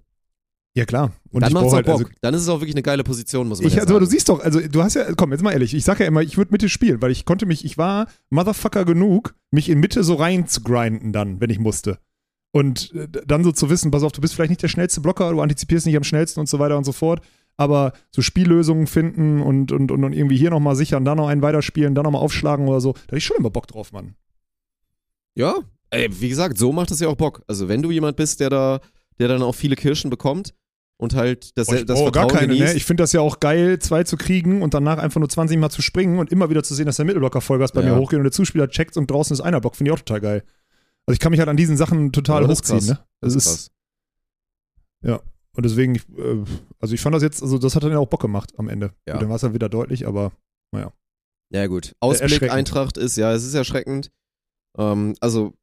Ja, 0.77 0.85
klar. 0.85 1.11
Und 1.31 1.41
dann 1.41 1.53
macht's 1.53 1.69
auch 1.69 1.73
halt, 1.73 1.85
Bock. 1.87 1.99
also, 2.01 2.09
dann 2.21 2.33
ist 2.35 2.41
es 2.41 2.49
auch 2.49 2.59
wirklich 2.59 2.75
eine 2.75 2.83
geile 2.83 3.03
Position, 3.03 3.47
muss 3.47 3.59
man 3.59 3.67
Ich, 3.67 3.73
ja 3.73 3.81
also, 3.81 3.95
sagen. 3.95 4.05
du 4.05 4.11
siehst 4.11 4.29
doch, 4.29 4.39
also 4.41 4.59
du 4.59 4.83
hast 4.83 4.93
ja, 4.93 5.11
komm, 5.15 5.31
jetzt 5.31 5.41
mal 5.41 5.51
ehrlich, 5.51 5.73
ich 5.73 5.83
sag 5.83 5.99
ja 5.99 6.05
immer, 6.05 6.21
ich 6.21 6.37
würde 6.37 6.51
Mitte 6.51 6.69
spielen, 6.69 7.01
weil 7.01 7.09
ich 7.09 7.25
konnte 7.25 7.47
mich, 7.47 7.65
ich 7.65 7.79
war 7.79 8.07
Motherfucker 8.29 8.85
genug, 8.85 9.33
mich 9.49 9.69
in 9.69 9.79
Mitte 9.79 10.03
so 10.03 10.13
rein 10.13 10.47
zu 10.47 10.61
grinden 10.61 11.13
dann, 11.13 11.41
wenn 11.41 11.49
ich 11.49 11.57
musste. 11.57 11.97
Und 12.51 12.93
äh, 12.93 13.07
dann 13.25 13.43
so 13.43 13.51
zu 13.51 13.71
wissen, 13.71 13.89
pass 13.89 14.03
auf, 14.03 14.11
du 14.11 14.21
bist 14.21 14.35
vielleicht 14.35 14.51
nicht 14.51 14.61
der 14.61 14.67
schnellste 14.67 15.01
Blocker, 15.01 15.31
du 15.31 15.41
antizipierst 15.41 15.87
nicht 15.87 15.97
am 15.97 16.03
schnellsten 16.03 16.39
und 16.39 16.47
so 16.47 16.59
weiter 16.59 16.77
und 16.77 16.83
so 16.83 16.91
fort, 16.91 17.21
aber 17.55 17.93
so 18.11 18.21
Spiellösungen 18.21 18.85
finden 18.85 19.41
und, 19.41 19.71
und, 19.71 19.91
und, 19.91 20.03
und 20.03 20.13
irgendwie 20.13 20.37
hier 20.37 20.51
nochmal 20.51 20.75
sichern, 20.75 21.05
da 21.05 21.15
noch 21.15 21.27
einen 21.27 21.41
weiterspielen, 21.41 21.95
dann 21.95 22.03
nochmal 22.03 22.21
aufschlagen 22.21 22.67
oder 22.67 22.81
so, 22.81 22.93
da 22.93 23.01
hatte 23.07 23.17
ich 23.17 23.25
schon 23.25 23.37
immer 23.37 23.49
Bock 23.49 23.65
drauf, 23.65 23.91
Mann. 23.93 24.13
Ja, 25.37 25.55
ey, 25.91 26.09
wie 26.19 26.29
gesagt, 26.29 26.57
so 26.57 26.71
macht 26.71 26.91
es 26.91 26.99
ja 26.99 27.07
auch 27.07 27.15
Bock. 27.15 27.43
Also 27.47 27.67
wenn 27.67 27.81
du 27.81 27.91
jemand 27.91 28.17
bist, 28.17 28.39
der 28.39 28.49
da, 28.49 28.79
der 29.19 29.27
dann 29.27 29.41
auch 29.43 29.53
viele 29.55 29.75
Kirschen 29.75 30.09
bekommt 30.09 30.53
und 30.99 31.13
halt 31.13 31.55
das, 31.57 31.67
Boah, 31.67 31.75
ich 31.75 31.85
das 31.85 31.95
brauche 31.99 32.05
Vertrauen 32.11 32.27
gar 32.29 32.39
keine, 32.39 32.53
genießt. 32.53 32.73
ne? 32.73 32.77
Ich 32.77 32.85
finde 32.85 33.03
das 33.03 33.13
ja 33.13 33.21
auch 33.21 33.39
geil, 33.39 33.77
zwei 33.79 34.03
zu 34.03 34.17
kriegen 34.17 34.61
und 34.63 34.73
danach 34.73 34.97
einfach 34.97 35.19
nur 35.19 35.29
20 35.29 35.57
Mal 35.59 35.69
zu 35.69 35.81
springen 35.83 36.17
und 36.17 36.31
immer 36.31 36.49
wieder 36.49 36.63
zu 36.63 36.73
sehen, 36.73 36.87
dass 36.87 36.95
der 36.95 37.05
Mittelblocker 37.05 37.41
Vollgas 37.41 37.71
bei 37.71 37.81
Ja. 37.83 37.93
mir 37.93 37.99
hochgeht 38.01 38.17
und 38.17 38.23
der 38.23 38.31
Zuspieler 38.31 38.67
checkt 38.67 38.97
und 38.97 39.09
draußen 39.11 39.33
ist 39.33 39.41
einer 39.41 39.61
Block. 39.61 39.75
Finde 39.75 39.91
ich 39.91 39.93
auch 39.93 39.99
total 40.03 40.21
geil. 40.21 40.43
Also 41.05 41.13
ich 41.13 41.19
kann 41.19 41.29
mich 41.31 41.39
halt 41.39 41.49
an 41.49 41.57
diesen 41.57 41.77
Sachen 41.77 42.11
total 42.11 42.41
Ja, 42.41 42.47
das 42.47 42.57
hochziehen, 42.59 42.79
krass. 42.79 42.87
ne? 42.89 42.99
Das, 43.21 43.35
ist, 43.35 43.45
krass. 45.03 45.21
und 45.55 45.65
deswegen, 45.65 45.95
ich, 45.95 46.01
äh, 46.17 46.43
also 46.79 46.93
ich 46.95 46.99
fand 47.01 47.15
das 47.15 47.23
jetzt, 47.23 47.41
also 47.43 47.57
das 47.59 47.75
hat 47.75 47.83
dann 47.83 47.91
ja 47.91 47.99
auch 47.99 48.07
Bock 48.09 48.21
gemacht 48.21 48.53
am 48.57 48.67
Ende. 48.69 48.91
Ja. 49.07 49.13
Gut, 49.13 49.21
dann 49.21 49.29
war 49.29 49.35
es 49.37 49.43
halt 49.43 49.53
wieder 49.53 49.69
deutlich, 49.69 50.07
aber 50.07 50.31
Ja, 51.49 51.67
gut. 51.67 51.93
Ausblick 52.01 52.23
erschreckend. 52.23 52.51
Eintracht 52.57 52.97
ist, 52.97 53.15
ja, 53.15 53.31
es 53.33 53.45
ist 53.45 53.53
erschreckend. 53.53 54.11
Ähm, 54.77 55.15
also, 55.19 55.53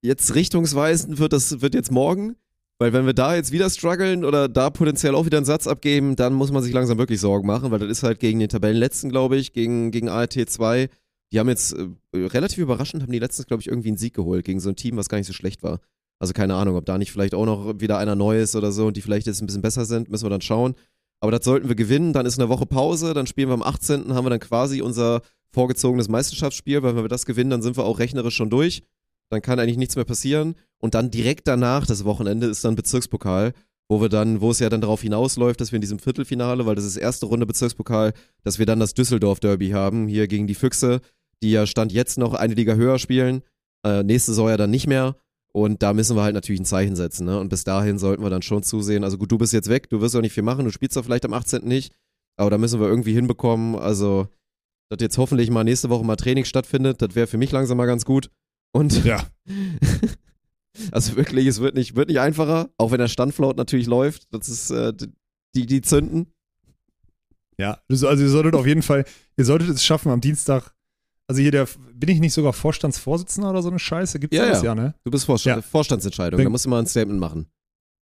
jetzt 0.00 0.34
richtungsweisend 0.34 1.18
wird 1.18 1.32
das, 1.32 1.60
wird 1.60 1.74
jetzt 1.74 1.90
morgen, 1.90 2.36
weil 2.78 2.92
wenn 2.92 3.06
wir 3.06 3.14
da 3.14 3.36
jetzt 3.36 3.52
wieder 3.52 3.70
strugglen 3.70 4.24
oder 4.24 4.48
da 4.48 4.70
potenziell 4.70 5.14
auch 5.14 5.24
wieder 5.24 5.36
einen 5.36 5.46
Satz 5.46 5.66
abgeben, 5.66 6.16
dann 6.16 6.34
muss 6.34 6.50
man 6.50 6.62
sich 6.62 6.72
langsam 6.72 6.98
wirklich 6.98 7.20
Sorgen 7.20 7.46
machen, 7.46 7.70
weil 7.70 7.78
das 7.78 7.88
ist 7.88 8.02
halt 8.02 8.18
gegen 8.18 8.40
den 8.40 8.48
Tabellenletzten, 8.48 9.10
glaube 9.10 9.36
ich, 9.36 9.52
gegen, 9.52 9.90
gegen 9.92 10.08
ART 10.08 10.32
2. 10.32 10.88
Die 11.32 11.38
haben 11.38 11.48
jetzt 11.48 11.74
äh, 11.74 11.86
relativ 12.14 12.58
überraschend, 12.58 13.02
haben 13.02 13.12
die 13.12 13.18
letztens, 13.18 13.46
glaube 13.46 13.60
ich, 13.60 13.68
irgendwie 13.68 13.88
einen 13.88 13.98
Sieg 13.98 14.14
geholt 14.14 14.44
gegen 14.44 14.60
so 14.60 14.68
ein 14.68 14.76
Team, 14.76 14.96
was 14.96 15.08
gar 15.08 15.18
nicht 15.18 15.28
so 15.28 15.32
schlecht 15.32 15.62
war. 15.62 15.80
Also 16.18 16.34
keine 16.34 16.54
Ahnung, 16.54 16.76
ob 16.76 16.84
da 16.84 16.98
nicht 16.98 17.10
vielleicht 17.12 17.34
auch 17.34 17.46
noch 17.46 17.80
wieder 17.80 17.98
einer 17.98 18.14
neu 18.14 18.40
ist 18.40 18.54
oder 18.54 18.70
so 18.70 18.86
und 18.86 18.96
die 18.96 19.00
vielleicht 19.00 19.26
jetzt 19.26 19.40
ein 19.42 19.46
bisschen 19.46 19.62
besser 19.62 19.84
sind, 19.84 20.10
müssen 20.10 20.24
wir 20.24 20.30
dann 20.30 20.40
schauen. 20.40 20.74
Aber 21.20 21.30
das 21.30 21.44
sollten 21.44 21.68
wir 21.68 21.76
gewinnen, 21.76 22.12
dann 22.12 22.26
ist 22.26 22.38
eine 22.38 22.48
Woche 22.48 22.66
Pause, 22.66 23.14
dann 23.14 23.28
spielen 23.28 23.48
wir 23.48 23.54
am 23.54 23.62
18. 23.62 24.12
haben 24.12 24.24
wir 24.24 24.30
dann 24.30 24.40
quasi 24.40 24.82
unser 24.82 25.22
vorgezogenes 25.52 26.08
Meisterschaftsspiel, 26.08 26.82
weil 26.82 26.96
wenn 26.96 27.04
wir 27.04 27.08
das 27.08 27.26
gewinnen, 27.26 27.50
dann 27.50 27.62
sind 27.62 27.76
wir 27.76 27.84
auch 27.84 27.98
rechnerisch 27.98 28.36
schon 28.36 28.50
durch. 28.50 28.82
Dann 29.30 29.42
kann 29.42 29.58
eigentlich 29.58 29.78
nichts 29.78 29.96
mehr 29.96 30.04
passieren. 30.04 30.54
Und 30.78 30.94
dann 30.94 31.10
direkt 31.10 31.46
danach, 31.48 31.86
das 31.86 32.04
Wochenende, 32.04 32.46
ist 32.46 32.64
dann 32.64 32.74
Bezirkspokal, 32.74 33.52
wo 33.88 34.00
wir 34.00 34.08
dann, 34.08 34.40
wo 34.40 34.50
es 34.50 34.58
ja 34.58 34.68
dann 34.68 34.80
darauf 34.80 35.02
hinausläuft, 35.02 35.60
dass 35.60 35.72
wir 35.72 35.76
in 35.76 35.82
diesem 35.82 35.98
Viertelfinale, 35.98 36.66
weil 36.66 36.74
das 36.74 36.84
ist 36.84 36.96
erste 36.96 37.26
Runde 37.26 37.46
Bezirkspokal, 37.46 38.12
dass 38.42 38.58
wir 38.58 38.66
dann 38.66 38.80
das 38.80 38.94
Düsseldorf-Derby 38.94 39.70
haben, 39.70 40.08
hier 40.08 40.28
gegen 40.28 40.46
die 40.46 40.54
Füchse, 40.54 41.00
die 41.42 41.52
ja 41.52 41.66
Stand 41.66 41.92
jetzt 41.92 42.18
noch 42.18 42.34
eine 42.34 42.54
Liga 42.54 42.74
höher 42.74 42.98
spielen. 42.98 43.42
Äh, 43.84 44.02
nächste 44.02 44.32
Saison 44.32 44.48
ja 44.48 44.56
dann 44.56 44.70
nicht 44.70 44.86
mehr. 44.86 45.16
Und 45.52 45.82
da 45.82 45.92
müssen 45.92 46.16
wir 46.16 46.22
halt 46.22 46.34
natürlich 46.34 46.60
ein 46.60 46.66
Zeichen 46.66 46.96
setzen. 46.96 47.26
Ne? 47.26 47.38
Und 47.38 47.50
bis 47.50 47.64
dahin 47.64 47.98
sollten 47.98 48.22
wir 48.22 48.30
dann 48.30 48.42
schon 48.42 48.62
zusehen. 48.62 49.04
Also 49.04 49.18
gut, 49.18 49.30
du 49.30 49.38
bist 49.38 49.52
jetzt 49.52 49.68
weg, 49.68 49.90
du 49.90 50.00
wirst 50.00 50.16
auch 50.16 50.22
nicht 50.22 50.32
viel 50.32 50.42
machen, 50.42 50.64
du 50.64 50.70
spielst 50.70 50.96
doch 50.96 51.04
vielleicht 51.04 51.26
am 51.26 51.34
18. 51.34 51.62
nicht. 51.64 51.92
Aber 52.36 52.48
da 52.48 52.56
müssen 52.56 52.80
wir 52.80 52.88
irgendwie 52.88 53.12
hinbekommen. 53.12 53.76
Also, 53.76 54.28
dass 54.92 55.00
jetzt 55.00 55.16
hoffentlich 55.16 55.50
mal 55.50 55.64
nächste 55.64 55.88
Woche 55.88 56.04
mal 56.04 56.16
Training 56.16 56.44
stattfindet, 56.44 57.00
das 57.00 57.14
wäre 57.14 57.26
für 57.26 57.38
mich 57.38 57.50
langsam 57.50 57.78
mal 57.78 57.86
ganz 57.86 58.04
gut. 58.04 58.30
Und 58.72 59.04
ja. 59.04 59.26
also 60.92 61.16
wirklich, 61.16 61.46
es 61.46 61.60
wird 61.60 61.74
nicht, 61.74 61.96
wird 61.96 62.08
nicht 62.08 62.20
einfacher, 62.20 62.68
auch 62.76 62.90
wenn 62.90 62.98
der 62.98 63.08
Standflaut 63.08 63.56
natürlich 63.56 63.86
läuft. 63.86 64.32
Das 64.34 64.50
ist 64.50 64.70
äh, 64.70 64.92
die, 65.54 65.66
die 65.66 65.80
zünden. 65.80 66.26
Ja, 67.58 67.78
also 67.88 68.08
ihr 68.10 68.28
solltet 68.28 68.54
auf 68.54 68.66
jeden 68.66 68.82
Fall, 68.82 69.04
ihr 69.36 69.44
solltet 69.44 69.70
es 69.70 69.82
schaffen 69.84 70.10
am 70.12 70.20
Dienstag. 70.20 70.74
Also 71.26 71.40
hier 71.40 71.52
der, 71.52 71.66
bin 71.94 72.10
ich 72.10 72.20
nicht 72.20 72.34
sogar 72.34 72.52
Vorstandsvorsitzender 72.52 73.48
oder 73.50 73.62
so 73.62 73.70
eine 73.70 73.78
Scheiße? 73.78 74.18
Gibt's 74.18 74.36
Ja, 74.36 74.46
das 74.48 74.58
ja. 74.58 74.66
ja, 74.66 74.74
ne? 74.74 74.94
Du 75.04 75.10
bist 75.10 75.24
Vorsta 75.24 75.50
Ja. 75.50 75.62
Vorstandsentscheidung, 75.62 76.36
Wenn- 76.38 76.44
da 76.44 76.50
musst 76.50 76.66
du 76.66 76.68
mal 76.68 76.80
ein 76.80 76.86
Statement 76.86 77.18
machen. 77.20 77.46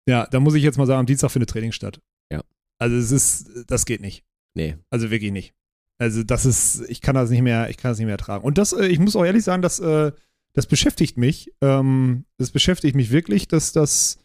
Ja, 0.07 0.25
da 0.27 0.39
muss 0.39 0.53
ich 0.53 0.63
jetzt 0.63 0.77
mal 0.77 0.87
sagen, 0.87 1.01
am 1.01 1.05
Dienstag 1.05 1.31
findet 1.31 1.49
Training 1.49 1.73
statt. 1.73 1.99
Ja. 2.31 2.41
Also 2.79 2.95
es 2.95 3.11
ist, 3.11 3.65
das 3.67 3.85
geht 3.85 3.99
nicht. 3.99 4.23
Nee. 4.53 4.77
Also 4.89 5.09
wirklich 5.11 5.33
nicht. 5.33 5.53
Also 5.97 6.23
das 6.23 6.45
ist, 6.45 6.83
ich 6.89 7.01
kann 7.01 7.15
das 7.15 7.29
nicht 7.29 7.41
mehr, 7.41 7.69
ich 7.69 7.77
kann 7.77 7.91
das 7.91 7.97
nicht 7.97 8.05
mehr 8.05 8.15
ertragen. 8.15 8.43
Und 8.43 8.57
das, 8.57 8.73
äh, 8.73 8.85
ich 8.85 8.99
muss 8.99 9.15
auch 9.15 9.25
ehrlich 9.25 9.43
sagen, 9.43 9.61
dass, 9.61 9.79
äh, 9.79 10.11
das 10.57 10.65
beschäftigt 10.65 11.17
mich. 11.17 11.53
Ähm, 11.61 12.25
das 12.37 12.49
beschäftigt 12.49 12.95
mich 12.95 13.11
wirklich, 13.11 13.47
dass 13.47 13.73
das, 13.73 14.17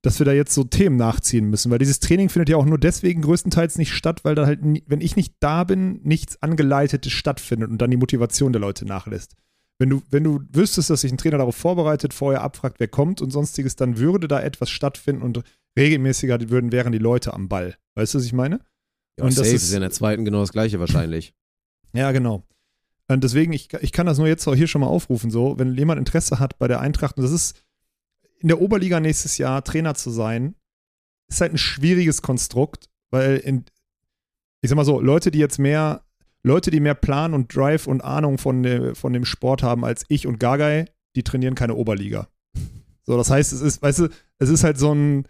dass 0.00 0.18
wir 0.18 0.24
da 0.24 0.32
jetzt 0.32 0.54
so 0.54 0.64
Themen 0.64 0.96
nachziehen 0.96 1.50
müssen, 1.50 1.70
weil 1.70 1.78
dieses 1.78 2.00
Training 2.00 2.30
findet 2.30 2.48
ja 2.48 2.56
auch 2.56 2.64
nur 2.64 2.78
deswegen 2.78 3.20
größtenteils 3.20 3.76
nicht 3.76 3.92
statt, 3.92 4.24
weil 4.24 4.34
da 4.34 4.46
halt, 4.46 4.60
wenn 4.62 5.00
ich 5.02 5.16
nicht 5.16 5.34
da 5.40 5.64
bin, 5.64 6.00
nichts 6.02 6.42
Angeleitetes 6.42 7.12
stattfindet 7.12 7.70
und 7.70 7.78
dann 7.78 7.90
die 7.90 7.98
Motivation 7.98 8.52
der 8.52 8.60
Leute 8.60 8.86
nachlässt. 8.86 9.34
Wenn 9.78 9.90
du, 9.90 10.02
wenn 10.10 10.24
du 10.24 10.40
wüsstest, 10.52 10.88
dass 10.88 11.02
sich 11.02 11.12
ein 11.12 11.18
Trainer 11.18 11.38
darauf 11.38 11.56
vorbereitet, 11.56 12.14
vorher 12.14 12.42
abfragt, 12.42 12.80
wer 12.80 12.88
kommt 12.88 13.20
und 13.20 13.30
sonstiges, 13.30 13.76
dann 13.76 13.98
würde 13.98 14.26
da 14.26 14.40
etwas 14.40 14.70
stattfinden 14.70 15.22
und 15.22 15.42
regelmäßiger 15.76 16.48
würden, 16.48 16.72
wären 16.72 16.92
die 16.92 16.98
Leute 16.98 17.34
am 17.34 17.48
Ball. 17.48 17.76
Weißt 17.94 18.14
du, 18.14 18.18
was 18.18 18.24
ich 18.24 18.32
meine? 18.32 18.60
Ja, 19.18 19.24
Und 19.24 19.38
das 19.38 19.46
ist, 19.46 19.64
ist- 19.64 19.70
ja 19.70 19.76
in 19.76 19.82
der 19.82 19.90
zweiten 19.90 20.24
genau 20.24 20.40
das 20.40 20.52
gleiche 20.52 20.80
wahrscheinlich. 20.80 21.34
Ja, 21.92 22.10
genau. 22.12 22.42
Und 23.06 23.22
deswegen, 23.22 23.52
ich, 23.52 23.72
ich 23.74 23.92
kann 23.92 24.06
das 24.06 24.18
nur 24.18 24.26
jetzt 24.26 24.46
auch 24.48 24.54
hier 24.54 24.66
schon 24.66 24.80
mal 24.80 24.86
aufrufen, 24.88 25.30
so, 25.30 25.58
wenn 25.58 25.74
jemand 25.76 25.98
Interesse 25.98 26.38
hat 26.40 26.58
bei 26.58 26.66
der 26.68 26.80
Eintracht, 26.80 27.16
und 27.18 27.22
das 27.22 27.32
ist 27.32 27.62
in 28.40 28.48
der 28.48 28.60
Oberliga 28.60 28.98
nächstes 28.98 29.38
Jahr 29.38 29.62
Trainer 29.62 29.94
zu 29.94 30.10
sein, 30.10 30.54
ist 31.28 31.40
halt 31.40 31.52
ein 31.52 31.58
schwieriges 31.58 32.22
Konstrukt, 32.22 32.88
weil 33.10 33.36
in, 33.36 33.64
ich 34.62 34.70
sag 34.70 34.76
mal 34.76 34.84
so, 34.84 35.00
Leute, 35.00 35.30
die 35.30 35.38
jetzt 35.38 35.58
mehr, 35.58 36.04
Leute, 36.42 36.70
die 36.70 36.80
mehr 36.80 36.94
Plan 36.94 37.34
und 37.34 37.54
Drive 37.54 37.86
und 37.86 38.02
Ahnung 38.02 38.38
von, 38.38 38.62
der, 38.62 38.94
von 38.94 39.12
dem 39.12 39.24
Sport 39.24 39.62
haben 39.62 39.84
als 39.84 40.04
ich 40.08 40.26
und 40.26 40.40
Gagai, 40.40 40.86
die 41.14 41.22
trainieren 41.22 41.54
keine 41.54 41.74
Oberliga. 41.74 42.28
So, 43.04 43.16
das 43.18 43.30
heißt, 43.30 43.52
es 43.52 43.60
ist, 43.60 43.82
weißt 43.82 43.98
du, 44.00 44.08
es 44.38 44.48
ist 44.48 44.64
halt 44.64 44.78
so 44.78 44.92
ein, 44.94 45.28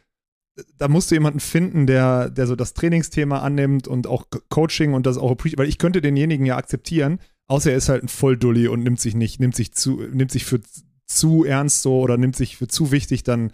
da 0.78 0.88
musst 0.88 1.10
du 1.10 1.16
jemanden 1.16 1.40
finden, 1.40 1.86
der, 1.86 2.30
der 2.30 2.46
so 2.46 2.56
das 2.56 2.74
Trainingsthema 2.74 3.40
annimmt 3.40 3.88
und 3.88 4.06
auch 4.06 4.30
Co- 4.30 4.40
Coaching 4.50 4.94
und 4.94 5.06
das 5.06 5.16
auch 5.18 5.34
weil 5.56 5.68
ich 5.68 5.78
könnte 5.78 6.00
denjenigen 6.00 6.46
ja 6.46 6.56
akzeptieren, 6.56 7.18
außer 7.48 7.70
er 7.72 7.76
ist 7.76 7.88
halt 7.88 8.04
ein 8.04 8.08
Volldulli 8.08 8.68
und 8.68 8.82
nimmt 8.82 9.00
sich 9.00 9.14
nicht, 9.14 9.40
nimmt 9.40 9.56
sich 9.56 9.72
zu, 9.72 10.02
nimmt 10.12 10.30
sich 10.30 10.44
für 10.44 10.60
zu 11.06 11.44
ernst 11.44 11.82
so 11.82 12.00
oder 12.00 12.16
nimmt 12.16 12.36
sich 12.36 12.56
für 12.56 12.68
zu 12.68 12.92
wichtig, 12.92 13.24
dann, 13.24 13.52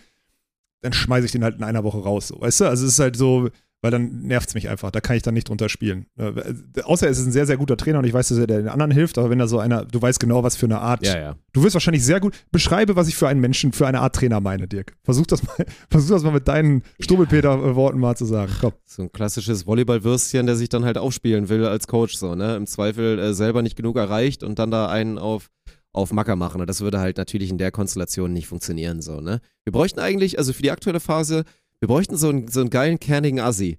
dann 0.82 0.92
schmeiße 0.92 1.26
ich 1.26 1.32
den 1.32 1.44
halt 1.44 1.56
in 1.56 1.64
einer 1.64 1.84
Woche 1.84 2.02
raus, 2.02 2.28
so, 2.28 2.40
weißt 2.40 2.60
du? 2.60 2.64
Also 2.66 2.86
es 2.86 2.92
ist 2.92 2.98
halt 3.00 3.16
so, 3.16 3.48
weil 3.82 3.90
dann 3.90 4.22
nervt 4.22 4.48
es 4.48 4.54
mich 4.54 4.68
einfach, 4.68 4.90
da 4.90 5.00
kann 5.00 5.16
ich 5.16 5.22
dann 5.22 5.34
nicht 5.34 5.48
drunter 5.48 5.68
spielen. 5.68 6.06
Äh, 6.18 6.82
außer 6.82 7.06
er 7.06 7.12
ist 7.12 7.24
ein 7.24 7.32
sehr, 7.32 7.46
sehr 7.46 7.56
guter 7.56 7.76
Trainer 7.76 7.98
und 7.98 8.04
ich 8.04 8.12
weiß, 8.12 8.28
dass 8.28 8.38
er 8.38 8.46
den 8.46 8.68
anderen 8.68 8.90
hilft, 8.90 9.16
aber 9.16 9.30
wenn 9.30 9.38
da 9.38 9.46
so 9.46 9.58
einer, 9.58 9.84
du 9.84 10.00
weißt 10.00 10.20
genau, 10.20 10.42
was 10.42 10.56
für 10.56 10.66
eine 10.66 10.80
Art 10.80 11.04
Ja, 11.04 11.18
ja. 11.18 11.36
Du 11.52 11.62
wirst 11.62 11.74
wahrscheinlich 11.74 12.04
sehr 12.04 12.20
gut. 12.20 12.34
Beschreibe, 12.52 12.96
was 12.96 13.08
ich 13.08 13.16
für 13.16 13.26
einen 13.26 13.40
Menschen, 13.40 13.72
für 13.72 13.86
eine 13.86 14.00
Art 14.00 14.14
Trainer 14.14 14.40
meine, 14.40 14.68
Dirk. 14.68 14.94
Versuch 15.02 15.26
das 15.26 15.42
mal, 15.42 15.56
versuch 15.90 16.14
das 16.14 16.22
mal 16.22 16.32
mit 16.32 16.46
deinen 16.46 16.82
Strubbelpeter-Worten 17.00 17.98
mal 17.98 18.16
zu 18.16 18.26
sagen. 18.26 18.52
Komm. 18.60 18.72
So 18.84 19.02
ein 19.02 19.12
klassisches 19.12 19.66
Volleyballwürstchen, 19.66 20.46
der 20.46 20.56
sich 20.56 20.68
dann 20.68 20.84
halt 20.84 20.98
aufspielen 20.98 21.48
will 21.48 21.64
als 21.64 21.86
Coach, 21.86 22.16
so, 22.16 22.34
ne? 22.34 22.56
Im 22.56 22.66
Zweifel 22.66 23.18
äh, 23.18 23.34
selber 23.34 23.62
nicht 23.62 23.76
genug 23.76 23.96
erreicht 23.96 24.42
und 24.42 24.58
dann 24.58 24.70
da 24.70 24.88
einen 24.88 25.18
auf, 25.18 25.50
auf 25.92 26.12
Macker 26.12 26.36
machen. 26.36 26.60
Und 26.60 26.68
das 26.68 26.82
würde 26.82 27.00
halt 27.00 27.16
natürlich 27.16 27.50
in 27.50 27.58
der 27.58 27.72
Konstellation 27.72 28.32
nicht 28.32 28.46
funktionieren, 28.46 29.00
so, 29.02 29.20
ne? 29.20 29.40
Wir 29.64 29.72
bräuchten 29.72 30.00
eigentlich, 30.00 30.38
also 30.38 30.52
für 30.52 30.62
die 30.62 30.70
aktuelle 30.70 31.00
Phase, 31.00 31.44
wir 31.80 31.88
bräuchten 31.88 32.16
so 32.16 32.28
einen, 32.28 32.48
so 32.48 32.60
einen 32.60 32.70
geilen, 32.70 32.98
kernigen 33.00 33.40
Assi. 33.40 33.78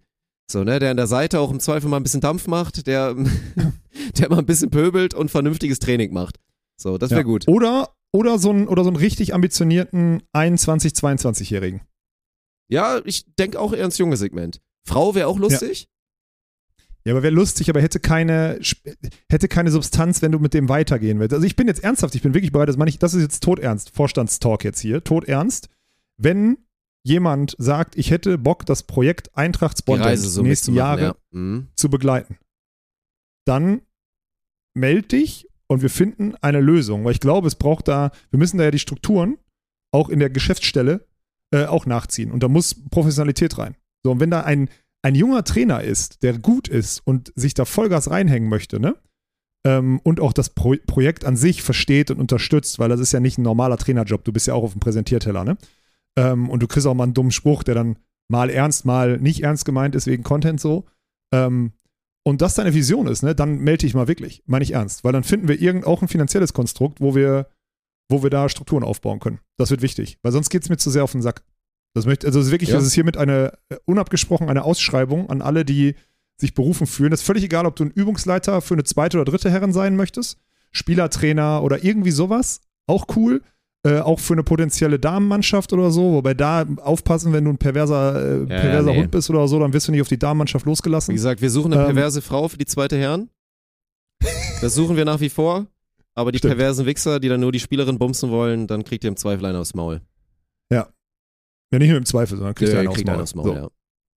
So, 0.51 0.63
ne, 0.63 0.79
der 0.79 0.91
an 0.91 0.97
der 0.97 1.07
Seite 1.07 1.39
auch 1.39 1.51
im 1.51 1.59
Zweifel 1.59 1.89
mal 1.89 1.97
ein 1.97 2.03
bisschen 2.03 2.19
Dampf 2.21 2.47
macht, 2.47 2.85
der, 2.87 3.15
der 4.17 4.29
mal 4.29 4.39
ein 4.39 4.45
bisschen 4.45 4.69
pöbelt 4.69 5.13
und 5.13 5.31
vernünftiges 5.31 5.79
Training 5.79 6.11
macht. 6.13 6.39
So, 6.77 6.97
das 6.97 7.11
wäre 7.11 7.21
Ja. 7.21 7.25
gut. 7.25 7.47
Oder, 7.47 7.89
oder, 8.11 8.37
so 8.37 8.49
einen, 8.49 8.67
oder 8.67 8.83
so 8.83 8.89
einen 8.89 8.97
richtig 8.97 9.33
ambitionierten 9.33 10.23
21-, 10.33 10.95
22-Jährigen. 10.99 11.81
Ja, 12.69 13.01
ich 13.05 13.25
denke 13.35 13.59
auch 13.59 13.71
eher 13.73 13.85
ins 13.85 13.97
junge 13.97 14.17
Segment. 14.17 14.61
Frau 14.85 15.15
wäre 15.15 15.27
auch 15.27 15.37
lustig. 15.37 15.87
Ja, 17.05 17.13
aber 17.13 17.23
wäre 17.23 17.33
lustig, 17.33 17.69
aber 17.69 17.81
hätte 17.81 17.99
keine, 17.99 18.59
hätte 19.29 19.47
keine 19.47 19.71
Substanz, 19.71 20.21
wenn 20.21 20.31
du 20.31 20.39
mit 20.39 20.53
dem 20.53 20.69
weitergehen 20.69 21.19
willst. 21.19 21.33
Also 21.33 21.45
ich 21.45 21.55
bin 21.55 21.67
jetzt 21.67 21.83
ernsthaft, 21.83 22.13
ich 22.15 22.21
bin 22.21 22.33
wirklich 22.33 22.51
bereit, 22.51 22.69
das 22.69 22.77
meine 22.77 22.89
ich, 22.89 22.99
das 22.99 23.13
ist 23.13 23.21
jetzt 23.21 23.41
todernst, 23.43 23.89
Vorstandstalk 23.95 24.63
jetzt 24.63 24.79
hier, 24.79 25.03
todernst. 25.03 25.69
Wenn 26.17 26.57
jemand 27.03 27.55
sagt, 27.57 27.97
ich 27.97 28.11
hätte 28.11 28.37
Bock, 28.37 28.65
das 28.65 28.83
Projekt 28.83 29.35
Eintracht 29.35 29.81
Reise 29.87 30.29
so 30.29 30.43
die 30.43 30.49
nächsten 30.49 30.73
Jahre 30.73 31.01
ja. 31.01 31.15
Mhm. 31.31 31.67
zu 31.75 31.89
begleiten, 31.89 32.37
dann 33.45 33.81
meld 34.75 35.11
dich 35.11 35.47
und 35.67 35.81
wir 35.81 35.89
finden 35.89 36.35
eine 36.41 36.59
Lösung. 36.59 37.03
Weil 37.05 37.13
ich 37.13 37.19
glaube, 37.19 37.47
es 37.47 37.55
braucht 37.55 37.87
da, 37.87 38.11
wir 38.29 38.39
müssen 38.39 38.57
da 38.57 38.65
ja 38.65 38.71
die 38.71 38.79
Strukturen 38.79 39.37
auch 39.93 40.09
in 40.09 40.19
der 40.19 40.29
Geschäftsstelle 40.29 41.05
äh, 41.53 41.65
auch 41.65 41.85
nachziehen. 41.85 42.31
Und 42.31 42.43
da 42.43 42.47
muss 42.47 42.75
Professionalität 42.89 43.57
rein. 43.57 43.75
So, 44.03 44.11
und 44.11 44.19
wenn 44.19 44.31
da 44.31 44.41
ein, 44.41 44.69
ein 45.01 45.15
junger 45.15 45.43
Trainer 45.43 45.81
ist, 45.81 46.23
der 46.23 46.37
gut 46.37 46.67
ist 46.67 46.99
und 47.05 47.33
sich 47.35 47.53
da 47.53 47.65
Vollgas 47.65 48.09
reinhängen 48.09 48.49
möchte, 48.49 48.79
ne? 48.79 48.95
Ähm, 49.63 49.99
und 50.03 50.19
auch 50.19 50.33
das 50.33 50.49
Pro 50.49 50.75
Projekt 50.87 51.23
an 51.23 51.37
sich 51.37 51.61
versteht 51.61 52.09
und 52.09 52.19
unterstützt, 52.19 52.79
weil 52.79 52.89
das 52.89 52.99
ist 52.99 53.11
ja 53.11 53.19
nicht 53.19 53.37
ein 53.37 53.43
normaler 53.43 53.77
Trainerjob, 53.77 54.23
du 54.23 54.33
bist 54.33 54.47
ja 54.47 54.55
auch 54.55 54.63
auf 54.63 54.71
dem 54.71 54.79
Präsentierteller, 54.79 55.43
ne? 55.43 55.57
Ähm, 56.17 56.49
und 56.49 56.61
du 56.61 56.67
kriegst 56.67 56.87
auch 56.87 56.93
mal 56.93 57.03
einen 57.05 57.13
dummen 57.13 57.31
Spruch, 57.31 57.63
der 57.63 57.75
dann 57.75 57.97
mal 58.29 58.49
ernst, 58.49 58.85
mal 58.85 59.17
nicht 59.17 59.43
ernst 59.43 59.65
gemeint 59.65 59.95
ist 59.95 60.07
wegen 60.07 60.23
Content 60.23 60.59
so. 60.59 60.85
Ähm, 61.33 61.73
und 62.23 62.41
das 62.41 62.55
deine 62.55 62.73
Vision 62.73 63.07
ist, 63.07 63.23
ne, 63.23 63.33
dann 63.33 63.59
melde 63.59 63.85
ich 63.85 63.93
mal 63.93 64.07
wirklich, 64.07 64.43
meine 64.45 64.63
ich 64.63 64.73
ernst, 64.73 65.03
weil 65.03 65.11
dann 65.13 65.23
finden 65.23 65.47
wir 65.47 65.59
irgend 65.59 65.85
auch 65.85 66.01
ein 66.01 66.07
finanzielles 66.07 66.53
Konstrukt, 66.53 67.01
wo 67.01 67.15
wir, 67.15 67.47
wo 68.09 68.21
wir 68.23 68.29
da 68.29 68.47
Strukturen 68.47 68.83
aufbauen 68.83 69.19
können. 69.19 69.39
Das 69.57 69.71
wird 69.71 69.81
wichtig, 69.81 70.19
weil 70.21 70.31
sonst 70.31 70.49
geht 70.49 70.63
es 70.63 70.69
mir 70.69 70.77
zu 70.77 70.89
sehr 70.89 71.03
auf 71.03 71.13
den 71.13 71.21
Sack. 71.21 71.43
Das 71.93 72.05
möchte, 72.05 72.27
also 72.27 72.39
es 72.39 72.45
ist 72.47 72.51
wirklich, 72.51 72.69
Ja. 72.69 72.75
das 72.75 72.85
ist 72.85 72.93
hiermit 72.93 73.17
eine 73.17 73.57
unabgesprochen 73.85 74.49
eine 74.49 74.63
Ausschreibung 74.63 75.29
an 75.29 75.41
alle, 75.41 75.65
die 75.65 75.95
sich 76.37 76.53
berufen 76.53 76.87
fühlen. 76.87 77.11
Das 77.11 77.21
ist 77.21 77.25
völlig 77.25 77.43
egal, 77.43 77.65
ob 77.65 77.75
du 77.75 77.85
ein 77.85 77.91
Übungsleiter 77.91 78.61
für 78.61 78.75
eine 78.75 78.83
zweite 78.83 79.17
oder 79.19 79.29
dritte 79.29 79.49
Herren 79.49 79.73
sein 79.73 79.95
möchtest, 79.95 80.37
Spielertrainer 80.71 81.63
oder 81.63 81.83
irgendwie 81.83 82.11
sowas, 82.11 82.61
auch 82.87 83.07
cool. 83.15 83.41
Äh, 83.83 83.99
auch 83.99 84.19
für 84.19 84.33
eine 84.33 84.43
potenzielle 84.43 84.99
Damenmannschaft 84.99 85.73
oder 85.73 85.89
so, 85.89 86.13
wobei 86.13 86.35
da 86.35 86.65
aufpassen, 86.83 87.33
wenn 87.33 87.45
du 87.45 87.49
ein 87.51 87.57
perverser, 87.57 88.15
äh, 88.23 88.39
Ja, 88.41 88.45
perverser 88.45 88.91
nee. 88.91 88.99
Hund 88.99 89.09
bist 89.11 89.27
oder 89.31 89.47
so, 89.47 89.59
dann 89.59 89.73
wirst 89.73 89.87
du 89.87 89.91
nicht 89.91 90.01
auf 90.01 90.07
die 90.07 90.19
Damenmannschaft 90.19 90.65
Wie 90.65 90.69
losgelassen. 90.69 91.15
gesagt, 91.15 91.41
wir 91.41 91.49
suchen 91.49 91.73
eine 91.73 91.81
Ähm. 91.81 91.87
perverse 91.87 92.21
Frau 92.21 92.47
für 92.47 92.57
die 92.59 92.65
zweite 92.67 92.95
Herren. 92.97 93.29
Das 94.61 94.75
suchen 94.75 94.95
wir 94.97 95.05
nach 95.05 95.19
wie 95.19 95.29
vor. 95.29 95.65
Aber 96.13 96.31
die 96.31 96.37
Stimmt. 96.39 96.55
perversen 96.57 96.85
Wichser, 96.85 97.19
die 97.19 97.29
dann 97.29 97.39
nur 97.39 97.51
die 97.51 97.59
Spielerin 97.59 97.97
bumsen 97.97 98.29
wollen, 98.29 98.67
dann 98.67 98.83
kriegt 98.83 99.03
ihr 99.03 99.07
im 99.07 99.15
Zweifel 99.15 99.45
einen 99.45 99.57
aufs 99.57 99.73
Maul. 99.73 100.01
Ja, 101.73 101.79
nicht 101.79 101.87
nur 101.89 101.97
im 101.99 102.05
Zweifel, 102.05 102.37
sondern 102.37 102.53
kriegst 102.53 102.73
du 102.73 102.75
Ja, 102.75 102.79
einen 102.81 102.87
ihr 102.87 102.89
aufs 102.89 102.97
kriegt 102.97 103.07
Maul. 103.07 103.13
einen 103.15 103.23
aufs 103.23 103.33
Maul, 103.35 103.45
so. 103.45 103.53
ja. 103.55 103.67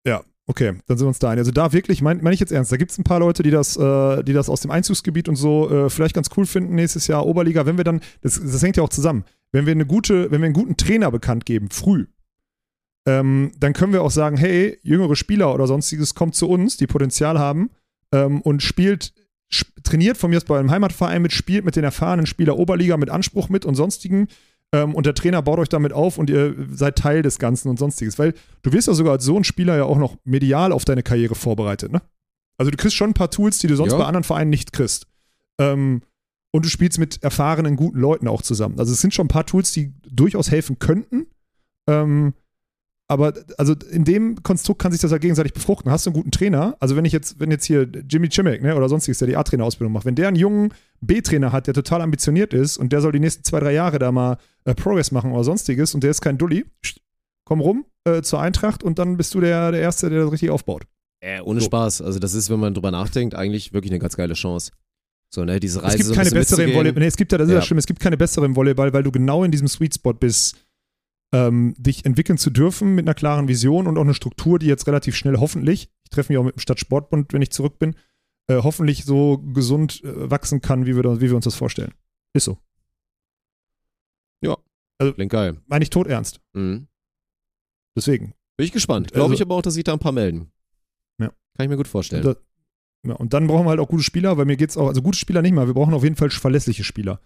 Ja, 0.06 0.22
okay, 0.48 0.74
dann 0.88 0.98
sind 0.98 1.06
wir 1.06 1.10
uns 1.10 1.20
da 1.20 1.30
einig. 1.30 1.42
Also 1.42 1.52
da 1.52 1.72
wirklich, 1.72 2.02
meine 2.02 2.20
mein 2.24 2.34
ich 2.34 2.40
jetzt 2.40 2.52
ernst, 2.52 2.72
da 2.72 2.78
gibt 2.78 2.90
es 2.92 2.98
ein 2.98 3.04
paar 3.04 3.20
Leute, 3.20 3.44
die 3.44 3.52
das, 3.52 3.78
äh, 3.78 4.24
die 4.24 4.34
das 4.34 4.50
aus 4.50 4.62
dem 4.62 4.72
Einzugsgebiet 4.72 5.30
und 5.30 5.36
so 5.36 5.70
äh, 5.70 5.90
vielleicht 5.92 6.16
ganz 6.16 6.30
cool 6.36 6.48
finden 6.48 6.74
nächstes 6.74 7.06
Jahr 7.06 7.28
Oberliga, 7.28 7.68
wenn 7.68 7.78
wir 7.78 7.84
dann, 7.84 8.02
das, 8.22 8.42
das 8.42 8.62
hängt 8.64 8.76
ja 8.76 8.82
auch 8.84 8.90
zusammen, 8.90 9.24
wenn 9.54 9.66
wir 9.66 9.72
eine 9.72 9.86
gute, 9.86 10.30
wenn 10.32 10.42
wir 10.42 10.48
einen 10.48 10.54
guten 10.54 10.76
Trainer 10.76 11.10
bekannt 11.12 11.46
geben, 11.46 11.70
früh, 11.70 12.08
ähm, 13.08 13.52
dann 13.60 13.74
können 13.74 13.94
wir 13.94 14.02
auch 14.02 14.12
sagen, 14.12 14.36
hey, 14.38 14.78
jüngere 14.82 15.16
Spieler 15.16 15.54
oder 15.54 15.68
sonstiges 15.68 16.16
kommt 16.16 16.36
zu 16.36 16.50
uns, 16.50 16.76
die 16.78 16.88
Potenzial 16.88 17.40
haben 17.40 17.70
ähm, 18.12 18.42
und 18.42 18.62
spielt, 18.62 19.14
sp 19.54 19.70
trainiert 19.84 20.18
von 20.18 20.30
mir 20.30 20.38
aus 20.38 20.46
bei 20.46 20.58
einem 20.60 20.72
Heimatverein 20.72 21.22
mit, 21.22 21.32
spielt 21.34 21.66
mit 21.66 21.76
den 21.76 21.84
erfahrenen 21.84 22.26
Spieler 22.26 22.58
Oberliga 22.58 22.98
mit 22.98 23.10
Anspruch 23.10 23.50
mit 23.50 23.66
und 23.66 23.76
sonstigen 23.76 24.28
ähm, 24.74 24.96
und 24.96 25.06
der 25.06 25.14
Trainer 25.14 25.42
baut 25.42 25.60
euch 25.60 25.70
damit 25.70 25.94
auf 25.94 26.18
und 26.18 26.30
ihr 26.30 26.56
seid 26.72 26.98
Teil 26.98 27.22
des 27.22 27.38
Ganzen 27.38 27.68
und 27.70 27.78
sonstiges, 27.78 28.18
weil 28.18 28.34
du 28.64 28.72
wirst 28.72 28.88
ja 28.88 28.94
sogar 28.94 29.14
als 29.14 29.26
so 29.26 29.38
ein 29.38 29.44
Spieler 29.44 29.76
ja 29.78 29.84
auch 29.84 29.98
noch 29.98 30.18
medial 30.24 30.72
auf 30.72 30.86
deine 30.86 31.04
Karriere 31.04 31.36
vorbereitet, 31.36 31.92
ne? 31.92 32.02
Also 32.58 32.72
du 32.72 32.78
kriegst 32.78 32.96
schon 32.96 33.10
ein 33.10 33.16
paar 33.16 33.32
Tools, 33.32 33.58
die 33.60 33.68
du 33.68 33.76
sonst 33.76 33.92
Ja. 33.92 33.98
bei 33.98 34.06
anderen 34.06 34.24
Vereinen 34.24 34.52
nicht 34.52 34.74
kriegst. 34.74 35.08
Ähm, 35.60 36.02
und 36.54 36.66
du 36.66 36.70
spielst 36.70 37.00
mit 37.00 37.24
erfahrenen, 37.24 37.76
guten 37.76 38.00
Leuten 38.00 38.28
auch 38.28 38.44
zusammen. 38.44 38.80
Also 38.80 38.94
es 38.94 39.02
sind 39.02 39.14
schon 39.14 39.26
ein 39.26 39.30
paar 39.30 39.46
Tools, 39.46 39.72
die 39.72 39.92
durchaus 40.08 40.52
helfen 40.52 40.78
könnten. 40.78 41.26
Ähm, 41.90 42.34
aber 43.08 43.34
also 43.58 43.74
in 43.92 44.06
dem 44.06 44.42
Konstrukt 44.44 44.82
kann 44.82 44.92
sich 44.92 45.02
das 45.02 45.12
ja 45.12 45.18
gegenseitig 45.18 45.54
befruchten. 45.54 45.92
Hast 45.92 46.06
du 46.06 46.12
einen 46.12 46.16
guten 46.16 46.32
Trainer? 46.32 46.78
Also 46.80 46.96
wenn 46.96 47.06
ich 47.06 47.12
jetzt, 47.12 47.40
wenn 47.40 47.52
jetzt 47.52 47.66
hier 47.66 47.84
Jimmy 48.08 48.30
Chimek, 48.30 48.62
ne, 48.62 48.76
oder 48.76 48.88
sonstiges, 48.88 49.18
der 49.18 49.28
die 49.28 49.36
A-Trainer-Ausbildung 49.36 49.92
macht, 49.92 50.06
wenn 50.06 50.16
der 50.16 50.28
einen 50.28 50.38
jungen 50.38 50.74
B-Trainer 51.02 51.52
hat, 51.52 51.68
der 51.68 51.74
total 51.74 52.02
ambitioniert 52.02 52.54
ist 52.54 52.78
und 52.78 52.94
der 52.94 53.02
soll 53.02 53.12
die 53.12 53.20
nächsten 53.20 53.44
zwei, 53.44 53.60
drei 53.60 53.74
Jahre 53.74 53.98
da 53.98 54.12
mal 54.12 54.38
äh, 54.66 54.76
Progress 54.76 55.12
machen 55.12 55.32
oder 55.32 55.44
sonstiges 55.44 55.96
und 55.96 56.04
der 56.04 56.12
ist 56.12 56.22
kein 56.22 56.38
Dulli, 56.38 56.66
komm 57.46 57.62
rum 57.62 57.86
äh, 58.06 58.22
zur 58.22 58.42
Eintracht 58.42 58.84
und 58.84 59.00
dann 59.00 59.18
bist 59.18 59.34
du 59.34 59.42
der, 59.42 59.72
der 59.72 59.82
Erste, 59.82 60.10
der 60.10 60.22
das 60.22 60.32
richtig 60.32 60.52
aufbaut. 60.52 60.84
Äh, 61.20 61.42
ohne 61.42 61.62
So. 61.62 61.66
Spaß. 61.66 62.04
Also 62.04 62.20
das 62.20 62.36
ist, 62.36 62.50
wenn 62.50 62.60
man 62.60 62.74
drüber 62.76 62.92
nachdenkt, 62.92 63.34
eigentlich 63.34 63.74
wirklich 63.74 63.92
eine 63.92 64.00
ganz 64.00 64.16
geile 64.16 64.36
Chance. 64.36 64.72
So, 65.34 65.44
ne, 65.46 65.60
diese 65.60 65.80
Es 65.80 65.84
Reise 65.86 65.98
gibt 65.98 66.08
so 66.08 66.14
ein 66.14 66.16
keine 66.18 66.30
bisschen 66.30 66.40
bessere 66.58 66.64
im. 66.70 66.76
Volleyball. 66.76 67.00
Nee, 67.02 67.08
es 67.08 67.18
gibt 67.18 67.32
ja, 67.32 67.38
das 67.40 67.48
ist 67.48 67.54
ja 67.54 67.60
Ja. 67.60 67.66
schlimm, 67.66 67.78
es 67.80 67.88
gibt 67.88 68.00
keine 68.00 68.18
bessere 68.18 68.46
im 68.46 68.56
Volleyball, 68.56 68.94
weil 68.94 69.02
du 69.04 69.12
genau 69.12 69.44
in 69.44 69.52
diesem 69.52 69.68
Sweet 69.68 69.96
Spot 69.96 70.14
bist, 70.14 70.58
ähm, 71.34 71.74
dich 71.78 72.06
entwickeln 72.06 72.38
zu 72.38 72.52
dürfen 72.52 72.94
mit 72.94 73.06
einer 73.06 73.16
klaren 73.16 73.48
Vision 73.48 73.88
und 73.88 73.98
auch 73.98 74.02
eine 74.04 74.14
Struktur, 74.14 74.60
die 74.60 74.68
jetzt 74.68 74.86
relativ 74.86 75.16
schnell 75.16 75.38
hoffentlich, 75.40 75.90
ich 76.04 76.10
treffe 76.12 76.32
mich 76.32 76.38
auch 76.38 76.44
mit 76.44 76.56
dem 76.56 76.60
Stadtsportbund, 76.60 77.34
wenn 77.34 77.42
ich 77.42 77.50
zurück 77.50 77.80
bin, 77.80 77.96
äh, 78.48 78.62
hoffentlich 78.62 79.06
so 79.06 79.40
gesund 79.40 80.04
äh, 80.04 80.30
wachsen 80.30 80.62
kann, 80.62 80.86
wie 80.86 80.96
wir, 80.96 81.02
da- 81.02 81.20
wie 81.20 81.30
wir 81.30 81.36
uns 81.36 81.46
das 81.46 81.56
vorstellen. 81.56 81.94
Ist 82.34 82.46
so. 82.46 82.58
Klingt 85.16 85.32
geil. 85.34 85.58
Meine 85.66 85.84
ich 85.84 85.90
tot 85.90 86.08
ernst. 86.08 86.40
Mhm. 86.54 86.88
Deswegen. 87.98 88.34
Bin 88.56 88.66
ich 88.66 88.72
gespannt. 88.72 89.12
Glaube 89.12 89.24
Also- 89.26 89.34
ich 89.34 89.42
aber 89.42 89.56
auch, 89.56 89.62
dass 89.62 89.74
sich 89.74 89.84
da 89.84 89.92
ein 89.92 90.00
paar 90.00 90.14
melden. 90.14 90.50
Ja. 91.20 91.28
Kann 91.28 91.64
ich 91.66 91.68
mir 91.68 91.76
gut 91.76 91.90
vorstellen. 91.90 92.24
Da, 92.24 92.36
ja, 93.06 93.16
und 93.16 93.34
dann 93.34 93.48
brauchen 93.48 93.66
wir 93.66 93.72
halt 93.72 93.80
auch 93.80 93.90
gute 93.90 94.04
Spieler, 94.04 94.38
weil 94.38 94.46
mir 94.46 94.58
geht's 94.58 94.78
auch, 94.78 94.88
also 94.88 95.02
gute 95.02 95.18
Spieler 95.18 95.42
nicht 95.42 95.54
mal, 95.54 95.68
wir 95.68 95.74
brauchen 95.74 95.94
auf 95.94 96.04
jeden 96.04 96.16
Fall 96.16 96.30
verlässliche 96.30 96.84
Spieler. 96.84 97.20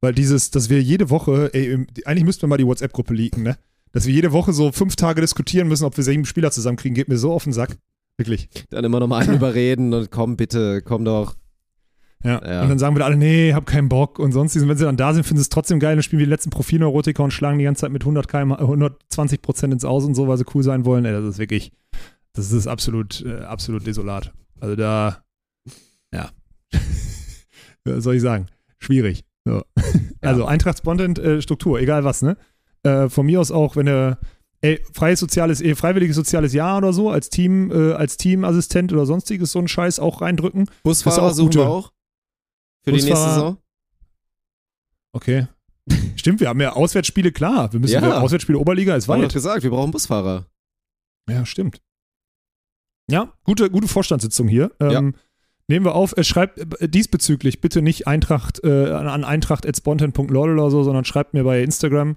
Weil 0.00 0.14
dieses, 0.14 0.50
dass 0.50 0.70
wir 0.70 0.82
jede 0.82 1.10
Woche, 1.10 1.50
ey, 1.52 1.86
eigentlich 2.04 2.24
müssten 2.24 2.42
wir 2.42 2.48
mal 2.48 2.58
die 2.58 2.66
WhatsApp-Gruppe 2.66 3.14
leaken, 3.14 3.42
ne? 3.42 3.56
dass 3.92 4.06
wir 4.06 4.12
jede 4.12 4.32
Woche 4.32 4.52
so 4.52 4.72
fünf 4.72 4.94
Tage 4.94 5.22
diskutieren 5.22 5.68
müssen, 5.68 5.84
ob 5.84 5.96
wir 5.96 6.04
sieben 6.04 6.26
Spieler 6.26 6.50
zusammenkriegen, 6.50 6.94
geht 6.94 7.08
mir 7.08 7.16
so 7.16 7.32
auf 7.32 7.44
den 7.44 7.54
Sack. 7.54 7.78
Wirklich. 8.18 8.48
Dann 8.70 8.84
immer 8.84 9.00
noch 9.00 9.06
mal 9.06 9.22
einen 9.22 9.34
überreden 9.36 9.94
und 9.94 10.10
komm 10.10 10.36
bitte, 10.36 10.82
komm 10.82 11.04
doch. 11.04 11.34
Ja. 12.22 12.44
Ja. 12.44 12.62
Und 12.62 12.68
dann 12.68 12.78
sagen 12.78 12.96
wir 12.96 13.04
alle, 13.04 13.16
nee, 13.16 13.54
hab 13.54 13.66
keinen 13.66 13.88
Bock 13.88 14.18
und 14.18 14.32
sonstiges. 14.32 14.64
Und 14.64 14.68
wenn 14.68 14.76
sie 14.76 14.84
dann 14.84 14.96
da 14.96 15.14
sind, 15.14 15.24
finden 15.24 15.38
sie 15.38 15.42
es 15.42 15.48
trotzdem 15.48 15.80
geil 15.80 15.96
und 15.96 16.02
spielen 16.02 16.20
wie 16.20 16.24
die 16.24 16.30
letzten 16.30 16.50
Profilneurotiker 16.50 17.22
und 17.22 17.30
schlagen 17.30 17.58
die 17.58 17.64
ganze 17.64 17.82
Zeit 17.82 17.92
mit 17.92 18.02
100 18.02 18.28
km, 18.28 18.52
120 18.52 19.40
Prozent 19.42 19.72
ins 19.72 19.84
Aus 19.84 20.04
und 20.04 20.14
so, 20.14 20.26
weil 20.28 20.36
sie 20.36 20.44
cool 20.54 20.62
sein 20.62 20.84
wollen. 20.84 21.04
Ey, 21.04 21.12
das 21.12 21.24
ist 21.24 21.38
wirklich, 21.38 21.72
das 22.32 22.52
ist 22.52 22.66
absolut, 22.66 23.24
äh, 23.24 23.44
absolut 23.44 23.86
desolat. 23.86 24.32
Also 24.60 24.76
da, 24.76 25.22
ja. 26.12 26.30
Was 27.84 28.04
soll 28.04 28.16
ich 28.16 28.22
sagen? 28.22 28.46
Schwierig. 28.78 29.24
So. 29.44 29.62
Also 30.22 30.44
Eintracht-Spontent-Struktur, 30.44 31.78
egal 31.78 32.02
was, 32.02 32.22
ne? 32.22 32.36
Äh, 32.82 33.08
von 33.08 33.26
mir 33.26 33.40
aus 33.40 33.52
auch, 33.52 33.76
wenn 33.76 33.86
er 33.86 34.18
ey, 34.60 34.82
freies 34.92 35.20
soziales, 35.20 35.60
eh, 35.60 35.76
freiwilliges 35.76 36.16
soziales 36.16 36.52
Jahr 36.52 36.78
oder 36.78 36.92
so, 36.92 37.10
als 37.10 37.28
Team, 37.30 37.70
äh, 37.70 37.92
als 37.92 38.16
Teamassistent 38.16 38.92
oder 38.92 39.06
sonstiges 39.06 39.52
so 39.52 39.60
einen 39.60 39.68
Scheiß 39.68 40.00
auch 40.00 40.22
reindrücken. 40.22 40.68
Busfahrer 40.82 41.22
auch 41.22 41.32
suchen 41.32 41.54
wir 41.54 41.68
auch. 41.68 41.92
Für 42.82 42.90
die 42.90 42.92
nächste 42.92 43.12
Busfahrer- 43.12 43.34
Saison. 43.34 43.58
Okay. 45.12 45.46
Stimmt, 46.16 46.40
wir 46.40 46.48
haben 46.48 46.60
ja 46.60 46.72
Auswärtsspiele, 46.72 47.30
klar. 47.30 47.72
Wir 47.72 47.78
müssen 47.78 47.92
Ja. 48.02 48.20
Auswärtsspiele 48.20 48.58
Oberliga 48.58 48.96
wir 48.96 49.06
weit. 49.08 49.22
doch 49.24 49.32
gesagt, 49.32 49.62
wir 49.62 49.70
brauchen 49.70 49.92
Busfahrer. 49.92 50.46
Ja, 51.30 51.46
stimmt. 51.46 51.80
Ja, 53.10 53.32
gute, 53.44 53.70
gute 53.70 53.88
Vorstandssitzung 53.88 54.48
hier. 54.48 54.72
Ähm, 54.80 54.90
Ja. 54.90 55.02
Nehmen 55.68 55.84
wir 55.84 55.94
auf, 55.96 56.16
äh, 56.16 56.22
schreibt 56.22 56.80
äh, 56.80 56.88
diesbezüglich 56.88 57.60
bitte 57.60 57.82
nicht 57.82 58.06
Eintracht 58.06 58.62
äh, 58.62 58.90
an 58.90 59.08
an 59.08 59.24
eintracht.spontan.lol 59.24 60.52
oder 60.58 60.70
so, 60.70 60.84
sondern 60.84 61.04
schreibt 61.04 61.34
mir 61.34 61.42
bei 61.42 61.60
Instagram 61.62 62.16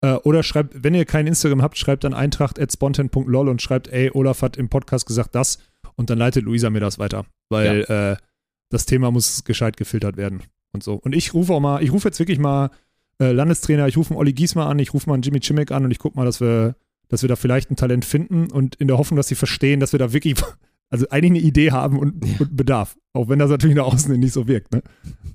äh, 0.00 0.12
oder 0.14 0.42
schreibt, 0.42 0.82
wenn 0.82 0.94
ihr 0.94 1.04
kein 1.04 1.26
Instagram 1.26 1.60
habt, 1.62 1.76
schreibt 1.76 2.04
dann 2.04 2.14
eintracht.spontan.lol 2.14 3.48
und 3.48 3.60
schreibt, 3.62 3.88
ey, 3.88 4.10
Olaf 4.12 4.42
hat 4.42 4.56
im 4.56 4.68
Podcast 4.68 5.06
gesagt 5.06 5.34
das 5.34 5.58
und 5.96 6.10
dann 6.10 6.18
leitet 6.18 6.44
Luisa 6.44 6.70
mir 6.70 6.80
das 6.80 6.98
weiter, 6.98 7.26
weil 7.50 7.82
äh, 7.88 8.16
das 8.70 8.86
Thema 8.86 9.10
muss 9.10 9.44
gescheit 9.44 9.76
gefiltert 9.76 10.16
werden 10.16 10.42
und 10.72 10.82
so. 10.82 10.94
Und 10.94 11.14
ich 11.14 11.34
rufe 11.34 11.52
auch 11.52 11.60
mal, 11.60 11.82
ich 11.82 11.92
rufe 11.92 12.08
jetzt 12.08 12.18
wirklich 12.18 12.38
mal 12.38 12.70
äh, 13.20 13.32
Landestrainer, 13.32 13.86
ich 13.88 13.96
rufe 13.98 14.10
einen 14.10 14.18
Olli 14.18 14.32
Giesmer 14.32 14.66
an, 14.66 14.78
ich 14.78 14.92
rufe 14.94 15.08
mal 15.08 15.14
einen 15.14 15.22
Jimmy 15.22 15.40
Chimek 15.40 15.70
an 15.70 15.84
und 15.84 15.90
ich 15.90 15.98
gucke 15.98 16.16
mal, 16.16 16.24
dass 16.24 16.40
wir, 16.40 16.76
dass 17.08 17.22
wir 17.22 17.28
da 17.28 17.36
vielleicht 17.36 17.70
ein 17.70 17.76
Talent 17.76 18.04
finden 18.04 18.50
und 18.50 18.74
in 18.76 18.88
der 18.88 18.98
Hoffnung, 18.98 19.16
dass 19.16 19.28
sie 19.28 19.34
verstehen, 19.34 19.80
dass 19.80 19.92
wir 19.92 19.98
da 19.98 20.12
wirklich, 20.12 20.36
also 20.90 21.08
eigentlich 21.10 21.42
eine 21.42 21.48
Idee 21.48 21.70
haben 21.72 21.98
und, 21.98 22.24
Ja. 22.24 22.36
und 22.40 22.56
Bedarf. 22.56 22.96
Auch 23.12 23.28
wenn 23.28 23.38
das 23.38 23.50
natürlich 23.50 23.76
nach 23.76 23.84
außen 23.86 24.18
nicht 24.18 24.32
so 24.32 24.46
wirkt, 24.48 24.72
ne? 24.72 24.82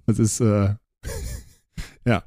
Das 0.06 0.20
ist, 0.20 0.40
äh, 0.40 0.76
ja. 2.06 2.24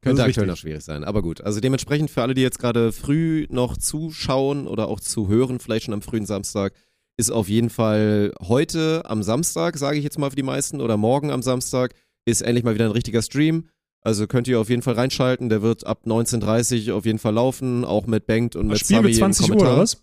Könnte 0.00 0.22
aktuell 0.22 0.46
noch 0.46 0.56
schwierig 0.56 0.82
sein, 0.82 1.02
aber 1.02 1.22
gut. 1.22 1.40
Also 1.40 1.60
dementsprechend 1.60 2.10
für 2.10 2.22
alle, 2.22 2.34
die 2.34 2.40
jetzt 2.42 2.58
gerade 2.60 2.92
früh 2.92 3.46
noch 3.50 3.76
zuschauen 3.76 4.66
oder 4.68 4.88
auch 4.88 5.00
zu 5.00 5.28
hören, 5.28 5.58
vielleicht 5.58 5.86
schon 5.86 5.94
am 5.94 6.02
frühen 6.02 6.24
Samstag, 6.24 6.72
ist 7.16 7.30
auf 7.32 7.48
jeden 7.48 7.68
Fall 7.68 8.32
heute 8.40 9.02
am 9.06 9.24
Samstag, 9.24 9.76
sage 9.76 9.98
ich 9.98 10.04
jetzt 10.04 10.18
mal 10.18 10.30
für 10.30 10.36
die 10.36 10.44
meisten, 10.44 10.80
oder 10.80 10.96
morgen 10.96 11.32
am 11.32 11.42
Samstag, 11.42 11.94
ist 12.24 12.42
endlich 12.42 12.64
mal 12.64 12.74
wieder 12.74 12.84
ein 12.84 12.92
richtiger 12.92 13.22
Stream. 13.22 13.68
Also 14.08 14.26
könnt 14.26 14.48
ihr 14.48 14.58
auf 14.58 14.70
jeden 14.70 14.80
Fall 14.80 14.94
reinschalten. 14.94 15.50
Der 15.50 15.60
wird 15.60 15.86
ab 15.86 16.04
19.30 16.06 16.92
auf 16.92 17.04
jeden 17.04 17.18
Fall 17.18 17.34
laufen, 17.34 17.84
auch 17.84 18.06
mit 18.06 18.26
Bengt 18.26 18.56
und 18.56 18.66
mit 18.68 18.78
Spielen 18.78 19.00
Sami 19.02 19.08
wir 19.08 19.14
im 19.14 19.32
20 19.34 19.50
Uhr 19.50 19.56
oder 19.60 19.76
was? 19.76 20.02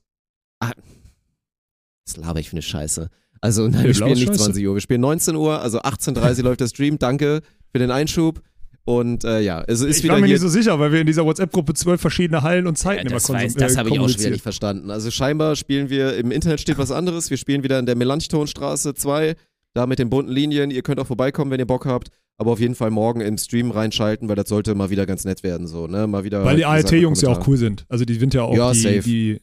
Was 2.08 2.18
laber 2.18 2.40
ich 2.40 2.50
für 2.50 2.54
eine 2.54 2.62
Scheiße? 2.62 3.10
Also 3.42 3.68
nein, 3.68 3.82
Nee, 3.82 3.88
wir 3.88 3.94
spielen 3.96 4.10
nicht 4.14 4.28
Scheiße. 4.28 4.44
20 4.44 4.68
Uhr, 4.68 4.76
wir 4.76 4.82
spielen 4.82 5.02
19 5.02 5.36
Uhr, 5.36 5.60
also 5.60 5.80
18.30 5.82 6.42
läuft 6.44 6.62
der 6.62 6.68
Stream. 6.68 7.00
Danke 7.00 7.42
für 7.72 7.80
den 7.80 7.90
Einschub. 7.92 8.42
Und 8.88 9.24
äh, 9.24 9.40
ja, 9.42 9.64
es 9.66 9.82
ist 9.82 9.98
ich 9.98 10.04
wieder 10.04 10.14
war 10.14 10.20
mir 10.20 10.28
hier 10.28 10.36
nicht 10.36 10.42
so 10.44 10.48
sicher, 10.50 10.80
weil 10.80 10.92
wir 10.92 11.02
in 11.02 11.08
dieser 11.08 11.26
WhatsApp-Gruppe 11.26 11.74
zwölf 11.74 12.00
verschiedene 12.00 12.44
Hallen 12.44 12.68
und 12.68 12.78
Zeiten 12.78 13.08
Ja, 13.08 13.14
das 13.16 13.28
immer 13.30 13.40
weiß, 13.40 13.54
konsum- 13.56 13.60
das 13.60 13.74
äh, 13.74 13.78
habe 13.78 13.90
ich 13.90 14.00
auch 14.00 14.08
schon 14.10 14.20
wieder 14.20 14.30
nicht 14.30 14.44
verstanden. 14.44 14.92
Also 14.92 15.10
scheinbar 15.10 15.56
spielen 15.56 15.90
wir, 15.90 16.16
im 16.18 16.30
Internet 16.30 16.62
steht 16.62 16.78
was 16.78 16.92
anderes. 16.92 17.32
Wir 17.32 17.38
spielen 17.38 17.64
wieder 17.64 17.80
in 17.80 17.88
der 17.88 17.96
Melanchthonstraße 17.96 18.94
2, 18.94 19.36
da 19.74 19.88
mit 19.88 19.98
den 19.98 20.12
bunten 20.12 20.32
Linien. 20.32 20.70
Ihr 20.70 20.84
könnt 20.84 21.00
auch 21.00 21.08
vorbeikommen, 21.08 21.50
wenn 21.50 21.60
ihr 21.60 21.66
Bock 21.66 21.88
habt. 21.88 22.10
Aber 22.38 22.52
auf 22.52 22.60
jeden 22.60 22.76
Fall 22.76 22.92
morgen 22.92 23.22
im 23.22 23.38
Stream 23.38 23.72
reinschalten, 23.72 24.28
weil 24.28 24.36
das 24.36 24.50
sollte 24.50 24.76
mal 24.76 24.90
wieder 24.90 25.06
ganz 25.06 25.24
nett 25.24 25.42
werden. 25.44 25.68
So, 25.68 25.88
ne? 25.88 26.06
Mal 26.06 26.24
wieder. 26.26 26.44
Weil 26.44 26.58
die 26.58 26.66
ART-Jungs 26.66 27.22
ja 27.22 27.30
auch 27.30 27.48
cool 27.48 27.56
sind. 27.58 27.86
Also 27.88 28.04
die 28.04 28.16
sind 28.16 28.34
ja 28.34 28.44
auch 28.44 28.56
Ja, 28.56 28.72
die, 28.74 28.80
safe. 28.80 29.02
die. 29.02 29.42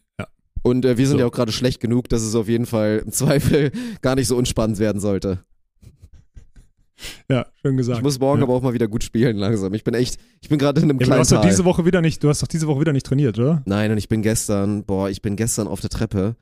Und 0.65 0.85
äh, 0.85 0.97
wir 0.97 1.07
sind 1.09 1.17
So. 1.17 1.21
ja 1.21 1.27
auch 1.27 1.33
gerade 1.33 1.51
schlecht 1.53 1.81
genug, 1.81 2.09
dass 2.09 2.23
es 2.23 2.35
auf 2.37 2.49
jeden 2.49 2.67
Fall 2.67 3.03
im 3.05 3.11
Zweifel 3.13 3.73
gar 4.03 4.15
nicht 4.15 4.29
so 4.29 4.37
unspannend 4.37 4.79
werden 4.79 5.01
sollte. 5.01 5.41
ja, 7.29 7.47
schön 7.63 7.77
gesagt. 7.77 7.99
Ich 7.99 8.05
muss 8.05 8.21
morgen 8.21 8.39
ja. 8.41 8.45
aber 8.45 8.55
auch 8.55 8.63
mal 8.63 8.75
wieder 8.75 8.87
gut 8.87 9.03
spielen 9.03 9.37
langsam. 9.39 9.75
Ich 9.75 9.83
bin 9.85 9.95
echt, 9.95 10.19
ich 10.41 10.49
bin 10.49 10.59
gerade 10.59 10.81
in 10.81 10.89
einem 10.91 10.91
Ja, 10.91 10.95
aber 10.99 11.05
du 11.05 11.09
kleinen 11.09 11.21
hast 11.21 11.33
doch 11.33 11.41
diese 11.41 11.65
Woche 11.65 11.85
wieder 11.85 12.01
nicht, 12.01 12.23
du 12.23 12.29
hast 12.29 12.43
doch 12.43 12.47
diese 12.47 12.67
Woche 12.69 12.81
wieder 12.81 12.93
nicht 12.93 13.07
trainiert, 13.07 13.39
oder? 13.39 13.63
Nein, 13.65 13.91
und 13.91 13.99
ich 13.99 14.09
bin 14.09 14.23
gestern, 14.23 14.85
boah, 14.85 15.09
ich 15.11 15.21
bin 15.23 15.35
gestern 15.35 15.67
auf 15.67 15.81
der 15.81 15.91
Treppe, 15.91 16.37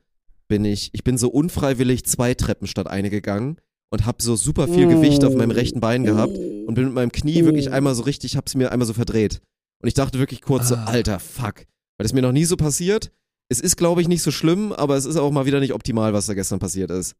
bin 0.47 0.65
ich, 0.65 0.89
ich 0.93 1.03
bin 1.03 1.17
so 1.17 1.29
unfreiwillig 1.29 2.05
zwei 2.05 2.33
Treppen 2.35 2.67
statt 2.67 2.87
eine 2.87 3.09
gegangen 3.09 3.57
und 3.91 4.05
habe 4.05 4.23
so 4.23 4.35
super 4.35 4.67
viel 4.67 4.87
Gewicht 4.87 5.23
auf 5.23 5.35
meinem 5.35 5.51
rechten 5.51 5.79
Bein 5.79 6.03
gehabt 6.03 6.35
und 6.37 6.73
bin 6.73 6.85
mit 6.85 6.93
meinem 6.93 7.11
Knie 7.11 7.43
wirklich 7.45 7.71
einmal 7.71 7.93
so 7.93 8.03
richtig, 8.03 8.37
hab's 8.37 8.55
mir 8.55 8.71
einmal 8.71 8.87
so 8.87 8.93
verdreht. 8.93 9.41
Und 9.81 9.87
ich 9.87 9.93
dachte 9.93 10.17
wirklich 10.17 10.41
kurz 10.41 10.69
so, 10.69 10.75
Ah. 10.75 10.85
alter, 10.85 11.19
fuck. 11.19 11.57
Weil 11.97 12.03
das 12.03 12.13
mir 12.13 12.21
noch 12.21 12.31
nie 12.31 12.45
so 12.45 12.55
passiert. 12.57 13.11
Es 13.49 13.59
ist, 13.59 13.75
glaube 13.75 14.01
ich, 14.01 14.07
nicht 14.07 14.21
so 14.23 14.31
schlimm, 14.31 14.71
aber 14.71 14.95
es 14.95 15.05
ist 15.05 15.17
auch 15.17 15.29
mal 15.31 15.45
wieder 15.45 15.59
nicht 15.59 15.73
optimal, 15.73 16.13
was 16.13 16.25
da 16.25 16.33
gestern 16.33 16.59
passiert 16.59 16.89
ist. 16.89 17.15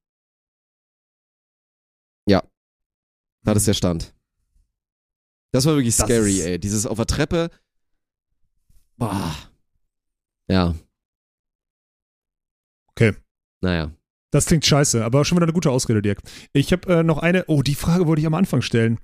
Ja. 2.27 2.41
Das 3.43 3.57
ist 3.57 3.67
der 3.67 3.73
Stand. 3.73 4.13
Das 5.51 5.65
war 5.65 5.75
wirklich 5.75 5.97
Das 5.97 6.05
scary, 6.07 6.37
ist- 6.39 6.45
ey. 6.45 6.59
Dieses 6.59 6.85
auf 6.85 6.97
der 6.97 7.07
Treppe. 7.07 7.49
Boah. 8.95 9.35
Ja. 10.47 10.73
Okay. 12.91 13.13
Naja. 13.61 13.91
Das 14.31 14.45
klingt 14.45 14.65
scheiße, 14.65 15.03
aber 15.03 15.25
schon 15.25 15.37
wieder 15.37 15.45
eine 15.45 15.53
gute 15.53 15.69
Ausrede, 15.69 16.01
Dirk. 16.01 16.21
Ich 16.53 16.71
habe 16.71 16.93
äh, 16.93 17.03
noch 17.03 17.17
eine, 17.17 17.45
oh, 17.47 17.61
die 17.61 17.75
Frage 17.75 18.07
wollte 18.07 18.21
ich 18.21 18.27
am 18.27 18.33
Anfang 18.33 18.61
stellen. 18.61 18.97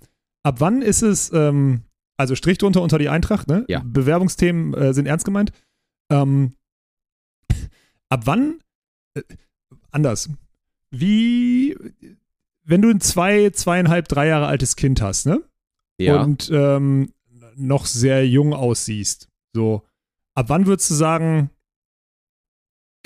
Ab 0.43 0.55
wann 0.59 0.81
ist 0.81 1.01
es, 1.01 1.31
ähm, 1.33 1.81
also 2.15 2.35
Strich 2.35 2.57
drunter 2.57 2.81
unter 2.81 2.97
die 2.97 3.09
Eintracht, 3.09 3.47
ne? 3.47 3.65
Ja. 3.67 3.81
Bewerbungsthemen 3.85 4.73
äh, 4.73 4.93
sind 4.93 5.05
ernst 5.05 5.25
gemeint. 5.25 5.51
Ähm, 6.09 6.53
ab 8.09 8.21
wann, 8.23 8.59
äh, 9.15 9.21
anders, 9.91 10.29
wie, 10.91 11.77
wenn 12.63 12.81
du 12.81 12.89
ein 12.89 13.01
zwei, 13.01 13.49
zweieinhalb, 13.49 14.07
drei 14.07 14.27
Jahre 14.27 14.47
altes 14.47 14.77
Kind 14.77 15.01
hast, 15.01 15.25
ne? 15.25 15.41
Ja. 15.99 16.21
und 16.21 16.49
ähm, 16.53 17.11
noch 17.55 17.85
sehr 17.85 18.25
jung 18.27 18.53
aussiehst. 18.53 19.27
So, 19.53 19.83
ab 20.35 20.49
wann 20.49 20.67
würdest 20.67 20.89
du 20.91 20.93
sagen, 20.93 21.49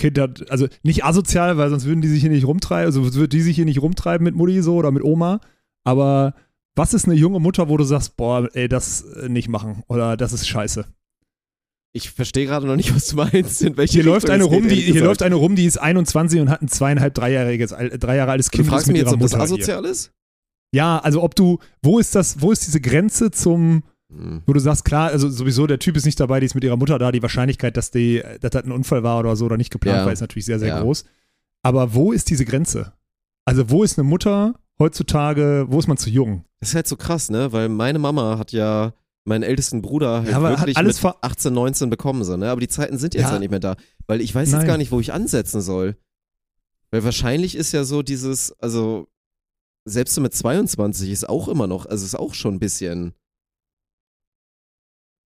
Kind 0.01 0.17
hat, 0.19 0.49
also 0.51 0.67
nicht 0.83 1.05
asozial, 1.05 1.57
weil 1.57 1.69
sonst 1.69 1.85
würden 1.85 2.01
die 2.01 2.07
sich 2.07 2.21
hier 2.21 2.29
nicht 2.29 2.45
rumtreiben, 2.45 2.85
also 2.85 3.03
würde 3.13 3.29
die 3.29 3.41
sich 3.41 3.55
hier 3.55 3.65
nicht 3.65 3.81
rumtreiben 3.81 4.23
mit 4.25 4.35
Mutti 4.35 4.61
so 4.61 4.75
oder 4.75 4.91
mit 4.91 5.03
Oma, 5.03 5.39
aber 5.83 6.33
was 6.75 6.93
ist 6.93 7.05
eine 7.05 7.15
junge 7.15 7.39
Mutter, 7.39 7.69
wo 7.69 7.77
du 7.77 7.83
sagst, 7.83 8.17
boah, 8.17 8.47
ey, 8.53 8.67
das 8.67 9.01
äh, 9.01 9.29
nicht 9.29 9.49
machen 9.49 9.83
oder 9.87 10.17
das 10.17 10.33
ist 10.33 10.47
scheiße. 10.47 10.85
ich 11.93 12.09
verstehe 12.11 12.45
gerade 12.45 12.65
noch 12.65 12.77
nicht, 12.77 12.95
was 12.95 13.07
du 13.07 13.17
meinst. 13.17 13.61
In 13.61 13.75
welche 13.77 13.93
Hier 13.93 14.03
läuft 14.03 14.29
eine 14.29 14.45
rum, 14.45 14.67
die, 14.67 14.75
hier 14.75 14.93
gesagt. 14.93 15.05
läuft 15.05 15.21
eine 15.23 15.35
rum, 15.35 15.55
die 15.55 15.65
ist 15.65 15.77
21 15.77 16.39
und 16.39 16.49
hat 16.49 16.61
ein 16.61 16.67
zweieinhalb, 16.69 17.13
dreijähriges, 17.13 17.75
drei 17.99 18.15
Jahre 18.15 18.31
altes 18.31 18.49
Du 18.49 18.57
Kind. 18.57 18.69
fragst 18.69 18.83
ist 18.83 18.87
mit 18.87 18.93
mich 18.97 19.03
jetzt, 19.03 19.13
ob 19.13 19.19
das 19.19 19.31
Mutter 19.31 19.45
hier. 19.45 19.55
asozial 19.55 19.85
ist? 19.85 20.11
Ja, 20.73 20.99
also 20.99 21.21
ob 21.21 21.35
du, 21.35 21.59
wo 21.81 21.99
ist 21.99 22.15
das, 22.15 22.41
wo 22.41 22.51
ist 22.51 22.65
diese 22.65 22.79
Grenze 22.79 23.31
zum, 23.31 23.83
Hm. 24.11 24.41
Wo 24.45 24.53
du 24.53 24.59
sagst, 24.59 24.83
klar, 24.85 25.09
also 25.09 25.29
sowieso 25.29 25.67
der 25.67 25.79
Typ 25.79 25.95
ist 25.95 26.05
nicht 26.05 26.19
dabei, 26.19 26.39
die 26.39 26.45
ist 26.45 26.55
mit 26.55 26.63
ihrer 26.63 26.77
Mutter 26.77 26.99
da. 26.99 27.11
Die 27.11 27.21
Wahrscheinlichkeit, 27.21 27.77
dass, 27.77 27.91
die, 27.91 28.21
dass 28.41 28.51
das 28.51 28.63
ein 28.65 28.71
Unfall 28.71 29.03
war 29.03 29.19
oder 29.19 29.35
so 29.35 29.45
oder 29.45 29.57
nicht 29.57 29.71
geplant 29.71 29.99
Ja. 29.99 30.05
war, 30.05 30.11
ist 30.11 30.21
natürlich 30.21 30.45
sehr, 30.45 30.59
sehr 30.59 30.69
Ja. 30.69 30.81
groß. 30.81 31.05
Aber 31.63 31.93
wo 31.93 32.11
ist 32.11 32.29
diese 32.29 32.43
Grenze? 32.45 32.93
Also, 33.45 33.69
wo 33.69 33.83
ist 33.83 33.97
eine 33.97 34.07
Mutter 34.07 34.55
heutzutage, 34.79 35.65
wo 35.69 35.79
ist 35.79 35.87
man 35.87 35.97
zu 35.97 36.09
jung? 36.09 36.43
Das 36.59 36.69
ist 36.69 36.75
halt 36.75 36.87
so 36.87 36.95
krass, 36.97 37.29
ne? 37.29 37.51
Weil 37.53 37.69
meine 37.69 37.99
Mama 37.99 38.37
hat 38.37 38.51
ja 38.51 38.93
meinen 39.23 39.43
ältesten 39.43 39.81
Bruder 39.81 40.21
halt 40.23 40.29
Ja, 40.29 40.41
wirklich 40.41 40.75
alles 40.77 40.95
mit 40.95 41.01
ver- 41.13 41.17
18, 41.21 41.53
19 41.53 41.89
bekommen, 41.89 42.23
so, 42.23 42.35
ne? 42.37 42.49
Aber 42.49 42.59
die 42.61 42.67
Zeiten 42.67 42.97
sind 42.97 43.13
jetzt 43.13 43.23
Ja. 43.23 43.33
ja, 43.33 43.39
nicht 43.39 43.51
mehr 43.51 43.59
da. 43.59 43.75
Weil 44.07 44.19
ich 44.21 44.33
weiß 44.33 44.49
jetzt 44.49 44.57
Nein. 44.59 44.67
gar 44.67 44.77
nicht, 44.77 44.91
wo 44.91 44.99
ich 44.99 45.13
ansetzen 45.13 45.61
soll. 45.61 45.95
Weil 46.89 47.03
wahrscheinlich 47.03 47.55
ist 47.55 47.71
ja 47.71 47.83
so 47.83 48.01
dieses, 48.01 48.51
also 48.59 49.07
selbst 49.85 50.19
mit 50.19 50.33
22 50.33 51.09
ist 51.11 51.29
auch 51.29 51.47
immer 51.47 51.67
noch, 51.67 51.85
also 51.85 52.03
ist 52.05 52.15
auch 52.15 52.33
schon 52.33 52.55
ein 52.55 52.59
bisschen. 52.59 53.13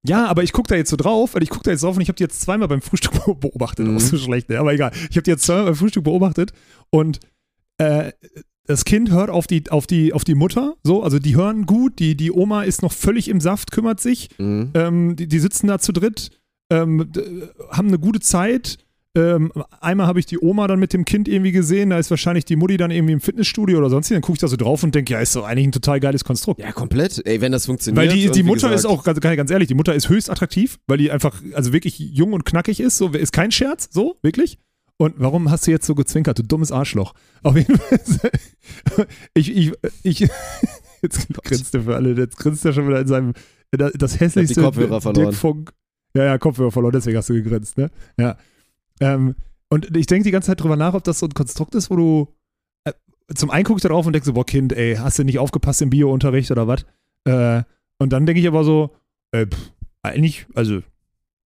Ja, 0.07 0.27
aber 0.27 0.43
ich 0.43 0.53
gucke 0.53 0.69
da 0.69 0.75
jetzt 0.77 0.91
so 0.91 0.97
drauf, 0.97 1.35
weil 1.35 1.43
ich 1.43 1.49
gucke 1.51 1.65
da 1.65 1.71
jetzt 1.71 1.83
drauf 1.83 1.97
und 1.97 2.03
ich 2.03 2.09
habe 2.09 2.17
die 2.17 2.23
jetzt 2.25 2.41
zweimal 2.41 2.69
beim 2.69 2.83
Frühstück 2.83 3.13
beobachtet. 3.41 3.87
Mhm. 3.87 3.97
Auch 3.97 4.01
so 4.01 4.17
schlecht, 4.19 4.49
ne? 4.51 4.59
aber 4.59 4.73
egal. 4.75 4.93
Ich 5.11 5.17
habe 5.17 5.23
die 5.23 5.31
jetzt 5.31 5.45
zweimal 5.45 5.65
beim 5.67 5.75
Frühstück 5.77 6.05
beobachtet 6.05 6.53
und 6.91 7.21
äh, 7.79 8.13
das 8.67 8.85
Kind 8.85 9.11
hört 9.11 9.29
auf 9.31 9.47
die, 9.47 9.71
auf, 9.71 9.87
die, 9.87 10.13
auf 10.13 10.25
die 10.25 10.35
Mutter, 10.35 10.75
so, 10.83 11.03
also 11.03 11.19
die 11.19 11.37
hören 11.37 11.67
gut, 11.67 11.99
die, 11.99 12.17
die 12.17 12.33
Oma 12.33 12.63
ist 12.63 12.83
noch 12.83 12.93
völlig 12.93 13.29
im 13.29 13.41
Saft, 13.41 13.71
kümmert 13.73 14.01
sich, 14.01 14.31
Mhm. 14.39 14.71
ähm, 14.75 15.17
die, 15.17 15.27
die 15.27 15.39
sitzen 15.39 15.67
da 15.67 15.79
zu 15.79 15.93
dritt, 15.93 16.31
ähm, 16.71 17.11
haben 17.71 17.89
eine 17.89 17.99
gute 17.99 18.21
Zeit, 18.21 18.79
ähm, 19.17 19.53
einmal 19.81 20.07
habe 20.07 20.19
ich 20.19 20.27
die 20.27 20.39
Oma 20.41 20.67
dann 20.67 20.81
mit 20.81 20.93
dem 20.93 21.05
Kind 21.05 21.29
irgendwie 21.29 21.53
gesehen, 21.53 21.91
da 21.91 21.99
ist 21.99 22.11
wahrscheinlich 22.11 22.45
die 22.45 22.57
Mutti 22.57 22.77
dann 22.77 22.91
irgendwie 22.91 23.13
im 23.13 23.21
Fitnessstudio 23.21 23.79
oder 23.79 23.89
sonst, 23.89 24.11
dann 24.11 24.21
gucke 24.21 24.37
ich 24.37 24.41
da 24.41 24.49
so 24.49 24.57
drauf 24.57 24.83
und 24.83 24.95
denke, 24.95 25.13
ja, 25.13 25.21
ist 25.21 25.37
doch 25.37 25.45
eigentlich 25.45 25.69
ein 25.69 25.73
total 25.73 26.01
geiles 26.01 26.25
Konstrukt. 26.25 26.61
Ja, 26.61 26.73
komplett. 26.73 27.25
Ey, 27.25 27.41
wenn 27.41 27.53
das 27.53 27.67
funktioniert. 27.67 27.97
Weil 28.09 28.17
die, 28.17 28.31
die 28.31 28.43
Mutter 28.43 28.69
ist 28.73 28.83
gesagt- 28.83 28.95
auch, 28.95 29.05
ganz, 29.05 29.21
ganz 29.21 29.51
ehrlich, 29.51 29.69
die 29.69 29.75
Mutter 29.75 29.95
ist 29.95 30.09
höchst 30.09 30.31
attraktiv, 30.31 30.79
weil 30.89 30.99
die 30.99 31.11
einfach, 31.11 31.41
also 31.55 31.73
wirklich 31.73 31.99
jung 31.99 32.33
und 32.33 32.45
knackig 32.45 32.81
ist, 32.81 32.99
so, 32.99 33.09
ist 33.11 33.33
kein 33.33 33.53
Scherz, 33.53 33.89
so, 33.93 34.17
wirklich. 34.23 34.59
Und 34.97 35.15
warum 35.19 35.51
hast 35.51 35.67
du 35.67 35.71
jetzt 35.71 35.87
so 35.87 35.95
gezwinkert, 35.95 36.39
du 36.39 36.43
dummes 36.43 36.73
Arschloch? 36.73 37.15
Auf 37.43 37.57
jeden 37.57 37.77
Fall, 37.79 38.01
ich, 39.35 39.57
ich, 39.57 39.73
ich, 40.03 40.21
jetzt 41.03 41.29
grinst 41.45 41.75
er 41.75 41.83
für 41.83 41.95
alle, 41.95 42.15
jetzt 42.15 42.37
grinst 42.37 42.65
er 42.65 42.73
schon 42.73 42.89
wieder 42.89 43.01
in 43.01 43.07
seinem, 43.07 43.33
das, 43.71 43.93
das 43.95 44.21
hässlichste 44.21 44.61
Kopfhörer 44.61 45.01
verloren. 45.01 45.27
Dirk 45.31 45.35
Funk. 45.35 45.73
Ja, 46.17 46.25
ja, 46.25 46.39
Kopfhörer 46.39 46.71
verloren, 46.71 46.93
deswegen 46.93 47.17
hast 47.17 47.29
du 47.29 47.35
gegrinst, 47.35 47.77
ne? 47.77 47.91
Ja. 48.19 48.37
Ähm, 49.05 49.35
und 49.71 49.97
ich 49.97 50.07
denke 50.07 50.25
die 50.25 50.31
ganze 50.31 50.49
Zeit 50.49 50.61
drüber 50.61 50.77
nach, 50.77 50.95
ob 50.95 51.05
das 51.05 51.19
so 51.19 51.27
ein 51.27 51.35
Konstrukt 51.35 51.75
ist, 51.75 51.91
wo 51.91 51.97
du 51.97 52.35
äh, 52.85 52.93
zum 53.35 53.51
einen 53.51 53.65
gucke 53.65 53.79
ich 53.79 53.83
da 53.83 53.89
drauf 53.89 54.07
und 54.07 54.13
denke 54.13 54.27
so, 54.27 54.33
boah, 54.33 54.47
Kind, 54.47 54.73
ey, 54.73 54.97
hast 54.97 55.19
du 55.19 55.25
nicht 55.25 55.39
aufgepasst 55.39 55.83
im 55.83 55.91
Bio-Unterricht 55.91 56.51
oder 56.51 56.67
was? 56.67 56.85
Äh, 57.25 57.65
und 57.99 58.13
dann 58.13 58.27
denke 58.27 58.41
ich 58.41 58.49
aber 58.49 58.65
so, 58.65 58.95
äh, 59.33 59.47
pff, 59.47 59.73
eigentlich, 60.03 60.47
also, 60.55 60.83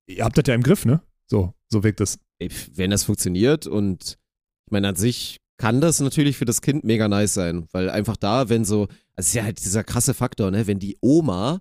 ihr 0.06 0.24
habt 0.24 0.38
das 0.38 0.44
ja 0.46 0.54
im 0.54 0.62
Griff, 0.62 0.84
ne? 0.84 1.00
So, 1.26 1.54
so 1.68 1.82
wirkt 1.84 2.00
pf, 2.00 2.70
wenn 2.74 2.90
das 2.90 3.04
funktioniert 3.04 3.66
und 3.66 4.18
ich 4.66 4.72
meine, 4.72 4.88
an 4.88 4.96
sich 4.96 5.38
kann 5.58 5.80
das 5.80 6.00
natürlich 6.00 6.36
für 6.36 6.44
das 6.44 6.62
Kind 6.62 6.84
mega 6.84 7.08
nice 7.08 7.34
sein, 7.34 7.66
weil 7.72 7.90
einfach 7.90 8.16
da, 8.16 8.48
wenn 8.48 8.64
so, 8.64 8.82
also 8.82 8.90
es 9.16 9.28
ist 9.28 9.34
ja 9.34 9.44
halt 9.44 9.64
dieser 9.64 9.84
krasse 9.84 10.14
Faktor, 10.14 10.50
ne, 10.50 10.66
wenn 10.66 10.78
die 10.78 10.96
Oma 11.00 11.60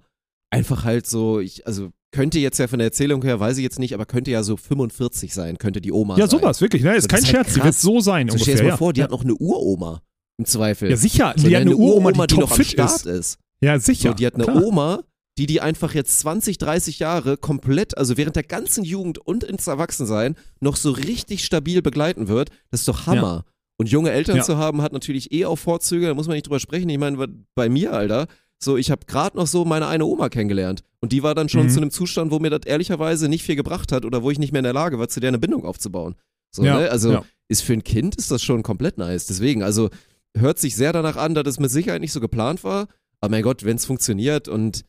einfach 0.51 0.83
halt 0.83 1.07
so, 1.07 1.39
ich, 1.39 1.65
also 1.65 1.91
könnte 2.17 2.39
jetzt 2.39 2.57
ja 2.57 2.67
von 2.67 2.79
der 2.79 2.87
Erzählung 2.87 3.21
her, 3.23 3.39
weiß 3.39 3.57
ich 3.57 3.63
jetzt 3.63 3.77
nicht, 3.79 3.93
aber 3.93 4.05
könnte 4.05 4.31
ja 4.31 4.41
so 4.43 4.57
45 4.57 5.33
sein, 5.33 5.57
könnte 5.57 5.81
die 5.81 5.91
Oma 5.91 6.17
Ja, 6.17 6.27
sein. 6.27 6.39
sowas, 6.39 6.61
wirklich, 6.61 6.81
ne? 6.83 6.95
Ist 6.95 7.03
Das 7.03 7.09
kein 7.09 7.19
ist 7.19 7.25
halt 7.27 7.35
Scherz, 7.45 7.53
die 7.53 7.59
krass. 7.59 7.65
wird 7.65 7.75
so 7.75 7.99
sein 7.99 8.29
So, 8.29 8.37
stell 8.37 8.45
dir 8.45 8.51
ungefähr. 8.51 8.63
mal 8.65 8.69
ja. 8.71 8.77
vor, 8.77 8.93
die 8.93 8.99
ja. 8.99 9.03
hat 9.05 9.11
noch 9.11 9.23
eine 9.23 9.35
Uroma 9.35 10.01
im 10.39 10.45
Zweifel. 10.45 10.89
ja, 10.89 10.97
sicher, 10.97 11.33
So, 11.37 11.47
die 11.47 11.55
hat 11.55 11.61
eine 11.61 11.75
Uroma, 11.75 12.11
die, 12.11 12.27
die 12.35 12.39
noch 12.39 12.51
am 12.57 12.63
Start 12.63 12.95
ist. 12.95 13.05
ist. 13.05 13.37
Ja, 13.61 13.79
sicher. 13.79 14.09
So, 14.09 14.13
die 14.15 14.25
hat 14.25 14.35
eine 14.35 14.43
klar. 14.45 14.63
Oma, 14.63 15.03
die 15.37 15.45
die 15.45 15.61
einfach 15.61 15.93
jetzt 15.93 16.19
20, 16.19 16.57
30 16.57 16.99
Jahre 16.99 17.37
komplett, 17.37 17.97
also 17.97 18.17
während 18.17 18.35
der 18.35 18.43
ganzen 18.43 18.83
Jugend 18.83 19.19
und 19.19 19.43
ins 19.43 19.67
Erwachsensein 19.67 20.35
noch 20.59 20.75
so 20.75 20.91
richtig 20.91 21.43
stabil 21.45 21.81
begleiten 21.83 22.27
wird. 22.27 22.49
Das 22.71 22.81
ist 22.81 22.87
doch 22.87 23.05
Hammer. 23.05 23.45
Und 23.79 23.89
junge 23.89 24.09
Eltern 24.09 24.37
Ja. 24.37 24.43
zu 24.43 24.57
haben, 24.57 24.81
hat 24.81 24.91
natürlich 24.93 25.31
eh 25.31 25.45
auch 25.45 25.57
Vorzüge, 25.57 26.07
da 26.07 26.15
muss 26.15 26.25
man 26.27 26.33
nicht 26.35 26.47
drüber 26.47 26.59
sprechen. 26.59 26.89
Ich 26.89 26.97
meine, 26.97 27.27
bei 27.53 27.69
mir, 27.69 27.93
Alter, 27.93 28.25
so, 28.59 28.77
ich 28.77 28.89
habe 28.91 29.05
gerade 29.05 29.37
noch 29.37 29.47
so 29.47 29.65
meine 29.65 29.87
eine 29.87 30.05
Oma 30.05 30.29
kennengelernt. 30.29 30.83
Und 30.99 31.11
die 31.11 31.21
war 31.23 31.35
dann 31.35 31.47
schon 31.49 31.65
Mhm. 31.67 31.69
zu 31.69 31.79
einem 31.79 31.91
Zustand, 31.91 32.31
wo 32.31 32.39
mir 32.39 32.49
das 32.49 32.61
ehrlicherweise 32.65 33.29
nicht 33.29 33.43
viel 33.43 33.55
gebracht 33.55 33.91
hat 33.91 34.03
oder 34.05 34.23
wo 34.23 34.31
ich 34.31 34.39
nicht 34.39 34.51
mehr 34.51 34.59
in 34.59 34.63
der 34.65 34.73
Lage 34.73 34.97
war, 34.97 35.07
zu 35.09 35.19
der 35.19 35.27
eine 35.29 35.37
Bindung 35.39 35.63
aufzubauen. 35.63 36.15
So, 36.51 36.63
Ja, 36.63 36.79
ne? 36.79 36.89
Also 36.89 37.11
ja. 37.11 37.23
ist 37.49 37.61
für 37.61 37.73
ein 37.73 37.83
Kind 37.83 38.15
ist 38.15 38.31
das 38.31 38.41
schon 38.43 38.63
komplett 38.63 38.97
nice. 38.97 39.27
Deswegen, 39.27 39.61
also 39.61 39.89
hört 40.35 40.57
sich 40.59 40.75
sehr 40.75 40.93
danach 40.93 41.17
an, 41.17 41.35
dass 41.35 41.47
es 41.47 41.59
mit 41.59 41.69
Sicherheit 41.69 42.01
nicht 42.01 42.13
so 42.13 42.19
geplant 42.19 42.63
war. 42.63 42.87
Aber 43.21 43.31
mein 43.31 43.43
Gott, 43.43 43.63
wenn 43.63 43.75
es 43.77 43.85
funktioniert 43.85 44.47
und 44.47 44.85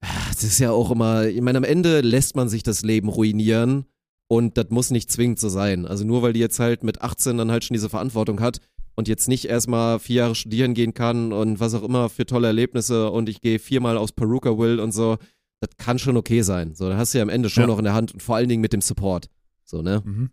ah, 0.00 0.06
das 0.30 0.42
ist 0.42 0.58
ja 0.58 0.70
auch 0.72 0.90
immer, 0.90 1.26
ich 1.26 1.40
meine, 1.40 1.58
am 1.58 1.64
Ende 1.64 2.00
lässt 2.00 2.34
man 2.36 2.48
sich 2.48 2.62
das 2.62 2.82
Leben 2.82 3.08
ruinieren 3.08 3.84
und 4.28 4.56
das 4.58 4.66
muss 4.70 4.90
nicht 4.90 5.10
zwingend 5.10 5.38
so 5.38 5.48
sein. 5.48 5.86
Also 5.86 6.04
nur 6.04 6.22
weil 6.22 6.32
die 6.32 6.40
jetzt 6.40 6.58
halt 6.58 6.82
mit 6.84 7.00
18 7.02 7.38
dann 7.38 7.50
halt 7.50 7.64
schon 7.64 7.74
diese 7.74 7.88
Verantwortung 7.88 8.40
hat 8.40 8.60
und 8.98 9.06
jetzt 9.06 9.28
nicht 9.28 9.44
erstmal 9.44 10.00
vier 10.00 10.16
Jahre 10.16 10.34
studieren 10.34 10.74
gehen 10.74 10.92
kann 10.92 11.32
und 11.32 11.60
was 11.60 11.72
auch 11.72 11.84
immer 11.84 12.08
für 12.08 12.26
tolle 12.26 12.48
Erlebnisse 12.48 13.10
und 13.12 13.28
ich 13.28 13.40
gehe 13.40 13.60
viermal 13.60 13.96
aus 13.96 14.10
Peruka 14.10 14.58
will 14.58 14.80
und 14.80 14.90
so, 14.90 15.18
das 15.60 15.76
kann 15.76 16.00
schon 16.00 16.16
okay 16.16 16.42
sein. 16.42 16.74
So, 16.74 16.88
da 16.88 16.96
hast 16.96 17.14
du 17.14 17.18
ja 17.18 17.22
am 17.22 17.28
Ende 17.28 17.48
schon 17.48 17.62
Ja. 17.62 17.66
noch 17.68 17.78
in 17.78 17.84
der 17.84 17.94
Hand 17.94 18.12
und 18.12 18.24
vor 18.24 18.34
allen 18.34 18.48
Dingen 18.48 18.60
mit 18.60 18.72
dem 18.72 18.80
Support. 18.80 19.30
So, 19.64 19.82
ne? 19.82 20.02
Mhm. 20.04 20.30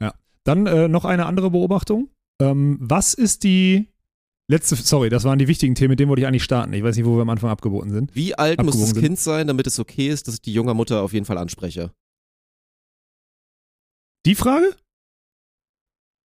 Ja. 0.00 0.14
Dann 0.44 0.66
äh, 0.68 0.86
noch 0.86 1.04
eine 1.04 1.26
andere 1.26 1.50
Beobachtung. 1.50 2.10
Ähm, 2.40 2.78
was 2.80 3.12
ist 3.14 3.42
die 3.42 3.88
letzte, 4.46 4.76
sorry, 4.76 5.08
das 5.08 5.24
waren 5.24 5.40
die 5.40 5.48
wichtigen 5.48 5.74
Themen, 5.74 5.90
mit 5.90 5.98
denen 5.98 6.10
wollte 6.10 6.20
ich 6.20 6.28
eigentlich 6.28 6.44
starten. 6.44 6.72
Ich 6.74 6.84
weiß 6.84 6.96
nicht, 6.96 7.06
wo 7.06 7.16
wir 7.16 7.22
am 7.22 7.30
Anfang 7.30 7.50
abgeboten 7.50 7.90
sind. 7.90 8.14
Wie 8.14 8.36
alt 8.36 8.62
muss 8.62 8.74
das 8.74 8.82
Abgewogen 8.82 8.94
sind. 8.94 9.02
Kind 9.04 9.18
sein, 9.18 9.46
damit 9.48 9.66
es 9.66 9.80
okay 9.80 10.06
ist, 10.10 10.28
dass 10.28 10.34
ich 10.36 10.42
die 10.42 10.52
junge 10.52 10.74
Mutter 10.74 11.02
auf 11.02 11.12
jeden 11.12 11.26
Fall 11.26 11.38
anspreche? 11.38 11.90
Die 14.26 14.36
Frage? 14.36 14.76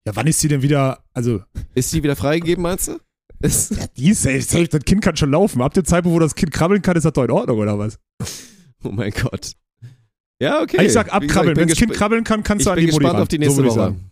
Ja, 0.06 0.16
wann 0.16 0.28
ist 0.28 0.40
sie 0.40 0.48
denn 0.48 0.62
wieder, 0.62 1.04
also, 1.14 1.42
Ist 1.76 1.94
die 1.94 2.02
wieder 2.04 2.16
freigegeben, 2.16 2.64
meinst 2.64 2.88
du? 2.88 2.98
Ist, 3.40 3.72
ja, 3.72 3.86
die 3.98 4.10
ist 4.10 4.22
safe, 4.24 4.42
safe, 4.42 4.68
das 4.68 4.84
Kind 4.84 5.02
kann 5.02 5.16
schon 5.16 5.32
laufen. 5.32 5.62
Ab 5.62 5.74
dem 5.74 5.86
Zeitpunkt, 5.86 6.16
wo 6.16 6.20
das 6.20 6.36
Kind 6.36 6.52
krabbeln 6.52 6.82
kann, 6.82 6.96
ist 6.96 7.04
das 7.06 7.14
doch 7.14 7.24
in 7.24 7.32
Ordnung, 7.32 7.60
oder 7.60 7.78
was? 7.78 8.00
oh 8.84 8.90
mein 8.92 9.12
Gott. 9.12 9.54
Ja, 10.40 10.62
okay. 10.62 10.86
ich 10.86 10.94
sag 10.94 11.14
abkrabbeln. 11.14 11.50
ich 11.52 11.56
bin 11.56 11.62
Wenn 11.62 11.68
das 11.70 11.78
Kind 11.78 11.94
krabbeln 11.94 12.24
kann, 12.24 12.44
kannst 12.44 12.62
Ich 12.62 12.66
du 12.66 12.72
an 12.72 12.76
bin 12.78 12.86
die 12.88 12.92
Mutti 12.92 13.00
gespannt 13.04 13.16
ran. 13.16 13.22
auf 13.22 13.28
die 13.28 13.36
so 13.36 13.40
nächste 13.42 13.62
ich 13.62 13.68
Woche, 13.68 13.76
sagen. 13.76 14.12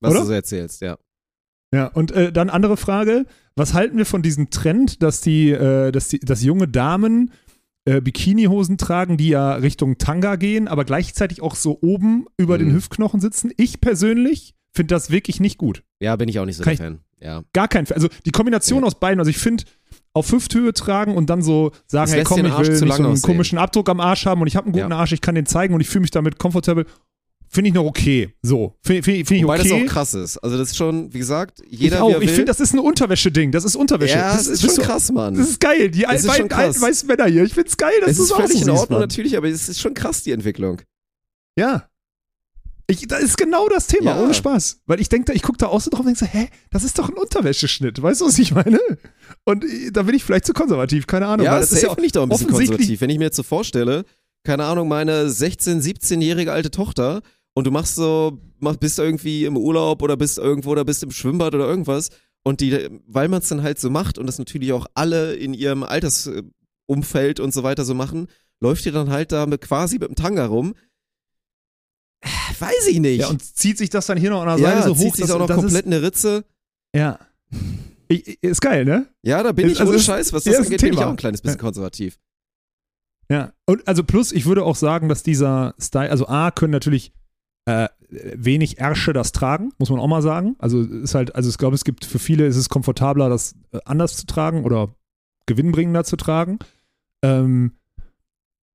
was 0.00 0.10
Oder? 0.12 0.20
du 0.20 0.26
so 0.26 0.32
erzählst, 0.32 0.80
ja. 0.82 0.96
Ja, 1.72 1.86
und 1.88 2.12
äh, 2.12 2.32
dann 2.32 2.50
andere 2.50 2.76
Frage. 2.76 3.26
Was 3.56 3.74
halten 3.74 3.96
wir 3.98 4.06
von 4.06 4.22
diesem 4.22 4.50
Trend, 4.50 5.02
dass 5.02 5.20
die, 5.20 5.50
äh, 5.50 5.90
dass 5.90 6.08
die, 6.08 6.20
dass 6.20 6.42
junge 6.44 6.68
Damen 6.68 7.32
äh, 7.84 8.00
Bikinihosen 8.00 8.78
tragen, 8.78 9.16
die 9.16 9.28
ja 9.30 9.54
Richtung 9.54 9.98
Tanga 9.98 10.36
gehen, 10.36 10.68
aber 10.68 10.84
gleichzeitig 10.84 11.42
auch 11.42 11.56
so 11.56 11.78
oben 11.82 12.26
über 12.36 12.58
den 12.58 12.68
Mhm. 12.68 12.74
Hüftknochen 12.74 13.20
sitzen? 13.20 13.50
Ich 13.56 13.80
persönlich 13.80 14.53
finde 14.74 14.94
das 14.94 15.10
wirklich 15.10 15.40
nicht 15.40 15.56
gut. 15.58 15.82
Ja, 16.00 16.16
bin 16.16 16.28
ich 16.28 16.38
auch 16.40 16.44
nicht 16.46 16.56
so 16.56 16.62
Kann 16.64 16.76
der 16.76 16.86
ich- 16.86 16.92
Fan. 16.92 17.00
Ja. 17.20 17.42
Gar 17.54 17.68
kein 17.68 17.86
Fan. 17.86 17.96
Also 17.96 18.08
die 18.26 18.30
Kombination 18.32 18.80
Ja. 18.82 18.86
aus 18.88 18.96
beiden, 19.00 19.18
also 19.20 19.30
ich 19.30 19.38
finde, 19.38 19.64
auf 20.12 20.30
Hüfthöhe 20.30 20.72
tragen 20.74 21.14
und 21.16 21.30
dann 21.30 21.40
so 21.42 21.70
sagen, 21.86 22.10
Das 22.10 22.14
hey 22.16 22.24
komm, 22.24 22.44
ich 22.44 22.58
will 22.58 22.64
zu 22.76 22.84
nicht 22.84 22.94
so 22.96 23.02
einen 23.02 23.12
aussehen. 23.12 23.22
komischen 23.22 23.58
Abdruck 23.58 23.88
am 23.88 24.00
Arsch 24.00 24.26
haben 24.26 24.40
und 24.42 24.46
ich 24.46 24.56
habe 24.56 24.66
einen 24.66 24.72
guten 24.74 24.90
Ja. 24.90 24.98
Arsch, 24.98 25.12
ich 25.12 25.20
kann 25.20 25.34
den 25.34 25.46
zeigen 25.46 25.74
und 25.74 25.80
ich 25.80 25.88
fühle 25.88 26.02
mich 26.02 26.10
damit 26.10 26.38
komfortabel. 26.38 26.84
Finde 27.48 27.68
ich 27.68 27.74
noch 27.74 27.84
okay. 27.84 28.34
So, 28.42 28.74
finde 28.82 29.02
find, 29.04 29.28
find 29.28 29.38
ich 29.38 29.44
Wobei 29.44 29.60
okay. 29.60 29.68
das 29.68 29.80
auch 29.80 29.86
krass 29.86 30.14
ist. 30.14 30.38
Also 30.38 30.58
das 30.58 30.70
ist 30.70 30.76
schon, 30.76 31.14
wie 31.14 31.18
gesagt, 31.18 31.62
jeder 31.68 31.96
ich 31.96 32.02
auch. 32.02 32.20
Ich 32.20 32.30
finde, 32.30 32.46
das 32.46 32.58
ist 32.58 32.74
ein 32.74 32.80
Unterwäsche-Ding. 32.80 33.52
Das 33.52 33.64
ist 33.64 33.76
Unterwäsche. 33.76 34.16
ja, 34.18 34.32
das 34.32 34.48
ist 34.48 34.62
bist 34.62 34.74
schon 34.74 34.82
du- 34.84 34.90
krass, 34.90 35.12
Mann. 35.12 35.34
Das 35.34 35.48
ist 35.48 35.60
geil. 35.60 35.88
Die 35.90 36.00
Das 36.02 36.10
al- 36.10 36.16
ist 36.16 36.22
schon 36.24 36.30
beiden 36.32 36.48
krass. 36.48 36.58
alten 36.64 36.80
weißen 36.82 37.06
Männer 37.08 37.26
hier. 37.26 37.44
Ich 37.44 37.54
find's 37.54 37.76
geil, 37.76 37.92
dass 38.00 38.10
es 38.10 38.16
du 38.16 38.22
ist 38.24 38.28
es 38.30 38.32
auch 38.32 38.40
so 38.40 38.46
völlig 38.48 38.62
in 38.62 38.70
Ordnung 38.70 38.98
Mann. 38.98 39.00
natürlich, 39.08 39.36
aber 39.36 39.48
es 39.48 39.68
ist 39.68 39.80
schon 39.80 39.94
krass, 39.94 40.22
die 40.24 40.32
Entwicklung. 40.32 40.82
Ja. 41.56 41.88
Ich, 42.86 43.06
das 43.08 43.22
ist 43.22 43.38
genau 43.38 43.68
das 43.68 43.86
Thema, 43.86 44.16
Ja. 44.16 44.22
ohne 44.22 44.34
Spaß. 44.34 44.82
Weil 44.86 45.00
ich 45.00 45.08
denke, 45.08 45.32
ich 45.32 45.42
gucke 45.42 45.56
da 45.58 45.66
auch 45.68 45.80
so 45.80 45.90
drauf 45.90 46.00
und 46.00 46.06
denke 46.06 46.20
so, 46.20 46.26
hä, 46.26 46.48
das 46.70 46.84
ist 46.84 46.98
doch 46.98 47.08
ein 47.08 47.14
Unterwäscheschnitt. 47.16 48.02
Weißt 48.02 48.20
du, 48.20 48.26
was 48.26 48.38
ich 48.38 48.52
meine? 48.54 48.78
Und 49.44 49.64
äh, 49.64 49.90
da 49.90 50.02
bin 50.02 50.14
ich 50.14 50.22
vielleicht 50.24 50.44
zu 50.44 50.52
konservativ, 50.52 51.06
keine 51.06 51.26
Ahnung. 51.26 51.46
Ja, 51.46 51.58
das 51.58 51.72
ist 51.72 51.82
ja 51.82 51.88
finde 51.90 52.06
ich 52.06 52.12
doch 52.12 52.22
ein 52.24 52.28
bisschen 52.28 52.46
offensichtlich- 52.48 52.76
konservativ. 52.78 53.00
Wenn 53.00 53.10
ich 53.10 53.18
mir 53.18 53.24
jetzt 53.24 53.36
so 53.36 53.42
vorstelle, 53.42 54.04
keine 54.44 54.64
Ahnung, 54.64 54.88
meine 54.88 55.26
16-, 55.28 55.80
17-jährige 55.82 56.52
alte 56.52 56.70
Tochter 56.70 57.22
und 57.54 57.66
du 57.66 57.70
machst 57.70 57.94
so, 57.94 58.38
mach, 58.58 58.76
bist 58.76 58.98
irgendwie 58.98 59.46
im 59.46 59.56
Urlaub 59.56 60.02
oder 60.02 60.18
bist 60.18 60.36
irgendwo 60.36 60.70
oder 60.72 60.84
bist 60.84 61.02
im 61.02 61.10
Schwimmbad 61.10 61.54
oder 61.54 61.66
irgendwas 61.66 62.10
und 62.42 62.60
die, 62.60 62.90
weil 63.06 63.28
man 63.28 63.40
es 63.40 63.48
dann 63.48 63.62
halt 63.62 63.78
so 63.80 63.88
macht 63.88 64.18
und 64.18 64.26
das 64.26 64.38
natürlich 64.38 64.72
auch 64.74 64.86
alle 64.92 65.34
in 65.36 65.54
ihrem 65.54 65.82
Altersumfeld 65.82 67.40
und 67.40 67.54
so 67.54 67.62
weiter 67.62 67.84
so 67.86 67.94
machen, 67.94 68.26
läuft 68.60 68.84
ihr 68.86 68.92
dann 68.92 69.10
halt 69.10 69.32
da 69.32 69.46
mit, 69.46 69.62
quasi 69.62 69.98
mit 69.98 70.08
dem 70.08 70.14
Tanga 70.16 70.46
rum. 70.46 70.74
Äh, 72.24 72.60
Weiß 72.60 72.86
ich 72.88 73.00
nicht. 73.00 73.20
Ja, 73.20 73.28
und 73.28 73.42
zieht 73.42 73.78
sich 73.78 73.90
das 73.90 74.06
dann 74.06 74.18
hier 74.18 74.30
noch 74.30 74.42
an 74.42 74.48
der 74.48 74.58
ja, 74.58 74.76
Seite 74.82 74.88
so 74.88 74.94
zieht 74.94 75.04
hoch, 75.06 75.14
sich 75.16 75.26
dass- 75.26 75.34
auch 75.34 75.46
noch 75.48 75.54
komplett 75.54 75.86
eine 75.86 76.02
Ritze. 76.02 76.44
Ja. 76.94 77.18
Ich, 78.08 78.42
ist 78.42 78.60
geil, 78.60 78.84
ne? 78.84 79.06
Ja, 79.22 79.42
da 79.42 79.52
bin 79.52 79.66
Ist- 79.66 79.72
ich 79.72 79.80
also 79.80 79.90
ohne 79.90 79.98
ist- 79.98 80.04
Scheiß, 80.06 80.32
was 80.32 80.44
ja, 80.44 80.52
das 80.52 80.60
ein 80.60 80.64
angeht, 80.66 80.80
bin 80.82 80.92
ich 80.94 80.98
auch 80.98 81.08
ein 81.10 81.16
kleines 81.16 81.42
bisschen 81.42 81.58
konservativ. 81.58 82.18
Ja, 83.30 83.52
und 83.66 83.86
also 83.88 84.04
plus, 84.04 84.32
ich 84.32 84.44
würde 84.46 84.62
auch 84.64 84.76
sagen, 84.76 85.08
dass 85.08 85.22
dieser 85.22 85.74
Style, 85.80 86.10
also 86.10 86.28
A, 86.28 86.50
können 86.50 86.72
natürlich 86.72 87.12
äh, 87.66 87.88
wenig 88.10 88.78
Ärsche 88.78 89.14
das 89.14 89.32
tragen, 89.32 89.72
muss 89.78 89.88
man 89.88 89.98
auch 89.98 90.06
mal 90.06 90.20
sagen. 90.20 90.54
Also 90.58 90.82
ist 90.82 91.14
halt, 91.14 91.34
also 91.34 91.48
ich 91.48 91.56
glaube, 91.56 91.74
es 91.74 91.84
gibt 91.84 92.04
für 92.04 92.18
viele 92.18 92.46
ist 92.46 92.56
es 92.56 92.68
komfortabler, 92.68 93.30
das 93.30 93.54
äh, 93.72 93.78
anders 93.86 94.16
zu 94.18 94.26
tragen 94.26 94.64
oder 94.64 94.94
gewinnbringender 95.46 96.04
zu 96.04 96.16
tragen. 96.16 96.58
Ähm, 97.24 97.72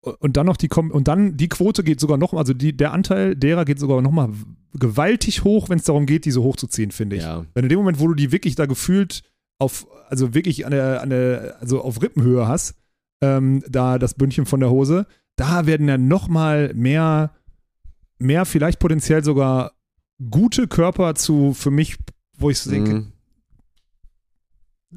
und 0.01 0.37
dann 0.37 0.45
noch 0.45 0.57
die 0.57 0.67
Kom 0.67 0.91
und 0.91 1.07
dann 1.07 1.37
die 1.37 1.49
Quote 1.49 1.83
geht 1.83 1.99
sogar 1.99 2.17
noch, 2.17 2.33
also 2.33 2.53
die, 2.53 2.75
der 2.75 2.93
Anteil 2.93 3.35
derer 3.35 3.65
geht 3.65 3.79
sogar 3.79 4.01
noch 4.01 4.11
mal 4.11 4.29
gewaltig 4.73 5.43
hoch, 5.43 5.69
wenn 5.69 5.79
es 5.79 5.85
darum 5.85 6.05
geht, 6.05 6.25
diese 6.25 6.41
hochzuziehen, 6.41 6.91
finde 6.91 7.17
ich. 7.17 7.23
Ja. 7.23 7.45
Wenn 7.53 7.63
in 7.63 7.69
dem 7.69 7.79
Moment, 7.79 7.99
wo 7.99 8.07
du 8.07 8.13
die 8.13 8.31
wirklich 8.31 8.55
da 8.55 8.65
gefühlt 8.65 9.23
auf, 9.57 9.87
also 10.09 10.33
wirklich 10.33 10.65
an 10.65 10.71
der, 10.71 11.01
an 11.01 11.09
der, 11.09 11.57
also 11.59 11.81
auf 11.81 12.01
Rippenhöhe 12.01 12.47
hast, 12.47 12.75
ähm, 13.21 13.63
da 13.67 13.97
das 13.99 14.13
Bündchen 14.13 14.45
von 14.45 14.59
der 14.59 14.69
Hose, 14.69 15.05
da 15.35 15.65
werden 15.65 15.87
dann 15.87 16.07
nochmal 16.07 16.71
mehr, 16.73 17.31
mehr 18.19 18.45
vielleicht 18.45 18.79
potenziell 18.79 19.23
sogar 19.23 19.73
gute 20.29 20.67
Körper 20.67 21.15
zu, 21.15 21.53
für 21.53 21.71
mich, 21.71 21.97
wo 22.37 22.49
ich 22.49 22.59
so 22.59 22.69
denke, 22.71 22.93
Mhm. 22.93 23.11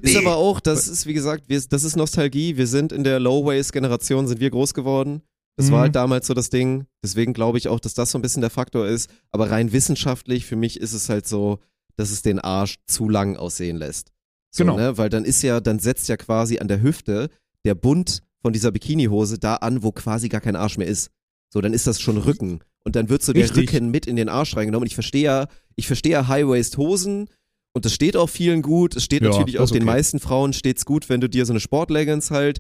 Ist 0.01 0.15
Nee. 0.15 0.19
aber 0.25 0.37
auch, 0.37 0.61
das 0.61 0.89
ist, 0.89 1.07
wie 1.07 1.13
gesagt, 1.15 1.45
wir, 1.49 1.61
das 1.69 1.85
ist 1.85 1.97
Nostalgie. 1.97 2.57
Wir 2.57 2.67
sind 2.67 2.93
in 2.93 3.05
der 3.05 3.21
Low-Waist-Generation, 3.21 4.27
sind 4.27 4.41
wir 4.41 4.51
groß 4.51 4.73
geworden. 4.75 5.23
Das 5.57 5.67
Mhm. 5.69 5.73
war 5.73 5.81
halt 5.83 5.95
damals 5.97 6.27
so 6.27 6.35
das 6.35 6.49
Ding. 6.49 6.87
Deswegen 7.05 7.35
glaube 7.35 7.59
ich 7.59 7.69
auch, 7.69 7.79
dass 7.79 7.93
das 7.95 8.11
so 8.11 8.19
ein 8.19 8.23
bisschen 8.23 8.41
der 8.41 8.51
Faktor 8.51 8.87
ist. 8.87 9.11
Aber 9.31 9.51
rein 9.51 9.73
wissenschaftlich, 9.73 10.47
für 10.47 10.57
mich 10.57 10.81
ist 10.81 10.95
es 10.95 11.09
halt 11.11 11.29
so, 11.29 11.59
dass 11.97 12.11
es 12.11 12.23
den 12.23 12.39
Arsch 12.39 12.77
zu 12.87 13.09
lang 13.09 13.37
aussehen 13.37 13.77
lässt. 13.77 14.13
So, 14.51 14.65
Genau. 14.65 14.77
Ne? 14.79 14.97
Weil 14.97 15.11
dann 15.11 15.25
ist 15.27 15.43
ja, 15.43 15.61
dann 15.61 15.79
setzt 15.79 16.09
ja 16.09 16.17
quasi 16.17 16.59
an 16.59 16.69
der 16.69 16.81
Hüfte 16.83 17.29
der 17.67 17.75
Bund 17.75 18.23
von 18.41 18.53
dieser 18.55 18.71
Bikinihose 18.73 19.39
da 19.39 19.57
an, 19.57 19.83
wo 19.83 19.93
quasi 19.93 20.29
gar 20.31 20.41
kein 20.41 20.57
Arsch 20.57 20.79
mehr 20.79 20.89
ist. 20.89 21.11
So, 21.53 21.61
dann 21.61 21.75
ist 21.75 21.87
das 21.87 22.01
schon 22.01 22.17
Rücken. 22.17 22.61
und 22.85 22.97
dann 22.97 23.09
wird 23.11 23.23
so 23.23 23.33
der 23.33 23.45
Richtig. 23.45 23.73
Rücken 23.75 23.91
mit 23.91 24.07
in 24.07 24.17
den 24.17 24.29
Arsch 24.31 24.57
reingenommen. 24.57 24.83
Und 24.85 24.89
ich 24.89 24.95
verstehe 24.95 25.23
ja, 25.23 25.47
ich 25.77 25.87
verstehe 25.87 26.13
ja 26.13 26.27
High-Waist-Hosen 26.29 27.29
und 27.75 27.85
das 27.85 27.95
steht 27.95 28.17
auch 28.17 28.29
vielen 28.29 28.63
gut. 28.63 28.97
Es 28.97 29.05
steht 29.05 29.23
Ja, 29.23 29.31
natürlich 29.31 29.59
auch 29.59 29.65
ist 29.65 29.75
den 29.75 29.83
okay. 29.83 29.93
meisten 29.93 30.21
Frauen 30.21 30.53
steht's 30.53 30.85
gut, 30.85 31.09
wenn 31.09 31.21
du 31.21 31.29
dir 31.29 31.47
so 31.47 31.53
eine 31.53 31.61
Sportleggings 31.61 32.31
halt 32.31 32.59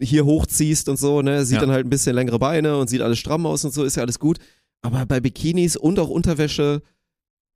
hier 0.00 0.24
hochziehst 0.24 0.88
und 0.88 0.96
so, 0.98 1.20
ne? 1.22 1.44
Sieht 1.44 1.56
Ja. 1.56 1.60
dann 1.60 1.70
halt 1.70 1.86
ein 1.86 1.90
bisschen 1.90 2.14
längere 2.14 2.38
Beine 2.38 2.78
und 2.78 2.88
sieht 2.88 3.02
alles 3.02 3.18
stramm 3.18 3.44
aus 3.46 3.64
und 3.64 3.72
so, 3.74 3.84
ist 3.84 3.96
ja 3.96 4.02
alles 4.02 4.18
gut. 4.18 4.38
Aber 4.82 5.04
bei 5.04 5.20
Bikinis 5.20 5.76
und 5.76 5.98
auch 5.98 6.08
Unterwäsche, 6.08 6.80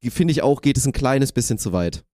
finde 0.03 0.33
ich 0.33 0.43
auch, 0.43 0.61
geht 0.61 0.77
es 0.77 0.87
ein 0.87 0.93
kleines 0.93 1.33
bisschen 1.33 1.57
zu 1.59 1.73
weit. 1.73 2.05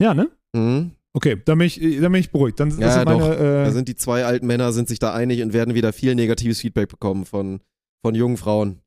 Ja, 0.00 0.14
ne? 0.14 0.30
Mhm. 0.52 0.92
Okay, 1.12 1.36
dann 1.44 1.58
bin 1.58 1.66
ich, 1.66 1.80
dann 1.80 2.12
bin 2.12 2.20
ich 2.20 2.30
beruhigt. 2.30 2.60
Dann 2.60 2.70
Ja, 2.78 2.92
sind 2.92 3.04
meine, 3.06 3.18
doch. 3.18 3.28
Da 3.30 3.66
äh, 3.66 3.72
sind 3.72 3.88
die 3.88 3.96
zwei 3.96 4.24
alten 4.24 4.46
Männer, 4.46 4.72
sind 4.72 4.88
sich 4.88 5.00
da 5.00 5.12
einig 5.12 5.42
und 5.42 5.52
werden 5.52 5.74
wieder 5.74 5.92
viel 5.92 6.14
negatives 6.14 6.60
Feedback 6.60 6.88
bekommen 6.88 7.26
von, 7.26 7.60
von 8.02 8.14
jungen 8.14 8.36
Frauen. 8.36 8.78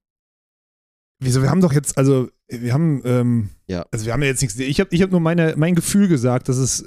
Wieso, 1.23 1.41
wir 1.41 1.49
haben 1.49 1.61
doch 1.61 1.73
jetzt, 1.73 1.97
also, 1.97 2.29
wir 2.47 2.73
haben, 2.73 3.01
ähm, 3.05 3.49
Ja. 3.67 3.85
also 3.91 4.05
wir 4.05 4.13
haben 4.13 4.21
ja 4.21 4.27
jetzt 4.27 4.41
nichts, 4.41 4.57
ich 4.57 4.79
habe 4.79 4.93
ich 4.93 5.01
hab 5.01 5.11
nur 5.11 5.19
meine, 5.19 5.53
mein 5.57 5.75
Gefühl 5.75 6.07
gesagt, 6.07 6.49
dass 6.49 6.57
es, 6.57 6.85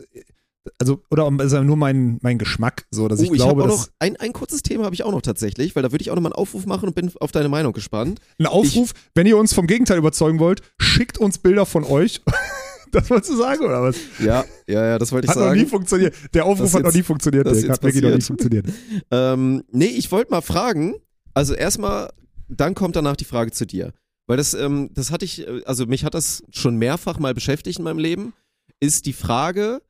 also, 0.78 1.02
oder 1.10 1.30
also 1.38 1.62
nur 1.62 1.76
mein, 1.76 2.18
mein 2.22 2.38
Geschmack, 2.38 2.86
so, 2.90 3.08
dass 3.08 3.20
ich 3.20 3.30
oh, 3.30 3.34
ich 3.34 3.40
glaube, 3.40 3.62
dass 3.62 3.70
noch, 3.70 3.88
ein, 3.98 4.16
ein 4.16 4.32
kurzes 4.32 4.62
Thema 4.62 4.84
habe 4.84 4.94
ich 4.94 5.04
auch 5.04 5.12
noch 5.12 5.22
tatsächlich, 5.22 5.76
weil 5.76 5.82
da 5.82 5.92
würde 5.92 6.02
ich 6.02 6.10
auch 6.10 6.14
noch 6.16 6.22
mal 6.22 6.30
einen 6.30 6.36
Aufruf 6.36 6.66
machen 6.66 6.88
und 6.88 6.94
bin 6.94 7.10
auf 7.20 7.32
deine 7.32 7.48
Meinung 7.48 7.72
gespannt. 7.72 8.20
ein 8.38 8.46
Aufruf, 8.46 8.92
wenn 9.14 9.26
ihr 9.26 9.36
uns 9.36 9.52
vom 9.52 9.66
Gegenteil 9.66 9.98
überzeugen 9.98 10.38
wollt, 10.38 10.62
schickt 10.78 11.18
uns 11.18 11.38
Bilder 11.38 11.66
von 11.66 11.84
euch. 11.84 12.20
das 12.92 13.10
wolltest 13.10 13.32
du 13.32 13.36
sagen, 13.36 13.64
oder 13.64 13.82
was? 13.82 13.96
Ja, 14.18 14.44
ja, 14.66 14.86
ja, 14.86 14.98
das 14.98 15.12
wollte 15.12 15.26
ich 15.26 15.30
Hat 15.30 15.36
noch 15.36 15.52
nie 15.52 15.60
sagen. 15.60 15.70
funktioniert. 15.70 16.14
Der 16.34 16.44
Aufruf 16.44 16.66
Das 16.66 16.74
hat 16.74 16.82
noch 16.82 16.94
nie 16.94 17.02
funktioniert, 17.02 17.46
das 17.46 17.68
Hat 17.68 17.82
wirklich 17.82 18.02
noch 18.02 18.14
nie 18.14 18.20
funktioniert. 18.20 18.66
Ähm, 19.10 19.62
nee, 19.70 19.86
ich 19.86 20.10
wollte 20.10 20.30
mal 20.30 20.40
fragen, 20.40 20.94
also 21.34 21.54
erstmal, 21.54 22.10
dann 22.48 22.74
kommt 22.74 22.96
danach 22.96 23.16
die 23.16 23.24
Frage 23.24 23.52
zu 23.52 23.66
dir. 23.66 23.92
Weil 24.26 24.36
das, 24.36 24.54
ähm, 24.54 24.90
das 24.92 25.10
hatte 25.10 25.24
ich, 25.24 25.46
äh, 25.46 25.62
also 25.64 25.86
mich 25.86 26.04
hat 26.04 26.14
das 26.14 26.42
schon 26.50 26.76
mehrfach 26.76 27.18
mal 27.18 27.34
beschäftigt 27.34 27.78
in 27.78 27.84
meinem 27.84 27.98
Leben, 27.98 28.34
ist 28.80 29.06
die 29.06 29.12
Frage, 29.12 29.82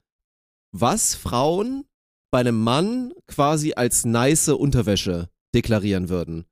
was 0.72 1.14
Frauen 1.14 1.84
bei 2.30 2.40
einem 2.40 2.62
Mann 2.62 3.12
quasi 3.26 3.72
als 3.74 4.04
nice 4.04 4.48
Unterwäsche 4.48 5.28
deklarieren 5.54 6.08
würden. 6.08 6.44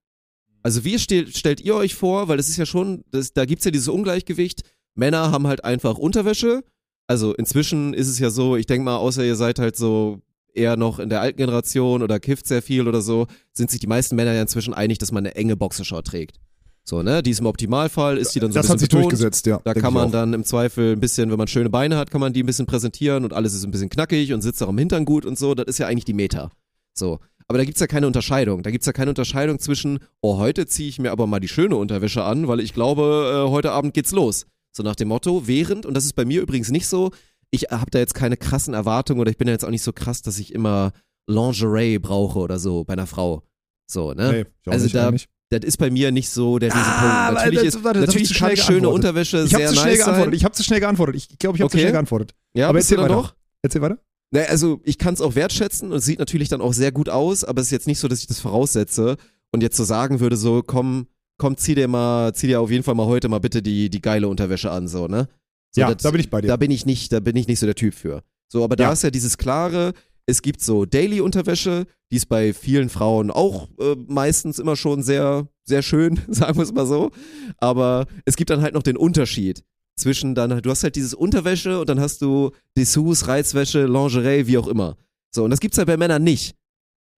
Also 0.62 0.84
wie 0.84 0.98
stel, 0.98 1.28
stellt 1.28 1.60
ihr 1.60 1.74
euch 1.74 1.94
vor, 1.94 2.28
weil 2.28 2.38
das 2.38 2.48
ist 2.48 2.56
ja 2.56 2.64
schon, 2.64 3.04
das, 3.10 3.34
da 3.34 3.44
gibt's 3.44 3.66
ja 3.66 3.70
dieses 3.70 3.88
Ungleichgewicht, 3.88 4.62
Männer 4.94 5.30
haben 5.30 5.46
halt 5.46 5.64
einfach 5.64 5.98
Unterwäsche, 5.98 6.64
also 7.06 7.34
inzwischen 7.34 7.92
ist 7.92 8.08
es 8.08 8.18
ja 8.18 8.30
so, 8.30 8.56
ich 8.56 8.66
denke 8.66 8.84
mal, 8.84 8.96
außer 8.96 9.24
ihr 9.24 9.36
seid 9.36 9.58
halt 9.58 9.76
so 9.76 10.22
eher 10.54 10.76
noch 10.76 10.98
in 10.98 11.10
der 11.10 11.20
alten 11.20 11.36
Generation 11.36 12.02
oder 12.02 12.18
kifft 12.20 12.46
sehr 12.46 12.62
viel 12.62 12.88
oder 12.88 13.02
so, 13.02 13.26
sind 13.52 13.70
sich 13.70 13.80
die 13.80 13.86
meisten 13.86 14.16
Männer 14.16 14.32
ja 14.32 14.40
inzwischen 14.40 14.72
einig, 14.72 14.98
dass 14.98 15.12
man 15.12 15.26
eine 15.26 15.34
enge 15.34 15.56
Boxershort 15.56 16.06
trägt. 16.06 16.40
So, 16.86 17.02
ne? 17.02 17.22
Die 17.22 17.30
ist 17.30 17.40
im 17.40 17.46
Optimalfall, 17.46 18.18
ist 18.18 18.34
die 18.34 18.40
dann 18.40 18.52
so 18.52 18.58
Das 18.58 18.66
ein 18.66 18.70
hat 18.70 18.74
bisschen 18.74 18.78
sich 18.80 18.88
betont. 18.90 19.04
durchgesetzt, 19.04 19.46
ja. 19.46 19.58
Da 19.64 19.72
kann 19.72 19.94
man 19.94 20.12
dann 20.12 20.34
im 20.34 20.44
Zweifel 20.44 20.92
ein 20.92 21.00
bisschen, 21.00 21.30
wenn 21.30 21.38
man 21.38 21.48
schöne 21.48 21.70
Beine 21.70 21.96
hat, 21.96 22.10
kann 22.10 22.20
man 22.20 22.32
die 22.34 22.42
ein 22.42 22.46
bisschen 22.46 22.66
präsentieren 22.66 23.24
und 23.24 23.32
alles 23.32 23.54
ist 23.54 23.64
ein 23.64 23.70
bisschen 23.70 23.88
knackig 23.88 24.32
und 24.34 24.42
sitzt 24.42 24.62
auch 24.62 24.68
am 24.68 24.76
Hintern 24.76 25.04
gut 25.06 25.24
und 25.24 25.38
so. 25.38 25.54
Das 25.54 25.64
ist 25.66 25.78
ja 25.78 25.86
eigentlich 25.86 26.04
die 26.04 26.12
Meta. 26.12 26.50
So. 26.92 27.20
Aber 27.48 27.58
da 27.58 27.64
gibt's 27.64 27.80
ja 27.80 27.86
keine 27.86 28.06
Unterscheidung. 28.06 28.62
Da 28.62 28.70
gibt's 28.70 28.86
ja 28.86 28.92
keine 28.92 29.10
Unterscheidung 29.10 29.58
zwischen, 29.58 29.98
oh, 30.20 30.38
heute 30.38 30.66
ziehe 30.66 30.88
ich 30.88 30.98
mir 30.98 31.10
aber 31.10 31.26
mal 31.26 31.40
die 31.40 31.48
schöne 31.48 31.76
Unterwäsche 31.76 32.22
an, 32.24 32.48
weil 32.48 32.60
ich 32.60 32.74
glaube, 32.74 33.44
äh, 33.46 33.50
heute 33.50 33.72
Abend 33.72 33.94
geht's 33.94 34.12
los. 34.12 34.46
So 34.72 34.82
nach 34.82 34.96
dem 34.96 35.08
Motto, 35.08 35.46
während, 35.46 35.86
und 35.86 35.94
das 35.94 36.04
ist 36.04 36.14
bei 36.14 36.24
mir 36.24 36.42
übrigens 36.42 36.70
nicht 36.70 36.86
so, 36.86 37.12
ich 37.50 37.64
habe 37.70 37.90
da 37.90 37.98
jetzt 37.98 38.14
keine 38.14 38.36
krassen 38.36 38.74
Erwartungen 38.74 39.20
oder 39.20 39.30
ich 39.30 39.36
bin 39.38 39.46
ja 39.48 39.52
jetzt 39.52 39.64
auch 39.64 39.70
nicht 39.70 39.82
so 39.84 39.92
krass, 39.92 40.20
dass 40.22 40.38
ich 40.38 40.52
immer 40.52 40.92
Lingerie 41.26 41.98
brauche 41.98 42.38
oder 42.40 42.58
so 42.58 42.84
bei 42.84 42.94
einer 42.94 43.06
Frau. 43.06 43.42
So, 43.86 44.12
ne? 44.12 44.44
Nee, 44.66 44.70
Also 44.70 44.84
nicht, 44.84 44.94
da-. 44.94 45.12
Das 45.50 45.60
ist 45.64 45.76
bei 45.76 45.90
mir 45.90 46.10
nicht 46.10 46.28
so 46.30 46.58
der 46.58 46.70
Riesenpunkt. 46.70 47.02
Ah, 47.02 47.30
natürlich 47.32 47.60
das- 47.64 47.74
ist, 47.76 47.84
warte, 47.84 48.00
natürlich 48.00 48.28
zu 48.28 48.34
kann 48.34 48.56
schnell 48.56 48.64
schöne. 48.66 48.88
Unterwäsche 48.88 49.44
Ich 49.44 49.54
habe 49.54 49.62
sehr 49.64 49.68
zu 49.68 49.74
schnell 49.76 49.86
nice 49.92 49.98
geantwortet. 49.98 50.24
sein. 50.24 50.32
Ich 50.36 50.44
habe 50.44 50.54
zu 50.54 50.62
schnell 50.64 50.80
geantwortet. 50.80 51.16
Ich 51.16 51.38
glaube, 51.38 51.56
ich 51.56 51.60
habe 51.62 51.70
zu 51.70 51.76
Okay. 51.76 51.82
schnell 51.82 51.92
geantwortet. 51.92 52.34
Ja, 52.54 52.68
Aber 52.68 52.78
erzähl 52.78 52.98
weiter. 52.98 53.14
noch? 53.14 53.34
Erzähl 53.62 53.82
weiter. 53.82 53.98
Naja, 54.30 54.46
also 54.48 54.80
ich 54.84 54.98
kann 54.98 55.14
es 55.14 55.20
auch 55.20 55.34
wertschätzen 55.36 55.92
und 55.92 55.98
es 55.98 56.04
sieht 56.04 56.18
natürlich 56.18 56.48
dann 56.48 56.60
auch 56.60 56.72
sehr 56.72 56.90
gut 56.92 57.08
aus, 57.08 57.44
aber 57.44 57.60
es 57.60 57.68
ist 57.68 57.70
jetzt 57.72 57.86
nicht 57.86 57.98
so, 58.00 58.08
dass 58.08 58.20
ich 58.20 58.26
das 58.26 58.40
voraussetze 58.40 59.16
und 59.52 59.62
jetzt 59.62 59.76
so 59.76 59.84
sagen 59.84 60.18
würde, 60.20 60.36
so 60.36 60.62
komm, 60.66 61.06
komm, 61.38 61.56
zieh 61.56 61.74
dir 61.76 61.86
mal, 61.88 62.34
zieh 62.34 62.48
dir 62.48 62.60
auf 62.60 62.70
jeden 62.70 62.82
Fall 62.82 62.94
mal 62.96 63.06
heute 63.06 63.28
mal 63.28 63.38
bitte 63.38 63.62
die, 63.62 63.90
die 63.90 64.00
geile 64.02 64.26
Unterwäsche 64.28 64.70
an, 64.72 64.88
so, 64.88 65.06
ne? 65.06 65.28
So, 65.70 65.82
ja, 65.82 65.92
das- 65.94 66.02
da 66.02 66.10
bin 66.10 66.20
ich 66.20 66.30
bei 66.30 66.40
dir. 66.40 66.48
da 66.48 66.56
bin 66.56 66.70
ich 66.72 66.84
nicht, 66.86 67.12
da 67.12 67.20
bin 67.20 67.36
ich 67.36 67.46
nicht 67.46 67.60
so 67.60 67.66
der 67.66 67.74
Typ 67.76 67.94
für. 67.94 68.22
So, 68.48 68.64
aber 68.64 68.74
da 68.76 68.84
Ja. 68.84 68.92
ist 68.92 69.02
ja 69.02 69.10
dieses 69.10 69.38
klare, 69.38 69.92
es 70.26 70.42
gibt 70.42 70.60
so 70.60 70.84
Daily-Unterwäsche, 70.84 71.86
die 72.10 72.16
ist 72.16 72.26
bei 72.26 72.54
vielen 72.54 72.88
Frauen 72.88 73.30
auch 73.30 73.68
äh, 73.78 73.96
meistens 74.06 74.58
immer 74.58 74.76
schon 74.76 75.02
sehr, 75.02 75.48
sehr 75.64 75.82
schön, 75.82 76.20
sagen 76.28 76.56
wir 76.56 76.62
es 76.62 76.72
mal 76.72 76.86
so. 76.86 77.10
Aber 77.58 78.06
es 78.24 78.36
gibt 78.36 78.50
dann 78.50 78.62
halt 78.62 78.74
noch 78.74 78.82
den 78.82 78.96
Unterschied 78.96 79.64
zwischen 79.96 80.34
dann, 80.34 80.62
du 80.62 80.70
hast 80.70 80.82
halt 80.82 80.96
dieses 80.96 81.14
Unterwäsche 81.14 81.80
und 81.80 81.88
dann 81.88 82.00
hast 82.00 82.22
du 82.22 82.50
Dessous, 82.76 83.28
Reizwäsche, 83.28 83.86
Lingerie, 83.86 84.46
wie 84.46 84.58
auch 84.58 84.66
immer. 84.66 84.96
So, 85.30 85.44
und 85.44 85.50
das 85.50 85.60
gibt's 85.60 85.78
halt 85.78 85.86
bei 85.86 85.96
Männern 85.96 86.22
nicht. 86.22 86.56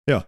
Ja. 0.08 0.26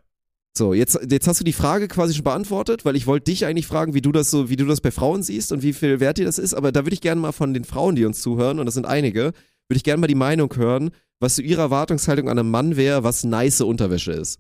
So, 0.57 0.75
jetzt, 0.75 0.99
jetzt 1.11 1.29
hast 1.29 1.41
du 1.41 1.45
die 1.45 1.53
Frage 1.53 1.89
quasi 1.89 2.15
schon 2.15 2.25
beantwortet, 2.25 2.85
weil 2.85 2.97
ich 2.97 3.07
wollte 3.07 3.31
dich 3.31 3.47
eigentlich 3.47 3.67
fragen, 3.67 3.95
wie 3.95 4.01
du 4.01 4.13
das 4.13 4.31
so, 4.31 4.49
wie 4.49 4.57
du 4.57 4.65
das 4.65 4.81
bei 4.81 4.91
Frauen 4.91 5.23
siehst 5.23 5.53
und 5.53 5.63
wie 5.63 5.73
viel 5.73 6.01
wert 6.01 6.19
dir 6.19 6.25
das 6.25 6.39
ist, 6.39 6.55
aber 6.55 6.73
da 6.73 6.85
würde 6.85 6.95
ich 6.95 7.01
gerne 7.01 7.21
mal 7.21 7.33
von 7.33 7.55
den 7.55 7.65
Frauen, 7.65 7.97
die 7.97 8.05
uns 8.05 8.21
zuhören, 8.21 8.59
und 8.59 8.67
das 8.67 8.75
sind 8.75 8.87
einige, 8.87 9.33
würde 9.69 9.77
ich 9.77 9.85
gerne 9.85 10.01
mal 10.01 10.07
die 10.07 10.15
Meinung 10.15 10.53
hören, 10.57 10.91
was 11.21 11.37
so 11.37 11.43
ihre 11.43 11.61
Erwartungshaltung 11.63 12.29
an 12.29 12.39
einem 12.39 12.51
Mann 12.51 12.77
wäre, 12.77 13.05
was 13.05 13.25
nice 13.25 13.61
Unterwäsche 13.61 14.13
ist. 14.13 14.39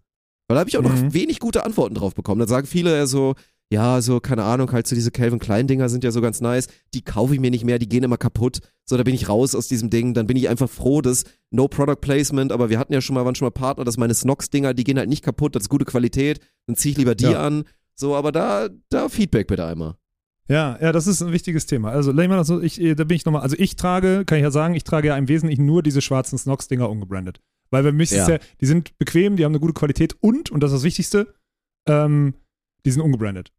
Weil 0.48 0.54
da 0.56 0.60
habe 0.60 0.70
ich 0.70 0.78
auch 0.78 0.82
Mhm. 0.82 1.06
noch 1.06 1.12
wenig 1.14 1.40
gute 1.40 1.64
Antworten 1.64 1.94
drauf 1.94 2.14
bekommen. 2.14 2.40
Da 2.40 2.46
sagen 2.46 2.66
viele 2.66 2.96
ja 2.96 3.06
so, 3.06 3.34
ja, 3.70 4.00
so, 4.00 4.18
keine 4.18 4.44
Ahnung, 4.44 4.72
halt 4.72 4.86
so 4.86 4.94
diese 4.94 5.10
Calvin 5.10 5.38
Klein 5.38 5.66
Dinger 5.66 5.90
sind 5.90 6.02
ja 6.02 6.10
so 6.10 6.22
ganz 6.22 6.40
nice. 6.40 6.68
Die 6.94 7.02
kaufe 7.02 7.34
ich 7.34 7.40
mir 7.40 7.50
nicht 7.50 7.64
mehr, 7.66 7.78
die 7.78 7.88
gehen 7.88 8.02
immer 8.02 8.16
kaputt. 8.16 8.60
So, 8.86 8.96
da 8.96 9.02
bin 9.02 9.14
ich 9.14 9.28
raus 9.28 9.54
aus 9.54 9.68
diesem 9.68 9.90
Ding. 9.90 10.14
Dann 10.14 10.26
bin 10.26 10.38
ich 10.38 10.48
einfach 10.48 10.70
froh, 10.70 11.02
dass 11.02 11.24
No 11.50 11.68
Product 11.68 12.00
Placement, 12.00 12.50
aber 12.50 12.70
wir 12.70 12.78
hatten 12.78 12.94
ja 12.94 13.02
schon 13.02 13.12
mal, 13.14 13.26
waren 13.26 13.34
schon 13.34 13.44
mal 13.44 13.50
Partner, 13.50 13.84
dass 13.84 13.98
meine 13.98 14.14
Snox 14.14 14.48
Dinger, 14.48 14.72
die 14.72 14.84
gehen 14.84 14.96
halt 14.98 15.10
nicht 15.10 15.22
kaputt, 15.22 15.54
das 15.54 15.64
ist 15.64 15.68
gute 15.68 15.84
Qualität. 15.84 16.40
Dann 16.66 16.76
ziehe 16.76 16.92
ich 16.92 16.98
lieber 16.98 17.14
die 17.14 17.24
Ja. 17.24 17.46
an. 17.46 17.64
So, 17.94 18.14
aber 18.16 18.32
da, 18.32 18.68
da 18.88 19.10
Feedback 19.10 19.48
bitte 19.48 19.66
einmal. 19.66 19.96
Ja, 20.48 20.78
ja, 20.80 20.92
das 20.92 21.06
ist 21.06 21.20
ein 21.22 21.32
wichtiges 21.32 21.66
Thema. 21.66 21.90
Also, 21.90 22.10
Lehmann, 22.10 22.38
also 22.38 22.60
ich, 22.60 22.80
äh, 22.80 22.94
da 22.94 23.04
bin 23.04 23.16
ich 23.16 23.24
nochmal, 23.26 23.42
also 23.42 23.54
ich 23.58 23.76
trage, 23.76 24.24
kann 24.24 24.38
ich 24.38 24.42
ja 24.44 24.50
sagen, 24.50 24.74
ich 24.74 24.84
trage 24.84 25.08
ja 25.08 25.16
im 25.16 25.28
Wesentlichen 25.28 25.66
nur 25.66 25.82
diese 25.82 26.00
schwarzen 26.00 26.38
Snox-Dinger 26.38 26.88
ungebrandet. 26.88 27.40
Weil 27.70 27.82
bei 27.82 27.90
ist 28.02 28.12
es 28.12 28.26
Ja. 28.28 28.34
ja, 28.34 28.38
die 28.60 28.66
sind 28.66 28.96
bequem, 28.98 29.36
die 29.36 29.44
haben 29.44 29.52
eine 29.52 29.60
gute 29.60 29.74
Qualität 29.74 30.16
und, 30.20 30.50
und 30.50 30.60
das 30.62 30.72
ist 30.72 30.78
das 30.78 30.84
Wichtigste, 30.84 31.34
ähm, 31.86 32.34
die 32.86 32.90
sind 32.90 33.02
ungebrandet. 33.02 33.52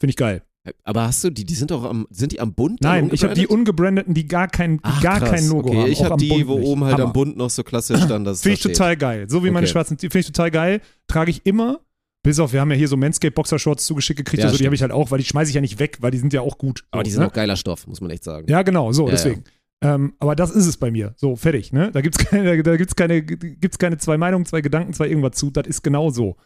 Finde 0.00 0.10
ich 0.10 0.16
geil. 0.16 0.42
Aber 0.82 1.02
hast 1.02 1.22
du 1.24 1.30
die, 1.30 1.44
die 1.44 1.54
sind 1.54 1.70
doch 1.72 1.84
am, 1.84 2.06
sind 2.10 2.32
die 2.32 2.40
am 2.40 2.54
Bund? 2.54 2.82
dann 2.82 3.06
Nein, 3.06 3.10
ich 3.12 3.22
habe 3.22 3.34
die 3.34 3.46
ungebrandet? 3.48 4.06
ungebrandeten, 4.06 4.14
die 4.14 4.26
gar 4.26 4.48
kein, 4.48 4.76
die 4.78 4.82
Ach, 4.84 5.02
gar 5.02 5.18
krass. 5.18 5.30
kein 5.32 5.48
Logo 5.48 5.68
okay, 5.68 5.80
haben. 5.82 5.92
Ich 5.92 6.04
habe 6.04 6.16
die, 6.16 6.28
Bund 6.28 6.46
wo 6.46 6.58
nicht. 6.58 6.68
oben 6.68 6.84
halt 6.84 6.94
Hammer. 6.94 7.04
am 7.04 7.12
Bund 7.12 7.36
noch 7.36 7.50
so 7.50 7.62
klassisch 7.64 8.00
stand, 8.02 8.26
dass 8.26 8.40
Finde 8.40 8.54
ich 8.54 8.62
da 8.62 8.68
total 8.70 8.96
geil. 8.96 9.28
So 9.28 9.42
wie 9.44 9.50
meine 9.50 9.66
Okay. 9.66 9.72
schwarzen, 9.72 9.96
die 9.98 10.06
finde 10.08 10.20
ich 10.20 10.26
total 10.26 10.50
geil. 10.50 10.80
Trage 11.06 11.30
ich 11.30 11.44
immer. 11.44 11.80
Bis 12.24 12.40
auf, 12.40 12.52
wir 12.52 12.60
haben 12.60 12.70
ja 12.70 12.76
hier 12.76 12.88
so 12.88 12.96
Manscape 12.96 13.30
Boxershorts 13.32 13.84
zugeschickt 13.86 14.16
gekriegt, 14.18 14.42
Ja, 14.42 14.46
also 14.48 14.58
die 14.58 14.64
habe 14.64 14.74
ich 14.74 14.82
halt 14.82 14.90
auch, 14.92 15.10
weil 15.12 15.18
die 15.18 15.24
schmeiße 15.24 15.50
ich 15.50 15.54
ja 15.54 15.60
nicht 15.60 15.78
weg, 15.78 15.98
weil 16.00 16.10
die 16.10 16.18
sind 16.18 16.32
ja 16.32 16.40
auch 16.40 16.58
gut. 16.58 16.84
Aber 16.90 17.00
so, 17.00 17.04
die 17.04 17.10
sind 17.10 17.20
ne? 17.20 17.26
auch 17.28 17.32
geiler 17.32 17.56
Stoff, 17.56 17.86
muss 17.86 18.00
man 18.00 18.10
echt 18.10 18.24
sagen. 18.24 18.46
Ja, 18.50 18.62
genau, 18.62 18.90
so, 18.92 19.04
Ja, 19.06 19.12
deswegen. 19.12 19.44
Ähm, 19.82 20.14
aber 20.18 20.34
das 20.34 20.50
ist 20.50 20.66
es 20.66 20.78
bei 20.78 20.90
mir. 20.90 21.12
So, 21.18 21.36
fertig, 21.36 21.72
ne? 21.72 21.90
Da 21.92 22.00
gibt's 22.00 22.16
keine, 22.24 22.62
da 22.62 22.76
gibt's 22.76 22.96
keine, 22.96 23.22
gibt's 23.22 23.78
keine 23.78 23.98
zwei 23.98 24.16
Meinungen, 24.16 24.46
zwei 24.46 24.62
Gedanken, 24.62 24.94
zwei 24.94 25.08
irgendwas 25.08 25.36
zu. 25.36 25.50
Das 25.50 25.66
ist 25.66 25.82
genau 25.82 26.08
so. 26.10 26.36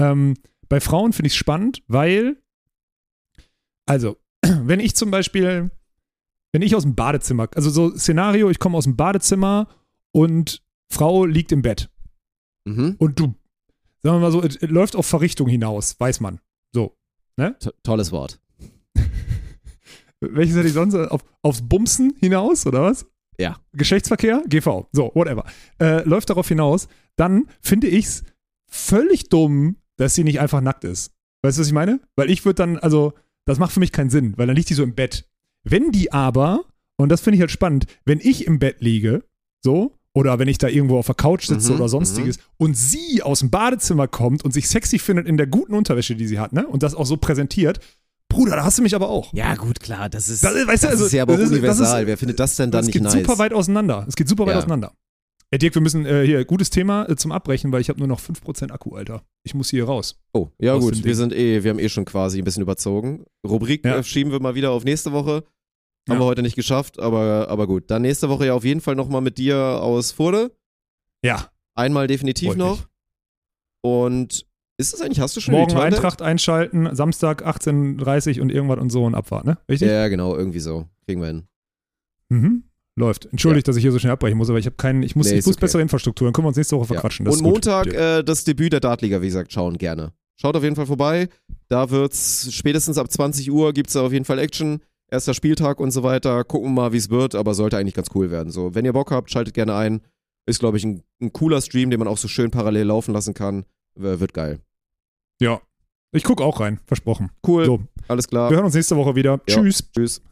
Ähm, 0.00 0.34
bei 0.68 0.80
Frauen 0.80 1.12
finde 1.12 1.26
ich 1.26 1.34
es 1.34 1.36
spannend, 1.36 1.82
weil, 1.86 2.38
also, 3.86 4.16
wenn 4.42 4.80
ich 4.80 4.96
zum 4.96 5.10
Beispiel, 5.10 5.70
wenn 6.52 6.62
ich 6.62 6.74
aus 6.74 6.82
dem 6.84 6.94
Badezimmer, 6.94 7.48
also 7.54 7.68
so 7.70 7.94
Szenario, 7.96 8.48
ich 8.50 8.58
komme 8.58 8.78
aus 8.78 8.84
dem 8.84 8.96
Badezimmer 8.96 9.68
und 10.12 10.62
Frau 10.90 11.24
liegt 11.26 11.52
im 11.52 11.60
Bett 11.62 11.90
Mhm. 12.64 12.96
und 12.98 13.20
du, 13.20 13.34
sagen 14.06 14.18
wir 14.18 14.20
mal 14.20 14.32
so, 14.32 14.42
es, 14.42 14.56
es 14.56 14.70
läuft 14.70 14.96
auf 14.96 15.06
Verrichtung 15.06 15.48
hinaus, 15.48 15.98
weiß 15.98 16.20
man. 16.20 16.40
So. 16.72 16.96
To 17.36 17.70
tolles 17.82 18.12
Wort. 18.12 18.40
Welches 20.20 20.56
hätte 20.56 20.68
ich 20.68 20.72
sonst? 20.72 20.94
Auf, 20.94 21.22
aufs 21.42 21.62
Bumsen 21.62 22.14
hinaus, 22.20 22.66
oder 22.66 22.82
was? 22.82 23.06
Ja. 23.38 23.58
Geschlechtsverkehr? 23.72 24.42
GV. 24.48 24.88
So, 24.92 25.10
whatever. 25.14 25.44
Äh, 25.80 26.02
läuft 26.08 26.30
darauf 26.30 26.48
hinaus. 26.48 26.88
Dann 27.16 27.48
finde 27.60 27.88
ich 27.88 28.06
es 28.06 28.24
völlig 28.68 29.28
dumm, 29.28 29.76
dass 29.96 30.14
sie 30.14 30.24
nicht 30.24 30.40
einfach 30.40 30.60
nackt 30.60 30.84
ist. 30.84 31.12
Weißt 31.42 31.58
du, 31.58 31.60
was 31.60 31.66
ich 31.66 31.74
meine? 31.74 32.00
Weil 32.14 32.30
ich 32.30 32.44
würde 32.44 32.54
dann, 32.54 32.78
also, 32.78 33.12
das 33.44 33.58
macht 33.58 33.72
für 33.72 33.80
mich 33.80 33.92
keinen 33.92 34.10
Sinn, 34.10 34.34
weil 34.36 34.46
dann 34.46 34.56
liegt 34.56 34.70
die 34.70 34.74
so 34.74 34.82
im 34.82 34.94
Bett. 34.94 35.28
Wenn 35.64 35.90
die 35.90 36.12
aber, 36.12 36.64
und 36.96 37.10
das 37.10 37.20
finde 37.20 37.36
ich 37.36 37.40
halt 37.40 37.50
spannend, 37.50 37.86
wenn 38.04 38.20
ich 38.20 38.46
im 38.46 38.58
Bett 38.58 38.80
liege, 38.80 39.24
so, 39.62 39.98
oder 40.16 40.38
wenn 40.38 40.48
ich 40.48 40.56
da 40.56 40.68
irgendwo 40.68 40.98
auf 40.98 41.06
der 41.06 41.14
Couch 41.14 41.46
sitze 41.46 41.72
Mhm, 41.72 41.76
oder 41.78 41.88
sonstiges, 41.90 42.38
und 42.56 42.74
sie 42.76 43.22
aus 43.22 43.40
dem 43.40 43.50
Badezimmer 43.50 44.08
kommt 44.08 44.44
und 44.44 44.52
sich 44.52 44.66
sexy 44.68 44.98
findet 44.98 45.26
in 45.28 45.36
der 45.36 45.46
guten 45.46 45.74
Unterwäsche, 45.74 46.16
die 46.16 46.26
sie 46.26 46.38
hat, 46.38 46.52
ne? 46.54 46.66
Und 46.66 46.82
das 46.82 46.94
auch 46.94 47.04
so 47.04 47.18
präsentiert, 47.18 47.80
Bruder, 48.28 48.56
da 48.56 48.64
hast 48.64 48.78
du 48.78 48.82
mich 48.82 48.94
aber 48.94 49.08
auch. 49.08 49.32
Ja, 49.34 49.54
gut, 49.54 49.78
klar, 49.78 50.08
das 50.08 50.28
ist, 50.28 50.42
Das 50.42 50.54
ist- 50.54 50.66
weißt 50.66 50.82
du, 50.82 50.86
das 50.88 50.94
also, 50.94 51.06
ist 51.06 51.12
ja 51.12 51.22
aber 51.22 51.36
das 51.36 51.50
universal. 51.50 52.00
ist- 52.02 52.06
Wer 52.08 52.16
findet 52.16 52.40
das 52.40 52.56
denn 52.56 52.70
dann 52.70 52.80
Es 52.80 52.86
nicht 52.86 52.94
geht 52.94 53.02
nice? 53.02 53.12
super 53.12 53.38
weit 53.38 53.52
auseinander. 53.52 54.04
Es 54.08 54.16
geht 54.16 54.28
super 54.28 54.46
weit 54.46 54.52
Ja. 54.54 54.58
auseinander. 54.58 54.92
Ey, 55.52 55.58
Dirk, 55.60 55.74
wir 55.74 55.82
müssen 55.82 56.04
äh, 56.06 56.24
hier, 56.26 56.44
gutes 56.44 56.70
Thema 56.70 57.08
äh, 57.08 57.14
zum 57.14 57.30
Abbrechen, 57.30 57.70
weil 57.70 57.80
ich 57.80 57.88
habe 57.88 58.00
nur 58.00 58.08
noch 58.08 58.18
5% 58.18 58.72
Akku, 58.72 58.96
Alter. 58.96 59.22
Ich 59.44 59.54
muss 59.54 59.70
hier 59.70 59.84
raus. 59.84 60.18
Oh, 60.32 60.48
ja 60.58 60.72
Aus 60.74 60.82
gut, 60.82 61.04
wir 61.04 61.14
sind 61.14 61.32
eh, 61.32 61.62
wir 61.62 61.70
haben 61.70 61.78
eh 61.78 61.88
schon 61.88 62.04
quasi 62.04 62.38
ein 62.38 62.44
bisschen 62.44 62.62
überzogen. 62.62 63.24
Rubrik 63.46 63.84
Ja. 63.84 63.98
äh, 63.98 64.02
schieben 64.02 64.32
wir 64.32 64.40
mal 64.40 64.54
wieder 64.56 64.72
auf 64.72 64.82
nächste 64.84 65.12
Woche. 65.12 65.44
Haben 66.08 66.16
Ja. 66.18 66.20
wir 66.22 66.26
heute 66.26 66.42
nicht 66.42 66.56
geschafft, 66.56 66.98
aber, 67.00 67.48
aber 67.48 67.66
gut. 67.66 67.90
Dann 67.90 68.02
nächste 68.02 68.28
Woche 68.28 68.46
ja 68.46 68.54
auf 68.54 68.64
jeden 68.64 68.80
Fall 68.80 68.94
nochmal 68.94 69.20
mit 69.22 69.38
dir 69.38 69.56
aus 69.58 70.12
Furde. 70.12 70.52
Ja, 71.22 71.50
Einmal 71.74 72.06
definitiv 72.06 72.48
Freut 72.50 72.58
noch. 72.58 72.76
mich. 72.78 72.86
Und 73.82 74.46
ist 74.78 74.92
das 74.92 75.00
eigentlich, 75.00 75.20
hast 75.20 75.36
du 75.36 75.40
schon 75.40 75.52
morgen 75.54 75.74
Date? 75.74 75.82
Eintracht 75.82 76.22
einschalten, 76.22 76.94
Samstag 76.94 77.46
18.30 77.46 78.40
und 78.40 78.50
irgendwas 78.50 78.78
und 78.78 78.90
so 78.90 79.04
und 79.04 79.14
Abfahrt, 79.14 79.44
ne? 79.44 79.58
Richtig? 79.68 79.88
Ja, 79.88 80.08
genau, 80.08 80.36
irgendwie 80.36 80.60
so. 80.60 80.86
Kriegen 81.06 81.20
wir 81.20 81.28
hin. 81.28 81.48
Mhm. 82.28 82.64
Läuft. 82.98 83.26
Entschuldigt, 83.26 83.68
dass 83.68 83.76
ich 83.76 83.82
hier 83.82 83.92
so 83.92 83.98
schnell 83.98 84.12
abbrechen 84.12 84.38
muss, 84.38 84.48
aber 84.48 84.58
ich 84.58 84.66
habe 84.66 84.76
keinen, 84.76 85.02
ich 85.02 85.16
muss, 85.16 85.26
Nee, 85.30 85.38
ich 85.38 85.46
muss 85.46 85.56
okay. 85.56 85.60
bessere 85.66 85.82
Infrastruktur, 85.82 86.26
dann 86.26 86.32
können 86.32 86.44
wir 86.46 86.48
uns 86.48 86.56
nächste 86.56 86.76
Woche 86.76 86.86
verquatschen. 86.86 87.26
Ja. 87.26 87.32
Und. 87.32 87.42
Montag 87.42 87.86
äh, 87.92 88.22
das 88.22 88.44
Debüt 88.44 88.72
der 88.72 88.80
Dartliga, 88.80 89.20
wie 89.20 89.26
gesagt, 89.26 89.52
schauen 89.52 89.76
gerne. 89.76 90.12
Schaut 90.40 90.56
auf 90.56 90.62
jeden 90.62 90.76
Fall 90.76 90.86
vorbei. 90.86 91.28
Da 91.68 91.90
wird's 91.90 92.52
spätestens 92.52 92.96
ab 92.98 93.10
20 93.10 93.50
Uhr 93.50 93.72
gibt's 93.72 93.92
da 93.94 94.02
auf 94.02 94.12
jeden 94.12 94.24
Fall 94.24 94.38
Action. 94.38 94.80
Erster 95.10 95.34
Spieltag 95.34 95.78
und 95.80 95.90
so 95.92 96.02
weiter. 96.02 96.42
Gucken 96.44 96.68
wir 96.70 96.82
mal, 96.82 96.92
wie 96.92 96.96
es 96.96 97.10
wird, 97.10 97.34
aber 97.34 97.54
sollte 97.54 97.78
eigentlich 97.78 97.94
ganz 97.94 98.08
cool 98.14 98.30
werden. 98.30 98.50
So, 98.50 98.74
wenn 98.74 98.84
ihr 98.84 98.92
Bock 98.92 99.10
habt, 99.12 99.30
schaltet 99.30 99.54
gerne 99.54 99.74
ein. 99.74 100.00
Ist, 100.48 100.60
glaube 100.60 100.76
ich, 100.76 100.84
ein, 100.84 101.02
ein 101.20 101.32
cooler 101.32 101.60
Stream, 101.60 101.90
den 101.90 101.98
man 101.98 102.08
auch 102.08 102.18
so 102.18 102.28
schön 102.28 102.50
parallel 102.50 102.86
laufen 102.86 103.12
lassen 103.12 103.34
kann. 103.34 103.64
W- 103.98 104.20
Wird 104.20 104.32
geil. 104.34 104.60
Ja. 105.40 105.60
Ich 106.12 106.24
gucke 106.24 106.44
auch 106.44 106.60
rein, 106.60 106.80
versprochen. 106.86 107.30
Cool, 107.46 107.66
So, 107.66 107.80
alles 108.08 108.26
klar. 108.28 108.48
wir 108.50 108.56
hören 108.56 108.64
uns 108.66 108.74
nächste 108.74 108.96
Woche 108.96 109.14
wieder. 109.16 109.40
Ja. 109.48 109.56
Tschüss. 109.56 109.90
Tschüss. 109.92 110.22